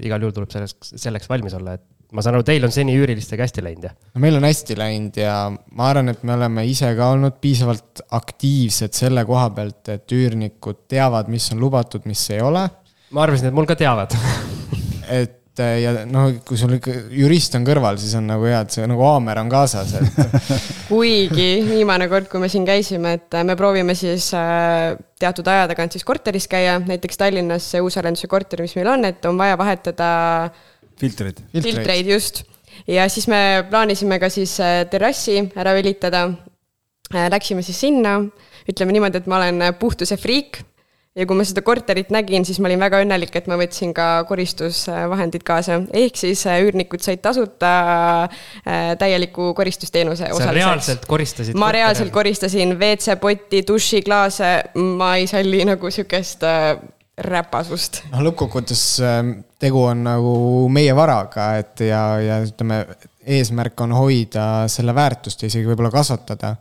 igal 0.05 0.21
juhul 0.21 0.33
tuleb 0.35 0.51
selleks, 0.53 0.91
selleks 1.01 1.29
valmis 1.29 1.55
olla, 1.57 1.77
et 1.79 2.13
ma 2.13 2.21
saan 2.21 2.35
aru, 2.37 2.45
teil 2.45 2.65
on 2.65 2.73
seni 2.73 2.93
üürilistega 2.97 3.45
hästi 3.45 3.63
läinud, 3.65 3.87
jah? 3.87 3.95
no 4.13 4.21
meil 4.21 4.37
on 4.37 4.45
hästi 4.45 4.77
läinud 4.77 5.17
ja 5.21 5.33
ma 5.49 5.89
arvan, 5.89 6.11
et 6.13 6.21
me 6.25 6.35
oleme 6.35 6.65
ise 6.69 6.91
ka 6.97 7.09
olnud 7.15 7.39
piisavalt 7.41 8.03
aktiivsed 8.17 8.97
selle 8.97 9.25
koha 9.29 9.47
pealt, 9.55 9.81
et 9.93 10.17
üürnikud 10.17 10.85
teavad, 10.89 11.29
mis 11.31 11.49
on 11.53 11.61
lubatud, 11.61 12.05
mis 12.09 12.25
ei 12.33 12.41
ole. 12.45 12.67
ma 13.13 13.25
arvasin, 13.25 13.49
et 13.49 13.57
mul 13.57 13.69
ka 13.69 13.77
teavad 13.79 14.17
et 15.21 15.38
et 15.59 15.83
ja 15.83 15.91
noh, 16.09 16.29
kui 16.45 16.57
sul 16.59 16.73
ikka 16.77 16.93
jurist 17.13 17.55
on 17.57 17.65
kõrval, 17.67 17.99
siis 18.01 18.15
on 18.19 18.27
nagu 18.29 18.45
hea, 18.47 18.61
et 18.65 18.75
see 18.75 18.87
nagu 18.89 19.03
haamer 19.05 19.41
on 19.41 19.51
kaasas, 19.51 19.93
et 19.99 20.19
kuigi 20.89 21.49
viimane 21.67 22.09
kord, 22.11 22.29
kui 22.31 22.41
me 22.43 22.49
siin 22.51 22.67
käisime, 22.67 23.17
et 23.19 23.39
me 23.47 23.55
proovime 23.59 23.95
siis 23.97 24.31
äh, 24.37 24.95
teatud 25.19 25.47
aja 25.51 25.67
tagant 25.71 25.95
siis 25.95 26.07
korteris 26.07 26.47
käia, 26.51 26.77
näiteks 26.83 27.19
Tallinnas 27.19 27.67
see 27.73 27.83
uusarenduse 27.83 28.29
korter, 28.31 28.63
mis 28.65 28.75
meil 28.79 28.91
on, 28.95 29.07
et 29.09 29.25
on 29.29 29.39
vaja 29.39 29.59
vahetada 29.59 30.09
filtreid. 30.99 31.43
filtreid, 31.53 32.09
just. 32.09 32.43
ja 32.87 33.07
siis 33.11 33.27
me 33.31 33.65
plaanisime 33.69 34.19
ka 34.21 34.31
siis 34.33 34.55
äh, 34.63 34.83
terrassi 34.89 35.43
ära 35.55 35.75
õlitada. 35.79 36.29
Äh, 37.09 37.25
läksime 37.33 37.63
siis 37.65 37.79
sinna, 37.81 38.19
ütleme 38.69 38.93
niimoodi, 38.93 39.17
et 39.17 39.29
ma 39.29 39.39
olen 39.41 39.71
puhtuse 39.79 40.17
friik 40.21 40.61
ja 41.19 41.27
kui 41.27 41.37
ma 41.37 41.45
seda 41.47 41.63
korterit 41.65 42.11
nägin, 42.13 42.45
siis 42.47 42.59
ma 42.61 42.69
olin 42.69 42.81
väga 42.81 43.01
õnnelik, 43.03 43.33
et 43.35 43.49
ma 43.51 43.57
võtsin 43.59 43.91
ka 43.95 44.07
koristusvahendid 44.29 45.43
kaasa. 45.47 45.81
ehk 45.95 46.19
siis 46.19 46.45
äh, 46.47 46.61
üürnikud 46.65 47.03
said 47.03 47.21
tasuta 47.23 47.71
äh, 48.25 48.93
täieliku 48.99 49.51
koristusteenuse 49.57 50.29
sa 50.31 50.53
reaalselt 50.55 51.05
koristasid? 51.09 51.57
ma 51.59 51.71
reaalselt 51.75 52.13
koristasin 52.15 52.77
WC-potti, 52.79 53.65
dušiklaase, 53.67 54.53
ma 54.99 55.15
ei 55.19 55.27
salli 55.31 55.65
nagu 55.67 55.91
sihukest 55.91 56.47
äh, 56.47 56.71
räpasust. 57.29 58.03
noh, 58.13 58.23
lõppkokkuvõttes 58.29 58.83
tegu 59.59 59.83
on 59.89 60.07
nagu 60.07 60.33
meie 60.71 60.95
varaga, 60.95 61.51
et 61.59 61.83
ja, 61.89 62.03
ja 62.23 62.41
ütleme, 62.45 62.85
eesmärk 63.39 63.81
on 63.83 63.97
hoida 63.97 64.49
selle 64.71 64.95
väärtust 64.95 65.43
ja 65.43 65.51
isegi 65.51 65.67
võib-olla 65.67 65.91
kasvatada. 65.91 66.55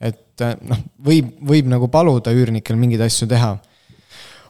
et 0.00 0.42
noh, 0.66 0.86
võib, 1.06 1.34
võib 1.46 1.70
nagu 1.70 1.86
paluda 1.92 2.32
üürnikel 2.34 2.78
mingeid 2.80 3.06
asju 3.06 3.28
teha 3.30 3.58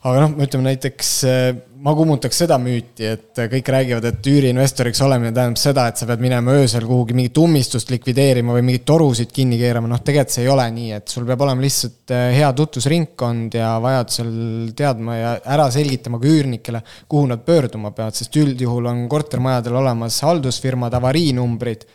aga 0.00 0.22
noh, 0.24 0.38
ütleme 0.40 0.64
näiteks 0.70 1.08
eh, 1.28 1.48
ma 1.84 1.92
kummutaks 1.96 2.38
seda 2.42 2.56
müüti, 2.60 3.04
et 3.08 3.40
kõik 3.52 3.68
räägivad, 3.72 4.06
et 4.08 4.28
üüriinvestoriks 4.32 5.00
olemine 5.04 5.32
tähendab 5.36 5.60
seda, 5.60 5.86
et 5.90 6.00
sa 6.00 6.08
pead 6.08 6.22
minema 6.24 6.54
öösel 6.56 6.86
kuhugi 6.88 7.16
mingit 7.16 7.36
ummistust 7.40 7.92
likvideerima 7.92 8.56
või 8.56 8.64
mingeid 8.64 8.86
torusid 8.88 9.32
kinni 9.34 9.58
keerama, 9.60 9.90
noh, 9.92 10.00
tegelikult 10.04 10.36
see 10.36 10.46
ei 10.46 10.50
ole 10.52 10.66
nii, 10.76 10.90
et 10.96 11.12
sul 11.12 11.28
peab 11.28 11.44
olema 11.44 11.64
lihtsalt 11.64 12.14
eh, 12.16 12.26
hea 12.38 12.50
tutvusringkond 12.56 13.60
ja 13.60 13.74
vajadusel 13.84 14.32
teadma 14.76 15.16
ja 15.18 15.36
ära 15.56 15.68
selgitama 15.74 16.20
ka 16.22 16.32
üürnikele, 16.32 16.82
kuhu 17.04 17.28
nad 17.34 17.44
pöörduma 17.44 17.92
peavad, 17.96 18.16
sest 18.16 18.40
üldjuhul 18.40 18.88
on 18.88 19.06
kortermajadel 19.12 19.80
olemas 19.82 20.20
haldusfirmad, 20.24 20.96
avariinumbrid, 21.00 21.88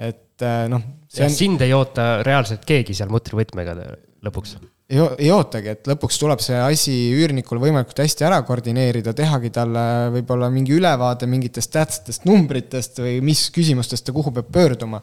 et 0.00 0.44
eh, 0.48 0.66
noh. 0.72 0.90
On... 1.12 1.28
sind 1.28 1.60
ei 1.60 1.74
oota 1.76 2.22
reaalselt 2.24 2.62
keegi 2.64 2.96
seal 2.96 3.12
mutrivõtmega 3.12 3.76
lõpuks 4.24 4.56
ei, 4.90 4.98
ei 5.18 5.30
ootagi, 5.32 5.72
et 5.74 5.90
lõpuks 5.90 6.18
tuleb 6.20 6.42
see 6.44 6.58
asi 6.58 6.94
üürnikul 7.16 7.60
võimalikult 7.62 8.02
hästi 8.04 8.26
ära 8.28 8.40
koordineerida, 8.46 9.14
tehagi 9.16 9.52
talle 9.54 9.84
võib-olla 10.16 10.50
mingi 10.52 10.76
ülevaade 10.76 11.28
mingitest 11.30 11.72
tähtsatest 11.74 12.26
numbritest 12.28 13.02
või 13.04 13.20
mis 13.24 13.48
küsimustest 13.54 14.06
ta 14.06 14.16
kuhu 14.16 14.34
peab 14.34 14.52
pöörduma. 14.52 15.02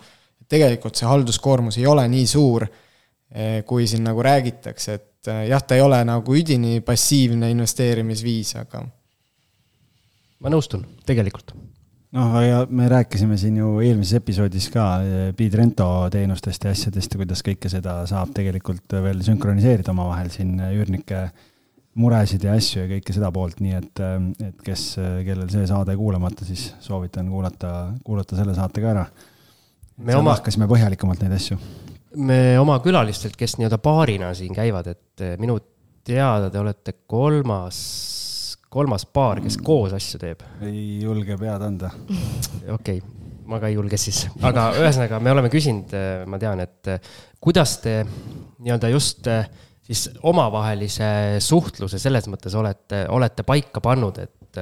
tegelikult 0.49 0.97
see 0.97 1.05
halduskoormus 1.05 1.77
ei 1.77 1.85
ole 1.85 2.07
nii 2.09 2.27
suur, 2.27 2.63
eh, 3.31 3.63
kui 3.65 3.87
siin 3.87 4.03
nagu 4.03 4.23
räägitakse, 4.25 4.93
et 4.93 5.27
eh, 5.27 5.47
jah, 5.51 5.61
ta 5.61 5.75
ei 5.75 5.81
ole 5.81 6.03
nagu 6.05 6.35
üdini 6.35 6.81
passiivne 6.81 7.51
investeerimisviis, 7.51 8.55
aga. 8.55 8.85
ma 10.39 10.49
nõustun, 10.49 10.85
tegelikult 11.05 11.53
noh, 12.17 12.37
ja 12.41 12.63
me 12.69 12.89
rääkisime 12.89 13.37
siin 13.37 13.59
ju 13.59 13.75
eelmises 13.85 14.19
episoodis 14.19 14.69
ka 14.73 14.85
eh, 15.03 15.29
Bidrento 15.37 15.87
teenustest 16.13 16.65
ja 16.65 16.73
asjadest 16.75 17.13
ja 17.13 17.21
kuidas 17.21 17.43
kõike 17.45 17.71
seda 17.71 17.99
saab 18.09 18.33
tegelikult 18.35 18.97
veel 19.05 19.21
sünkroniseerida 19.25 19.93
omavahel 19.93 20.31
siin 20.33 20.55
üürnike 20.69 21.27
muresid 21.99 22.45
ja 22.45 22.55
asju 22.57 22.83
ja 22.83 22.89
kõike 22.93 23.15
seda 23.15 23.31
poolt, 23.35 23.59
nii 23.63 23.75
et, 23.77 24.03
eh, 24.05 24.29
et 24.49 24.63
kes, 24.65 24.85
kellel 25.27 25.49
see 25.53 25.67
saade 25.69 25.97
kuulamata, 25.99 26.47
siis 26.47 26.69
soovitan 26.83 27.29
kuulata, 27.29 27.73
kuulata 28.05 28.39
selle 28.39 28.55
saate 28.57 28.83
ka 28.85 28.93
ära. 28.95 29.05
me 29.97 30.15
oma. 30.15 30.37
hakkasime 30.39 30.69
põhjalikumalt 30.71 31.25
neid 31.25 31.35
asju. 31.37 31.59
me 32.15 32.57
oma 32.59 32.79
külalistelt, 32.81 33.37
kes 33.37 33.57
nii-öelda 33.59 33.77
paarina 33.83 34.33
siin 34.33 34.55
käivad, 34.55 34.87
et 34.87 35.25
eh, 35.25 35.37
minu 35.37 35.59
teada 36.09 36.49
te 36.49 36.57
olete 36.59 36.95
kolmas 37.05 37.77
kolmas 38.69 39.05
paar, 39.09 39.41
kes 39.43 39.57
koos 39.65 39.93
asju 39.97 40.19
teeb. 40.21 40.43
ei 40.65 40.99
julge 41.03 41.37
pead 41.39 41.63
anda. 41.65 41.91
okei 42.77 42.99
okay,, 42.99 43.01
ma 43.49 43.59
ka 43.61 43.69
ei 43.69 43.77
julge 43.77 43.97
siis, 43.99 44.25
aga 44.45 44.69
ühesõnaga, 44.77 45.21
me 45.23 45.33
oleme 45.33 45.49
küsinud, 45.53 45.95
äh, 45.97 46.21
ma 46.29 46.39
tean, 46.41 46.61
et 46.63 46.91
äh, 46.91 47.01
kuidas 47.41 47.79
te 47.83 48.01
nii-öelda 48.05 48.91
just 48.93 49.29
äh, 49.31 49.47
siis 49.89 50.05
omavahelise 50.29 51.39
suhtluse 51.41 52.01
selles 52.01 52.29
mõttes 52.29 52.53
olete, 52.57 53.07
olete 53.09 53.45
paika 53.47 53.81
pannud, 53.81 54.19
et, 54.21 54.59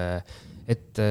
et 0.71 1.01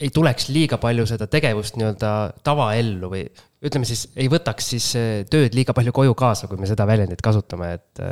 ei 0.00 0.08
tuleks 0.14 0.48
liiga 0.54 0.78
palju 0.80 1.04
seda 1.10 1.28
tegevust 1.28 1.76
nii-öelda 1.76 2.12
tavaellu 2.44 3.12
või 3.12 3.26
ütleme 3.68 3.88
siis, 3.88 4.06
ei 4.16 4.30
võtaks 4.32 4.70
siis 4.72 4.86
tööd 5.28 5.56
liiga 5.58 5.76
palju 5.76 5.92
koju 5.92 6.16
kaasa, 6.16 6.48
kui 6.48 6.60
me 6.60 6.70
seda 6.70 6.86
väljendit 6.88 7.20
kasutame, 7.24 7.74
et 7.76 8.02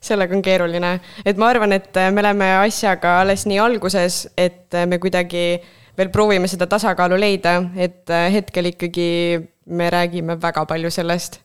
sellega 0.00 0.36
on 0.36 0.42
keeruline, 0.42 0.94
et 1.26 1.36
ma 1.40 1.50
arvan, 1.50 1.72
et 1.76 1.96
äh, 1.96 2.10
me 2.12 2.22
oleme 2.24 2.48
asjaga 2.64 3.20
alles 3.20 3.46
nii 3.48 3.60
alguses, 3.62 4.24
et 4.38 4.74
äh, 4.74 4.86
me 4.86 4.98
kuidagi 4.98 5.60
veel 5.98 6.10
proovime 6.12 6.48
seda 6.48 6.68
tasakaalu 6.70 7.20
leida, 7.20 7.56
et 7.76 8.10
äh, 8.10 8.28
hetkel 8.32 8.70
ikkagi 8.72 9.06
me 9.66 9.90
räägime 9.90 10.40
väga 10.42 10.66
palju 10.66 10.90
sellest. 10.90 11.40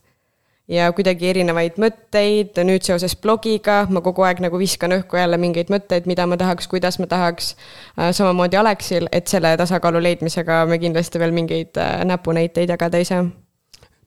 ja 0.65 0.87
kuidagi 0.97 1.27
erinevaid 1.29 1.75
mõtteid, 1.77 2.57
nüüd 2.65 2.81
seoses 2.81 3.13
blogiga 3.21 3.83
ma 3.85 4.01
kogu 4.01 4.23
aeg 4.25 4.39
nagu 4.41 4.57
viskan 4.57 4.95
õhku 4.97 5.19
jälle 5.19 5.37
mingeid 5.37 5.69
mõtteid, 5.69 6.09
mida 6.09 6.25
ma 6.25 6.39
tahaks, 6.41 6.65
kuidas 6.67 6.97
ma 6.97 7.05
tahaks. 7.05 7.53
samamoodi 7.93 8.57
Aleksil, 8.57 9.05
et 9.11 9.29
selle 9.29 9.53
tasakaalu 9.61 10.01
leidmisega 10.01 10.63
me 10.65 10.81
kindlasti 10.81 11.21
veel 11.21 11.37
mingeid 11.37 11.77
näpunäiteid 12.09 12.73
jagada 12.73 12.97
ei 12.97 13.05
saa 13.05 13.27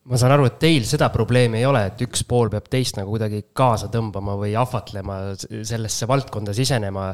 ma 0.09 0.19
saan 0.21 0.35
aru, 0.35 0.47
et 0.49 0.61
teil 0.61 0.87
seda 0.89 1.11
probleemi 1.15 1.61
ei 1.61 1.67
ole, 1.69 1.85
et 1.91 2.07
üks 2.07 2.25
pool 2.29 2.51
peab 2.53 2.69
teist 2.73 2.97
nagu 2.99 3.13
kuidagi 3.13 3.49
kaasa 3.57 3.91
tõmbama 3.93 4.39
või 4.41 4.55
ahvatlema 4.59 5.19
sellesse 5.37 6.09
valdkonda 6.09 6.55
sisenema. 6.57 7.11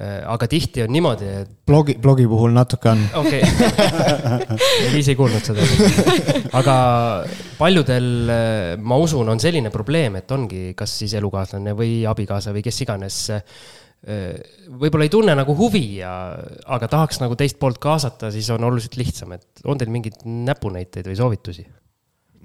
Äh, 0.00 0.20
aga 0.30 0.46
tihti 0.48 0.84
on 0.84 0.92
niimoodi, 0.94 1.26
et. 1.42 1.50
blogi, 1.66 1.96
blogi 2.00 2.24
puhul 2.30 2.54
natuke 2.54 2.88
on. 2.92 3.02
okei, 3.20 3.42
Liis 4.94 5.10
ei 5.10 5.18
kuulnud 5.18 5.44
seda. 5.44 5.66
aga 6.56 6.76
paljudel, 7.58 8.06
äh, 8.30 8.78
ma 8.78 8.96
usun, 9.02 9.28
on 9.28 9.42
selline 9.42 9.72
probleem, 9.74 10.16
et 10.22 10.30
ongi 10.32 10.70
kas 10.78 10.94
siis 11.02 11.16
elukaaslane 11.18 11.74
või 11.76 11.98
abikaasa 12.08 12.54
või 12.54 12.62
kes 12.64 12.80
iganes 12.86 13.18
äh, 13.34 13.44
võib-olla 14.80 15.04
ei 15.04 15.12
tunne 15.12 15.34
nagu 15.36 15.58
huvi 15.58 15.84
ja, 15.98 16.14
aga 16.70 16.88
tahaks 16.88 17.20
nagu 17.20 17.36
teist 17.36 17.58
poolt 17.60 17.82
kaasata, 17.82 18.30
siis 18.32 18.48
on 18.54 18.64
oluliselt 18.70 18.96
lihtsam, 18.96 19.34
et 19.36 19.66
on 19.66 19.76
teil 19.76 19.92
mingeid 19.92 20.22
näpunäiteid 20.24 21.10
või 21.10 21.18
soovitusi? 21.18 21.66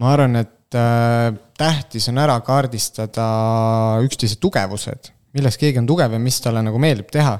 Ma 0.01 0.15
arvan, 0.15 0.41
et 0.41 0.75
äh, 0.77 1.29
tähtis 1.59 2.09
on 2.11 2.19
ära 2.23 2.39
kaardistada 2.45 3.27
üksteise 4.05 4.39
tugevused, 4.41 5.13
milles 5.35 5.59
keegi 5.61 5.81
on 5.81 5.87
tugev 5.89 6.15
ja 6.15 6.19
mis 6.21 6.41
talle 6.43 6.63
nagu 6.65 6.81
meeldib 6.81 7.11
teha. 7.13 7.37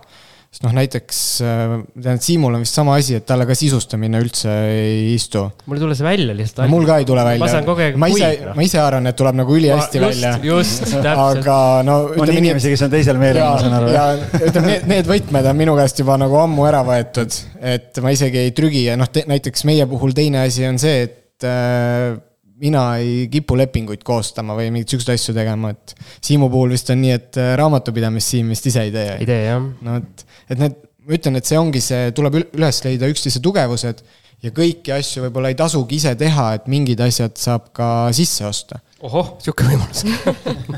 sest 0.56 0.64
noh, 0.64 0.72
näiteks 0.72 1.18
äh, 1.44 1.62
ma 1.74 1.80
tean, 2.00 2.16
et 2.16 2.24
Siimul 2.24 2.56
on 2.56 2.62
vist 2.64 2.78
sama 2.78 2.94
asi, 2.96 3.18
et 3.18 3.26
talle 3.28 3.44
ka 3.44 3.58
sisustamine 3.60 4.22
üldse 4.24 4.54
ei 4.72 5.10
istu. 5.18 5.42
mul 5.68 5.76
ei 5.76 5.84
tule 5.84 5.98
see 6.00 6.08
välja 6.08 6.36
lihtsalt. 6.38 6.70
mul 6.72 6.88
ka 6.88 7.02
ei 7.02 7.08
tule 7.10 7.26
välja. 7.28 7.42
ma 7.44 7.50
saan 7.52 7.68
kogu 7.68 7.84
aeg 7.84 7.98
ma 8.00 8.08
ise, 8.14 8.30
ma 8.56 8.64
ise 8.64 8.80
arvan, 8.80 9.10
et 9.12 9.18
tuleb 9.20 9.40
nagu 9.42 9.58
ülihästi 9.58 10.04
välja. 10.04 10.32
just, 10.44 10.86
täpselt. 10.94 11.10
aga 11.26 11.58
no 11.88 11.98
on 12.16 12.32
inimesi, 12.32 12.72
kes 12.72 12.86
on 12.88 12.94
teisel 12.94 13.20
meelel, 13.20 13.44
ma 13.44 13.58
saan 13.66 13.76
aru. 13.82 13.92
ja 13.92 14.06
ütleme, 14.46 14.70
need, 14.70 14.88
need 14.94 15.12
võtmed 15.12 15.52
on 15.52 15.60
minu 15.60 15.76
käest 15.82 16.00
juba 16.06 16.16
nagu 16.24 16.40
ammu 16.40 16.70
ära 16.72 16.86
võetud, 16.88 17.36
et 17.76 18.00
ma 18.06 18.16
isegi 18.16 18.46
ei 18.46 18.56
trügi 18.56 18.86
ja 18.88 18.96
noh, 19.02 19.12
näiteks 19.12 19.68
meie 19.68 19.90
puhul 19.92 20.16
teine 20.16 20.46
asi 20.48 20.64
on 20.70 20.80
see, 20.80 21.04
et 21.10 21.50
äh, 21.52 22.16
mina 22.62 22.84
ei 23.02 23.28
kipu 23.32 23.58
lepinguid 23.60 24.04
koostama 24.06 24.56
või 24.58 24.70
mingeid 24.72 24.94
siukseid 24.94 25.20
asju 25.20 25.36
tegema, 25.36 25.74
et 25.76 25.96
Siimu 26.24 26.50
puhul 26.52 26.76
vist 26.76 26.90
on 26.94 27.02
nii, 27.04 27.16
et 27.16 27.40
äh, 27.42 27.54
raamatupidamist 27.60 28.36
Siim 28.36 28.52
vist 28.54 28.68
ise 28.70 28.86
ei 28.88 28.94
tee. 28.94 29.16
ei 29.20 29.28
tee, 29.28 29.42
jah. 29.50 29.66
no 29.86 29.98
et, 30.00 30.26
et 30.50 30.62
need, 30.62 30.78
ma 31.06 31.18
ütlen, 31.18 31.40
et 31.40 31.50
see 31.50 31.60
ongi 31.60 31.82
see, 31.84 32.14
tuleb 32.16 32.40
üles 32.44 32.80
leida 32.86 33.10
üksteise 33.12 33.42
tugevused 33.44 34.06
ja 34.46 34.54
kõiki 34.56 34.94
asju 34.96 35.26
võib-olla 35.26 35.52
ei 35.52 35.60
tasugi 35.60 36.00
ise 36.00 36.16
teha, 36.20 36.48
et 36.60 36.72
mingid 36.72 37.02
asjad 37.04 37.36
saab 37.40 37.70
ka 37.76 37.90
sisse 38.16 38.48
osta. 38.48 38.80
ohoh, 39.04 39.36
sihuke 39.44 39.68
võimalus 39.68 40.06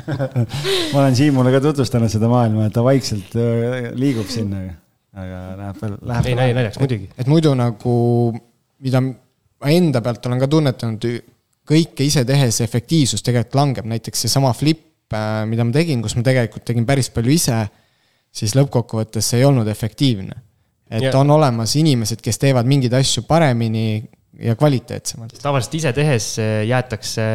ma 0.92 1.04
olen 1.04 1.16
Siimule 1.20 1.54
ka 1.54 1.62
tutvustanud 1.70 2.12
seda 2.12 2.32
maailma, 2.32 2.68
et 2.72 2.76
ta 2.76 2.86
vaikselt 2.86 3.38
äh, 3.38 3.92
liigub 3.98 4.30
sinna, 4.34 4.66
aga 5.18 5.46
läheb 5.62 5.82
veel, 5.86 5.98
läheb. 6.10 6.34
ei, 6.34 6.58
naljaks 6.58 6.82
muidugi. 6.82 7.10
et 7.18 7.30
muidu 7.30 7.54
nagu, 7.58 7.96
mida 8.82 9.06
ma 9.06 9.74
enda 9.74 10.02
pealt 10.06 10.26
olen 10.30 10.42
ka 10.42 10.50
tunnetanud 10.58 11.12
kõike 11.68 12.06
ise 12.08 12.24
tehes 12.28 12.62
efektiivsus 12.64 13.24
tegelikult 13.26 13.60
langeb, 13.60 13.88
näiteks 13.90 14.26
seesama 14.26 14.54
flip, 14.56 14.84
äh, 15.14 15.44
mida 15.50 15.66
ma 15.68 15.76
tegin, 15.76 16.02
kus 16.04 16.16
ma 16.18 16.26
tegelikult 16.26 16.66
tegin 16.68 16.88
päris 16.88 17.12
palju 17.14 17.34
ise, 17.34 17.62
siis 18.34 18.56
lõppkokkuvõttes 18.58 19.34
see 19.34 19.42
ei 19.42 19.48
olnud 19.48 19.68
efektiivne. 19.68 20.44
et 20.90 21.04
ja. 21.04 21.12
on 21.20 21.32
olemas 21.36 21.76
inimesed, 21.76 22.22
kes 22.24 22.40
teevad 22.40 22.68
mingeid 22.68 22.94
asju 22.96 23.26
paremini 23.28 24.04
ja 24.40 24.56
kvaliteetsemalt. 24.56 25.38
tavaliselt 25.42 25.76
ise 25.80 25.92
tehes 25.96 26.28
jäetakse 26.68 27.26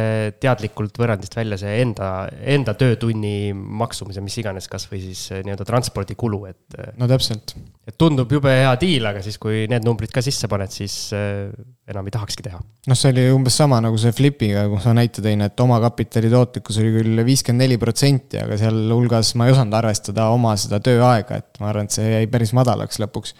teadlikult 0.41 0.97
võrrandist 0.99 1.35
välja 1.35 1.57
see 1.59 1.75
enda, 1.83 2.09
enda 2.55 2.75
töötunni 2.79 3.51
maksumus 3.53 4.17
ja 4.17 4.23
mis 4.23 4.37
iganes, 4.39 4.69
kasvõi 4.71 5.01
siis 5.03 5.25
nii-öelda 5.43 5.67
transpordikulu, 5.67 6.43
et. 6.51 6.77
no 6.99 7.07
täpselt. 7.11 7.55
et 7.87 7.97
tundub 7.99 8.31
jube 8.31 8.53
hea 8.53 8.71
deal, 8.81 9.09
aga 9.11 9.23
siis, 9.25 9.39
kui 9.41 9.65
need 9.71 9.85
numbrid 9.87 10.13
ka 10.15 10.23
sisse 10.23 10.47
paned, 10.51 10.71
siis 10.71 10.95
enam 11.13 12.07
ei 12.07 12.15
tahakski 12.15 12.45
teha. 12.45 12.61
noh, 12.87 12.99
see 12.99 13.11
oli 13.11 13.25
umbes 13.35 13.57
sama 13.59 13.81
nagu 13.83 13.99
see 13.99 14.15
Flipiga, 14.15 14.65
kus 14.71 14.87
ma 14.89 14.95
näite 15.01 15.23
tõin, 15.25 15.43
et 15.45 15.65
omakapitali 15.65 16.31
tootlikkus 16.31 16.79
oli 16.83 16.93
küll 16.99 17.25
viiskümmend 17.27 17.65
neli 17.65 17.79
protsenti, 17.81 18.39
aga 18.43 18.59
sealhulgas 18.59 19.33
ma 19.39 19.49
ei 19.49 19.55
osanud 19.55 19.75
arvestada 19.81 20.29
oma 20.33 20.55
seda 20.59 20.79
tööaega, 20.83 21.41
et 21.43 21.59
ma 21.59 21.71
arvan, 21.73 21.89
et 21.89 21.99
see 21.99 22.15
jäi 22.15 22.31
päris 22.31 22.55
madalaks 22.55 23.01
lõpuks. 23.03 23.35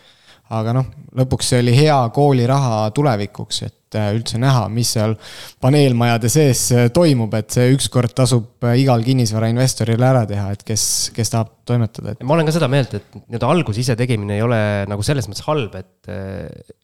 Aga 0.52 0.74
noh, 0.76 0.90
lõpuks 1.16 1.54
see 1.54 1.62
oli 1.64 1.74
hea 1.78 1.96
kooliraha 2.14 2.90
tulevikuks, 2.96 3.62
et 3.66 3.98
äh, 3.98 4.10
üldse 4.18 4.40
näha, 4.42 4.66
mis 4.74 4.92
seal 4.96 5.16
paneelmajade 5.64 6.30
sees 6.32 6.66
äh, 6.76 6.90
toimub, 6.94 7.34
et 7.38 7.54
see 7.56 7.72
ükskord 7.74 8.14
tasub 8.18 8.68
äh, 8.68 8.76
igal 8.82 9.06
kinnisvarainvestoril 9.06 10.04
ära 10.04 10.26
teha, 10.30 10.50
et 10.54 10.66
kes, 10.68 10.86
kes 11.16 11.34
tahab 11.34 11.54
toimetada, 11.70 12.14
et. 12.14 12.26
ma 12.28 12.36
olen 12.36 12.50
ka 12.50 12.56
seda 12.58 12.70
meelt, 12.72 12.96
et 13.00 13.18
nii-öelda 13.22 13.52
algus 13.56 13.80
ise 13.82 13.96
tegemine 14.00 14.38
ei 14.38 14.46
ole 14.46 14.62
nagu 14.92 15.06
selles 15.06 15.30
mõttes 15.30 15.46
halb, 15.48 15.78
et 15.80 16.14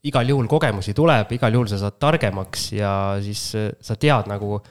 igal 0.07 0.31
juhul 0.31 0.49
kogemusi 0.51 0.95
tuleb, 0.97 1.31
igal 1.35 1.59
juhul 1.59 1.71
sa 1.71 1.81
saad 1.81 1.99
targemaks 1.99 2.69
ja 2.77 2.93
siis 3.23 3.49
sa 3.53 3.99
tead 3.99 4.29
nagu 4.31 4.61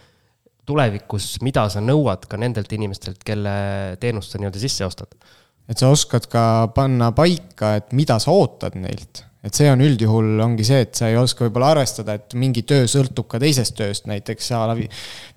tulevikus, 0.68 1.38
mida 1.44 1.64
sa 1.72 1.80
nõuad 1.84 2.26
ka 2.28 2.40
nendelt 2.40 2.72
inimestelt, 2.76 3.20
kelle 3.24 3.52
teenust 4.00 4.32
sa 4.32 4.40
nii-öelda 4.40 4.60
sisse 4.60 4.88
ostad 4.88 5.14
et 5.68 5.80
sa 5.80 5.90
oskad 5.92 6.28
ka 6.32 6.42
panna 6.74 7.12
paika, 7.16 7.76
et 7.78 7.96
mida 7.96 8.18
sa 8.22 8.34
ootad 8.34 8.78
neilt. 8.80 9.24
et 9.38 9.54
see 9.54 9.68
on 9.70 9.80
üldjuhul, 9.80 10.32
ongi 10.42 10.64
see, 10.66 10.80
et 10.82 10.98
sa 10.98 11.06
ei 11.08 11.14
oska 11.16 11.44
võib-olla 11.44 11.68
arvestada, 11.70 12.16
et 12.18 12.34
mingi 12.36 12.64
töö 12.68 12.88
sõltub 12.90 13.28
ka 13.30 13.38
teisest 13.40 13.76
tööst, 13.78 14.08
näiteks 14.10 14.48
a 14.58 14.64
la 14.66 14.74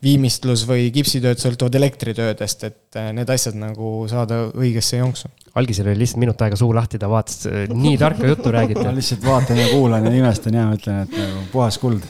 viimistlus 0.03 0.63
või 0.67 0.87
kipsitööd 0.91 1.39
sõltuvad 1.39 1.77
elektritöödest, 1.77 2.65
et 2.65 2.97
äh, 2.99 3.11
need 3.15 3.29
asjad 3.31 3.59
nagu 3.61 3.93
saada 4.11 4.47
õigesse 4.57 4.97
jonksu. 4.97 5.29
algisel 5.55 5.91
oli 5.91 6.01
lihtsalt 6.01 6.23
minut 6.25 6.41
aega 6.41 6.57
suu 6.59 6.73
lahti, 6.75 6.99
ta 6.99 7.11
vaatas, 7.13 7.45
äh, 7.45 7.69
nii 7.69 7.99
tarka 8.01 8.25
juttu 8.27 8.51
räägite. 8.51 8.87
ma 8.89 8.95
lihtsalt 8.97 9.23
vaatan 9.27 9.61
ja 9.61 9.69
kuulan 9.69 10.09
ja 10.09 10.15
imestan 10.17 10.57
ja 10.57 10.65
mõtlen, 10.73 11.05
et 11.05 11.15
nagu 11.21 11.45
puhas 11.53 11.77
kuld 11.79 12.09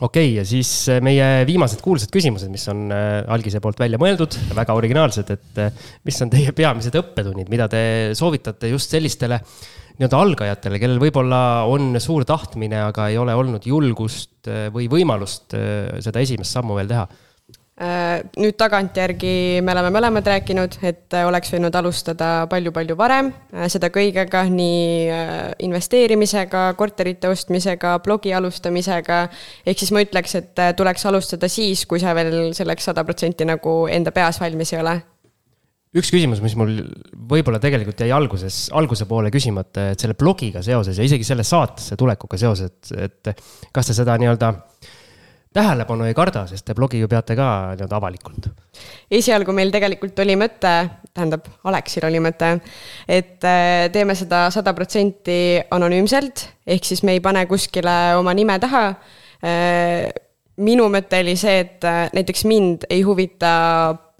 okei 0.00 0.30
okay,, 0.30 0.36
ja 0.38 0.44
siis 0.48 0.70
äh, 0.92 1.00
meie 1.04 1.44
viimased 1.48 1.82
kuulsad 1.84 2.12
küsimused, 2.14 2.50
mis 2.52 2.64
on 2.72 2.88
äh, 2.94 3.20
algise 3.32 3.60
poolt 3.62 3.80
välja 3.80 4.00
mõeldud, 4.00 4.36
väga 4.56 4.76
originaalsed, 4.78 5.32
et 5.34 5.60
äh, 5.60 5.88
mis 6.08 6.20
on 6.24 6.32
teie 6.32 6.54
peamised 6.56 6.96
õppetunnid, 7.00 7.50
mida 7.52 7.68
te 7.70 7.82
soovitate 8.18 8.72
just 8.72 8.92
sellistele 8.96 9.40
nii-öelda 10.00 10.20
algajatele, 10.24 10.78
kellel 10.80 11.00
võib-olla 11.02 11.40
on 11.68 11.92
suur 12.00 12.24
tahtmine, 12.24 12.86
aga 12.88 13.10
ei 13.12 13.18
ole 13.20 13.34
olnud 13.36 13.66
julgust 13.68 14.48
või 14.72 14.86
võimalust 14.88 15.52
seda 15.52 16.22
esimest 16.24 16.56
sammu 16.56 16.78
veel 16.78 16.88
teha 16.88 17.02
nüüd 17.80 18.56
tagantjärgi 18.60 19.60
me 19.64 19.72
oleme 19.72 19.88
mõlemad 19.94 20.26
rääkinud, 20.28 20.74
et 20.84 21.14
äh, 21.16 21.24
oleks 21.24 21.52
võinud 21.54 21.76
alustada 21.80 22.44
palju-palju 22.50 22.96
varem 22.98 23.30
äh, 23.32 23.70
seda 23.72 23.88
kõigega, 23.94 24.42
nii 24.52 25.08
investeerimisega, 25.64 26.66
korterite 26.76 27.30
ostmisega, 27.32 27.94
blogi 28.04 28.34
alustamisega. 28.36 29.22
ehk 29.64 29.80
siis 29.80 29.94
ma 29.96 30.04
ütleks, 30.04 30.36
et 30.36 30.62
tuleks 30.76 31.06
alustada 31.08 31.48
siis, 31.48 31.86
kui 31.88 32.02
sa 32.02 32.12
veel 32.16 32.52
selleks 32.56 32.90
sada 32.90 33.04
protsenti 33.04 33.48
nagu 33.48 33.86
enda 33.88 34.12
peas 34.12 34.40
valmis 34.40 34.74
ei 34.74 34.82
ole 34.82 34.98
üks 35.96 36.12
küsimus, 36.12 36.38
mis 36.44 36.54
mul 36.54 36.76
võib-olla 37.32 37.58
tegelikult 37.58 37.98
jäi 38.04 38.12
alguses, 38.14 38.68
alguse 38.76 39.08
poole 39.10 39.32
küsimata, 39.34 39.88
et 39.90 39.98
selle 39.98 40.14
blogiga 40.14 40.62
seoses 40.62 41.00
ja 41.00 41.06
isegi 41.06 41.26
selle 41.26 41.42
saatesse 41.42 41.96
tulekuga 41.98 42.38
seoses, 42.38 42.92
et 42.94 43.32
kas 43.74 43.90
te 43.90 43.96
seda 43.96 44.14
nii-öelda 44.20 44.52
äh, 44.52 44.96
tähelepanu 45.54 46.06
ei 46.06 46.14
karda, 46.14 46.44
sest 46.46 46.64
te 46.66 46.74
blogi 46.78 47.00
ju 47.00 47.08
peate 47.10 47.34
ka 47.38 47.46
nii-öelda 47.74 47.98
avalikult. 47.98 48.48
esialgu 49.10 49.52
meil 49.52 49.72
tegelikult 49.74 50.18
oli 50.22 50.36
mõte, 50.38 50.74
tähendab, 51.14 51.48
Aleksil 51.66 52.06
oli 52.06 52.20
mõte, 52.22 52.52
et 53.08 53.46
äh, 53.46 53.88
teeme 53.92 54.14
seda 54.14 54.46
sada 54.54 54.74
protsenti 54.74 55.58
anonüümselt, 55.70 56.46
ehk 56.66 56.86
siis 56.86 57.02
me 57.02 57.16
ei 57.18 57.22
pane 57.24 57.46
kuskile 57.50 58.14
oma 58.18 58.34
nime 58.34 58.58
taha. 58.62 58.84
Äh, 59.42 60.06
minu 60.60 60.86
mõte 60.92 61.18
oli 61.24 61.34
see, 61.40 61.64
et 61.64 61.88
äh, 61.88 62.06
näiteks 62.14 62.46
mind 62.46 62.86
ei 62.90 63.02
huvita 63.02 63.50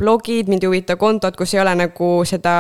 blogid, 0.01 0.48
mind 0.51 0.65
ei 0.65 0.73
huvita 0.73 0.97
kontod, 0.98 1.36
kus 1.39 1.55
ei 1.55 1.61
ole 1.62 1.77
nagu 1.78 2.09
seda 2.27 2.55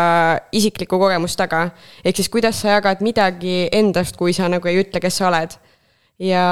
isiklikku 0.52 1.00
kogemust 1.00 1.40
taga. 1.40 1.70
ehk 2.04 2.22
siis, 2.22 2.30
kuidas 2.30 2.62
sa 2.62 2.76
jagad 2.78 3.02
midagi 3.02 3.66
endast, 3.72 4.14
kui 4.20 4.36
sa 4.36 4.46
nagu 4.48 4.68
ei 4.68 4.78
ütle, 4.84 5.02
kes 5.02 5.18
sa 5.18 5.26
oled 5.32 5.58
ja 6.20 6.44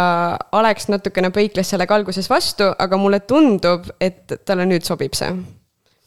Alex 0.52 0.88
natukene 0.88 1.30
põikles 1.34 1.74
sellega 1.74 1.98
alguses 1.98 2.28
vastu, 2.30 2.70
aga 2.78 2.98
mulle 3.00 3.20
tundub, 3.28 3.86
et 4.00 4.38
talle 4.48 4.66
nüüd 4.68 4.86
sobib 4.86 5.16
see. 5.18 5.30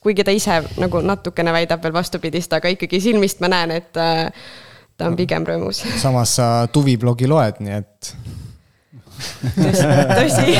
kuigi 0.01 0.23
ta 0.25 0.33
ise 0.33 0.63
nagu 0.81 1.01
natukene 1.05 1.53
väidab 1.53 1.83
veel 1.83 1.93
vastupidist, 1.93 2.53
aga 2.57 2.71
ikkagi 2.73 3.01
silmist 3.01 3.41
ma 3.43 3.51
näen, 3.53 3.75
et 3.77 3.97
äh, 4.01 4.31
ta 4.97 5.09
on 5.11 5.17
pigem 5.17 5.45
rõõmus. 5.45 5.83
samas 6.01 6.35
sa 6.39 6.67
Tuvi 6.73 6.97
blogi 6.97 7.29
loed, 7.29 7.61
nii 7.61 7.77
et. 7.77 8.13
tõsi, 10.17 10.57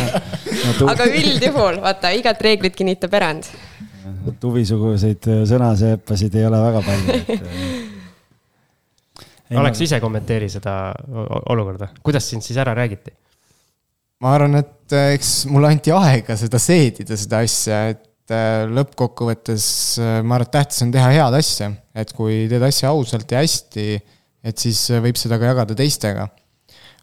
aga 0.85 1.09
üldjuhul 1.09 1.81
vaata, 1.81 2.13
igat 2.13 2.41
reeglit 2.45 2.77
kinnitab 2.77 3.17
erand. 3.17 3.49
Tuvi-suguseid 4.41 5.25
sõnaseepasid 5.49 6.35
ei 6.37 6.45
ole 6.45 6.59
väga 6.61 6.81
palju, 6.85 7.15
et 7.17 7.80
Alex 9.59 9.81
ise 9.83 9.99
kommenteeri 9.99 10.47
seda 10.51 10.93
olukorda, 11.51 11.91
kuidas 12.05 12.29
sind 12.31 12.45
siis 12.45 12.59
ära 12.61 12.75
räägiti? 12.77 13.11
ma 14.21 14.35
arvan, 14.37 14.59
et 14.61 14.95
äh, 14.95 15.15
eks 15.15 15.31
mulle 15.49 15.71
anti 15.73 15.93
aega 15.95 16.37
seda 16.37 16.59
seedida, 16.61 17.17
seda 17.17 17.41
asja, 17.45 17.81
et 17.95 18.33
äh, 18.33 18.67
lõppkokkuvõttes 18.69 19.65
äh, 20.01 20.19
ma 20.21 20.37
arvan, 20.37 20.47
et 20.47 20.53
tähtis 20.53 20.83
on 20.85 20.91
teha 20.93 21.09
head 21.15 21.37
asja, 21.39 21.71
et 21.97 22.13
kui 22.17 22.43
teed 22.51 22.65
asja 22.67 22.91
ausalt 22.93 23.33
ja 23.33 23.41
hästi, 23.41 23.87
et 24.45 24.61
siis 24.61 24.83
võib 25.01 25.17
seda 25.19 25.41
ka 25.41 25.51
jagada 25.51 25.77
teistega. 25.77 26.29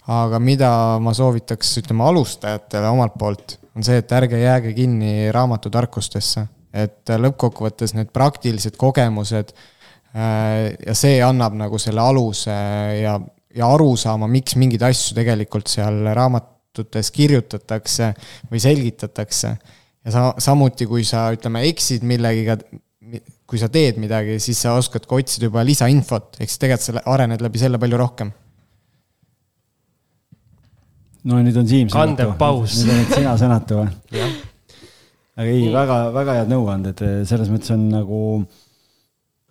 aga 0.09 0.39
mida 0.41 0.71
ma 1.05 1.13
soovitaks, 1.13 1.75
ütleme, 1.83 2.07
alustajatele 2.07 2.89
omalt 2.95 3.19
poolt, 3.21 3.59
on 3.77 3.85
see, 3.85 3.99
et 4.01 4.15
ärge 4.17 4.39
jääge 4.41 4.73
kinni 4.77 5.29
raamatutarkustesse, 5.35 6.47
et 6.73 7.13
lõppkokkuvõttes 7.27 7.93
need 7.99 8.15
praktilised 8.15 8.79
kogemused 8.81 9.53
ja 10.15 10.95
see 10.97 11.19
annab 11.25 11.57
nagu 11.59 11.79
selle 11.81 12.01
aluse 12.01 12.55
ja, 13.03 13.17
ja 13.55 13.69
arusaama, 13.75 14.29
miks 14.31 14.57
mingeid 14.59 14.85
asju 14.89 15.17
tegelikult 15.19 15.69
seal 15.71 16.01
raamatutes 16.17 17.13
kirjutatakse 17.15 18.13
või 18.51 18.63
selgitatakse. 18.63 19.55
ja 20.05 20.15
sa, 20.15 20.27
samuti, 20.41 20.89
kui 20.89 21.05
sa, 21.05 21.29
ütleme, 21.37 21.67
eksid 21.69 22.07
millegiga, 22.09 22.59
kui 23.49 23.61
sa 23.61 23.71
teed 23.73 24.01
midagi, 24.01 24.39
siis 24.43 24.61
sa 24.65 24.77
oskad 24.79 25.07
ka 25.09 25.17
otsida 25.19 25.49
juba 25.49 25.65
lisainfot, 25.67 26.37
ehk 26.39 26.51
siis 26.51 26.61
tegelikult 26.63 26.89
sa 26.89 27.15
arened 27.15 27.45
läbi 27.45 27.61
selle 27.61 27.81
palju 27.81 28.01
rohkem. 28.01 28.33
no 31.29 31.41
nüüd 31.45 31.57
on 31.61 31.67
Siim 31.69 31.91
sõnatu. 31.93 32.31
nüüd 32.33 32.95
oled 32.95 33.13
sina 33.13 33.35
sõnatu 33.37 33.83
või? 33.83 34.23
aga 35.39 35.51
ei, 35.51 35.69
väga, 35.75 35.99
väga 36.15 36.39
head 36.41 36.53
nõuanded, 36.55 37.05
selles 37.29 37.53
mõttes 37.53 37.75
on 37.75 37.85
nagu 37.93 38.23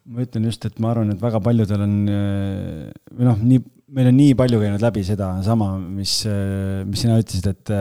ma 0.08 0.24
ütlen 0.24 0.48
just, 0.48 0.66
et 0.68 0.78
ma 0.84 0.94
arvan, 0.94 1.12
et 1.14 1.22
väga 1.22 1.42
paljudel 1.44 1.84
on 1.84 1.96
või 2.08 3.28
noh, 3.28 3.40
nii, 3.44 3.62
meil 3.98 4.12
on 4.12 4.18
nii 4.18 4.36
palju 4.40 4.62
käinud 4.62 4.84
läbi 4.84 5.04
sedasama, 5.08 5.72
mis, 5.80 6.20
mis 6.88 7.04
sina 7.04 7.20
ütlesid, 7.22 7.50
et, 7.52 7.74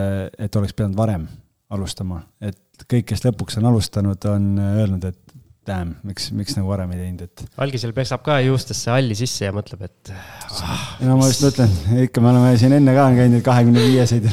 et 0.47 0.59
oleks 0.59 0.75
pidanud 0.77 0.99
varem 0.99 1.27
alustama, 1.75 2.23
et 2.43 2.87
kõik, 2.87 3.09
kes 3.13 3.25
lõpuks 3.27 3.59
on 3.61 3.71
alustanud, 3.71 4.29
on 4.31 4.51
öelnud, 4.59 5.07
et 5.09 5.23
damn, 5.67 5.97
miks, 6.07 6.29
miks 6.37 6.55
nagu 6.59 6.71
varem 6.71 6.93
ei 6.95 7.01
teinud, 7.01 7.25
et. 7.27 7.47
algisel 7.63 7.95
pesab 7.97 8.23
ka 8.27 8.39
juustesse 8.45 8.93
halli 8.93 9.17
sisse 9.19 9.49
ja 9.49 9.55
mõtleb, 9.55 9.87
et 9.89 10.13
ah,. 10.15 10.85
no 11.03 11.19
ma 11.19 11.31
just 11.31 11.43
mõtlen, 11.47 11.75
ikka 12.07 12.23
me 12.23 12.31
oleme 12.33 12.53
siin 12.61 12.77
enne 12.77 12.95
ka 12.97 13.09
käinud 13.17 13.43
kahekümne 13.47 13.83
viieseid 13.89 14.29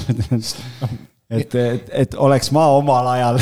et, 1.34 1.56
et, 1.56 1.90
et 2.04 2.16
oleks 2.22 2.52
ma 2.54 2.68
omal 2.78 3.10
ajal 3.16 3.42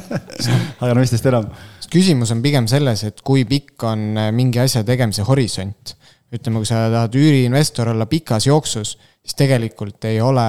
aga 0.82 0.90
no 0.90 0.98
mis 1.02 1.14
teist 1.14 1.30
enam 1.30 1.46
küsimus 1.92 2.32
on 2.34 2.42
pigem 2.44 2.68
selles, 2.70 3.04
et 3.06 3.22
kui 3.26 3.44
pikk 3.48 3.86
on 3.88 4.04
äh, 4.18 4.30
mingi 4.34 4.60
asja 4.62 4.84
tegemise 4.86 5.26
horisont. 5.28 5.96
ütleme, 6.34 6.58
kui 6.58 6.66
sa 6.66 6.88
tahad 6.90 7.14
üüriinvestor 7.14 7.92
olla 7.92 8.08
pikas 8.10 8.48
jooksus, 8.48 8.96
siis 9.22 9.36
tegelikult 9.38 10.02
ei 10.08 10.16
ole 10.20 10.42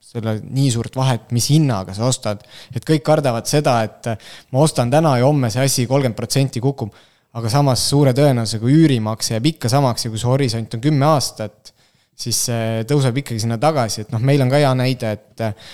selle 0.00 0.38
nii 0.40 0.70
suurt 0.72 0.94
vahet, 0.96 1.26
mis 1.36 1.50
hinnaga 1.52 1.92
sa 1.94 2.06
ostad. 2.08 2.40
et 2.74 2.84
kõik 2.84 3.04
kardavad 3.04 3.46
seda, 3.46 3.82
et 3.84 4.08
äh, 4.08 4.30
ma 4.52 4.64
ostan 4.64 4.90
täna 4.90 5.18
ja 5.18 5.26
homme 5.26 5.50
see 5.50 5.64
asi 5.64 5.86
kolmkümmend 5.86 6.16
protsenti 6.16 6.60
kukub. 6.60 6.94
aga 7.38 7.50
samas 7.52 7.82
suure 7.90 8.14
tõenäosusega 8.16 8.70
üürimaks 8.72 9.34
jääb 9.34 9.46
ikka 9.52 9.68
samaks 9.68 10.06
ja 10.06 10.10
kui 10.10 10.18
see 10.18 10.30
horisont 10.30 10.74
on 10.74 10.80
kümme 10.80 11.06
aastat, 11.06 11.74
siis 12.18 12.38
see 12.48 12.86
tõuseb 12.88 13.22
ikkagi 13.22 13.44
sinna 13.44 13.60
tagasi, 13.62 14.02
et 14.04 14.10
noh, 14.14 14.22
meil 14.24 14.42
on 14.42 14.50
ka 14.50 14.58
hea 14.58 14.70
näide, 14.74 15.12
et 15.14 15.42
äh, 15.44 15.68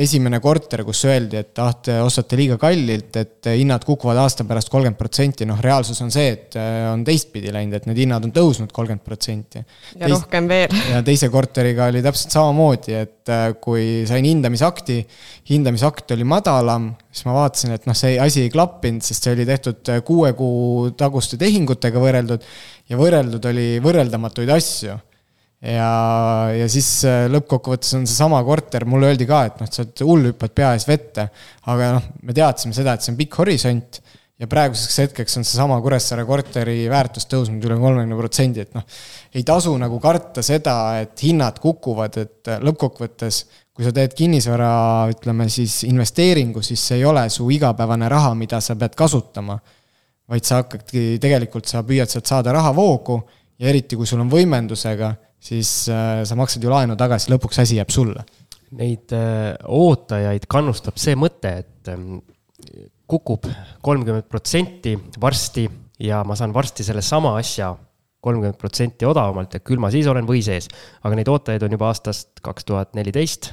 esimene 0.00 0.38
korter, 0.40 0.80
kus 0.86 1.02
öeldi, 1.08 1.36
et 1.42 1.60
ah, 1.60 1.74
te 1.76 1.98
ostate 2.00 2.38
liiga 2.40 2.56
kallilt, 2.60 3.18
et 3.20 3.48
hinnad 3.52 3.84
kukuvad 3.84 4.16
aasta 4.22 4.46
pärast 4.48 4.70
kolmkümmend 4.72 4.96
protsenti, 4.96 5.44
noh, 5.48 5.58
reaalsus 5.60 6.00
on 6.04 6.12
see, 6.14 6.30
et 6.32 6.56
äh, 6.56 6.86
on 6.88 7.02
teistpidi 7.04 7.52
läinud, 7.52 7.76
et 7.76 7.88
need 7.90 8.00
hinnad 8.06 8.24
on 8.24 8.32
tõusnud 8.32 8.72
kolmkümmend 8.72 9.04
protsenti. 9.04 9.60
ja 9.60 10.06
Teist, 10.06 10.14
rohkem 10.14 10.48
veel. 10.48 10.78
ja 10.94 11.02
teise 11.04 11.28
korteriga 11.32 11.90
oli 11.92 12.00
täpselt 12.06 12.32
samamoodi, 12.32 12.96
et 12.96 13.32
äh, 13.34 13.50
kui 13.60 14.06
sain 14.08 14.24
hindamisakti, 14.24 15.02
hindamisakt 15.52 16.16
oli 16.16 16.24
madalam, 16.24 16.94
siis 17.12 17.28
ma 17.28 17.34
vaatasin, 17.42 17.74
et 17.76 17.84
noh, 17.90 17.98
see 17.98 18.16
asi 18.24 18.46
ei 18.46 18.54
klappinud, 18.54 19.04
sest 19.04 19.28
see 19.28 19.36
oli 19.36 19.44
tehtud 19.48 19.92
kuue 20.08 20.32
kuu 20.38 20.94
taguste 20.96 21.36
tehingutega 21.44 22.00
võrreldud 22.00 22.48
ja 22.88 22.96
võrreldud 22.96 23.52
oli 23.52 23.68
võrreldamatuid 23.84 24.56
asju 24.56 24.96
ja, 25.62 25.90
ja 26.56 26.68
siis 26.72 26.88
äh, 27.08 27.24
lõppkokkuvõttes 27.32 27.96
on 27.98 28.06
seesama 28.08 28.42
korter, 28.46 28.86
mulle 28.88 29.12
öeldi 29.12 29.28
ka, 29.28 29.44
et 29.48 29.60
noh, 29.62 29.70
sa 29.70 29.84
oled 29.84 30.04
hull, 30.08 30.30
hüppad 30.32 30.54
pea 30.56 30.74
ees 30.76 30.86
vette. 30.88 31.28
aga 31.72 31.96
noh, 31.96 32.12
me 32.22 32.36
teadsime 32.36 32.76
seda, 32.76 32.96
et 32.96 33.04
see 33.04 33.14
on 33.14 33.20
pikk 33.20 33.40
horisont 33.42 34.00
ja 34.36 34.48
praeguseks 34.52 34.98
hetkeks 35.00 35.38
on 35.40 35.46
seesama 35.48 35.78
Kuressaare 35.80 36.26
korteri 36.28 36.82
väärtus 36.92 37.24
tõusnud 37.30 37.62
üle 37.64 37.78
kolmekümne 37.80 38.18
protsendi, 38.18 38.66
et 38.66 38.74
noh, 38.76 38.84
ei 39.32 39.46
tasu 39.48 39.72
nagu 39.80 40.00
karta 40.02 40.44
seda, 40.44 40.76
et 41.00 41.24
hinnad 41.24 41.60
kukuvad, 41.62 42.18
et 42.20 42.56
lõppkokkuvõttes 42.60 43.44
kui 43.76 43.84
sa 43.84 43.92
teed 43.92 44.14
kinnisvara, 44.16 44.70
ütleme 45.12 45.50
siis 45.52 45.82
investeeringu, 45.84 46.62
siis 46.64 46.80
see 46.80 47.02
ei 47.02 47.04
ole 47.04 47.26
su 47.32 47.44
igapäevane 47.52 48.08
raha, 48.08 48.32
mida 48.34 48.60
sa 48.64 48.76
pead 48.76 48.96
kasutama. 48.96 49.58
vaid 50.26 50.42
sa 50.42 50.56
hakkadki, 50.58 51.20
tegelikult 51.22 51.68
sa 51.70 51.84
püüad 51.86 52.10
sealt 52.10 52.26
saada 52.26 52.50
rahavoogu 52.56 53.20
ja 53.62 53.68
eriti, 53.70 53.94
kui 53.94 54.08
sul 54.10 54.24
on 54.24 54.30
võimendusega, 54.32 55.12
siis 55.46 55.70
äh, 55.92 56.22
sa 56.26 56.38
maksad 56.38 56.64
ju 56.64 56.72
laenu 56.72 56.96
tagasi, 56.98 57.30
lõpuks 57.32 57.62
asi 57.62 57.78
jääb 57.78 57.92
sulle. 57.94 58.24
Neid 58.76 59.14
äh, 59.14 59.54
ootajaid 59.70 60.48
kannustab 60.50 60.98
see 61.00 61.14
mõte, 61.18 61.52
et 61.62 61.90
ähm, 61.92 62.18
kukub 63.06 63.46
kolmkümmend 63.86 64.26
protsenti 64.30 64.96
varsti 65.22 65.68
ja 66.02 66.22
ma 66.26 66.36
saan 66.38 66.54
varsti 66.54 66.84
sellesama 66.86 67.36
asja 67.38 67.70
kolmkümmend 68.26 68.58
protsenti 68.58 69.06
odavamalt 69.06 69.54
ja 69.54 69.62
küll 69.62 69.80
ma 69.82 69.92
siis 69.94 70.08
olen 70.10 70.26
või 70.26 70.42
sees. 70.42 70.66
aga 71.06 71.18
neid 71.18 71.30
ootajaid 71.30 71.62
on 71.62 71.76
juba 71.76 71.92
aastast 71.92 72.42
kaks 72.42 72.66
tuhat 72.66 72.98
neliteist 72.98 73.52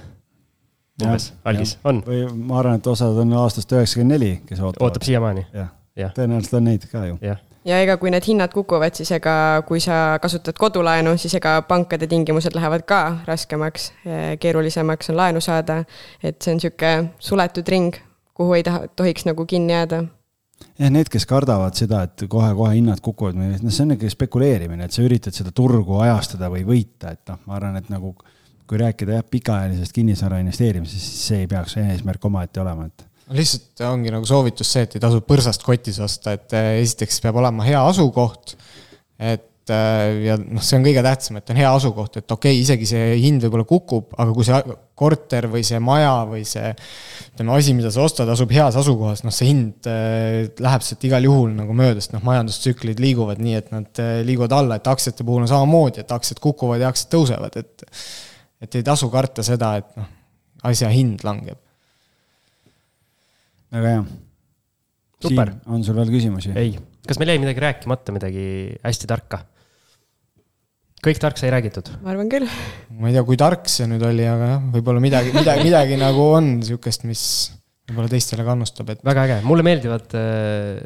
umbes, 1.04 1.30
algis, 1.46 1.78
on? 1.86 2.02
või 2.06 2.26
ma 2.34 2.60
arvan, 2.62 2.82
et 2.82 2.90
osad 2.90 3.18
on 3.22 3.34
aastast 3.44 3.72
üheksakümmend 3.74 4.16
neli, 4.16 4.34
kes 4.48 4.62
ootavad. 4.62 4.88
ootab 4.90 5.06
siiamaani? 5.06 5.46
jah 5.54 5.70
ja., 6.00 6.10
tõenäoliselt 6.18 6.58
on 6.58 6.70
neid 6.72 6.88
ka 6.90 7.06
ju. 7.12 7.20
jah 7.22 7.42
ja 7.66 7.80
ega 7.84 7.98
kui 7.98 8.12
need 8.14 8.26
hinnad 8.28 8.54
kukuvad, 8.54 8.96
siis 8.98 9.12
ega 9.16 9.36
kui 9.68 9.82
sa 9.84 10.18
kasutad 10.22 10.58
kodulaenu, 10.60 11.16
siis 11.18 11.36
ega 11.40 11.58
pankade 11.68 12.08
tingimused 12.12 12.56
lähevad 12.56 12.88
ka 12.88 13.04
raskemaks, 13.28 13.92
keerulisemaks 14.40 15.14
on 15.14 15.18
laenu 15.18 15.42
saada. 15.42 15.84
et 16.24 16.42
see 16.42 16.54
on 16.54 16.60
sihuke 16.60 16.92
suletud 17.20 17.68
ring, 17.68 17.96
kuhu 18.34 18.54
ei 18.54 18.64
taha, 18.64 18.88
tohiks 18.96 19.26
nagu 19.26 19.46
kinni 19.46 19.74
jääda 19.74 20.04
jah, 20.80 20.92
need, 20.92 21.10
kes 21.12 21.26
kardavad 21.30 21.76
seda, 21.78 22.04
et 22.08 22.26
kohe-kohe 22.30 22.76
hinnad 22.78 23.02
kukuvad, 23.04 23.38
noh, 23.38 23.58
see 23.70 23.86
on 23.86 23.96
ikkagi 23.96 24.14
spekuleerimine, 24.14 24.88
et 24.88 24.96
sa 24.96 25.04
üritad 25.06 25.36
seda 25.36 25.52
turgu 25.56 26.00
ajastada 26.04 26.50
või 26.54 26.64
võita, 26.68 27.14
et 27.14 27.24
noh, 27.32 27.42
ma 27.48 27.58
arvan, 27.60 27.80
et 27.80 27.90
nagu 27.94 28.14
kui 28.68 28.80
rääkida 28.80 29.18
jah, 29.20 29.26
pikaajalisest 29.28 29.96
kinnisvara 29.96 30.40
investeerimisest, 30.44 31.00
siis 31.00 31.26
see 31.28 31.42
ei 31.44 31.50
peaks 31.52 31.76
eesmärk 31.82 32.26
omaette 32.30 32.62
olema, 32.64 32.88
et 32.88 33.06
lihtsalt 33.32 33.84
ongi 33.88 34.12
nagu 34.14 34.28
soovitus 34.28 34.74
see, 34.76 34.86
et 34.88 34.98
ei 34.98 35.04
tasu 35.04 35.24
põrsast 35.26 35.64
kotis 35.64 36.00
osta, 36.04 36.36
et 36.36 36.54
eh, 36.58 36.76
esiteks 36.82 37.22
peab 37.24 37.40
olema 37.40 37.66
hea 37.68 37.80
asukoht. 37.88 38.56
et 39.24 39.72
eh, 39.72 40.24
ja 40.26 40.36
noh, 40.42 40.64
see 40.66 40.76
on 40.80 40.84
kõige 40.84 41.04
tähtsam, 41.06 41.40
et 41.40 41.54
on 41.54 41.60
hea 41.62 41.70
asukoht, 41.72 42.18
et 42.20 42.36
okei 42.36 42.52
okay,, 42.58 42.64
isegi 42.66 42.90
see 42.90 43.14
hind 43.22 43.46
võib-olla 43.46 43.68
kukub, 43.70 44.12
aga 44.20 44.36
kui 44.36 44.48
see 44.48 44.60
korter 45.00 45.48
või 45.54 45.64
see 45.68 45.80
maja 45.84 46.12
või 46.28 46.44
see 46.48 46.74
ütleme, 46.74 47.56
asi, 47.56 47.78
mida 47.78 47.94
sa 47.94 48.04
ostad, 48.04 48.30
asub 48.34 48.52
heas 48.54 48.76
asukohas, 48.82 49.24
noh, 49.24 49.36
see 49.36 49.50
hind 49.54 49.90
eh, 49.90 50.52
läheb 50.60 50.84
sealt 50.84 51.08
igal 51.08 51.30
juhul 51.30 51.56
nagu 51.56 51.78
mööda, 51.80 52.04
sest 52.04 52.18
noh, 52.18 52.26
majandustsüklid 52.28 53.00
liiguvad 53.04 53.40
nii, 53.44 53.56
et 53.62 53.72
nad 53.74 54.04
liiguvad 54.28 54.60
alla, 54.60 54.82
et 54.82 54.92
aktsiate 54.92 55.24
puhul 55.24 55.48
on 55.48 55.52
samamoodi, 55.52 56.04
et 56.04 56.12
aktsiad 56.12 56.44
kukuvad 56.44 56.84
ja 56.84 56.92
aktsiad 56.92 57.14
tõusevad, 57.16 57.60
et 57.64 57.88
et 58.64 58.78
ei 58.80 58.84
tasu 58.88 59.10
karta 59.12 59.44
seda, 59.44 59.74
et 59.82 59.90
noh, 60.00 60.08
asja 60.70 60.88
hind 60.88 61.26
langeb. 61.28 61.60
Väga 63.74 63.96
hea. 63.96 64.04
super. 65.24 65.56
on 65.66 65.84
sul 65.86 65.98
veel 65.98 66.12
küsimusi? 66.14 66.54
ei, 66.60 66.76
kas 67.08 67.20
meil 67.22 67.34
jäi 67.34 67.42
midagi 67.42 67.64
rääkimata, 67.64 68.16
midagi 68.16 68.46
hästi 68.84 69.10
tarka? 69.10 69.42
kõik 71.04 71.20
tark 71.20 71.40
sai 71.42 71.52
räägitud? 71.54 71.90
ma 72.04 72.14
arvan 72.14 72.30
küll. 72.32 72.48
ma 73.00 73.10
ei 73.10 73.18
tea, 73.18 73.26
kui 73.28 73.40
tark 73.40 73.68
see 73.72 73.90
nüüd 73.90 74.06
oli, 74.08 74.28
aga 74.30 74.54
jah, 74.56 74.70
võib-olla 74.78 75.04
midagi, 75.04 75.34
midagi, 75.36 75.66
midagi 75.70 76.00
nagu 76.02 76.30
on 76.38 76.56
sihukest, 76.66 77.08
mis 77.10 77.26
võib-olla 77.90 78.14
teistele 78.14 78.46
kannustab, 78.48 78.94
et. 78.94 79.04
väga 79.06 79.28
äge, 79.28 79.42
mulle 79.48 79.66
meeldivad 79.68 80.16
äh, 80.20 80.80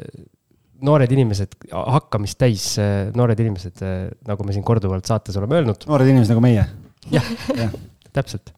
noored 0.88 1.12
inimesed, 1.14 1.58
hakkamist 1.74 2.38
täis 2.40 2.70
äh, 2.82 3.08
noored 3.18 3.38
inimesed 3.42 3.82
äh,, 3.84 3.96
nagu 4.28 4.46
me 4.46 4.54
siin 4.56 4.66
korduvalt 4.66 5.06
saates 5.10 5.38
oleme 5.38 5.60
öelnud. 5.60 5.86
noored 5.90 6.10
inimesed 6.10 6.34
nagu 6.34 6.44
meie 6.44 6.64
jah 7.12 7.28
ja., 7.56 7.68
täpselt. 8.16 8.52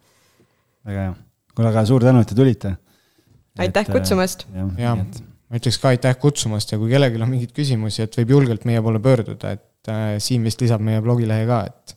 väga 0.86 1.08
hea. 1.08 1.16
kuule, 1.54 1.72
aga 1.72 1.84
suur 1.88 2.04
tänu, 2.04 2.22
et 2.22 2.30
te 2.30 2.38
tulite. 2.38 2.76
Aitäh 3.66 3.86
et, 3.86 3.92
kutsumast. 3.94 4.46
ja, 4.80 4.96
ma 4.96 5.60
ütleks 5.60 5.80
ka 5.82 5.94
aitäh 5.94 6.18
kutsumast 6.20 6.74
ja 6.74 6.80
kui 6.80 6.92
kellelgi 6.92 7.20
on 7.20 7.32
mingeid 7.32 7.54
küsimusi, 7.56 8.04
et 8.06 8.20
võib 8.20 8.36
julgelt 8.36 8.66
meie 8.68 8.82
poole 8.84 9.02
pöörduda, 9.02 9.56
et 9.58 9.90
äh, 9.92 10.12
Siim 10.22 10.46
vist 10.48 10.62
lisab 10.62 10.84
meie 10.84 11.02
blogilehe 11.04 11.46
ka, 11.48 11.62
et 11.70 11.96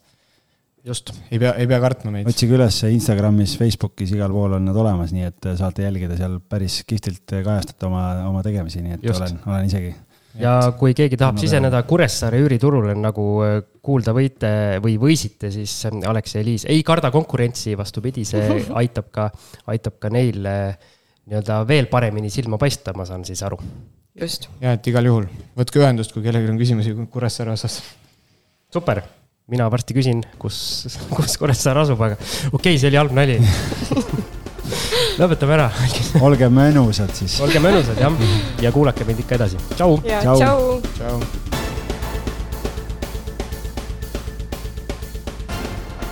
just, 0.87 1.13
ei 1.31 1.41
pea, 1.41 1.53
ei 1.59 1.69
pea 1.69 1.81
kartma 1.83 2.15
meid. 2.15 2.29
otsige 2.29 2.57
üles 2.57 2.79
Instagramis, 2.89 3.57
Facebookis, 3.59 4.15
igal 4.17 4.33
pool 4.35 4.57
on 4.59 4.65
nad 4.67 4.79
olemas, 4.85 5.13
nii 5.15 5.29
et 5.29 5.51
saate 5.59 5.85
jälgida 5.87 6.17
seal 6.19 6.39
päris 6.49 6.81
kihvtilt 6.87 7.37
kajastate 7.37 7.87
oma, 7.89 8.07
oma 8.29 8.43
tegemisi, 8.45 8.83
nii 8.83 8.99
et 8.99 9.07
just. 9.11 9.21
olen, 9.21 9.39
olen 9.47 9.71
isegi 9.71 9.93
ja 10.39 10.55
kui 10.77 10.95
keegi 10.97 11.17
tahab 11.19 11.37
siseneda 11.41 11.83
Kuressaare 11.87 12.39
üüriturule, 12.43 12.95
nagu 12.97 13.27
äh, 13.45 13.55
kuulda 13.85 14.13
võite 14.15 14.49
või 14.83 14.95
võisite, 15.01 15.51
siis 15.53 15.75
äh, 15.89 15.99
Alex 16.09 16.35
ja 16.35 16.43
Eliis 16.43 16.65
ei 16.69 16.81
karda 16.85 17.11
konkurentsi, 17.13 17.77
vastupidi, 17.79 18.25
see 18.27 18.59
aitab 18.81 19.11
ka, 19.13 19.29
aitab 19.73 19.99
ka 20.01 20.11
neil 20.13 20.49
äh, 20.49 20.91
nii-öelda 21.29 21.61
veel 21.67 21.87
paremini 21.91 22.31
silma 22.33 22.59
paista, 22.61 22.93
ma 22.97 23.05
saan 23.07 23.25
siis 23.27 23.43
aru. 23.45 23.59
just. 24.19 24.49
ja, 24.61 24.75
et 24.77 24.87
igal 24.87 25.07
juhul, 25.07 25.27
võtke 25.57 25.81
ühendust, 25.81 26.13
kui 26.15 26.23
kellelgi 26.25 26.51
on 26.51 26.59
küsimusi 26.59 26.95
Kuressaare 27.11 27.55
osas. 27.55 27.79
super, 28.73 29.03
mina 29.51 29.69
varsti 29.71 29.95
küsin, 29.97 30.23
kus, 30.39 30.59
kus 31.13 31.37
Kuressaare 31.41 31.85
asub, 31.85 32.01
aga 32.01 32.19
okei 32.19 32.51
okay,, 32.59 32.77
see 32.77 32.91
oli 32.91 33.01
halb 33.01 33.15
nali 33.15 33.39
lõpetame 35.21 35.57
ära 35.57 35.69
olge 36.25 36.49
mõnusad 36.49 37.15
siis. 37.17 37.39
olge 37.45 37.61
mõnusad 37.63 37.99
jah, 38.01 38.21
ja 38.63 38.75
kuulake 38.75 39.07
meid 39.07 39.23
ikka 39.25 39.39
edasi. 39.41 39.61
tšau. 39.77 39.99
tšau, 40.07 40.79
tšau. 40.93 41.52